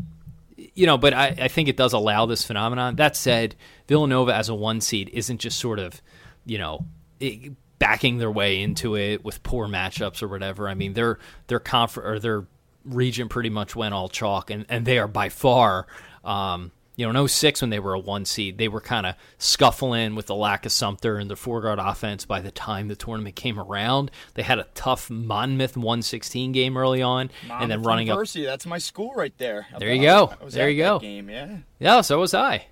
you 0.56 0.86
know, 0.86 0.98
but 0.98 1.14
I, 1.14 1.34
I 1.38 1.48
think 1.48 1.68
it 1.68 1.76
does 1.76 1.92
allow 1.92 2.26
this 2.26 2.44
phenomenon. 2.44 2.96
That 2.96 3.16
said, 3.16 3.54
Villanova 3.86 4.34
as 4.34 4.48
a 4.48 4.54
one 4.54 4.80
seed 4.80 5.10
isn't 5.12 5.38
just 5.38 5.58
sort 5.58 5.78
of 5.78 6.00
you 6.44 6.58
know. 6.58 6.84
It, 7.20 7.52
backing 7.78 8.18
their 8.18 8.30
way 8.30 8.60
into 8.60 8.96
it 8.96 9.24
with 9.24 9.40
poor 9.44 9.68
matchups 9.68 10.20
or 10.20 10.26
whatever. 10.26 10.68
I 10.68 10.74
mean, 10.74 10.94
their 10.94 11.18
their 11.46 11.60
conf- 11.60 11.96
or 11.96 12.18
their 12.18 12.46
region 12.84 13.28
pretty 13.28 13.50
much 13.50 13.76
went 13.76 13.94
all 13.94 14.08
chalk, 14.08 14.50
and, 14.50 14.66
and 14.68 14.84
they 14.84 14.98
are 14.98 15.08
by 15.08 15.28
far 15.28 15.86
um, 16.24 16.72
you 16.98 17.10
know, 17.10 17.22
in 17.22 17.28
06 17.28 17.60
when 17.62 17.70
they 17.70 17.78
were 17.78 17.94
a 17.94 17.98
one 17.98 18.24
seed, 18.24 18.58
they 18.58 18.66
were 18.68 18.80
kind 18.80 19.06
of 19.06 19.14
scuffling 19.38 20.14
with 20.16 20.26
the 20.26 20.34
lack 20.34 20.66
of 20.66 20.72
Sumpter 20.72 21.16
and 21.16 21.30
the 21.30 21.36
four 21.36 21.60
guard 21.62 21.78
offense 21.78 22.24
by 22.26 22.40
the 22.40 22.50
time 22.50 22.88
the 22.88 22.96
tournament 22.96 23.36
came 23.36 23.58
around. 23.58 24.10
They 24.34 24.42
had 24.42 24.58
a 24.58 24.66
tough 24.74 25.08
Monmouth 25.08 25.76
116 25.76 26.52
game 26.52 26.76
early 26.76 27.00
on, 27.00 27.30
Monmouth 27.46 27.62
and 27.62 27.70
then 27.70 27.82
running 27.84 28.08
University, 28.08 28.44
That's 28.44 28.66
my 28.66 28.78
school 28.78 29.12
right 29.14 29.32
there. 29.38 29.68
There 29.78 29.94
you 29.94 30.02
go. 30.02 30.34
There 30.48 30.68
you 30.68 30.82
go. 30.82 30.98
Game, 30.98 31.30
yeah. 31.30 31.58
Yeah, 31.78 32.00
so 32.00 32.18
was 32.18 32.34
I. 32.34 32.66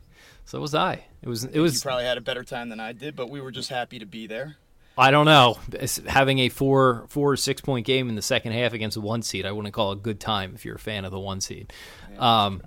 So 0.44 0.60
was 0.60 0.74
I. 0.74 1.04
It 1.22 1.28
was. 1.28 1.44
It 1.44 1.54
You 1.54 1.62
was. 1.62 1.82
probably 1.82 2.04
had 2.04 2.18
a 2.18 2.20
better 2.20 2.42
time 2.44 2.68
than 2.68 2.80
I 2.80 2.92
did, 2.92 3.16
but 3.16 3.30
we 3.30 3.40
were 3.40 3.50
just 3.52 3.70
happy 3.70 3.98
to 4.00 4.06
be 4.06 4.26
there. 4.26 4.56
I 4.98 5.10
don't 5.10 5.26
know. 5.26 5.58
It's- 5.72 6.00
Having 6.06 6.38
a 6.40 6.48
four, 6.48 7.04
four 7.08 7.32
or 7.32 7.36
six 7.36 7.60
point 7.60 7.86
game 7.86 8.08
in 8.08 8.14
the 8.16 8.22
second 8.22 8.52
half 8.52 8.72
against 8.72 8.96
a 8.96 9.00
one 9.00 9.22
seed, 9.22 9.46
I 9.46 9.52
wouldn't 9.52 9.74
call 9.74 9.92
a 9.92 9.96
good 9.96 10.18
time 10.20 10.52
if 10.54 10.64
you're 10.64 10.76
a 10.76 10.80
fan 10.80 11.04
of 11.04 11.10
the 11.12 11.20
one 11.20 11.40
seed. 11.40 11.72
Um, 12.18 12.62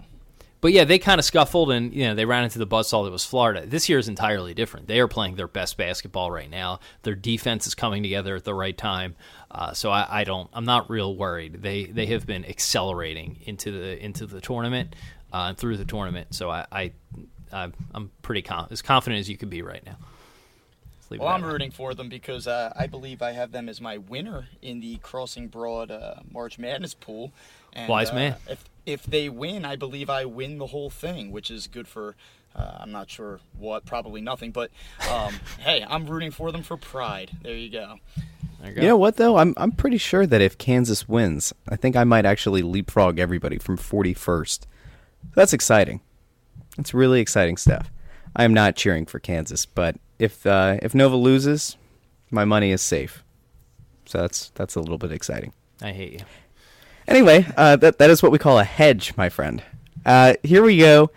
but 0.62 0.74
yeah, 0.74 0.84
they 0.84 1.00
kind 1.00 1.20
of 1.20 1.26
scuffled 1.26 1.72
and 1.72 1.94
you 1.94 2.06
know 2.06 2.16
they 2.16 2.26
ran 2.26 2.44
into 2.44 2.60
the 2.60 2.68
buzzsaw 2.68 3.06
that 3.06 3.12
was 3.12 3.26
Florida. 3.26 3.66
This 3.66 3.88
year 3.88 3.98
is 3.98 4.08
entirely 4.08 4.54
different. 4.54 4.88
They 4.88 5.00
are 5.00 5.08
playing 5.08 5.36
their 5.36 5.48
best 5.48 5.78
basketball 5.78 6.32
right 6.32 6.50
now. 6.50 6.80
Their 7.04 7.16
defense 7.16 7.68
is 7.68 7.76
coming 7.76 8.04
together 8.04 8.36
at 8.36 8.44
the 8.44 8.54
right 8.54 8.78
time. 8.78 9.16
Uh, 9.52 9.74
so 9.74 9.90
I, 9.90 10.22
I 10.22 10.24
don't. 10.24 10.50
I'm 10.54 10.66
not 10.66 10.90
real 10.90 11.16
worried. 11.16 11.62
They 11.62 11.86
they 11.86 12.08
have 12.08 12.26
been 12.26 12.46
accelerating 12.46 13.40
into 13.46 13.72
the 13.72 14.04
into 14.04 14.26
the 14.26 14.42
tournament 14.42 14.96
uh, 15.34 15.48
and 15.50 15.58
through 15.58 15.78
the 15.78 15.86
tournament. 15.86 16.36
So 16.36 16.50
I, 16.50 16.66
I 16.72 16.92
I'm 17.52 18.12
pretty 18.22 18.42
con- 18.42 18.68
as 18.72 18.82
confident 18.82 19.20
as 19.20 19.30
you 19.30 19.38
could 19.38 19.50
be 19.50 19.62
right 19.62 19.86
now. 19.86 19.98
Well, 21.18 21.28
I'm 21.28 21.44
rooting 21.44 21.72
for 21.72 21.96
them 21.96 22.08
because 22.08 22.46
uh, 22.46 22.72
I 22.78 22.86
believe 22.86 23.24
I 23.24 23.32
have 23.32 23.52
them 23.52 23.68
as 23.68 23.82
my 23.82 23.98
winner 23.98 24.48
in 24.62 24.80
the 24.80 24.98
Crossing 24.98 25.48
Broad 25.48 25.90
uh, 25.90 26.16
March 26.32 26.60
Madness 26.60 26.94
pool. 26.94 27.32
And, 27.74 27.90
Wise 27.90 28.12
uh, 28.12 28.16
man. 28.16 28.36
If 28.48 28.64
if 28.92 29.04
they 29.04 29.30
win, 29.30 29.66
I 29.66 29.76
believe 29.76 30.10
I 30.10 30.26
win 30.26 30.58
the 30.58 30.68
whole 30.68 30.90
thing, 30.90 31.32
which 31.32 31.52
is 31.52 31.68
good 31.68 31.88
for. 31.88 32.16
Uh, 32.56 32.78
I'm 32.80 32.92
not 32.92 33.10
sure 33.10 33.40
what, 33.58 33.86
probably 33.86 34.22
nothing, 34.22 34.52
but 34.52 34.72
um, 35.10 35.36
hey, 35.60 35.86
I'm 35.88 36.08
rooting 36.08 36.32
for 36.32 36.52
them 36.52 36.64
for 36.64 36.78
pride. 36.78 37.32
There 37.44 37.56
you 37.56 37.70
go. 37.70 37.96
There 38.60 38.70
you 38.70 38.76
go. 38.76 38.82
You 38.82 38.88
know 38.88 38.98
what 38.98 39.18
though? 39.18 39.38
I'm 39.38 39.54
I'm 39.58 39.72
pretty 39.72 39.98
sure 39.98 40.26
that 40.26 40.42
if 40.42 40.58
Kansas 40.58 41.08
wins, 41.08 41.54
I 41.68 41.76
think 41.76 41.96
I 41.96 42.04
might 42.04 42.26
actually 42.26 42.64
leapfrog 42.64 43.20
everybody 43.20 43.60
from 43.60 43.78
41st. 43.78 44.62
That's 45.36 45.54
exciting. 45.54 46.02
It's 46.78 46.94
really 46.94 47.20
exciting 47.20 47.58
stuff. 47.58 47.92
I 48.36 48.44
am 48.44 48.54
not 48.54 48.76
cheering 48.76 49.06
for 49.06 49.20
Kansas, 49.20 49.66
but 49.66 49.98
if 50.18 50.46
uh, 50.46 50.78
if 50.82 50.96
Nova 50.96 51.16
loses, 51.16 51.78
my 52.32 52.46
money 52.46 52.72
is 52.72 52.82
safe. 52.82 53.24
So 54.06 54.20
that's 54.20 54.50
that's 54.56 54.76
a 54.76 54.80
little 54.80 54.98
bit 54.98 55.12
exciting. 55.12 55.54
I 55.82 55.92
hate 55.92 56.14
you. 56.14 56.20
Anyway, 57.10 57.44
uh, 57.58 57.76
that 57.76 57.98
that 57.98 58.12
is 58.12 58.22
what 58.22 58.32
we 58.32 58.38
call 58.38 58.60
a 58.60 58.64
hedge, 58.64 59.14
my 59.18 59.30
friend. 59.30 59.64
Uh, 60.06 60.36
here 60.44 60.62
we 60.62 60.78
go, 60.78 61.10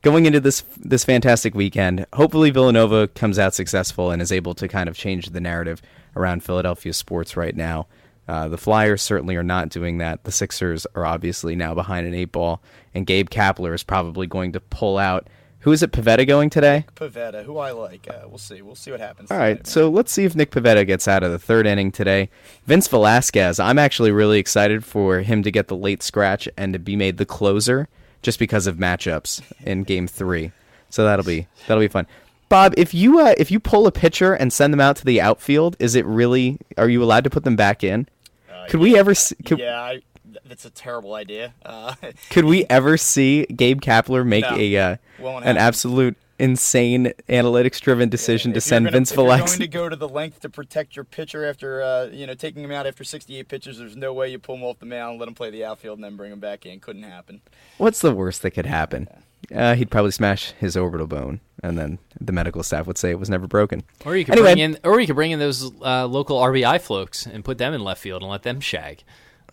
going 0.00 0.24
into 0.24 0.38
this 0.38 0.62
this 0.78 1.04
fantastic 1.04 1.52
weekend. 1.52 2.06
Hopefully, 2.12 2.50
Villanova 2.50 3.08
comes 3.08 3.40
out 3.40 3.52
successful 3.52 4.12
and 4.12 4.22
is 4.22 4.30
able 4.30 4.54
to 4.54 4.68
kind 4.68 4.88
of 4.88 4.96
change 4.96 5.30
the 5.30 5.40
narrative 5.40 5.82
around 6.14 6.44
Philadelphia 6.44 6.92
sports 6.92 7.36
right 7.36 7.56
now. 7.56 7.88
Uh, 8.28 8.46
the 8.46 8.56
Flyers 8.56 9.02
certainly 9.02 9.34
are 9.34 9.42
not 9.42 9.68
doing 9.68 9.98
that. 9.98 10.22
The 10.22 10.30
Sixers 10.30 10.86
are 10.94 11.04
obviously 11.04 11.56
now 11.56 11.74
behind 11.74 12.06
an 12.06 12.14
eight 12.14 12.30
ball, 12.30 12.62
and 12.94 13.04
Gabe 13.04 13.28
Kapler 13.28 13.74
is 13.74 13.82
probably 13.82 14.28
going 14.28 14.52
to 14.52 14.60
pull 14.60 14.96
out. 14.96 15.26
Who 15.62 15.72
is 15.72 15.82
it? 15.82 15.92
Pivetta 15.92 16.26
going 16.26 16.50
today? 16.50 16.84
Pivetta, 16.96 17.44
who 17.44 17.58
I 17.58 17.70
like. 17.70 18.08
Uh, 18.08 18.26
we'll 18.26 18.38
see. 18.38 18.62
We'll 18.62 18.74
see 18.74 18.90
what 18.90 19.00
happens. 19.00 19.30
All 19.30 19.38
right, 19.38 19.54
tonight, 19.54 19.66
so 19.66 19.88
let's 19.88 20.10
see 20.12 20.24
if 20.24 20.34
Nick 20.34 20.50
Pivetta 20.50 20.86
gets 20.86 21.06
out 21.06 21.22
of 21.22 21.30
the 21.30 21.38
third 21.38 21.66
inning 21.66 21.92
today. 21.92 22.30
Vince 22.66 22.88
Velasquez, 22.88 23.60
I'm 23.60 23.78
actually 23.78 24.10
really 24.10 24.38
excited 24.38 24.84
for 24.84 25.20
him 25.20 25.42
to 25.44 25.50
get 25.50 25.68
the 25.68 25.76
late 25.76 26.02
scratch 26.02 26.48
and 26.56 26.72
to 26.72 26.78
be 26.78 26.96
made 26.96 27.16
the 27.16 27.26
closer 27.26 27.88
just 28.22 28.38
because 28.38 28.66
of 28.66 28.76
matchups 28.76 29.40
in 29.64 29.84
Game 29.84 30.08
Three. 30.08 30.52
So 30.90 31.04
that'll 31.04 31.24
be 31.24 31.46
that'll 31.66 31.80
be 31.80 31.88
fun. 31.88 32.06
Bob, 32.48 32.74
if 32.76 32.92
you 32.92 33.20
uh, 33.20 33.34
if 33.38 33.50
you 33.50 33.60
pull 33.60 33.86
a 33.86 33.92
pitcher 33.92 34.34
and 34.34 34.52
send 34.52 34.72
them 34.72 34.80
out 34.80 34.96
to 34.96 35.04
the 35.04 35.20
outfield, 35.20 35.76
is 35.78 35.94
it 35.94 36.04
really? 36.06 36.58
Are 36.76 36.88
you 36.88 37.02
allowed 37.02 37.24
to 37.24 37.30
put 37.30 37.44
them 37.44 37.56
back 37.56 37.84
in? 37.84 38.08
Uh, 38.52 38.66
Could 38.68 38.80
we 38.80 38.98
ever? 38.98 39.14
See, 39.14 39.36
could, 39.36 39.58
yeah, 39.58 39.80
I, 39.80 40.02
that's 40.44 40.64
a 40.64 40.70
terrible 40.70 41.14
idea. 41.14 41.54
Uh, 41.64 41.94
could 42.30 42.44
we 42.44 42.64
ever 42.70 42.96
see 42.96 43.44
Gabe 43.46 43.80
Kapler 43.80 44.26
make 44.26 44.44
No. 44.44 44.56
a 44.56 44.76
uh, 44.76 44.96
an 45.40 45.56
absolute 45.56 46.16
insane 46.38 47.12
analytics 47.28 47.80
driven 47.80 48.08
decision 48.08 48.52
to 48.52 48.60
send 48.60 48.84
gonna- 48.86 48.96
Vince 48.96 49.12
if 49.12 49.16
you're 49.16 49.26
Velasquez? 49.26 49.50
going 49.52 49.60
to 49.60 49.68
go 49.68 49.88
to 49.88 49.94
the 49.96 50.08
length 50.08 50.40
to 50.40 50.48
protect 50.48 50.96
your 50.96 51.04
pitcher 51.04 51.44
after 51.44 51.82
uh, 51.82 52.06
you 52.06 52.26
know 52.26 52.34
taking 52.34 52.64
him 52.64 52.70
out 52.72 52.86
after 52.86 53.04
68 53.04 53.46
pitches, 53.48 53.78
there's 53.78 53.96
no 53.96 54.12
way 54.12 54.28
you 54.28 54.38
pull 54.38 54.56
him 54.56 54.64
off 54.64 54.78
the 54.78 54.86
mound, 54.86 55.18
let 55.20 55.28
him 55.28 55.34
play 55.34 55.50
the 55.50 55.64
outfield, 55.64 55.98
and 55.98 56.04
then 56.04 56.16
bring 56.16 56.32
him 56.32 56.40
back 56.40 56.66
in. 56.66 56.80
Couldn't 56.80 57.04
happen. 57.04 57.40
What's 57.78 58.00
the 58.00 58.12
worst 58.12 58.42
that 58.42 58.50
could 58.52 58.66
happen? 58.66 59.08
Uh, 59.52 59.74
he'd 59.74 59.90
probably 59.90 60.12
smash 60.12 60.52
his 60.52 60.76
orbital 60.76 61.06
bone, 61.06 61.40
and 61.64 61.76
then 61.76 61.98
the 62.20 62.32
medical 62.32 62.62
staff 62.62 62.86
would 62.86 62.96
say 62.96 63.10
it 63.10 63.18
was 63.18 63.28
never 63.28 63.46
broken. 63.48 63.82
Or 64.06 64.16
you 64.16 64.24
could 64.24 64.34
Anyway. 64.34 64.54
bring 64.54 64.58
in, 64.58 64.78
or 64.84 65.00
you 65.00 65.06
could 65.06 65.16
bring 65.16 65.32
in 65.32 65.40
those 65.40 65.70
uh, 65.82 66.06
local 66.06 66.38
RBI 66.38 66.80
folks 66.80 67.26
and 67.26 67.44
put 67.44 67.58
them 67.58 67.74
in 67.74 67.82
left 67.82 68.00
field 68.00 68.22
and 68.22 68.30
let 68.30 68.44
them 68.44 68.60
shag. 68.60 69.02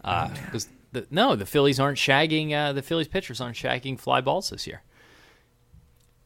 Because 0.01 0.67
the, 0.91 1.05
no, 1.09 1.35
the 1.35 1.45
Phillies 1.45 1.79
aren't 1.79 1.97
shagging. 1.97 2.53
Uh, 2.53 2.73
the 2.73 2.81
Phillies 2.81 3.07
pitchers 3.07 3.41
aren't 3.41 3.55
shagging 3.55 3.99
fly 3.99 4.21
balls 4.21 4.49
this 4.49 4.65
year. 4.67 4.81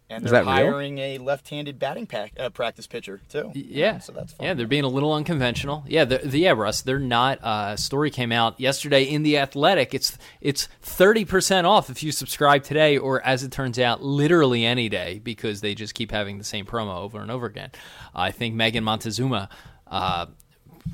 And 0.10 0.24
they're 0.24 0.44
that 0.44 0.46
real? 0.46 0.68
hiring 0.68 1.00
a 1.00 1.18
left-handed 1.18 1.80
batting 1.80 2.06
pack, 2.06 2.34
uh, 2.38 2.50
practice 2.50 2.86
pitcher 2.86 3.22
too. 3.30 3.52
Yeah, 3.56 3.98
so 3.98 4.12
that's 4.12 4.34
fun. 4.34 4.46
Yeah, 4.46 4.54
they're 4.54 4.68
being 4.68 4.84
a 4.84 4.90
little 4.90 5.12
unconventional. 5.12 5.84
Yeah, 5.88 6.06
they're, 6.06 6.20
the, 6.20 6.40
yeah, 6.40 6.52
Russ. 6.52 6.82
They're 6.82 7.00
not. 7.00 7.44
Uh, 7.44 7.76
story 7.78 8.12
came 8.12 8.32
out 8.32 8.60
yesterday 8.60 9.04
in 9.04 9.24
the 9.24 9.40
Athletic. 9.40 9.94
It's 9.94 10.18
it's 10.40 10.68
thirty 10.82 11.26
percent 11.26 11.66
off 11.66 11.90
if 11.90 12.04
you 12.04 12.12
subscribe 12.12 12.64
today, 12.64 12.98
or 12.98 13.22
as 13.24 13.44
it 13.44 13.52
turns 13.52 13.80
out, 13.80 14.04
literally 14.04 14.66
any 14.66 14.88
day 14.88 15.20
because 15.20 15.62
they 15.62 15.74
just 15.74 15.96
keep 15.96 16.12
having 16.12 16.38
the 16.38 16.44
same 16.44 16.66
promo 16.66 16.98
over 16.98 17.20
and 17.20 17.32
over 17.32 17.48
again. 17.48 17.72
I 18.14 18.30
think 18.30 18.54
Megan 18.54 18.84
Montezuma 18.84 19.50
uh, 19.88 20.28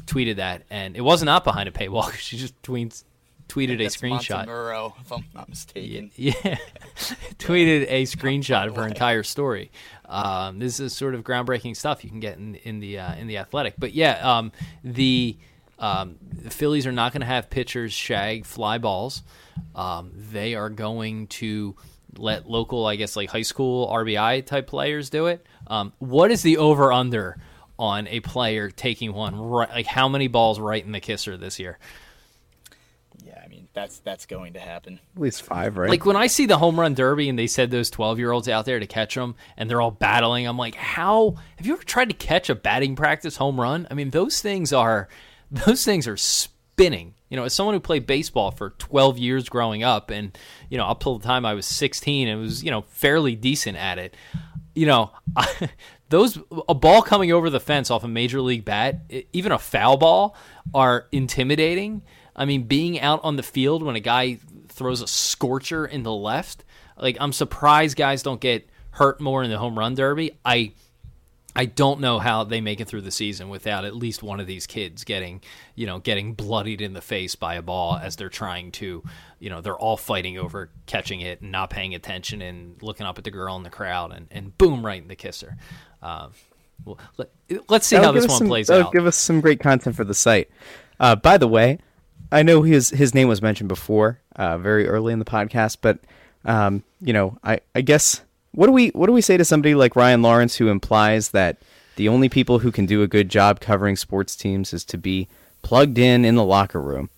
tweeted 0.06 0.38
that, 0.38 0.64
and 0.70 0.96
it 0.96 1.02
was 1.02 1.24
not 1.24 1.44
behind 1.44 1.70
a 1.70 1.72
paywall. 1.72 2.12
She 2.20 2.38
just 2.38 2.60
tweets, 2.62 3.04
tweeted 3.48 3.80
a 3.80 3.86
screenshot. 3.86 4.46
Montemurro, 4.46 4.94
if 5.02 5.12
I'm 5.12 5.26
not 5.34 5.50
mistaken. 5.50 6.12
Yeah, 6.16 6.34
tweeted 7.38 7.86
a 7.90 8.04
screenshot 8.04 8.68
of 8.68 8.76
her 8.76 8.88
entire 8.88 9.24
story. 9.24 9.72
Um, 10.06 10.60
this 10.60 10.80
is 10.80 10.96
sort 10.96 11.16
of 11.16 11.24
groundbreaking 11.24 11.76
stuff 11.76 12.04
you 12.04 12.10
can 12.10 12.20
get 12.20 12.38
in 12.38 12.56
in 12.56 12.80
the 12.80 13.00
uh, 13.00 13.16
in 13.16 13.28
the 13.28 13.38
athletic. 13.38 13.76
But 13.78 13.94
yeah, 13.94 14.38
um, 14.38 14.52
the 14.84 15.38
um, 15.80 16.18
the 16.22 16.50
Phillies 16.50 16.86
are 16.86 16.92
not 16.92 17.14
going 17.14 17.22
to 17.22 17.28
have 17.28 17.50
pitchers 17.50 17.94
shag 17.94 18.46
fly 18.46 18.78
balls. 18.78 19.24
Um, 19.76 20.12
they 20.14 20.56
are 20.56 20.70
going 20.70 21.28
to 21.28 21.76
let 22.18 22.50
local, 22.50 22.86
I 22.86 22.96
guess, 22.96 23.16
like 23.16 23.30
high 23.30 23.44
school 23.44 23.88
RBI 23.88 24.46
type 24.46 24.68
players 24.68 25.10
do 25.10 25.28
it. 25.28 25.46
Um, 25.68 25.94
what 26.00 26.32
is 26.32 26.42
the 26.42 26.58
over 26.58 26.92
under 26.92 27.38
on 27.80 28.08
a 28.10 28.20
player 28.20 28.70
taking 28.70 29.14
one 29.14 29.40
right? 29.40 29.70
Like 29.70 29.86
how 29.88 30.10
many 30.10 30.28
balls 30.28 30.60
right 30.60 30.86
in 30.86 30.92
the 30.92 31.00
kisser 31.00 31.38
this 31.38 31.58
year? 31.60 31.80
Yeah, 33.24 33.42
I 33.44 33.48
mean 33.48 33.70
that's 33.74 34.00
that's 34.00 34.26
going 34.26 34.54
to 34.54 34.60
happen. 34.60 35.00
At 35.16 35.22
least 35.22 35.42
five, 35.42 35.78
right? 35.78 35.90
Like 35.90 36.06
when 36.06 36.18
I 36.18 36.28
see 36.28 36.46
the 36.46 36.58
home 36.58 36.80
run 36.80 36.94
derby 36.94 37.30
and 37.30 37.40
they 37.40 37.48
said 37.48 37.72
those 37.72 37.90
12 37.90 38.20
year 38.20 38.32
olds 38.32 38.50
out 38.50 38.66
there 38.66 38.80
to 38.80 38.86
catch 38.86 39.16
them 39.16 39.36
and 39.58 39.70
they're 39.70 39.82
all 39.82 39.92
battling, 39.92 40.46
I'm 40.46 40.58
like, 40.58 40.76
how 40.76 41.38
have 41.56 41.66
you 41.66 41.74
ever 41.74 41.84
tried 41.84 42.10
to 42.10 42.16
catch 42.16 42.50
a 42.50 42.56
batting 42.56 42.96
practice 42.96 43.38
home 43.38 43.60
run? 43.60 43.88
I 43.90 43.94
mean, 43.94 44.10
those 44.10 44.42
things 44.42 44.74
are 44.74 45.08
those 45.50 45.86
things 45.86 46.08
are 46.08 46.18
spinning. 46.18 47.16
You 47.30 47.38
know, 47.38 47.44
as 47.44 47.54
someone 47.54 47.76
who 47.76 47.80
played 47.80 48.08
baseball 48.08 48.52
for 48.52 48.72
12 48.72 49.20
years 49.20 49.50
growing 49.50 49.84
up 49.84 50.10
and, 50.10 50.36
you 50.70 50.78
know, 50.78 50.86
up 50.86 51.00
till 51.00 51.20
the 51.20 51.28
time 51.28 51.46
I 51.46 51.54
was 51.54 51.68
16 51.68 52.28
and 52.28 52.42
was, 52.42 52.64
you 52.64 52.72
know, 52.72 52.82
fairly 52.82 53.36
decent 53.36 53.78
at 53.78 54.00
it, 54.00 54.18
you 54.74 54.88
know, 54.88 55.12
those 56.10 56.40
a 56.68 56.76
ball 56.76 57.02
coming 57.02 57.32
over 57.32 57.50
the 57.50 57.60
fence 57.60 57.90
off 57.92 58.04
a 58.04 58.08
major 58.08 58.42
league 58.42 58.66
bat, 58.66 59.12
even 59.32 59.52
a 59.52 59.60
foul 59.60 59.98
ball, 59.98 60.36
are 60.74 61.08
intimidating. 61.12 62.02
I 62.36 62.46
mean, 62.46 62.64
being 62.64 63.00
out 63.00 63.20
on 63.24 63.36
the 63.36 63.44
field 63.44 63.84
when 63.84 63.96
a 63.96 64.00
guy 64.00 64.40
throws 64.68 65.02
a 65.02 65.08
scorcher 65.08 65.86
in 65.86 66.04
the 66.04 66.12
left, 66.12 66.64
like 66.98 67.18
I'm 67.20 67.32
surprised 67.32 67.98
guys 67.98 68.24
don't 68.24 68.42
get 68.42 68.70
hurt 68.92 69.22
more 69.22 69.44
in 69.44 69.50
the 69.50 69.58
home 69.58 69.78
run 69.78 69.96
derby. 69.96 70.38
I 70.44 70.74
I 71.56 71.66
don't 71.66 72.00
know 72.00 72.20
how 72.20 72.44
they 72.44 72.62
make 72.62 72.80
it 72.80 72.88
through 72.88 73.02
the 73.02 73.12
season 73.12 73.50
without 73.50 73.84
at 73.84 73.96
least 73.96 74.22
one 74.22 74.40
of 74.40 74.48
these 74.48 74.68
kids 74.68 75.04
getting, 75.04 75.42
you 75.76 75.86
know, 75.88 76.00
getting 76.00 76.34
bloodied 76.34 76.82
in 76.82 76.94
the 76.94 77.02
face 77.02 77.36
by 77.36 77.56
a 77.56 77.62
ball 77.62 77.98
as 77.98 78.16
they're 78.16 78.30
trying 78.30 78.72
to, 78.74 79.04
you 79.40 79.50
know, 79.50 79.60
they're 79.60 79.78
all 79.78 79.98
fighting 79.98 80.38
over 80.38 80.70
catching 80.86 81.22
it 81.22 81.42
and 81.42 81.52
not 81.52 81.70
paying 81.70 81.96
attention 81.96 82.42
and 82.42 82.82
looking 82.82 83.06
up 83.06 83.18
at 83.18 83.24
the 83.24 83.32
girl 83.32 83.56
in 83.56 83.64
the 83.64 83.70
crowd 83.70 84.12
and, 84.12 84.28
and 84.32 84.58
boom, 84.58 84.86
right 84.86 85.02
in 85.02 85.08
the 85.08 85.16
kisser. 85.16 85.58
Uh, 86.02 86.30
well, 86.86 87.00
let, 87.18 87.30
us 87.70 87.88
see 87.88 87.96
that'll 87.96 88.14
how 88.14 88.20
this 88.20 88.28
one 88.28 88.38
some, 88.38 88.48
plays 88.48 88.70
out. 88.70 88.94
Give 88.94 89.06
us 89.06 89.18
some 89.18 89.42
great 89.42 89.60
content 89.60 89.96
for 89.96 90.04
the 90.04 90.14
site. 90.14 90.50
Uh, 91.00 91.16
by 91.16 91.38
the 91.38 91.48
way, 91.48 91.80
I 92.32 92.44
know 92.44 92.62
his 92.62 92.92
his 92.92 93.16
name 93.16 93.28
was 93.28 93.42
mentioned 93.42 93.70
before, 93.70 94.20
uh, 94.36 94.58
very 94.58 94.88
early 94.88 95.14
in 95.14 95.20
the 95.20 95.26
podcast, 95.26 95.78
but 95.82 96.00
um, 96.46 96.84
you 97.02 97.14
know, 97.14 97.38
I, 97.44 97.60
I 97.76 97.82
guess 97.82 98.22
what 98.52 98.66
do 98.68 98.72
we 98.72 98.90
what 98.90 99.08
do 99.08 99.14
we 99.14 99.22
say 99.22 99.38
to 99.38 99.46
somebody 99.46 99.76
like 99.76 99.96
Ryan 99.96 100.22
Lawrence 100.22 100.56
who 100.56 100.68
implies 100.70 101.30
that 101.30 101.58
the 101.96 102.08
only 102.10 102.30
people 102.30 102.60
who 102.60 102.72
can 102.72 102.86
do 102.86 103.02
a 103.04 103.08
good 103.08 103.30
job 103.30 103.60
covering 103.60 103.96
sports 103.96 104.36
teams 104.36 104.74
is 104.74 104.84
to 104.86 104.98
be 104.98 105.28
plugged 105.62 105.98
in 105.98 106.24
in 106.26 106.36
the 106.36 106.44
locker 106.44 106.82
room? 106.82 107.10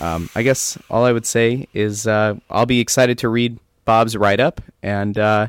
Um, 0.00 0.28
I 0.34 0.42
guess 0.42 0.78
all 0.90 1.04
I 1.04 1.12
would 1.12 1.26
say 1.26 1.66
is 1.74 2.06
uh, 2.06 2.36
I'll 2.50 2.66
be 2.66 2.78
excited 2.80 3.18
to 3.18 3.28
read 3.28 3.58
Bob's 3.84 4.16
write 4.16 4.38
up, 4.38 4.60
and 4.82 5.18
uh, 5.18 5.48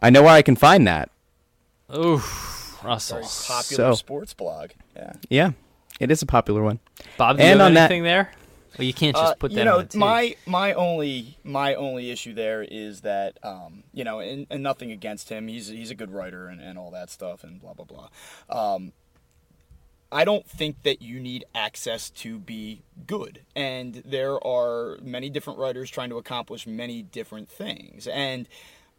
I 0.00 0.10
know 0.10 0.22
where 0.22 0.32
I 0.32 0.42
can 0.42 0.56
find 0.56 0.86
that. 0.86 1.10
Oh, 1.90 2.16
Russell, 2.82 3.18
Very 3.18 3.26
popular 3.46 3.92
So- 3.92 3.94
sports 3.94 4.34
blog. 4.34 4.70
Yeah. 4.96 5.12
Yeah, 5.28 5.50
it 6.00 6.10
is 6.10 6.22
a 6.22 6.26
popular 6.26 6.62
one. 6.62 6.80
Bob, 7.16 7.36
do 7.36 7.42
you 7.44 7.50
and 7.50 7.60
have 7.60 7.66
on 7.68 7.74
that- 7.74 7.90
anything 7.90 8.02
there? 8.02 8.32
Well, 8.76 8.86
you 8.86 8.92
can't 8.92 9.16
just 9.16 9.32
Uh, 9.32 9.34
put 9.36 9.52
that 9.52 9.58
you 9.58 9.64
know 9.64 9.86
my 9.94 10.36
my 10.46 10.72
only 10.74 11.38
my 11.44 11.74
only 11.74 12.10
issue 12.10 12.34
there 12.34 12.62
is 12.62 13.00
that 13.02 13.38
um, 13.42 13.84
you 13.92 14.04
know 14.04 14.20
and, 14.20 14.46
and 14.50 14.62
nothing 14.62 14.92
against 14.92 15.28
him. 15.30 15.48
He's 15.48 15.68
he's 15.68 15.90
a 15.90 15.94
good 15.94 16.10
writer 16.10 16.48
and, 16.48 16.60
and 16.60 16.78
all 16.78 16.90
that 16.90 17.10
stuff 17.10 17.44
and 17.44 17.60
blah 17.60 17.74
blah 17.74 17.86
blah. 17.86 18.08
Um, 18.74 18.92
I 20.10 20.24
don't 20.24 20.46
think 20.48 20.82
that 20.84 21.02
you 21.02 21.20
need 21.20 21.44
access 21.54 22.08
to 22.10 22.38
be 22.38 22.82
good. 23.06 23.42
And 23.54 24.02
there 24.06 24.42
are 24.46 24.96
many 25.02 25.28
different 25.28 25.58
writers 25.58 25.90
trying 25.90 26.08
to 26.10 26.16
accomplish 26.16 26.66
many 26.66 27.02
different 27.02 27.50
things. 27.50 28.06
And 28.06 28.48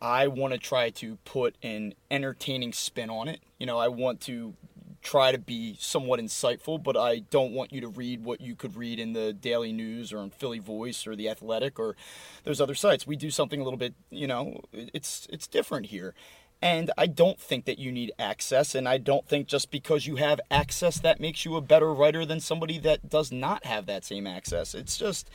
I 0.01 0.27
want 0.27 0.53
to 0.53 0.59
try 0.59 0.91
to 0.91 1.17
put 1.25 1.55
an 1.63 1.93
entertaining 2.11 2.73
spin 2.73 3.09
on 3.09 3.27
it. 3.27 3.41
You 3.57 3.65
know 3.65 3.77
I 3.77 3.87
want 3.87 4.21
to 4.21 4.53
try 5.01 5.31
to 5.31 5.37
be 5.37 5.75
somewhat 5.79 6.19
insightful, 6.19 6.81
but 6.81 6.97
I 6.97 7.19
don't 7.19 7.53
want 7.53 7.71
you 7.71 7.81
to 7.81 7.87
read 7.87 8.23
what 8.23 8.41
you 8.41 8.55
could 8.55 8.75
read 8.75 8.99
in 8.99 9.13
the 9.13 9.33
Daily 9.33 9.71
News 9.71 10.11
or 10.11 10.19
in 10.19 10.29
Philly 10.29 10.59
Voice 10.59 11.07
or 11.07 11.15
the 11.15 11.29
Athletic 11.29 11.79
or 11.79 11.95
those 12.43 12.59
other 12.59 12.75
sites. 12.75 13.07
We 13.07 13.15
do 13.15 13.31
something 13.31 13.61
a 13.61 13.63
little 13.63 13.77
bit, 13.77 13.93
you 14.09 14.27
know, 14.27 14.61
it's 14.73 15.27
it's 15.31 15.47
different 15.47 15.87
here. 15.87 16.13
And 16.61 16.91
I 16.97 17.07
don't 17.07 17.39
think 17.39 17.63
that 17.65 17.79
you 17.79 17.89
need 17.89 18.11
access, 18.19 18.75
and 18.75 18.85
I 18.85 18.97
don't 18.97 19.25
think 19.25 19.47
just 19.47 19.71
because 19.71 20.05
you 20.05 20.17
have 20.17 20.41
access 20.51 20.99
that 20.99 21.21
makes 21.21 21.45
you 21.45 21.55
a 21.55 21.61
better 21.61 21.93
writer 21.93 22.25
than 22.25 22.41
somebody 22.41 22.77
that 22.79 23.09
does 23.09 23.31
not 23.31 23.65
have 23.65 23.85
that 23.85 24.03
same 24.03 24.27
access. 24.27 24.75
It's 24.75 24.97
just 24.97 25.29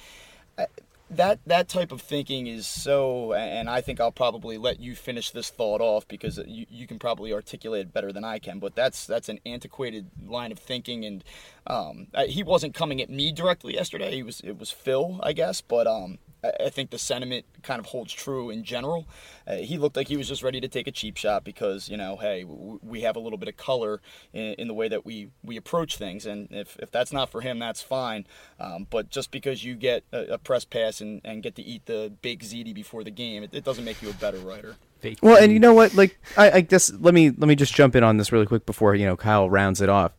that 1.17 1.41
that 1.47 1.69
type 1.69 1.93
of 1.93 2.01
thinking 2.01 2.47
is 2.47 2.67
so 2.67 3.33
and 3.33 3.69
i 3.69 3.81
think 3.81 4.01
i'll 4.01 4.12
probably 4.12 4.59
let 4.59 4.81
you 4.81 4.95
finish 4.95 5.31
this 5.31 5.51
thought 5.51 5.81
off 5.81 6.07
because 6.09 6.39
you, 6.47 6.67
you 6.69 6.87
can 6.87 6.99
probably 6.99 7.33
articulate 7.33 7.83
it 7.83 7.93
better 7.93 8.12
than 8.12 8.25
i 8.25 8.39
can 8.39 8.59
but 8.59 8.75
that's 8.75 9.07
that's 9.07 9.29
an 9.29 9.39
antiquated 9.47 10.11
line 10.27 10.53
of 10.53 10.59
thinking 10.59 11.05
and 11.05 11.25
um, 11.67 12.09
he 12.27 12.43
wasn't 12.43 12.75
coming 12.75 13.01
at 13.01 13.09
me 13.09 13.33
directly 13.33 13.73
yesterday. 13.73 14.15
He 14.15 14.23
was 14.23 14.41
it 14.41 14.59
was 14.59 14.71
phil 14.71 15.19
i 15.23 15.33
guess 15.33 15.61
but 15.62 15.87
um, 15.87 16.19
I- 16.45 16.64
I 16.66 16.70
think 16.70 16.90
the 16.90 16.99
sentiment 16.99 17.47
kind 17.62 17.80
of 17.80 17.86
holds 17.86 18.12
true 18.12 18.51
in 18.51 18.64
general. 18.64 19.07
Uh, 19.47 19.57
he 19.57 19.78
looked 19.78 19.97
like 19.97 20.09
he 20.09 20.16
was 20.16 20.28
just 20.28 20.42
ready 20.42 20.61
to 20.61 20.68
take 20.68 20.86
a 20.86 20.92
cheap 20.92 21.16
shot 21.16 21.42
because 21.45 21.88
you 21.88 21.97
know, 21.97 22.16
hey, 22.16 22.42
w- 22.42 22.78
we 22.82 23.01
have 23.01 23.16
a 23.16 23.20
little 23.20 23.38
bit 23.38 23.49
of 23.49 23.57
color 23.57 24.01
in, 24.32 24.55
in 24.55 24.68
the 24.68 24.74
way 24.74 24.88
that 24.88 25.05
we 25.07 25.28
we 25.42 25.57
approach 25.57 25.97
things, 25.97 26.26
and 26.26 26.49
if, 26.51 26.76
if 26.78 26.90
that's 26.90 27.12
not 27.12 27.30
for 27.30 27.40
him, 27.40 27.59
that's 27.59 27.82
fine. 27.82 28.26
Um, 28.61 28.86
but 28.90 29.11
just 29.11 29.30
because 29.30 29.64
you 29.64 29.74
get 29.74 30.05
a, 30.12 30.34
a 30.34 30.38
press 30.38 30.64
pass 30.64 31.01
and, 31.01 31.20
and 31.24 31.42
get 31.42 31.55
to 31.57 31.62
eat 31.62 31.86
the 31.86 32.12
big 32.22 32.42
ziti 32.42 32.74
before 32.74 33.05
the 33.05 33.11
game, 33.11 33.42
it, 33.42 33.51
it 33.55 33.64
doesn't 33.64 33.84
make 33.84 34.01
you 34.03 34.11
a 34.11 34.14
better 34.14 34.38
writer. 34.38 34.76
Well, 35.20 35.36
and 35.42 35.53
you 35.53 35.61
know 35.61 35.74
what? 35.74 35.95
Like, 35.95 36.18
I, 36.36 36.51
I 36.51 36.61
guess 36.62 36.90
let 36.92 37.12
me 37.12 37.28
let 37.30 37.47
me 37.47 37.55
just 37.57 37.74
jump 37.74 37.95
in 37.95 38.03
on 38.03 38.16
this 38.16 38.32
really 38.32 38.47
quick 38.47 38.64
before 38.66 38.95
you 38.95 39.05
know 39.07 39.16
Kyle 39.16 39.51
rounds 39.51 39.80
it 39.82 39.88
off. 39.90 40.12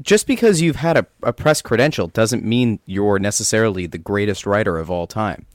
Just 0.00 0.26
because 0.28 0.60
you've 0.60 0.76
had 0.76 0.96
a, 0.96 1.06
a 1.24 1.32
press 1.32 1.60
credential 1.60 2.06
doesn't 2.06 2.44
mean 2.44 2.78
you're 2.86 3.18
necessarily 3.18 3.86
the 3.86 3.98
greatest 3.98 4.46
writer 4.46 4.78
of 4.78 4.90
all 4.90 5.06
time. 5.08 5.46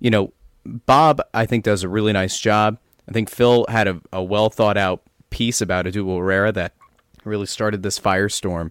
You 0.00 0.10
know, 0.10 0.32
Bob, 0.64 1.20
I 1.34 1.46
think 1.46 1.64
does 1.64 1.82
a 1.82 1.88
really 1.88 2.12
nice 2.12 2.38
job. 2.38 2.78
I 3.08 3.12
think 3.12 3.30
Phil 3.30 3.66
had 3.68 3.88
a, 3.88 4.00
a 4.12 4.22
well 4.22 4.50
thought 4.50 4.76
out 4.76 5.02
piece 5.30 5.60
about 5.60 5.86
Odubel 5.86 6.18
Herrera 6.18 6.52
that 6.52 6.74
really 7.24 7.46
started 7.46 7.82
this 7.82 7.98
firestorm. 7.98 8.70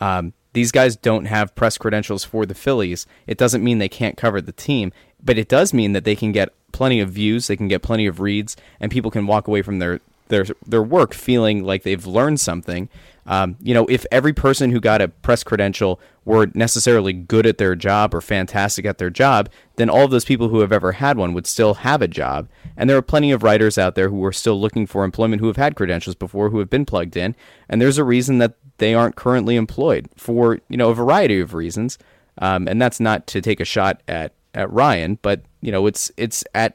Um, 0.00 0.32
these 0.52 0.72
guys 0.72 0.96
don't 0.96 1.26
have 1.26 1.54
press 1.54 1.76
credentials 1.76 2.24
for 2.24 2.46
the 2.46 2.54
Phillies. 2.54 3.06
It 3.26 3.38
doesn't 3.38 3.64
mean 3.64 3.78
they 3.78 3.88
can't 3.88 4.16
cover 4.16 4.40
the 4.40 4.52
team, 4.52 4.92
but 5.22 5.38
it 5.38 5.48
does 5.48 5.74
mean 5.74 5.92
that 5.92 6.04
they 6.04 6.16
can 6.16 6.32
get 6.32 6.52
plenty 6.72 7.00
of 7.00 7.10
views, 7.10 7.46
they 7.46 7.56
can 7.56 7.68
get 7.68 7.82
plenty 7.82 8.06
of 8.06 8.20
reads, 8.20 8.56
and 8.80 8.90
people 8.90 9.10
can 9.10 9.26
walk 9.26 9.48
away 9.48 9.62
from 9.62 9.78
their 9.78 10.00
their 10.28 10.46
their 10.66 10.82
work 10.82 11.14
feeling 11.14 11.64
like 11.64 11.82
they've 11.82 12.06
learned 12.06 12.40
something. 12.40 12.88
Um, 13.26 13.56
you 13.60 13.72
know, 13.72 13.86
if 13.86 14.04
every 14.12 14.34
person 14.34 14.70
who 14.70 14.80
got 14.80 15.00
a 15.00 15.08
press 15.08 15.42
credential 15.42 15.98
were 16.26 16.50
necessarily 16.54 17.12
good 17.12 17.46
at 17.46 17.58
their 17.58 17.74
job 17.74 18.14
or 18.14 18.20
fantastic 18.20 18.84
at 18.84 18.98
their 18.98 19.10
job, 19.10 19.48
then 19.76 19.88
all 19.88 20.04
of 20.04 20.10
those 20.10 20.26
people 20.26 20.48
who 20.48 20.60
have 20.60 20.72
ever 20.72 20.92
had 20.92 21.16
one 21.16 21.32
would 21.32 21.46
still 21.46 21.74
have 21.74 22.02
a 22.02 22.08
job. 22.08 22.48
And 22.76 22.88
there 22.88 22.96
are 22.96 23.02
plenty 23.02 23.32
of 23.32 23.42
writers 23.42 23.78
out 23.78 23.94
there 23.94 24.10
who 24.10 24.22
are 24.24 24.32
still 24.32 24.60
looking 24.60 24.86
for 24.86 25.04
employment 25.04 25.40
who 25.40 25.46
have 25.46 25.56
had 25.56 25.76
credentials 25.76 26.16
before, 26.16 26.50
who 26.50 26.58
have 26.58 26.68
been 26.68 26.84
plugged 26.84 27.16
in, 27.16 27.34
and 27.68 27.80
there's 27.80 27.98
a 27.98 28.04
reason 28.04 28.38
that 28.38 28.56
they 28.78 28.94
aren't 28.94 29.16
currently 29.16 29.56
employed 29.56 30.08
for 30.16 30.58
you 30.68 30.76
know 30.76 30.90
a 30.90 30.94
variety 30.94 31.40
of 31.40 31.54
reasons. 31.54 31.98
Um, 32.38 32.66
and 32.66 32.82
that's 32.82 33.00
not 33.00 33.26
to 33.28 33.40
take 33.40 33.60
a 33.60 33.64
shot 33.64 34.02
at 34.08 34.32
at 34.54 34.70
Ryan, 34.70 35.18
but 35.22 35.42
you 35.60 35.72
know 35.72 35.86
it's 35.86 36.10
it's 36.16 36.44
at 36.54 36.74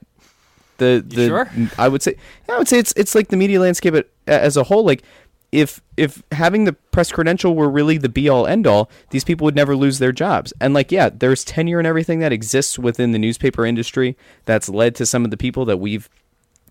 the 0.79 1.03
the 1.05 1.27
sure? 1.27 1.51
I 1.77 1.87
would 1.87 2.01
say 2.01 2.15
I 2.49 2.57
would 2.57 2.67
say 2.67 2.79
it's 2.79 2.93
it's 2.97 3.15
like 3.15 3.27
the 3.27 3.37
media 3.37 3.59
landscape 3.59 3.93
as 4.27 4.57
a 4.57 4.63
whole. 4.63 4.83
Like 4.83 5.03
if 5.51 5.81
if 5.97 6.21
having 6.31 6.65
the 6.65 6.73
press 6.73 7.11
credential 7.11 7.55
were 7.55 7.69
really 7.69 7.97
the 7.97 8.09
be 8.09 8.29
all 8.29 8.45
end 8.45 8.67
all, 8.67 8.89
these 9.11 9.23
people 9.23 9.45
would 9.45 9.55
never 9.55 9.75
lose 9.75 9.99
their 9.99 10.11
jobs. 10.11 10.53
And 10.59 10.73
like 10.73 10.91
yeah, 10.91 11.09
there's 11.09 11.43
tenure 11.43 11.79
and 11.79 11.87
everything 11.87 12.19
that 12.19 12.31
exists 12.31 12.77
within 12.77 13.11
the 13.11 13.19
newspaper 13.19 13.65
industry 13.65 14.17
that's 14.45 14.69
led 14.69 14.95
to 14.95 15.05
some 15.05 15.25
of 15.25 15.31
the 15.31 15.37
people 15.37 15.65
that 15.65 15.77
we've 15.77 16.09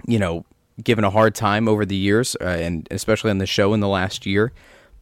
you 0.06 0.18
know 0.18 0.44
given 0.82 1.04
a 1.04 1.10
hard 1.10 1.34
time 1.34 1.68
over 1.68 1.84
the 1.84 1.96
years, 1.96 2.36
uh, 2.40 2.44
and 2.44 2.86
especially 2.90 3.30
on 3.30 3.38
the 3.38 3.46
show 3.46 3.74
in 3.74 3.80
the 3.80 3.88
last 3.88 4.26
year. 4.26 4.52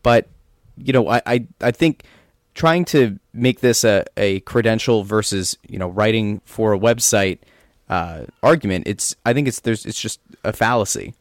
But 0.02 0.28
you 0.76 0.92
know, 0.92 1.08
I 1.08 1.22
I, 1.26 1.46
I 1.60 1.70
think 1.70 2.04
trying 2.54 2.86
to 2.86 3.18
make 3.34 3.60
this 3.60 3.84
a, 3.84 4.04
a 4.16 4.40
credential 4.40 5.04
versus 5.04 5.56
you 5.68 5.78
know 5.78 5.88
writing 5.88 6.40
for 6.44 6.72
a 6.72 6.78
website 6.78 7.38
uh, 7.88 8.24
argument, 8.42 8.86
it's 8.86 9.14
I 9.24 9.32
think 9.32 9.48
it's 9.48 9.60
there's 9.60 9.86
it's 9.86 10.00
just 10.00 10.20
a 10.44 10.52
fallacy. 10.52 11.14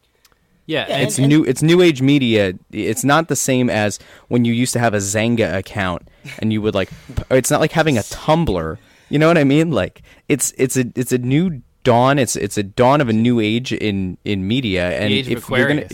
yeah, 0.66 0.86
Yeah, 0.88 0.96
and- 0.96 1.06
It's 1.06 1.18
new. 1.18 1.44
It's 1.44 1.62
new 1.62 1.80
age 1.80 2.02
media. 2.02 2.54
It's 2.72 3.04
not 3.04 3.28
the 3.28 3.36
same 3.36 3.70
as 3.70 3.98
when 4.28 4.44
you 4.44 4.52
used 4.52 4.72
to 4.72 4.78
have 4.80 4.94
a 4.94 4.98
Xanga 4.98 5.56
account 5.56 6.08
and 6.40 6.52
you 6.52 6.60
would 6.62 6.74
like. 6.74 6.90
It's 7.30 7.50
not 7.50 7.60
like 7.60 7.72
having 7.72 7.96
a 7.98 8.02
Tumblr. 8.02 8.78
You 9.08 9.18
know 9.20 9.28
what 9.28 9.38
I 9.38 9.44
mean? 9.44 9.70
Like 9.70 10.02
it's 10.28 10.52
it's 10.58 10.76
a 10.76 10.84
it's 10.96 11.12
a 11.12 11.18
new 11.18 11.62
dawn. 11.84 12.18
It's 12.18 12.34
it's 12.34 12.58
a 12.58 12.64
dawn 12.64 13.00
of 13.00 13.08
a 13.08 13.12
new 13.12 13.38
age 13.38 13.72
in 13.72 14.18
in 14.24 14.48
media. 14.48 14.90
And 14.98 15.12
age 15.12 15.26
of 15.28 15.38
if 15.38 15.48
you're 15.48 15.68
gonna, 15.68 15.86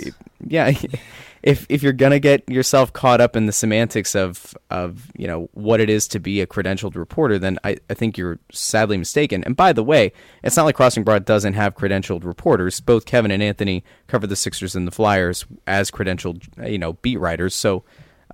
yeah, 0.46 0.72
if 1.42 1.66
if 1.68 1.82
you're 1.82 1.92
gonna 1.92 2.20
get 2.20 2.48
yourself 2.48 2.92
caught 2.92 3.20
up 3.20 3.34
in 3.36 3.46
the 3.46 3.52
semantics 3.52 4.14
of 4.14 4.54
of 4.70 5.10
you 5.16 5.26
know 5.26 5.48
what 5.52 5.80
it 5.80 5.90
is 5.90 6.06
to 6.08 6.20
be 6.20 6.40
a 6.40 6.46
credentialed 6.46 6.94
reporter, 6.94 7.38
then 7.38 7.58
I, 7.64 7.76
I 7.90 7.94
think 7.94 8.16
you're 8.16 8.38
sadly 8.52 8.96
mistaken. 8.96 9.42
And 9.44 9.56
by 9.56 9.72
the 9.72 9.82
way, 9.82 10.12
it's 10.44 10.56
not 10.56 10.64
like 10.64 10.76
Crossing 10.76 11.02
Broad 11.04 11.24
doesn't 11.24 11.54
have 11.54 11.74
credentialed 11.74 12.24
reporters. 12.24 12.80
Both 12.80 13.06
Kevin 13.06 13.30
and 13.30 13.42
Anthony 13.42 13.82
cover 14.06 14.26
the 14.26 14.36
Sixers 14.36 14.76
and 14.76 14.86
the 14.86 14.92
Flyers 14.92 15.44
as 15.66 15.90
credentialed 15.90 16.46
you 16.70 16.78
know 16.78 16.92
beat 16.94 17.18
writers. 17.18 17.54
So 17.54 17.84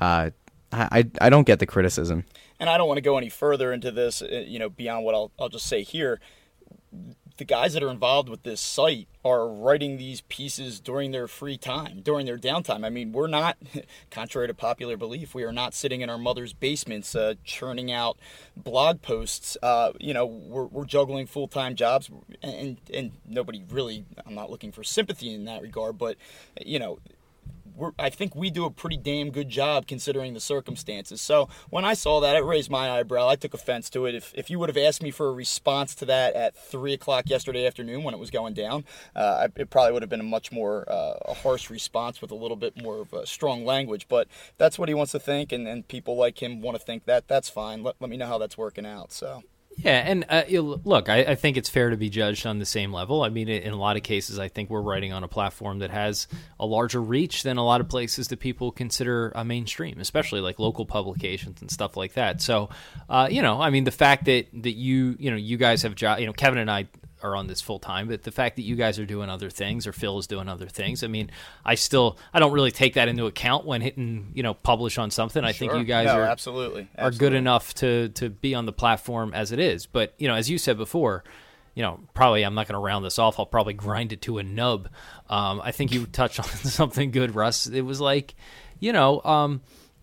uh, 0.01 0.31
I 0.73 1.05
I- 1.21 1.31
don't 1.31 1.47
get 1.47 1.61
the 1.61 1.67
criticism. 1.67 2.25
and 2.61 2.69
I 2.69 2.77
don't 2.77 2.89
want 2.89 2.99
to 2.99 3.03
go 3.03 3.17
any 3.17 3.31
further 3.31 3.73
into 3.73 3.91
this, 3.91 4.21
uh, 4.21 4.45
you 4.47 4.59
know, 4.59 4.69
beyond 4.69 5.05
what 5.07 5.15
I'll, 5.15 5.31
I'll 5.39 5.49
just 5.49 5.67
say 5.67 5.83
here. 5.83 6.21
The 7.39 7.45
guys 7.45 7.73
that 7.73 7.83
are 7.83 7.91
involved 7.91 8.29
with 8.29 8.43
this 8.43 8.61
site 8.61 9.09
are 9.25 9.49
writing 9.49 9.97
these 9.97 10.23
pieces 10.23 10.81
during 10.81 11.13
their 11.13 11.29
free 11.29 11.57
time, 11.57 12.01
during 12.03 12.27
their 12.27 12.37
downtime. 12.37 12.85
I 12.85 12.91
mean, 12.91 13.13
we're 13.13 13.29
not, 13.29 13.57
contrary 14.11 14.49
to 14.49 14.55
popular 14.55 14.97
belief, 14.97 15.35
we 15.35 15.45
are 15.45 15.53
not 15.53 15.73
sitting 15.73 16.01
in 16.01 16.11
our 16.11 16.19
mother's 16.19 16.53
basements 16.53 17.15
uh, 17.15 17.35
churning 17.45 17.91
out 17.93 18.19
blog 18.57 19.03
posts. 19.03 19.57
Uh, 19.63 19.93
you 20.01 20.13
know, 20.13 20.27
we're, 20.27 20.65
we're 20.65 20.85
juggling 20.85 21.27
full 21.27 21.49
time 21.49 21.77
jobs, 21.77 22.11
and, 22.43 22.79
and 22.93 23.13
nobody 23.27 23.63
really, 23.71 24.05
I'm 24.27 24.35
not 24.35 24.51
looking 24.51 24.73
for 24.73 24.83
sympathy 24.83 25.33
in 25.33 25.45
that 25.45 25.63
regard, 25.63 25.97
but, 25.97 26.17
you 26.65 26.79
know, 26.79 26.99
I 27.99 28.11
think 28.11 28.35
we 28.35 28.51
do 28.51 28.65
a 28.65 28.71
pretty 28.71 28.97
damn 28.97 29.31
good 29.31 29.49
job 29.49 29.87
considering 29.87 30.35
the 30.35 30.41
circumstances. 30.41 31.21
So 31.21 31.49
when 31.71 31.85
I 31.85 31.95
saw 31.95 32.21
that, 32.21 32.37
it 32.37 32.45
raised 32.45 32.71
my 32.71 32.91
eyebrow. 32.91 33.29
I 33.29 33.37
took 33.37 33.55
offense 33.55 33.91
to 33.91 34.07
it. 34.07 34.15
If, 34.15 34.33
if 34.35 34.51
you 34.51 34.59
would 34.59 34.69
have 34.69 34.77
asked 34.77 35.03
me 35.03 35.11
for 35.11 35.29
a 35.29 35.33
response 35.33 35.95
to 35.97 36.05
that 36.07 36.35
at 36.35 36.57
3 36.57 36.93
o'clock 36.93 37.29
yesterday 37.29 37.67
afternoon 37.67 38.03
when 38.03 38.15
it 38.15 38.19
was 38.19 38.31
going 38.31 38.55
down, 38.55 38.85
uh, 39.15 39.49
it 39.57 39.71
probably 39.71 39.93
would 39.93 40.03
have 40.03 40.11
been 40.11 40.21
a 40.21 40.25
much 40.25 40.53
more 40.53 40.85
uh, 40.91 41.15
a 41.27 41.35
harsh 41.35 41.71
response 41.71 42.21
with 42.21 42.31
a 42.31 42.37
little 42.37 42.57
bit 42.57 42.81
more 42.81 43.01
of 43.01 43.13
a 43.13 43.27
strong 43.27 43.65
language. 43.65 44.07
But 44.09 44.29
that's 44.57 44.79
what 44.79 44.89
he 44.89 44.95
wants 44.95 45.13
to 45.13 45.21
think, 45.21 45.53
and, 45.53 45.67
and 45.67 45.87
people 45.87 46.17
like 46.17 46.43
him 46.43 46.61
want 46.61 46.79
to 46.79 46.85
think 46.85 47.05
that. 47.05 47.29
That's 47.29 47.49
fine. 47.49 47.83
Let, 47.83 47.97
let 48.01 48.11
me 48.11 48.17
know 48.17 48.27
how 48.27 48.39
that's 48.39 48.59
working 48.59 48.87
out. 48.87 49.13
So. 49.13 49.43
Yeah, 49.81 50.03
and 50.05 50.25
uh, 50.29 50.43
look, 50.51 51.09
I, 51.09 51.19
I, 51.19 51.35
think 51.37 51.57
it's 51.57 51.69
fair 51.69 51.91
to 51.91 51.97
be 51.97 52.11
judged 52.11 52.47
on 52.47 52.59
the 52.59 52.67
same 52.67 52.93
level. 52.93 53.23
I 53.23 53.29
mean, 53.29 53.49
in 53.49 53.73
a 53.73 53.77
lot 53.77 53.97
of 53.97 54.03
cases, 54.03 54.37
I 54.37 54.49
think 54.49 54.71
we're 54.71 54.81
writing 54.81 55.13
on 55.13 55.23
a 55.23 55.29
platform 55.29 55.79
that 55.79 55.91
has 55.91 56.27
a 56.59 56.67
larger 56.67 57.01
reach 57.01 57.45
than 57.45 57.59
a 57.59 57.65
lot 57.65 57.81
of 57.81 57.89
places 57.89 58.27
that 58.29 58.41
people 58.41 58.73
consider 58.73 59.31
a 59.37 59.45
mainstream, 59.45 60.01
especially 60.01 60.41
like 60.41 60.59
local 60.59 60.85
publications 60.85 61.61
and 61.61 61.71
stuff 61.71 61.97
like 61.97 62.15
that. 62.15 62.43
So, 62.43 62.71
uh, 63.09 63.29
you 63.31 63.41
know, 63.41 63.61
I 63.61 63.71
mean, 63.71 63.85
the 63.85 63.93
fact 63.93 64.25
that 64.25 64.49
that 64.53 64.73
you, 64.73 65.15
you 65.21 65.31
know, 65.31 65.37
you 65.37 65.57
guys 65.57 65.83
have 65.83 65.95
job, 65.95 66.19
you 66.19 66.27
know, 66.27 66.33
Kevin 66.33 66.59
and 66.59 66.71
I 66.71 66.89
are 67.23 67.37
on 67.37 67.47
this 67.47 67.61
full 67.61 67.79
time, 67.79 68.09
but 68.09 68.23
the 68.23 68.31
fact 68.31 68.57
that 68.57 68.63
you 68.63 68.77
guys 68.77 68.99
are 68.99 69.07
doing 69.07 69.29
other 69.29 69.51
things 69.51 69.87
or 69.87 69.93
Phil 69.93 70.19
is 70.19 70.27
doing 70.27 70.49
other 70.49 70.67
things, 70.67 71.03
I 71.03 71.07
mean, 71.07 71.31
I 71.65 71.75
still 71.75 72.19
I 72.33 72.39
don't 72.39 72.53
really 72.53 72.71
take 72.71 72.95
that 72.95 73.09
into 73.09 73.27
account 73.27 73.65
when 73.65 73.81
hitting 73.81 74.33
you 74.35 74.43
know 74.43 74.55
publish 74.55 74.99
on 74.99 75.11
something. 75.11 75.45
I 75.45 75.53
sure. 75.53 75.69
think 75.69 75.81
you 75.81 75.85
guys 75.85 76.07
no, 76.07 76.19
are 76.19 76.23
absolutely, 76.23 76.89
absolutely 76.97 77.05
are 77.05 77.11
good 77.19 77.35
enough 77.35 77.75
to 77.75 78.09
to 78.11 78.31
be 78.31 78.55
on 78.55 78.67
the 78.67 78.73
platform 78.73 79.33
as 79.35 79.53
it 79.53 79.59
is. 79.59 79.87
But 79.87 80.15
you 80.19 80.29
know, 80.29 80.35
as 80.35 80.51
you 80.51 80.59
said 80.59 80.77
before, 80.77 81.25
you 81.75 81.83
know, 81.83 82.01
probably 82.15 82.43
I'm 82.45 82.55
not 82.55 82.67
going 82.67 82.75
to 82.75 82.85
round 82.85 83.05
this 83.05 83.19
off. 83.19 83.39
I'll 83.39 83.47
probably 83.47 83.75
grind 83.75 84.13
it 84.13 84.23
to 84.23 84.39
a 84.39 84.43
nub. 84.43 84.89
Um, 85.29 85.61
I 85.63 85.73
think 85.73 85.93
you 85.93 86.07
touched 86.07 86.41
on 86.41 86.47
something 86.47 87.11
good, 87.11 87.35
Russ. 87.35 87.67
It 87.67 87.83
was 87.83 88.01
like, 88.01 88.35
you 88.81 88.93
know. 88.93 89.23
Um, 89.23 89.61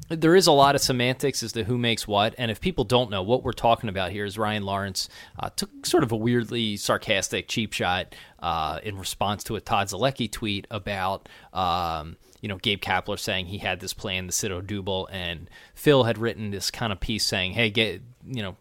there 0.10 0.36
is 0.36 0.46
a 0.46 0.52
lot 0.52 0.76
of 0.76 0.82
semantics 0.82 1.42
as 1.42 1.52
to 1.54 1.64
who 1.64 1.78
makes 1.78 2.08
what, 2.08 2.36
and 2.38 2.52
if 2.52 2.62
people 2.62 2.84
don't 2.84 3.10
know 3.10 3.24
what 3.24 3.44
we're 3.44 3.54
talking 3.54 3.90
about 3.90 4.12
here, 4.12 4.26
is 4.26 4.38
Ryan 4.38 4.64
Lawrence 4.64 5.10
uh, 5.40 5.50
took 5.50 5.86
sort 5.86 6.04
of 6.04 6.12
a 6.12 6.16
weirdly 6.16 6.78
sarcastic 6.78 7.48
cheap 7.48 7.74
shot 7.74 8.14
uh, 8.40 8.80
in 8.84 8.98
response 8.98 9.44
to 9.46 9.56
a 9.56 9.62
Todd 9.62 9.88
Zolecki 9.88 10.32
tweet 10.32 10.68
about. 10.70 11.28
Um, 11.54 12.18
you 12.42 12.50
know, 12.50 12.58
Gabe 12.58 12.80
Kapler 12.80 13.18
saying 13.18 13.48
he 13.48 13.58
had 13.58 13.80
this 13.80 13.94
plan 13.94 14.28
to 14.28 14.32
sit 14.32 14.52
Odubel, 14.52 15.08
and 15.12 15.50
Phil 15.74 16.04
had 16.04 16.20
written 16.20 16.52
this 16.52 16.70
kind 16.70 16.94
of 16.94 17.00
piece 17.00 17.26
saying, 17.26 17.54
"Hey, 17.54 17.72
get 17.72 18.04
you 18.28 18.44
know, 18.44 18.58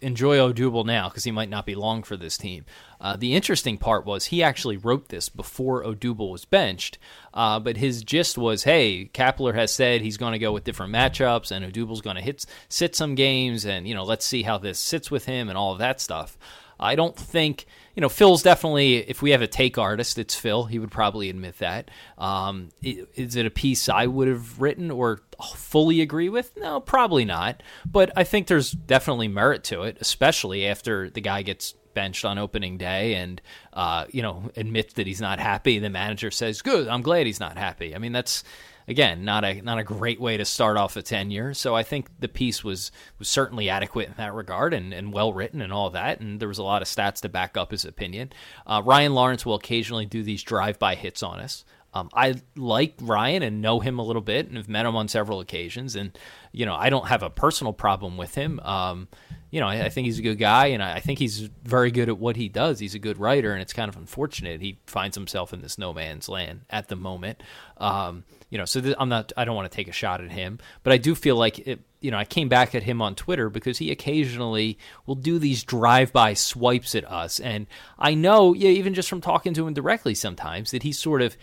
enjoy 0.00 0.38
Odubel 0.38 0.84
now 0.84 1.08
because 1.08 1.24
he 1.24 1.30
might 1.30 1.48
not 1.48 1.66
be 1.66 1.74
long 1.74 2.02
for 2.02 2.16
this 2.16 2.36
team." 2.36 2.64
Uh, 3.00 3.16
the 3.16 3.34
interesting 3.34 3.76
part 3.76 4.06
was 4.06 4.26
he 4.26 4.42
actually 4.42 4.76
wrote 4.76 5.08
this 5.08 5.28
before 5.28 5.84
Odubel 5.84 6.30
was 6.30 6.44
benched, 6.44 6.98
uh, 7.34 7.60
but 7.60 7.76
his 7.76 8.02
gist 8.02 8.38
was, 8.38 8.64
hey, 8.64 9.10
Kapler 9.12 9.54
has 9.54 9.70
said 9.70 10.00
he's 10.00 10.16
going 10.16 10.32
to 10.32 10.38
go 10.38 10.52
with 10.52 10.64
different 10.64 10.92
matchups, 10.92 11.50
and 11.50 11.64
Odubel's 11.64 12.00
going 12.00 12.16
to 12.16 12.22
hit 12.22 12.46
sit 12.68 12.96
some 12.96 13.14
games, 13.14 13.66
and 13.66 13.86
you 13.86 13.94
know, 13.94 14.04
let's 14.04 14.24
see 14.24 14.42
how 14.42 14.58
this 14.58 14.78
sits 14.78 15.10
with 15.10 15.26
him 15.26 15.48
and 15.48 15.58
all 15.58 15.72
of 15.72 15.78
that 15.78 16.00
stuff. 16.00 16.38
I 16.78 16.94
don't 16.94 17.16
think 17.16 17.66
you 17.94 18.00
know 18.00 18.08
Phil's 18.08 18.42
definitely. 18.42 18.96
If 18.96 19.22
we 19.22 19.30
have 19.30 19.42
a 19.42 19.46
take 19.46 19.78
artist, 19.78 20.18
it's 20.18 20.34
Phil. 20.34 20.64
He 20.64 20.78
would 20.78 20.90
probably 20.90 21.30
admit 21.30 21.58
that. 21.58 21.90
Um, 22.18 22.70
is 22.82 23.36
it 23.36 23.46
a 23.46 23.50
piece 23.50 23.88
I 23.88 24.06
would 24.06 24.28
have 24.28 24.60
written 24.60 24.90
or 24.90 25.20
fully 25.54 26.00
agree 26.00 26.28
with? 26.28 26.56
No, 26.56 26.80
probably 26.80 27.24
not. 27.24 27.62
But 27.90 28.12
I 28.16 28.24
think 28.24 28.46
there's 28.46 28.72
definitely 28.72 29.28
merit 29.28 29.64
to 29.64 29.82
it, 29.82 29.98
especially 30.00 30.66
after 30.66 31.10
the 31.10 31.20
guy 31.20 31.42
gets 31.42 31.74
benched 31.94 32.24
on 32.24 32.38
opening 32.38 32.76
day 32.76 33.14
and 33.14 33.40
uh, 33.72 34.06
you 34.10 34.22
know 34.22 34.50
admits 34.56 34.94
that 34.94 35.06
he's 35.06 35.20
not 35.20 35.38
happy. 35.38 35.78
The 35.78 35.90
manager 35.90 36.30
says, 36.30 36.62
"Good, 36.62 36.88
I'm 36.88 37.02
glad 37.02 37.26
he's 37.26 37.40
not 37.40 37.56
happy." 37.56 37.94
I 37.94 37.98
mean, 37.98 38.12
that's 38.12 38.44
again 38.86 39.24
not 39.24 39.44
a 39.44 39.60
not 39.62 39.78
a 39.78 39.84
great 39.84 40.20
way 40.20 40.36
to 40.36 40.44
start 40.44 40.76
off 40.76 40.96
a 40.96 41.02
tenure. 41.02 41.54
So 41.54 41.74
I 41.74 41.82
think 41.82 42.08
the 42.18 42.28
piece 42.28 42.62
was 42.62 42.90
was 43.18 43.28
certainly 43.28 43.68
adequate 43.68 44.08
in 44.08 44.14
that 44.16 44.34
regard 44.34 44.74
and, 44.74 44.92
and 44.92 45.12
well 45.12 45.32
written 45.32 45.60
and 45.60 45.72
all 45.72 45.90
that. 45.90 46.20
And 46.20 46.40
there 46.40 46.48
was 46.48 46.58
a 46.58 46.62
lot 46.62 46.82
of 46.82 46.88
stats 46.88 47.20
to 47.22 47.28
back 47.28 47.56
up 47.56 47.70
his 47.70 47.84
opinion. 47.84 48.32
Uh, 48.66 48.82
Ryan 48.84 49.14
Lawrence 49.14 49.46
will 49.46 49.54
occasionally 49.54 50.06
do 50.06 50.22
these 50.22 50.42
drive 50.42 50.78
by 50.78 50.94
hits 50.94 51.22
on 51.22 51.40
us. 51.40 51.64
Um, 51.94 52.10
I 52.12 52.34
like 52.56 52.94
Ryan 53.00 53.44
and 53.44 53.62
know 53.62 53.78
him 53.78 54.00
a 54.00 54.02
little 54.02 54.20
bit 54.20 54.48
and 54.48 54.56
have 54.56 54.68
met 54.68 54.84
him 54.84 54.96
on 54.96 55.06
several 55.06 55.38
occasions. 55.38 55.94
And, 55.94 56.18
you 56.50 56.66
know, 56.66 56.74
I 56.74 56.90
don't 56.90 57.06
have 57.06 57.22
a 57.22 57.30
personal 57.30 57.72
problem 57.72 58.16
with 58.16 58.34
him. 58.34 58.58
Um, 58.60 59.06
you 59.54 59.60
know, 59.60 59.68
I, 59.68 59.84
I, 59.84 59.88
think 59.88 60.06
he's 60.06 60.18
a 60.18 60.22
good 60.22 60.40
guy, 60.40 60.66
and 60.66 60.82
I, 60.82 60.94
I, 60.94 61.00
think 61.00 61.20
he's 61.20 61.48
very 61.62 61.92
good 61.92 62.08
at 62.08 62.18
what 62.18 62.34
he 62.34 62.48
does. 62.48 62.80
He's 62.80 62.96
a 62.96 62.98
good 62.98 63.18
writer, 63.18 63.52
and 63.52 63.62
it's 63.62 63.72
kind 63.72 63.88
of 63.88 63.96
unfortunate 63.96 64.60
he 64.60 64.80
finds 64.88 65.16
himself 65.16 65.52
in 65.52 65.60
this 65.60 65.78
no 65.78 65.94
man's 65.94 66.28
land 66.28 66.62
at 66.70 66.88
the 66.88 66.96
moment. 66.96 67.40
Um, 67.76 68.24
you 68.50 68.58
know, 68.58 68.64
so 68.64 68.80
th- 68.80 68.96
I'm 68.98 69.08
not. 69.08 69.32
I 69.36 69.44
don't 69.44 69.54
want 69.54 69.70
to 69.70 69.76
take 69.76 69.86
a 69.86 69.92
shot 69.92 70.20
at 70.20 70.32
him, 70.32 70.58
but 70.82 70.92
I 70.92 70.96
do 70.96 71.14
feel 71.14 71.36
like 71.36 71.60
it. 71.60 71.82
You 72.00 72.10
know, 72.10 72.18
I 72.18 72.24
came 72.24 72.48
back 72.48 72.74
at 72.74 72.82
him 72.82 73.00
on 73.00 73.14
Twitter 73.14 73.48
because 73.48 73.78
he 73.78 73.92
occasionally 73.92 74.76
will 75.06 75.14
do 75.14 75.38
these 75.38 75.62
drive-by 75.62 76.34
swipes 76.34 76.96
at 76.96 77.08
us, 77.08 77.38
and 77.38 77.68
I 77.96 78.14
know, 78.14 78.54
yeah, 78.54 78.70
even 78.70 78.92
just 78.92 79.08
from 79.08 79.20
talking 79.20 79.54
to 79.54 79.68
him 79.68 79.72
directly, 79.72 80.16
sometimes 80.16 80.72
that 80.72 80.82
he's 80.82 80.98
sort 80.98 81.22
of, 81.22 81.36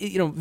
you 0.00 0.18
know 0.18 0.34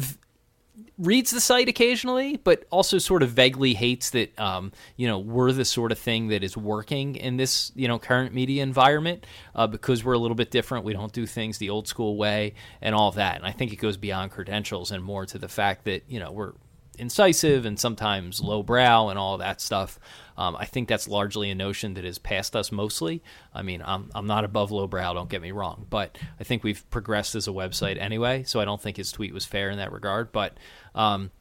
reads 0.97 1.31
the 1.31 1.41
site 1.41 1.67
occasionally, 1.67 2.37
but 2.37 2.65
also 2.69 2.97
sort 2.97 3.23
of 3.23 3.29
vaguely 3.29 3.73
hates 3.73 4.11
that 4.11 4.37
um, 4.39 4.71
you 4.95 5.07
know 5.07 5.19
we're 5.19 5.51
the 5.51 5.65
sort 5.65 5.91
of 5.91 5.99
thing 5.99 6.27
that 6.29 6.43
is 6.43 6.55
working 6.55 7.15
in 7.15 7.37
this 7.37 7.71
you 7.75 7.87
know 7.87 7.99
current 7.99 8.33
media 8.33 8.63
environment 8.63 9.25
uh, 9.55 9.67
because 9.67 10.03
we're 10.03 10.13
a 10.13 10.19
little 10.19 10.35
bit 10.35 10.51
different. 10.51 10.85
We 10.85 10.93
don't 10.93 11.13
do 11.13 11.25
things 11.25 11.57
the 11.57 11.69
old 11.69 11.87
school 11.87 12.17
way 12.17 12.53
and 12.81 12.93
all 12.95 13.11
that. 13.11 13.37
And 13.37 13.45
I 13.45 13.51
think 13.51 13.73
it 13.73 13.77
goes 13.77 13.97
beyond 13.97 14.31
credentials 14.31 14.91
and 14.91 15.03
more 15.03 15.25
to 15.27 15.37
the 15.37 15.47
fact 15.47 15.85
that 15.85 16.03
you 16.07 16.19
know 16.19 16.31
we're 16.31 16.53
incisive 16.97 17.65
and 17.65 17.79
sometimes 17.79 18.41
lowbrow 18.41 19.09
and 19.09 19.19
all 19.19 19.37
that 19.37 19.61
stuff. 19.61 19.99
Um, 20.37 20.55
I 20.55 20.65
think 20.65 20.87
that's 20.87 21.07
largely 21.07 21.49
a 21.49 21.55
notion 21.55 21.95
that 21.95 22.03
has 22.03 22.19
passed 22.19 22.55
us 22.55 22.71
mostly. 22.71 23.23
I 23.53 23.63
mean, 23.63 23.81
I'm, 23.83 24.11
I'm 24.13 24.27
not 24.27 24.43
above 24.43 24.71
lowbrow, 24.71 25.13
don't 25.13 25.29
get 25.29 25.41
me 25.41 25.51
wrong, 25.51 25.87
but 25.89 26.17
I 26.39 26.43
think 26.43 26.63
we've 26.63 26.87
progressed 26.91 27.33
as 27.33 27.47
a 27.47 27.51
website 27.51 27.99
anyway, 27.99 28.43
so 28.43 28.59
I 28.59 28.65
don't 28.65 28.81
think 28.81 28.97
his 28.97 29.11
tweet 29.11 29.33
was 29.33 29.45
fair 29.45 29.71
in 29.71 29.77
that 29.77 29.91
regard. 29.91 30.31
But, 30.31 30.57
um, 30.93 31.31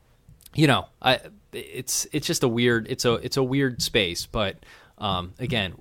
you 0.55 0.67
know, 0.67 0.87
I, 1.03 1.21
it's 1.53 2.07
it's 2.13 2.27
just 2.27 2.43
a 2.43 2.49
weird 2.49 2.87
it's 2.89 3.05
a 3.05 3.15
it's 3.15 3.37
a 3.37 3.43
weird 3.43 3.83
space. 3.83 4.27
But 4.27 4.57
um, 4.99 5.35
again, 5.39 5.75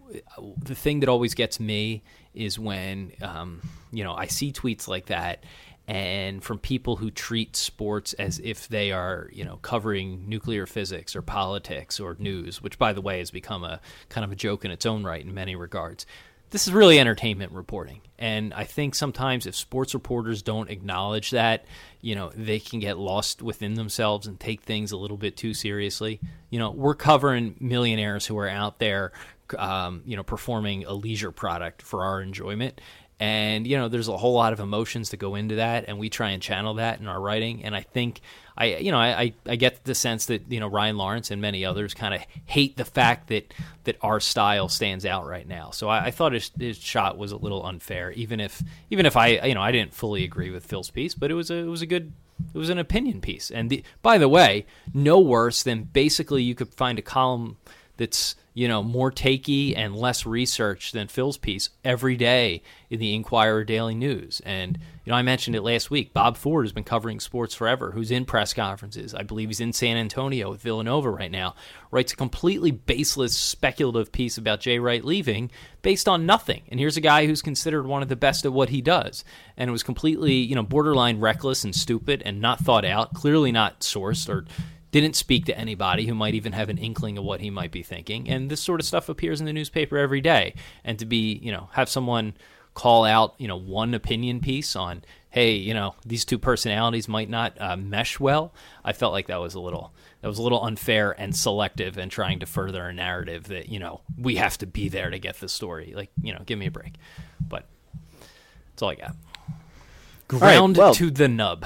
the 0.57 0.75
thing 0.75 0.99
that 0.99 1.09
always 1.09 1.33
gets 1.33 1.59
me 1.59 2.03
is 2.33 2.59
when 2.59 3.13
um, 3.21 3.61
you 3.91 4.03
know 4.03 4.13
I 4.13 4.27
see 4.27 4.51
tweets 4.51 4.87
like 4.87 5.07
that 5.07 5.43
and 5.87 6.43
from 6.43 6.57
people 6.57 6.95
who 6.95 7.11
treat 7.11 7.55
sports 7.55 8.13
as 8.13 8.39
if 8.39 8.67
they 8.67 8.91
are, 8.91 9.29
you 9.31 9.45
know, 9.45 9.57
covering 9.57 10.27
nuclear 10.27 10.65
physics 10.65 11.15
or 11.15 11.21
politics 11.21 11.99
or 11.99 12.15
news, 12.17 12.61
which, 12.61 12.79
by 12.79 12.91
the 12.91 13.01
way, 13.01 13.19
has 13.19 13.29
become 13.29 13.63
a 13.63 13.79
kind 14.09 14.25
of 14.25 14.31
a 14.31 14.35
joke 14.35 14.65
in 14.65 14.71
its 14.71 14.85
own 14.85 15.03
right 15.03 15.23
in 15.23 15.33
many 15.33 15.55
regards. 15.55 16.05
This 16.49 16.67
is 16.67 16.73
really 16.73 16.99
entertainment 16.99 17.51
reporting. 17.51 18.01
And 18.17 18.53
I 18.53 18.63
think 18.63 18.95
sometimes 18.95 19.45
if 19.45 19.55
sports 19.55 19.93
reporters 19.93 20.41
don't 20.41 20.69
acknowledge 20.69 21.31
that, 21.31 21.65
you 22.01 22.15
know, 22.15 22.31
they 22.35 22.59
can 22.59 22.79
get 22.79 22.97
lost 22.97 23.41
within 23.41 23.73
themselves 23.73 24.25
and 24.25 24.39
take 24.39 24.61
things 24.61 24.91
a 24.91 24.97
little 24.97 25.17
bit 25.17 25.37
too 25.37 25.53
seriously. 25.53 26.19
You 26.49 26.59
know, 26.59 26.71
we're 26.71 26.95
covering 26.95 27.55
millionaires 27.59 28.25
who 28.25 28.37
are 28.37 28.47
out 28.47 28.79
there, 28.79 29.11
um, 29.57 30.01
you 30.05 30.15
know, 30.15 30.23
performing 30.23 30.85
a 30.85 30.93
leisure 30.93 31.31
product 31.31 31.81
for 31.81 32.03
our 32.03 32.21
enjoyment 32.21 32.79
and 33.19 33.65
you 33.65 33.77
know 33.77 33.87
there's 33.87 34.07
a 34.07 34.17
whole 34.17 34.33
lot 34.33 34.53
of 34.53 34.59
emotions 34.59 35.09
that 35.09 35.17
go 35.17 35.35
into 35.35 35.55
that 35.55 35.85
and 35.87 35.97
we 35.97 36.09
try 36.09 36.31
and 36.31 36.41
channel 36.41 36.75
that 36.75 36.99
in 36.99 37.07
our 37.07 37.19
writing. 37.19 37.63
And 37.63 37.75
i 37.75 37.81
think 37.81 38.21
i 38.57 38.65
you 38.65 38.91
know 38.91 38.97
i 38.97 39.33
i 39.45 39.55
get 39.55 39.83
the 39.85 39.95
sense 39.95 40.25
that 40.25 40.51
you 40.51 40.59
know 40.59 40.67
ryan 40.67 40.97
lawrence 40.97 41.31
and 41.31 41.41
many 41.41 41.63
others 41.63 41.93
kind 41.93 42.13
of 42.13 42.21
hate 42.45 42.77
the 42.77 42.85
fact 42.85 43.27
that 43.29 43.53
that 43.85 43.97
our 44.01 44.19
style 44.19 44.67
stands 44.67 45.05
out 45.05 45.25
right 45.25 45.47
now. 45.47 45.71
So 45.71 45.87
i, 45.87 46.05
I 46.05 46.11
thought 46.11 46.33
his, 46.33 46.51
his, 46.59 46.77
shot 46.77 47.17
was 47.17 47.31
a 47.31 47.37
little 47.37 47.65
unfair 47.65 48.11
even 48.11 48.39
if 48.39 48.61
even 48.89 49.05
if 49.05 49.15
i 49.15 49.27
you 49.45 49.53
know 49.53 49.61
i 49.61 49.71
didn't 49.71 49.93
fully 49.93 50.23
agree 50.23 50.49
with 50.49 50.65
phil's 50.65 50.89
piece 50.89 51.15
but 51.15 51.31
it 51.31 51.35
was 51.35 51.49
a 51.49 51.55
it 51.55 51.67
was 51.67 51.81
a 51.81 51.85
good 51.85 52.13
it 52.53 52.57
was 52.57 52.69
an 52.69 52.77
opinion 52.77 53.21
piece. 53.21 53.51
And 53.51 53.69
the, 53.69 53.83
by 54.01 54.17
the 54.17 54.29
way 54.29 54.65
no 54.93 55.19
worse 55.19 55.63
than 55.63 55.83
basically 55.83 56.43
you 56.43 56.55
could 56.55 56.73
find 56.73 56.99
a 56.99 57.01
column 57.01 57.57
that's 57.97 58.35
you 58.55 58.69
know, 58.69 58.81
more 58.81 59.11
takey 59.11 59.73
and 59.75 59.93
less 59.93 60.25
research 60.25 60.93
than 60.93 61.09
Phil's 61.09 61.37
piece 61.37 61.69
every 61.83 62.15
day 62.15 62.63
in 62.89 62.99
the 62.99 63.13
Inquirer 63.13 63.65
Daily 63.65 63.93
News. 63.93 64.41
And, 64.45 64.79
you 65.03 65.11
know, 65.11 65.17
I 65.17 65.23
mentioned 65.23 65.57
it 65.57 65.61
last 65.61 65.91
week. 65.91 66.13
Bob 66.13 66.37
Ford 66.37 66.63
has 66.65 66.71
been 66.71 66.85
covering 66.85 67.19
sports 67.19 67.53
forever, 67.53 67.91
who's 67.91 68.11
in 68.11 68.23
press 68.23 68.53
conferences. 68.53 69.13
I 69.13 69.23
believe 69.23 69.49
he's 69.49 69.59
in 69.59 69.73
San 69.73 69.97
Antonio 69.97 70.49
with 70.49 70.61
Villanova 70.61 71.09
right 71.09 71.29
now, 71.29 71.53
writes 71.91 72.13
a 72.13 72.15
completely 72.15 72.71
baseless, 72.71 73.37
speculative 73.37 74.13
piece 74.13 74.37
about 74.37 74.61
Jay 74.61 74.79
Wright 74.79 75.03
leaving 75.03 75.51
based 75.81 76.07
on 76.07 76.25
nothing. 76.25 76.63
And 76.69 76.79
here's 76.79 76.95
a 76.95 77.01
guy 77.01 77.25
who's 77.25 77.41
considered 77.41 77.85
one 77.85 78.03
of 78.03 78.07
the 78.07 78.15
best 78.15 78.45
at 78.45 78.53
what 78.53 78.69
he 78.69 78.79
does. 78.79 79.25
And 79.57 79.67
it 79.67 79.73
was 79.73 79.83
completely, 79.83 80.35
you 80.35 80.55
know, 80.55 80.63
borderline 80.63 81.19
reckless 81.19 81.65
and 81.65 81.75
stupid 81.75 82.23
and 82.25 82.39
not 82.39 82.61
thought 82.61 82.85
out, 82.85 83.13
clearly 83.13 83.51
not 83.51 83.81
sourced 83.81 84.29
or 84.29 84.45
didn't 85.01 85.15
speak 85.15 85.45
to 85.45 85.57
anybody 85.57 86.05
who 86.05 86.15
might 86.15 86.33
even 86.35 86.53
have 86.53 86.69
an 86.69 86.77
inkling 86.77 87.17
of 87.17 87.23
what 87.23 87.41
he 87.41 87.49
might 87.49 87.71
be 87.71 87.83
thinking. 87.83 88.29
And 88.29 88.49
this 88.49 88.61
sort 88.61 88.79
of 88.79 88.85
stuff 88.85 89.09
appears 89.09 89.39
in 89.39 89.45
the 89.45 89.53
newspaper 89.53 89.97
every 89.97 90.21
day. 90.21 90.53
And 90.83 90.97
to 90.99 91.05
be, 91.05 91.33
you 91.41 91.51
know, 91.51 91.69
have 91.73 91.89
someone 91.89 92.33
call 92.73 93.05
out, 93.05 93.35
you 93.37 93.47
know, 93.47 93.55
one 93.57 93.93
opinion 93.93 94.41
piece 94.41 94.75
on, 94.75 95.03
hey, 95.29 95.53
you 95.53 95.73
know, 95.73 95.95
these 96.05 96.23
two 96.25 96.37
personalities 96.37 97.07
might 97.07 97.29
not 97.29 97.53
uh, 97.59 97.75
mesh 97.75 98.19
well. 98.19 98.53
I 98.83 98.93
felt 98.93 99.11
like 99.13 99.27
that 99.27 99.39
was 99.39 99.53
a 99.55 99.59
little 99.59 99.91
that 100.21 100.27
was 100.29 100.39
a 100.39 100.41
little 100.43 100.63
unfair 100.63 101.11
and 101.19 101.35
selective 101.35 101.97
and 101.97 102.09
trying 102.09 102.39
to 102.39 102.45
further 102.45 102.83
a 102.87 102.93
narrative 102.93 103.43
that 103.49 103.69
you 103.69 103.79
know 103.79 104.01
we 104.17 104.37
have 104.37 104.57
to 104.59 104.65
be 104.65 104.89
there 104.89 105.09
to 105.09 105.19
get 105.19 105.39
the 105.39 105.49
story. 105.49 105.93
Like, 105.95 106.09
you 106.21 106.33
know, 106.33 106.41
give 106.45 106.57
me 106.57 106.67
a 106.67 106.71
break. 106.71 106.93
But 107.39 107.65
that's 108.71 108.81
all 108.81 108.89
I 108.89 108.95
got. 108.95 109.15
right, 110.31 110.39
Ground 110.39 110.77
well- 110.77 110.93
to 110.95 111.11
the 111.11 111.27
nub. 111.27 111.65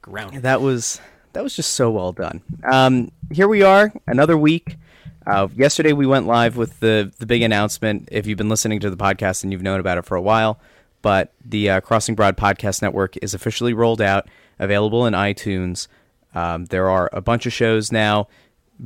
Ground. 0.00 0.42
That 0.42 0.60
was 0.62 1.00
that 1.32 1.42
was 1.42 1.54
just 1.56 1.72
so 1.72 1.90
well 1.90 2.12
done. 2.12 2.42
Um, 2.70 3.10
here 3.32 3.48
we 3.48 3.62
are, 3.62 3.92
another 4.06 4.36
week. 4.36 4.76
Uh, 5.26 5.48
yesterday 5.54 5.92
we 5.92 6.06
went 6.06 6.26
live 6.26 6.56
with 6.56 6.80
the 6.80 7.12
the 7.18 7.26
big 7.26 7.42
announcement. 7.42 8.08
If 8.10 8.26
you've 8.26 8.38
been 8.38 8.48
listening 8.48 8.80
to 8.80 8.90
the 8.90 8.96
podcast 8.96 9.42
and 9.42 9.52
you've 9.52 9.62
known 9.62 9.80
about 9.80 9.98
it 9.98 10.04
for 10.06 10.16
a 10.16 10.22
while, 10.22 10.58
but 11.02 11.32
the 11.44 11.68
uh, 11.70 11.80
Crossing 11.80 12.14
Broad 12.14 12.36
Podcast 12.36 12.80
Network 12.82 13.16
is 13.18 13.34
officially 13.34 13.74
rolled 13.74 14.00
out, 14.00 14.28
available 14.58 15.06
in 15.06 15.14
iTunes. 15.14 15.86
Um, 16.34 16.66
there 16.66 16.88
are 16.88 17.10
a 17.12 17.20
bunch 17.20 17.46
of 17.46 17.52
shows 17.52 17.92
now. 17.92 18.28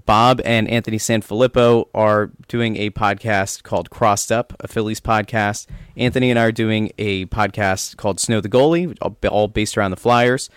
Bob 0.06 0.40
and 0.44 0.68
Anthony 0.70 0.96
Sanfilippo 0.96 1.86
are 1.94 2.30
doing 2.48 2.76
a 2.76 2.88
podcast 2.90 3.62
called 3.62 3.90
Crossed 3.90 4.32
Up, 4.32 4.54
a 4.60 4.66
Phillies 4.66 5.00
podcast. 5.02 5.66
Anthony 5.98 6.30
and 6.30 6.38
I 6.38 6.44
are 6.44 6.52
doing 6.52 6.92
a 6.96 7.26
podcast 7.26 7.98
called 7.98 8.18
Snow 8.18 8.40
the 8.40 8.48
Goalie, 8.48 8.96
all- 9.02 9.16
all 9.28 9.48
based 9.48 9.76
around 9.76 9.90
the 9.90 9.98
Flyers. 9.98 10.48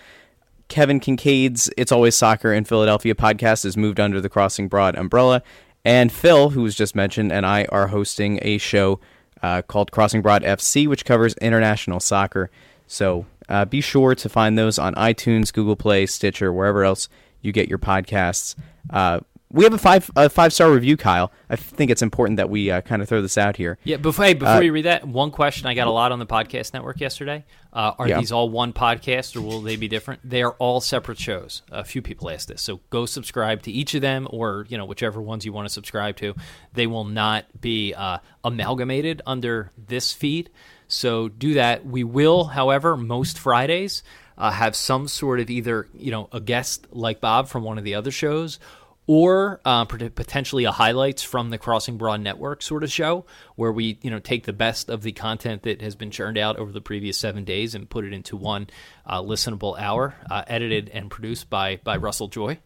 Kevin 0.68 1.00
Kinkead's 1.00 1.70
It's 1.76 1.92
Always 1.92 2.16
Soccer 2.16 2.52
in 2.52 2.64
Philadelphia 2.64 3.14
podcast 3.14 3.64
has 3.64 3.76
moved 3.76 4.00
under 4.00 4.20
the 4.20 4.28
Crossing 4.28 4.68
Broad 4.68 4.96
umbrella. 4.96 5.42
And 5.84 6.10
Phil, 6.10 6.50
who 6.50 6.62
was 6.62 6.74
just 6.74 6.96
mentioned, 6.96 7.30
and 7.30 7.46
I 7.46 7.66
are 7.66 7.88
hosting 7.88 8.40
a 8.42 8.58
show 8.58 9.00
uh, 9.42 9.62
called 9.62 9.92
Crossing 9.92 10.22
Broad 10.22 10.42
FC, 10.42 10.88
which 10.88 11.04
covers 11.04 11.34
international 11.34 12.00
soccer. 12.00 12.50
So 12.88 13.26
uh, 13.48 13.64
be 13.64 13.80
sure 13.80 14.14
to 14.16 14.28
find 14.28 14.58
those 14.58 14.78
on 14.78 14.94
iTunes, 14.96 15.52
Google 15.52 15.76
Play, 15.76 16.06
Stitcher, 16.06 16.52
wherever 16.52 16.82
else 16.84 17.08
you 17.40 17.52
get 17.52 17.68
your 17.68 17.78
podcasts. 17.78 18.56
Uh, 18.90 19.20
we 19.50 19.62
have 19.64 19.72
a 19.72 19.78
five 19.78 20.10
a 20.16 20.28
five 20.28 20.52
star 20.52 20.70
review, 20.70 20.96
Kyle. 20.96 21.30
I 21.48 21.56
think 21.56 21.90
it's 21.90 22.02
important 22.02 22.36
that 22.38 22.50
we 22.50 22.70
uh, 22.70 22.80
kind 22.80 23.00
of 23.00 23.08
throw 23.08 23.22
this 23.22 23.38
out 23.38 23.56
here. 23.56 23.78
Yeah, 23.84 23.96
before 23.96 24.24
hey, 24.24 24.34
before 24.34 24.54
Uh, 24.54 24.60
you 24.60 24.72
read 24.72 24.86
that, 24.86 25.06
one 25.06 25.30
question 25.30 25.66
I 25.68 25.74
got 25.74 25.86
a 25.86 25.90
lot 25.92 26.10
on 26.12 26.18
the 26.18 26.26
podcast 26.26 26.74
network 26.74 27.00
yesterday. 27.00 27.44
Uh, 27.72 27.92
are 27.98 28.08
Yeah. 28.08 28.18
these 28.18 28.32
all 28.32 28.48
one 28.48 28.72
podcast 28.72 29.36
or 29.36 29.42
will 29.42 29.60
they 29.60 29.76
be 29.76 29.86
different? 29.86 30.20
They 30.28 30.42
are 30.42 30.52
all 30.58 30.80
separate 30.80 31.18
shows. 31.18 31.62
A 31.70 31.84
few 31.84 32.02
people 32.02 32.28
asked 32.30 32.48
this, 32.48 32.60
so 32.62 32.80
go 32.90 33.06
subscribe 33.06 33.62
to 33.62 33.70
each 33.70 33.94
of 33.94 34.00
them, 34.00 34.26
or 34.30 34.66
you 34.68 34.76
know 34.76 34.84
whichever 34.84 35.20
ones 35.22 35.44
you 35.44 35.52
want 35.52 35.68
to 35.68 35.72
subscribe 35.72 36.16
to. 36.16 36.34
They 36.74 36.86
will 36.86 37.04
not 37.04 37.44
be 37.60 37.94
uh, 37.94 38.18
amalgamated 38.42 39.22
under 39.26 39.70
this 39.76 40.12
feed, 40.12 40.50
so 40.88 41.28
do 41.28 41.54
that. 41.54 41.86
We 41.86 42.02
will, 42.02 42.44
however, 42.46 42.96
most 42.96 43.38
Fridays 43.38 44.02
uh, 44.38 44.50
have 44.50 44.74
some 44.74 45.06
sort 45.06 45.38
of 45.40 45.50
either 45.50 45.86
you 45.94 46.10
know 46.10 46.28
a 46.32 46.40
guest 46.40 46.86
like 46.90 47.20
Bob 47.20 47.46
from 47.48 47.62
one 47.62 47.78
of 47.78 47.84
the 47.84 47.94
other 47.94 48.10
shows 48.10 48.58
or 49.06 49.60
uh, 49.64 49.84
potentially 49.84 50.64
a 50.64 50.72
highlights 50.72 51.22
from 51.22 51.50
the 51.50 51.58
Crossing 51.58 51.96
Broad 51.96 52.20
Network 52.20 52.62
sort 52.62 52.82
of 52.82 52.90
show, 52.90 53.24
where 53.54 53.72
we 53.72 53.98
you 54.02 54.10
know 54.10 54.18
take 54.18 54.44
the 54.44 54.52
best 54.52 54.90
of 54.90 55.02
the 55.02 55.12
content 55.12 55.62
that 55.62 55.80
has 55.82 55.94
been 55.94 56.10
churned 56.10 56.38
out 56.38 56.56
over 56.56 56.72
the 56.72 56.80
previous 56.80 57.16
seven 57.16 57.44
days 57.44 57.74
and 57.74 57.88
put 57.88 58.04
it 58.04 58.12
into 58.12 58.36
one 58.36 58.68
uh, 59.06 59.22
listenable 59.22 59.78
hour, 59.78 60.14
uh, 60.30 60.42
edited 60.46 60.88
and 60.88 61.10
produced 61.10 61.48
by 61.48 61.76
by 61.84 61.96
Russell 61.96 62.28
Joy. 62.28 62.58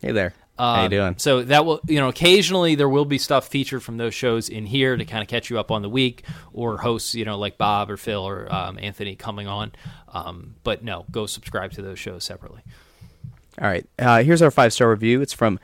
Hey 0.00 0.12
there, 0.12 0.32
how 0.58 0.78
you 0.78 0.84
Um, 0.84 0.90
doing? 0.90 1.14
So 1.18 1.42
that 1.42 1.66
will, 1.66 1.80
you 1.86 2.00
know, 2.00 2.08
occasionally 2.08 2.74
there 2.74 2.88
will 2.88 3.04
be 3.04 3.18
stuff 3.18 3.48
featured 3.48 3.82
from 3.82 3.98
those 3.98 4.14
shows 4.14 4.48
in 4.48 4.64
here 4.64 4.96
to 4.96 5.04
kind 5.04 5.20
of 5.20 5.28
catch 5.28 5.50
you 5.50 5.58
up 5.58 5.70
on 5.70 5.82
the 5.82 5.90
week, 5.90 6.24
or 6.54 6.78
hosts, 6.78 7.14
you 7.14 7.26
know, 7.26 7.36
like 7.36 7.58
Bob 7.58 7.90
or 7.90 7.98
Phil 7.98 8.22
or 8.26 8.50
um, 8.50 8.78
Anthony 8.80 9.14
coming 9.14 9.46
on. 9.46 9.72
Um, 10.08 10.54
but 10.64 10.82
no, 10.82 11.04
go 11.10 11.26
subscribe 11.26 11.72
to 11.72 11.82
those 11.82 11.98
shows 11.98 12.24
separately. 12.24 12.62
All 13.60 13.66
right. 13.66 13.86
Uh, 13.98 14.22
here's 14.22 14.42
our 14.42 14.50
five 14.50 14.72
star 14.72 14.90
review. 14.90 15.20
It's 15.20 15.32
from 15.32 15.58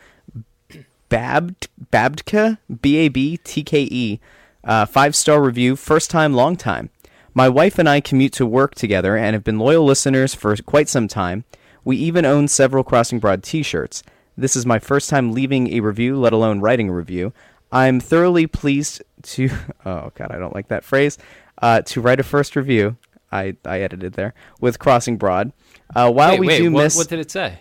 Babt 1.08 1.68
Babtka 1.90 2.58
B 2.80 2.96
A 2.96 3.08
B 3.08 3.38
T 3.38 3.62
K 3.62 3.88
E. 3.90 4.20
Uh, 4.64 4.84
five 4.84 5.14
star 5.14 5.42
review. 5.42 5.76
First 5.76 6.10
time, 6.10 6.34
long 6.34 6.56
time. 6.56 6.90
My 7.32 7.48
wife 7.48 7.78
and 7.78 7.88
I 7.88 8.00
commute 8.00 8.32
to 8.34 8.46
work 8.46 8.74
together 8.74 9.16
and 9.16 9.34
have 9.34 9.44
been 9.44 9.58
loyal 9.58 9.84
listeners 9.84 10.34
for 10.34 10.56
quite 10.56 10.88
some 10.88 11.06
time. 11.06 11.44
We 11.84 11.96
even 11.98 12.24
own 12.24 12.48
several 12.48 12.82
Crossing 12.82 13.20
Broad 13.20 13.42
T-shirts. 13.42 14.02
This 14.36 14.56
is 14.56 14.66
my 14.66 14.78
first 14.78 15.08
time 15.08 15.32
leaving 15.32 15.72
a 15.72 15.80
review, 15.80 16.18
let 16.18 16.32
alone 16.32 16.60
writing 16.60 16.88
a 16.88 16.94
review. 16.94 17.32
I'm 17.70 18.00
thoroughly 18.00 18.46
pleased 18.46 19.02
to. 19.22 19.50
Oh 19.84 20.10
God, 20.16 20.32
I 20.32 20.38
don't 20.38 20.54
like 20.54 20.68
that 20.68 20.82
phrase. 20.82 21.16
Uh, 21.62 21.80
to 21.82 22.00
write 22.00 22.18
a 22.18 22.24
first 22.24 22.56
review. 22.56 22.96
I, 23.30 23.56
I 23.64 23.80
edited 23.80 24.14
there 24.14 24.34
with 24.60 24.78
Crossing 24.78 25.16
Broad. 25.16 25.52
Uh, 25.94 26.10
while 26.10 26.32
wait, 26.32 26.40
we 26.40 26.46
wait, 26.48 26.58
do 26.58 26.72
what, 26.72 26.82
miss 26.82 26.96
what 26.96 27.08
did 27.08 27.20
it 27.20 27.30
say? 27.30 27.60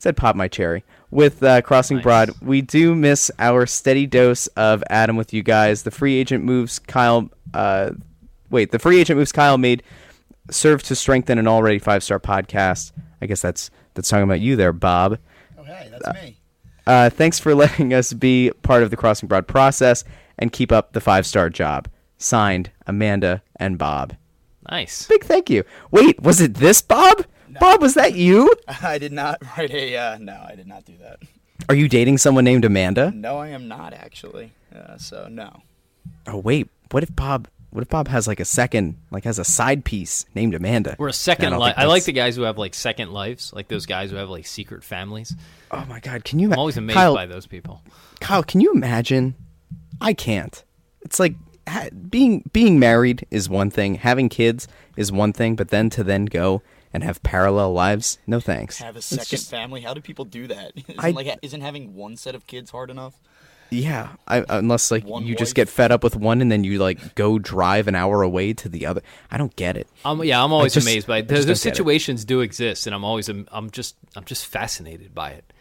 Said 0.00 0.16
pop 0.16 0.34
my 0.34 0.48
cherry. 0.48 0.82
With 1.12 1.42
uh, 1.42 1.62
crossing 1.62 1.98
Nice. 1.98 2.02
broad 2.04 2.30
we 2.40 2.60
do 2.62 2.94
miss 2.94 3.30
our 3.38 3.66
steady 3.66 4.06
dose 4.06 4.46
of 4.48 4.82
adam 4.90 5.16
with 5.16 5.32
you 5.32 5.42
guys. 5.42 5.82
The 5.84 5.90
free 5.90 6.16
agent 6.16 6.44
moves 6.44 6.78
kyle 6.80 7.30
uh, 7.54 7.90
wait 8.50 8.70
the 8.72 8.78
free 8.78 9.00
agent 9.00 9.18
moves 9.18 9.32
kyle 9.32 9.58
made 9.58 9.82
serve 10.50 10.82
to 10.84 10.94
strengthen 10.94 11.38
an 11.38 11.46
already 11.48 11.78
five 11.78 12.02
star 12.02 12.18
podcast. 12.20 12.92
I 13.22 13.26
guess 13.26 13.42
that's 13.42 13.70
that's 13.94 14.08
talking 14.08 14.24
about 14.24 14.40
you 14.40 14.56
there 14.56 14.72
bob. 14.72 15.18
Oh, 15.58 15.64
hey, 15.64 15.90
that's 15.90 16.22
me. 16.22 16.36
uh, 16.86 17.10
thanks 17.10 17.38
for 17.38 17.54
letting 17.56 17.92
us 17.92 18.12
be 18.12 18.52
part 18.62 18.82
of 18.82 18.90
the 18.90 18.96
crossing 18.96 19.28
broad 19.28 19.46
process 19.48 20.04
and 20.38 20.52
keep 20.52 20.70
up 20.72 20.92
the 20.92 21.00
five 21.00 21.26
star 21.26 21.50
job. 21.50 21.88
Signed 22.18 22.70
amanda 22.86 23.42
and 23.56 23.78
bob. 23.78 24.14
Nice. 24.70 25.06
big 25.08 25.24
thank 25.24 25.50
you. 25.50 25.64
Wait 25.90 26.20
was 26.22 26.40
it 26.40 26.54
this 26.54 26.80
bob 26.82 27.24
bob 27.60 27.80
was 27.80 27.94
that 27.94 28.14
you 28.14 28.52
I 28.82 28.98
did 28.98 29.12
not 29.12 29.38
write 29.56 29.70
a. 29.70 29.96
Uh, 29.96 30.18
no, 30.18 30.44
I 30.48 30.56
did 30.56 30.66
not 30.66 30.84
do 30.84 30.94
that. 31.00 31.20
are 31.68 31.74
you 31.76 31.88
dating 31.88 32.18
someone 32.18 32.44
named 32.44 32.64
amanda 32.64 33.12
No, 33.12 33.38
I 33.38 33.48
am 33.48 33.68
not 33.68 33.92
actually. 33.92 34.50
Uh, 34.74 34.96
so 34.98 35.28
no. 35.30 35.62
Oh 36.26 36.38
wait, 36.38 36.68
what 36.90 37.02
if 37.02 37.14
Bob? 37.14 37.48
What 37.70 37.82
if 37.82 37.88
Bob 37.88 38.08
has 38.08 38.26
like 38.26 38.40
a 38.40 38.44
second, 38.44 38.96
like 39.12 39.22
has 39.24 39.38
a 39.38 39.44
side 39.44 39.84
piece 39.84 40.26
named 40.34 40.54
Amanda? 40.54 40.96
Or 40.98 41.06
a 41.06 41.12
second 41.12 41.56
life. 41.56 41.74
I 41.76 41.84
like 41.84 42.02
the 42.04 42.12
guys 42.12 42.34
who 42.34 42.42
have 42.42 42.58
like 42.58 42.74
second 42.74 43.12
lives, 43.12 43.52
like 43.52 43.68
those 43.68 43.86
guys 43.86 44.10
who 44.10 44.16
have 44.16 44.28
like 44.28 44.44
secret 44.46 44.82
families. 44.82 45.34
Oh 45.70 45.84
my 45.88 46.00
God, 46.00 46.24
can 46.24 46.40
you? 46.40 46.52
I'm 46.52 46.58
always 46.58 46.76
amazed 46.76 46.96
Kyle, 46.96 47.14
by 47.14 47.26
those 47.26 47.46
people. 47.46 47.80
Kyle, 48.20 48.42
can 48.42 48.60
you 48.60 48.72
imagine? 48.72 49.36
I 50.00 50.14
can't. 50.14 50.64
It's 51.02 51.20
like 51.20 51.34
ha- 51.68 51.90
being 52.08 52.48
being 52.52 52.80
married 52.80 53.24
is 53.30 53.48
one 53.48 53.70
thing, 53.70 53.96
having 53.96 54.28
kids 54.28 54.66
is 54.96 55.12
one 55.12 55.32
thing, 55.32 55.54
but 55.54 55.68
then 55.68 55.90
to 55.90 56.02
then 56.02 56.24
go 56.24 56.62
and 56.92 57.02
have 57.04 57.22
parallel 57.22 57.72
lives, 57.72 58.18
no 58.26 58.40
thanks. 58.40 58.78
Have 58.78 58.96
a 58.96 59.02
second 59.02 59.26
just- 59.26 59.50
family. 59.50 59.80
How 59.80 59.94
do 59.94 60.00
people 60.00 60.24
do 60.24 60.46
that? 60.48 60.72
Isn't, 60.76 61.04
I- 61.04 61.10
like, 61.10 61.38
isn't 61.42 61.60
having 61.60 61.94
one 61.94 62.16
set 62.16 62.34
of 62.34 62.46
kids 62.46 62.70
hard 62.70 62.90
enough? 62.90 63.14
yeah, 63.72 64.16
I, 64.26 64.44
unless 64.48 64.90
like 64.90 65.04
One 65.04 65.24
you 65.24 65.36
just 65.36 65.54
get 65.54 65.68
fed 65.68 65.92
up 65.92 66.02
with 66.02 66.16
one 66.16 66.40
and 66.42 66.50
then 66.50 66.64
you 66.64 66.80
like 66.80 67.14
go 67.14 67.38
drive 67.38 67.86
an 67.86 67.94
hour 67.94 68.22
away 68.22 68.52
to 68.54 68.68
the 68.68 68.84
other. 68.86 69.00
I 69.30 69.36
don't 69.38 69.54
get 69.54 69.76
it. 69.76 69.86
Um, 70.04 70.24
yeah, 70.24 70.42
I'm 70.42 70.52
always 70.52 70.74
just- 70.74 70.84
amazed 70.88 71.06
by 71.06 71.18
it. 71.18 71.28
Those, 71.28 71.46
those 71.46 71.62
get 71.62 71.70
it. 71.70 71.76
situations 71.76 72.24
do 72.24 72.40
exist, 72.40 72.88
and 72.88 72.94
I'm 72.96 73.04
always 73.04 73.28
I'm 73.28 73.70
just 73.70 73.94
I'm 74.16 74.24
just 74.24 74.46
fascinated 74.46 75.14
by 75.14 75.30
it. 75.30 75.52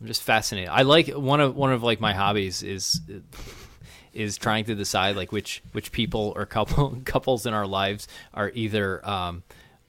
I'm 0.00 0.08
just 0.08 0.22
fascinated. 0.22 0.68
I 0.70 0.82
like 0.82 1.06
one 1.10 1.40
of 1.40 1.54
one 1.54 1.72
of 1.72 1.84
like 1.84 2.00
my 2.00 2.12
hobbies 2.12 2.64
is 2.64 3.00
is 4.12 4.36
trying 4.36 4.64
to 4.64 4.74
decide 4.74 5.14
like 5.14 5.30
which 5.30 5.62
which 5.72 5.92
people 5.92 6.32
or 6.34 6.46
couple 6.46 7.00
couples 7.04 7.46
in 7.46 7.54
our 7.54 7.66
lives 7.68 8.08
are 8.32 8.50
either 8.54 9.08
um 9.08 9.44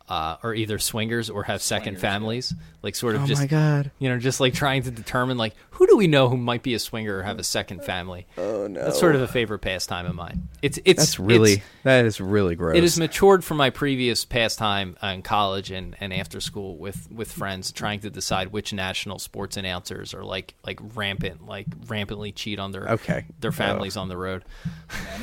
uh, 0.07 0.37
are 0.43 0.53
either 0.53 0.77
swingers 0.79 1.29
or 1.29 1.43
have 1.43 1.61
second 1.61 1.83
Swingers, 1.95 2.03
yeah. 2.03 2.09
families. 2.11 2.53
Like 2.83 2.95
sort 2.95 3.15
of 3.15 3.23
Oh 3.23 3.25
just 3.25 3.41
my 3.41 3.47
God. 3.47 3.91
you 3.99 4.07
know 4.09 4.19
just 4.19 4.39
like 4.39 4.53
trying 4.53 4.83
to 4.83 4.91
determine 4.91 5.37
like 5.37 5.55
who 5.71 5.87
do 5.87 5.97
we 5.97 6.05
know 6.07 6.29
who 6.29 6.37
might 6.37 6.61
be 6.63 6.73
a 6.75 6.79
swinger 6.79 7.17
or 7.17 7.23
have 7.23 7.39
a 7.39 7.43
second 7.43 7.83
family. 7.83 8.27
Oh 8.37 8.67
no, 8.67 8.83
that's 8.83 8.99
sort 8.99 9.15
of 9.15 9.21
a 9.21 9.27
favorite 9.27 9.59
pastime 9.59 10.05
of 10.05 10.13
mine. 10.15 10.47
It's 10.61 10.77
it's 10.85 10.99
That's 10.99 11.19
really- 11.19 11.53
it's, 11.53 11.63
That 11.85 12.03
is 12.05 12.19
really 12.19 12.55
gross. 12.55 12.75
It 12.75 12.81
has 12.81 12.97
matured 12.97 13.43
from 13.43 13.57
my 13.57 13.69
previous 13.69 14.25
pastime 14.25 14.97
uh, 15.03 15.07
in 15.09 15.21
college 15.21 15.69
and, 15.69 15.95
and 15.99 16.11
after 16.11 16.41
school 16.41 16.77
with, 16.77 17.11
with 17.11 17.31
friends 17.31 17.71
trying 17.71 17.99
to 17.99 18.09
decide 18.09 18.51
which 18.51 18.73
national 18.73 19.19
sports 19.19 19.55
announcers 19.55 20.11
are 20.15 20.23
like 20.23 20.55
like 20.65 20.79
rampant 20.95 21.45
like 21.45 21.67
rampantly 21.87 22.31
cheat 22.31 22.57
on 22.57 22.71
their 22.71 22.89
Okay. 22.89 23.25
their 23.39 23.51
families 23.51 23.97
on 23.97 24.09
the 24.09 24.17
road. 24.17 24.43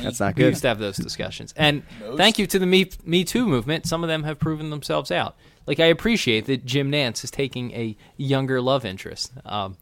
That's 0.01 0.21
not 0.21 0.35
We 0.37 0.43
good. 0.43 0.49
used 0.51 0.61
to 0.61 0.69
have 0.69 0.79
those 0.79 0.95
discussions. 0.95 1.53
And 1.57 1.83
thank 2.15 2.39
you 2.39 2.47
to 2.47 2.57
the 2.57 2.65
Me 2.65 2.89
Me 3.03 3.25
Too 3.25 3.45
movement. 3.45 3.85
Some 3.85 4.01
of 4.01 4.07
them 4.07 4.23
have 4.23 4.39
proven 4.39 4.69
themselves 4.69 5.11
out. 5.11 5.35
Like 5.67 5.81
I 5.81 5.87
appreciate 5.87 6.45
that 6.45 6.63
Jim 6.63 6.89
Nantz 6.89 7.25
is 7.25 7.29
taking 7.31 7.71
a 7.73 7.97
younger 8.15 8.61
love 8.61 8.85
interest. 8.85 9.33
Um, 9.45 9.75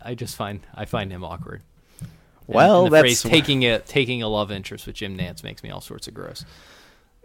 I 0.00 0.14
just 0.14 0.36
find 0.36 0.60
I 0.76 0.84
find 0.84 1.10
him 1.10 1.24
awkward. 1.24 1.62
Well, 2.46 2.88
that's 2.88 3.22
taking 3.22 3.64
a 3.64 3.78
taking 3.80 4.22
a 4.22 4.28
love 4.28 4.50
interest 4.52 4.86
with 4.86 4.96
Jim 4.96 5.16
Nantz 5.16 5.42
makes 5.42 5.62
me 5.62 5.70
all 5.70 5.80
sorts 5.80 6.06
of 6.08 6.14
gross. 6.14 6.44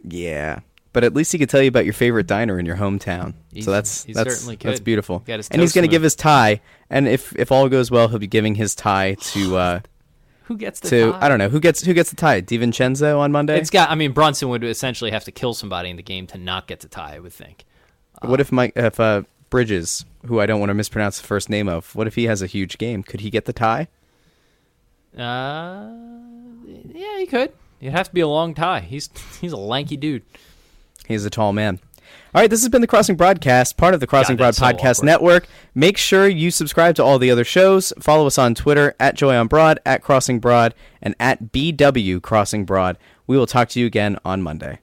yeah. 0.04 0.60
But 0.94 1.06
at 1.06 1.14
least 1.14 1.32
he 1.32 1.38
could 1.38 1.50
tell 1.50 1.62
you 1.62 1.70
about 1.70 1.86
your 1.86 1.94
favorite 1.94 2.28
diner 2.28 2.60
in 2.60 2.66
your 2.66 2.76
hometown. 2.76 3.34
He's- 3.54 3.64
so 3.64 3.72
that's 3.72 4.04
he 4.04 4.12
that's 4.12 4.30
certainly 4.34 4.58
that's 4.58 4.82
beautiful. 4.82 5.24
And 5.26 5.62
he's 5.62 5.72
going 5.72 5.84
to 5.84 5.88
give 5.88 6.02
his 6.04 6.16
tie, 6.16 6.60
and 6.90 7.08
if 7.08 7.34
if 7.40 7.50
all 7.50 7.70
goes 7.70 7.90
well, 7.90 8.10
he'll 8.10 8.20
be 8.20 8.28
giving 8.28 8.56
his 8.56 8.76
tie 8.76 9.14
to 9.22 9.56
uh, 9.56 9.80
Who 10.44 10.58
gets 10.58 10.82
the 10.82 10.90
to 10.90 11.12
tie? 11.14 11.26
I 11.26 11.30
don't 11.30 11.38
know 11.40 11.48
who 11.48 11.62
gets 11.62 11.82
who 11.86 11.94
gets 11.94 12.10
the 12.10 12.18
tie. 12.18 12.42
DiVincenzo 12.42 13.18
on 13.20 13.32
Monday. 13.32 13.58
It's 13.58 13.70
got. 13.70 13.90
I 13.90 13.96
mean, 13.96 14.12
Brunson 14.12 14.50
would 14.50 14.66
essentially 14.66 15.12
have 15.12 15.24
to 15.24 15.32
kill 15.32 15.54
somebody 15.54 15.90
in 15.90 15.96
the 15.96 16.04
game 16.04 16.28
to 16.28 16.38
not 16.38 16.68
get 16.68 16.82
the 16.82 16.90
tie. 16.90 17.16
I 17.16 17.20
would 17.20 17.32
think. 17.32 17.64
what 18.24 18.42
if 18.42 18.52
Mike 18.52 18.74
if 18.76 19.00
uh, 19.00 19.22
Bridges, 19.50 20.04
who 20.26 20.42
I 20.42 20.46
don't 20.46 20.60
want 20.60 20.72
to 20.72 20.74
mispronounce 20.74 21.22
the 21.22 21.28
first 21.28 21.50
name 21.50 21.70
of, 21.70 21.96
what 21.96 22.06
if 22.06 22.16
he 22.16 22.26
has 22.26 22.42
a 22.42 22.48
huge 22.48 22.78
game? 22.78 23.02
Could 23.02 23.22
he 23.22 23.30
get 23.30 23.46
the 23.46 23.54
tie? 23.54 23.88
Uh, 25.18 25.90
yeah, 26.94 27.20
he 27.20 27.26
could. 27.26 27.52
It'd 27.80 27.94
have 27.94 28.08
to 28.08 28.14
be 28.14 28.22
a 28.22 28.28
long 28.28 28.54
tie. 28.54 28.82
He's 28.82 29.10
he's 29.42 29.52
a 29.52 29.58
lanky 29.58 29.98
dude. 29.98 30.24
He's 31.08 31.26
a 31.26 31.30
tall 31.30 31.54
man. 31.54 31.80
All 32.34 32.42
right, 32.42 32.50
this 32.50 32.62
has 32.62 32.70
been 32.70 32.82
the 32.82 32.88
Crossing 32.88 33.16
Broadcast, 33.18 33.76
part 33.76 33.94
of 33.94 34.00
the 34.00 34.08
Crossing 34.08 34.38
God, 34.38 34.56
Broad 34.56 34.56
so 34.56 34.66
Podcast. 34.66 35.04
Network. 35.04 35.48
Make 35.76 35.98
sure 35.98 36.28
you 36.28 36.50
subscribe 36.50 36.96
to 36.96 37.04
all 37.04 37.20
the 37.20 37.32
other 37.32 37.44
shows. 37.44 37.92
Follow 38.00 38.26
us 38.26 38.38
on 38.38 38.56
Twitter 38.56 38.96
at 39.00 39.16
Joy 39.16 39.36
on 39.36 39.48
Broad, 39.48 39.80
at 39.86 40.02
Crossing 40.02 40.40
Broad, 40.40 40.74
and 41.02 41.14
at 41.20 41.52
BW 41.52 42.22
Crossing 42.22 42.64
Broad. 42.66 42.98
We 43.28 43.38
will 43.38 43.48
talk 43.48 43.68
to 43.70 43.80
you 43.80 43.86
again 43.86 44.18
on 44.24 44.42
Monday. 44.42 44.80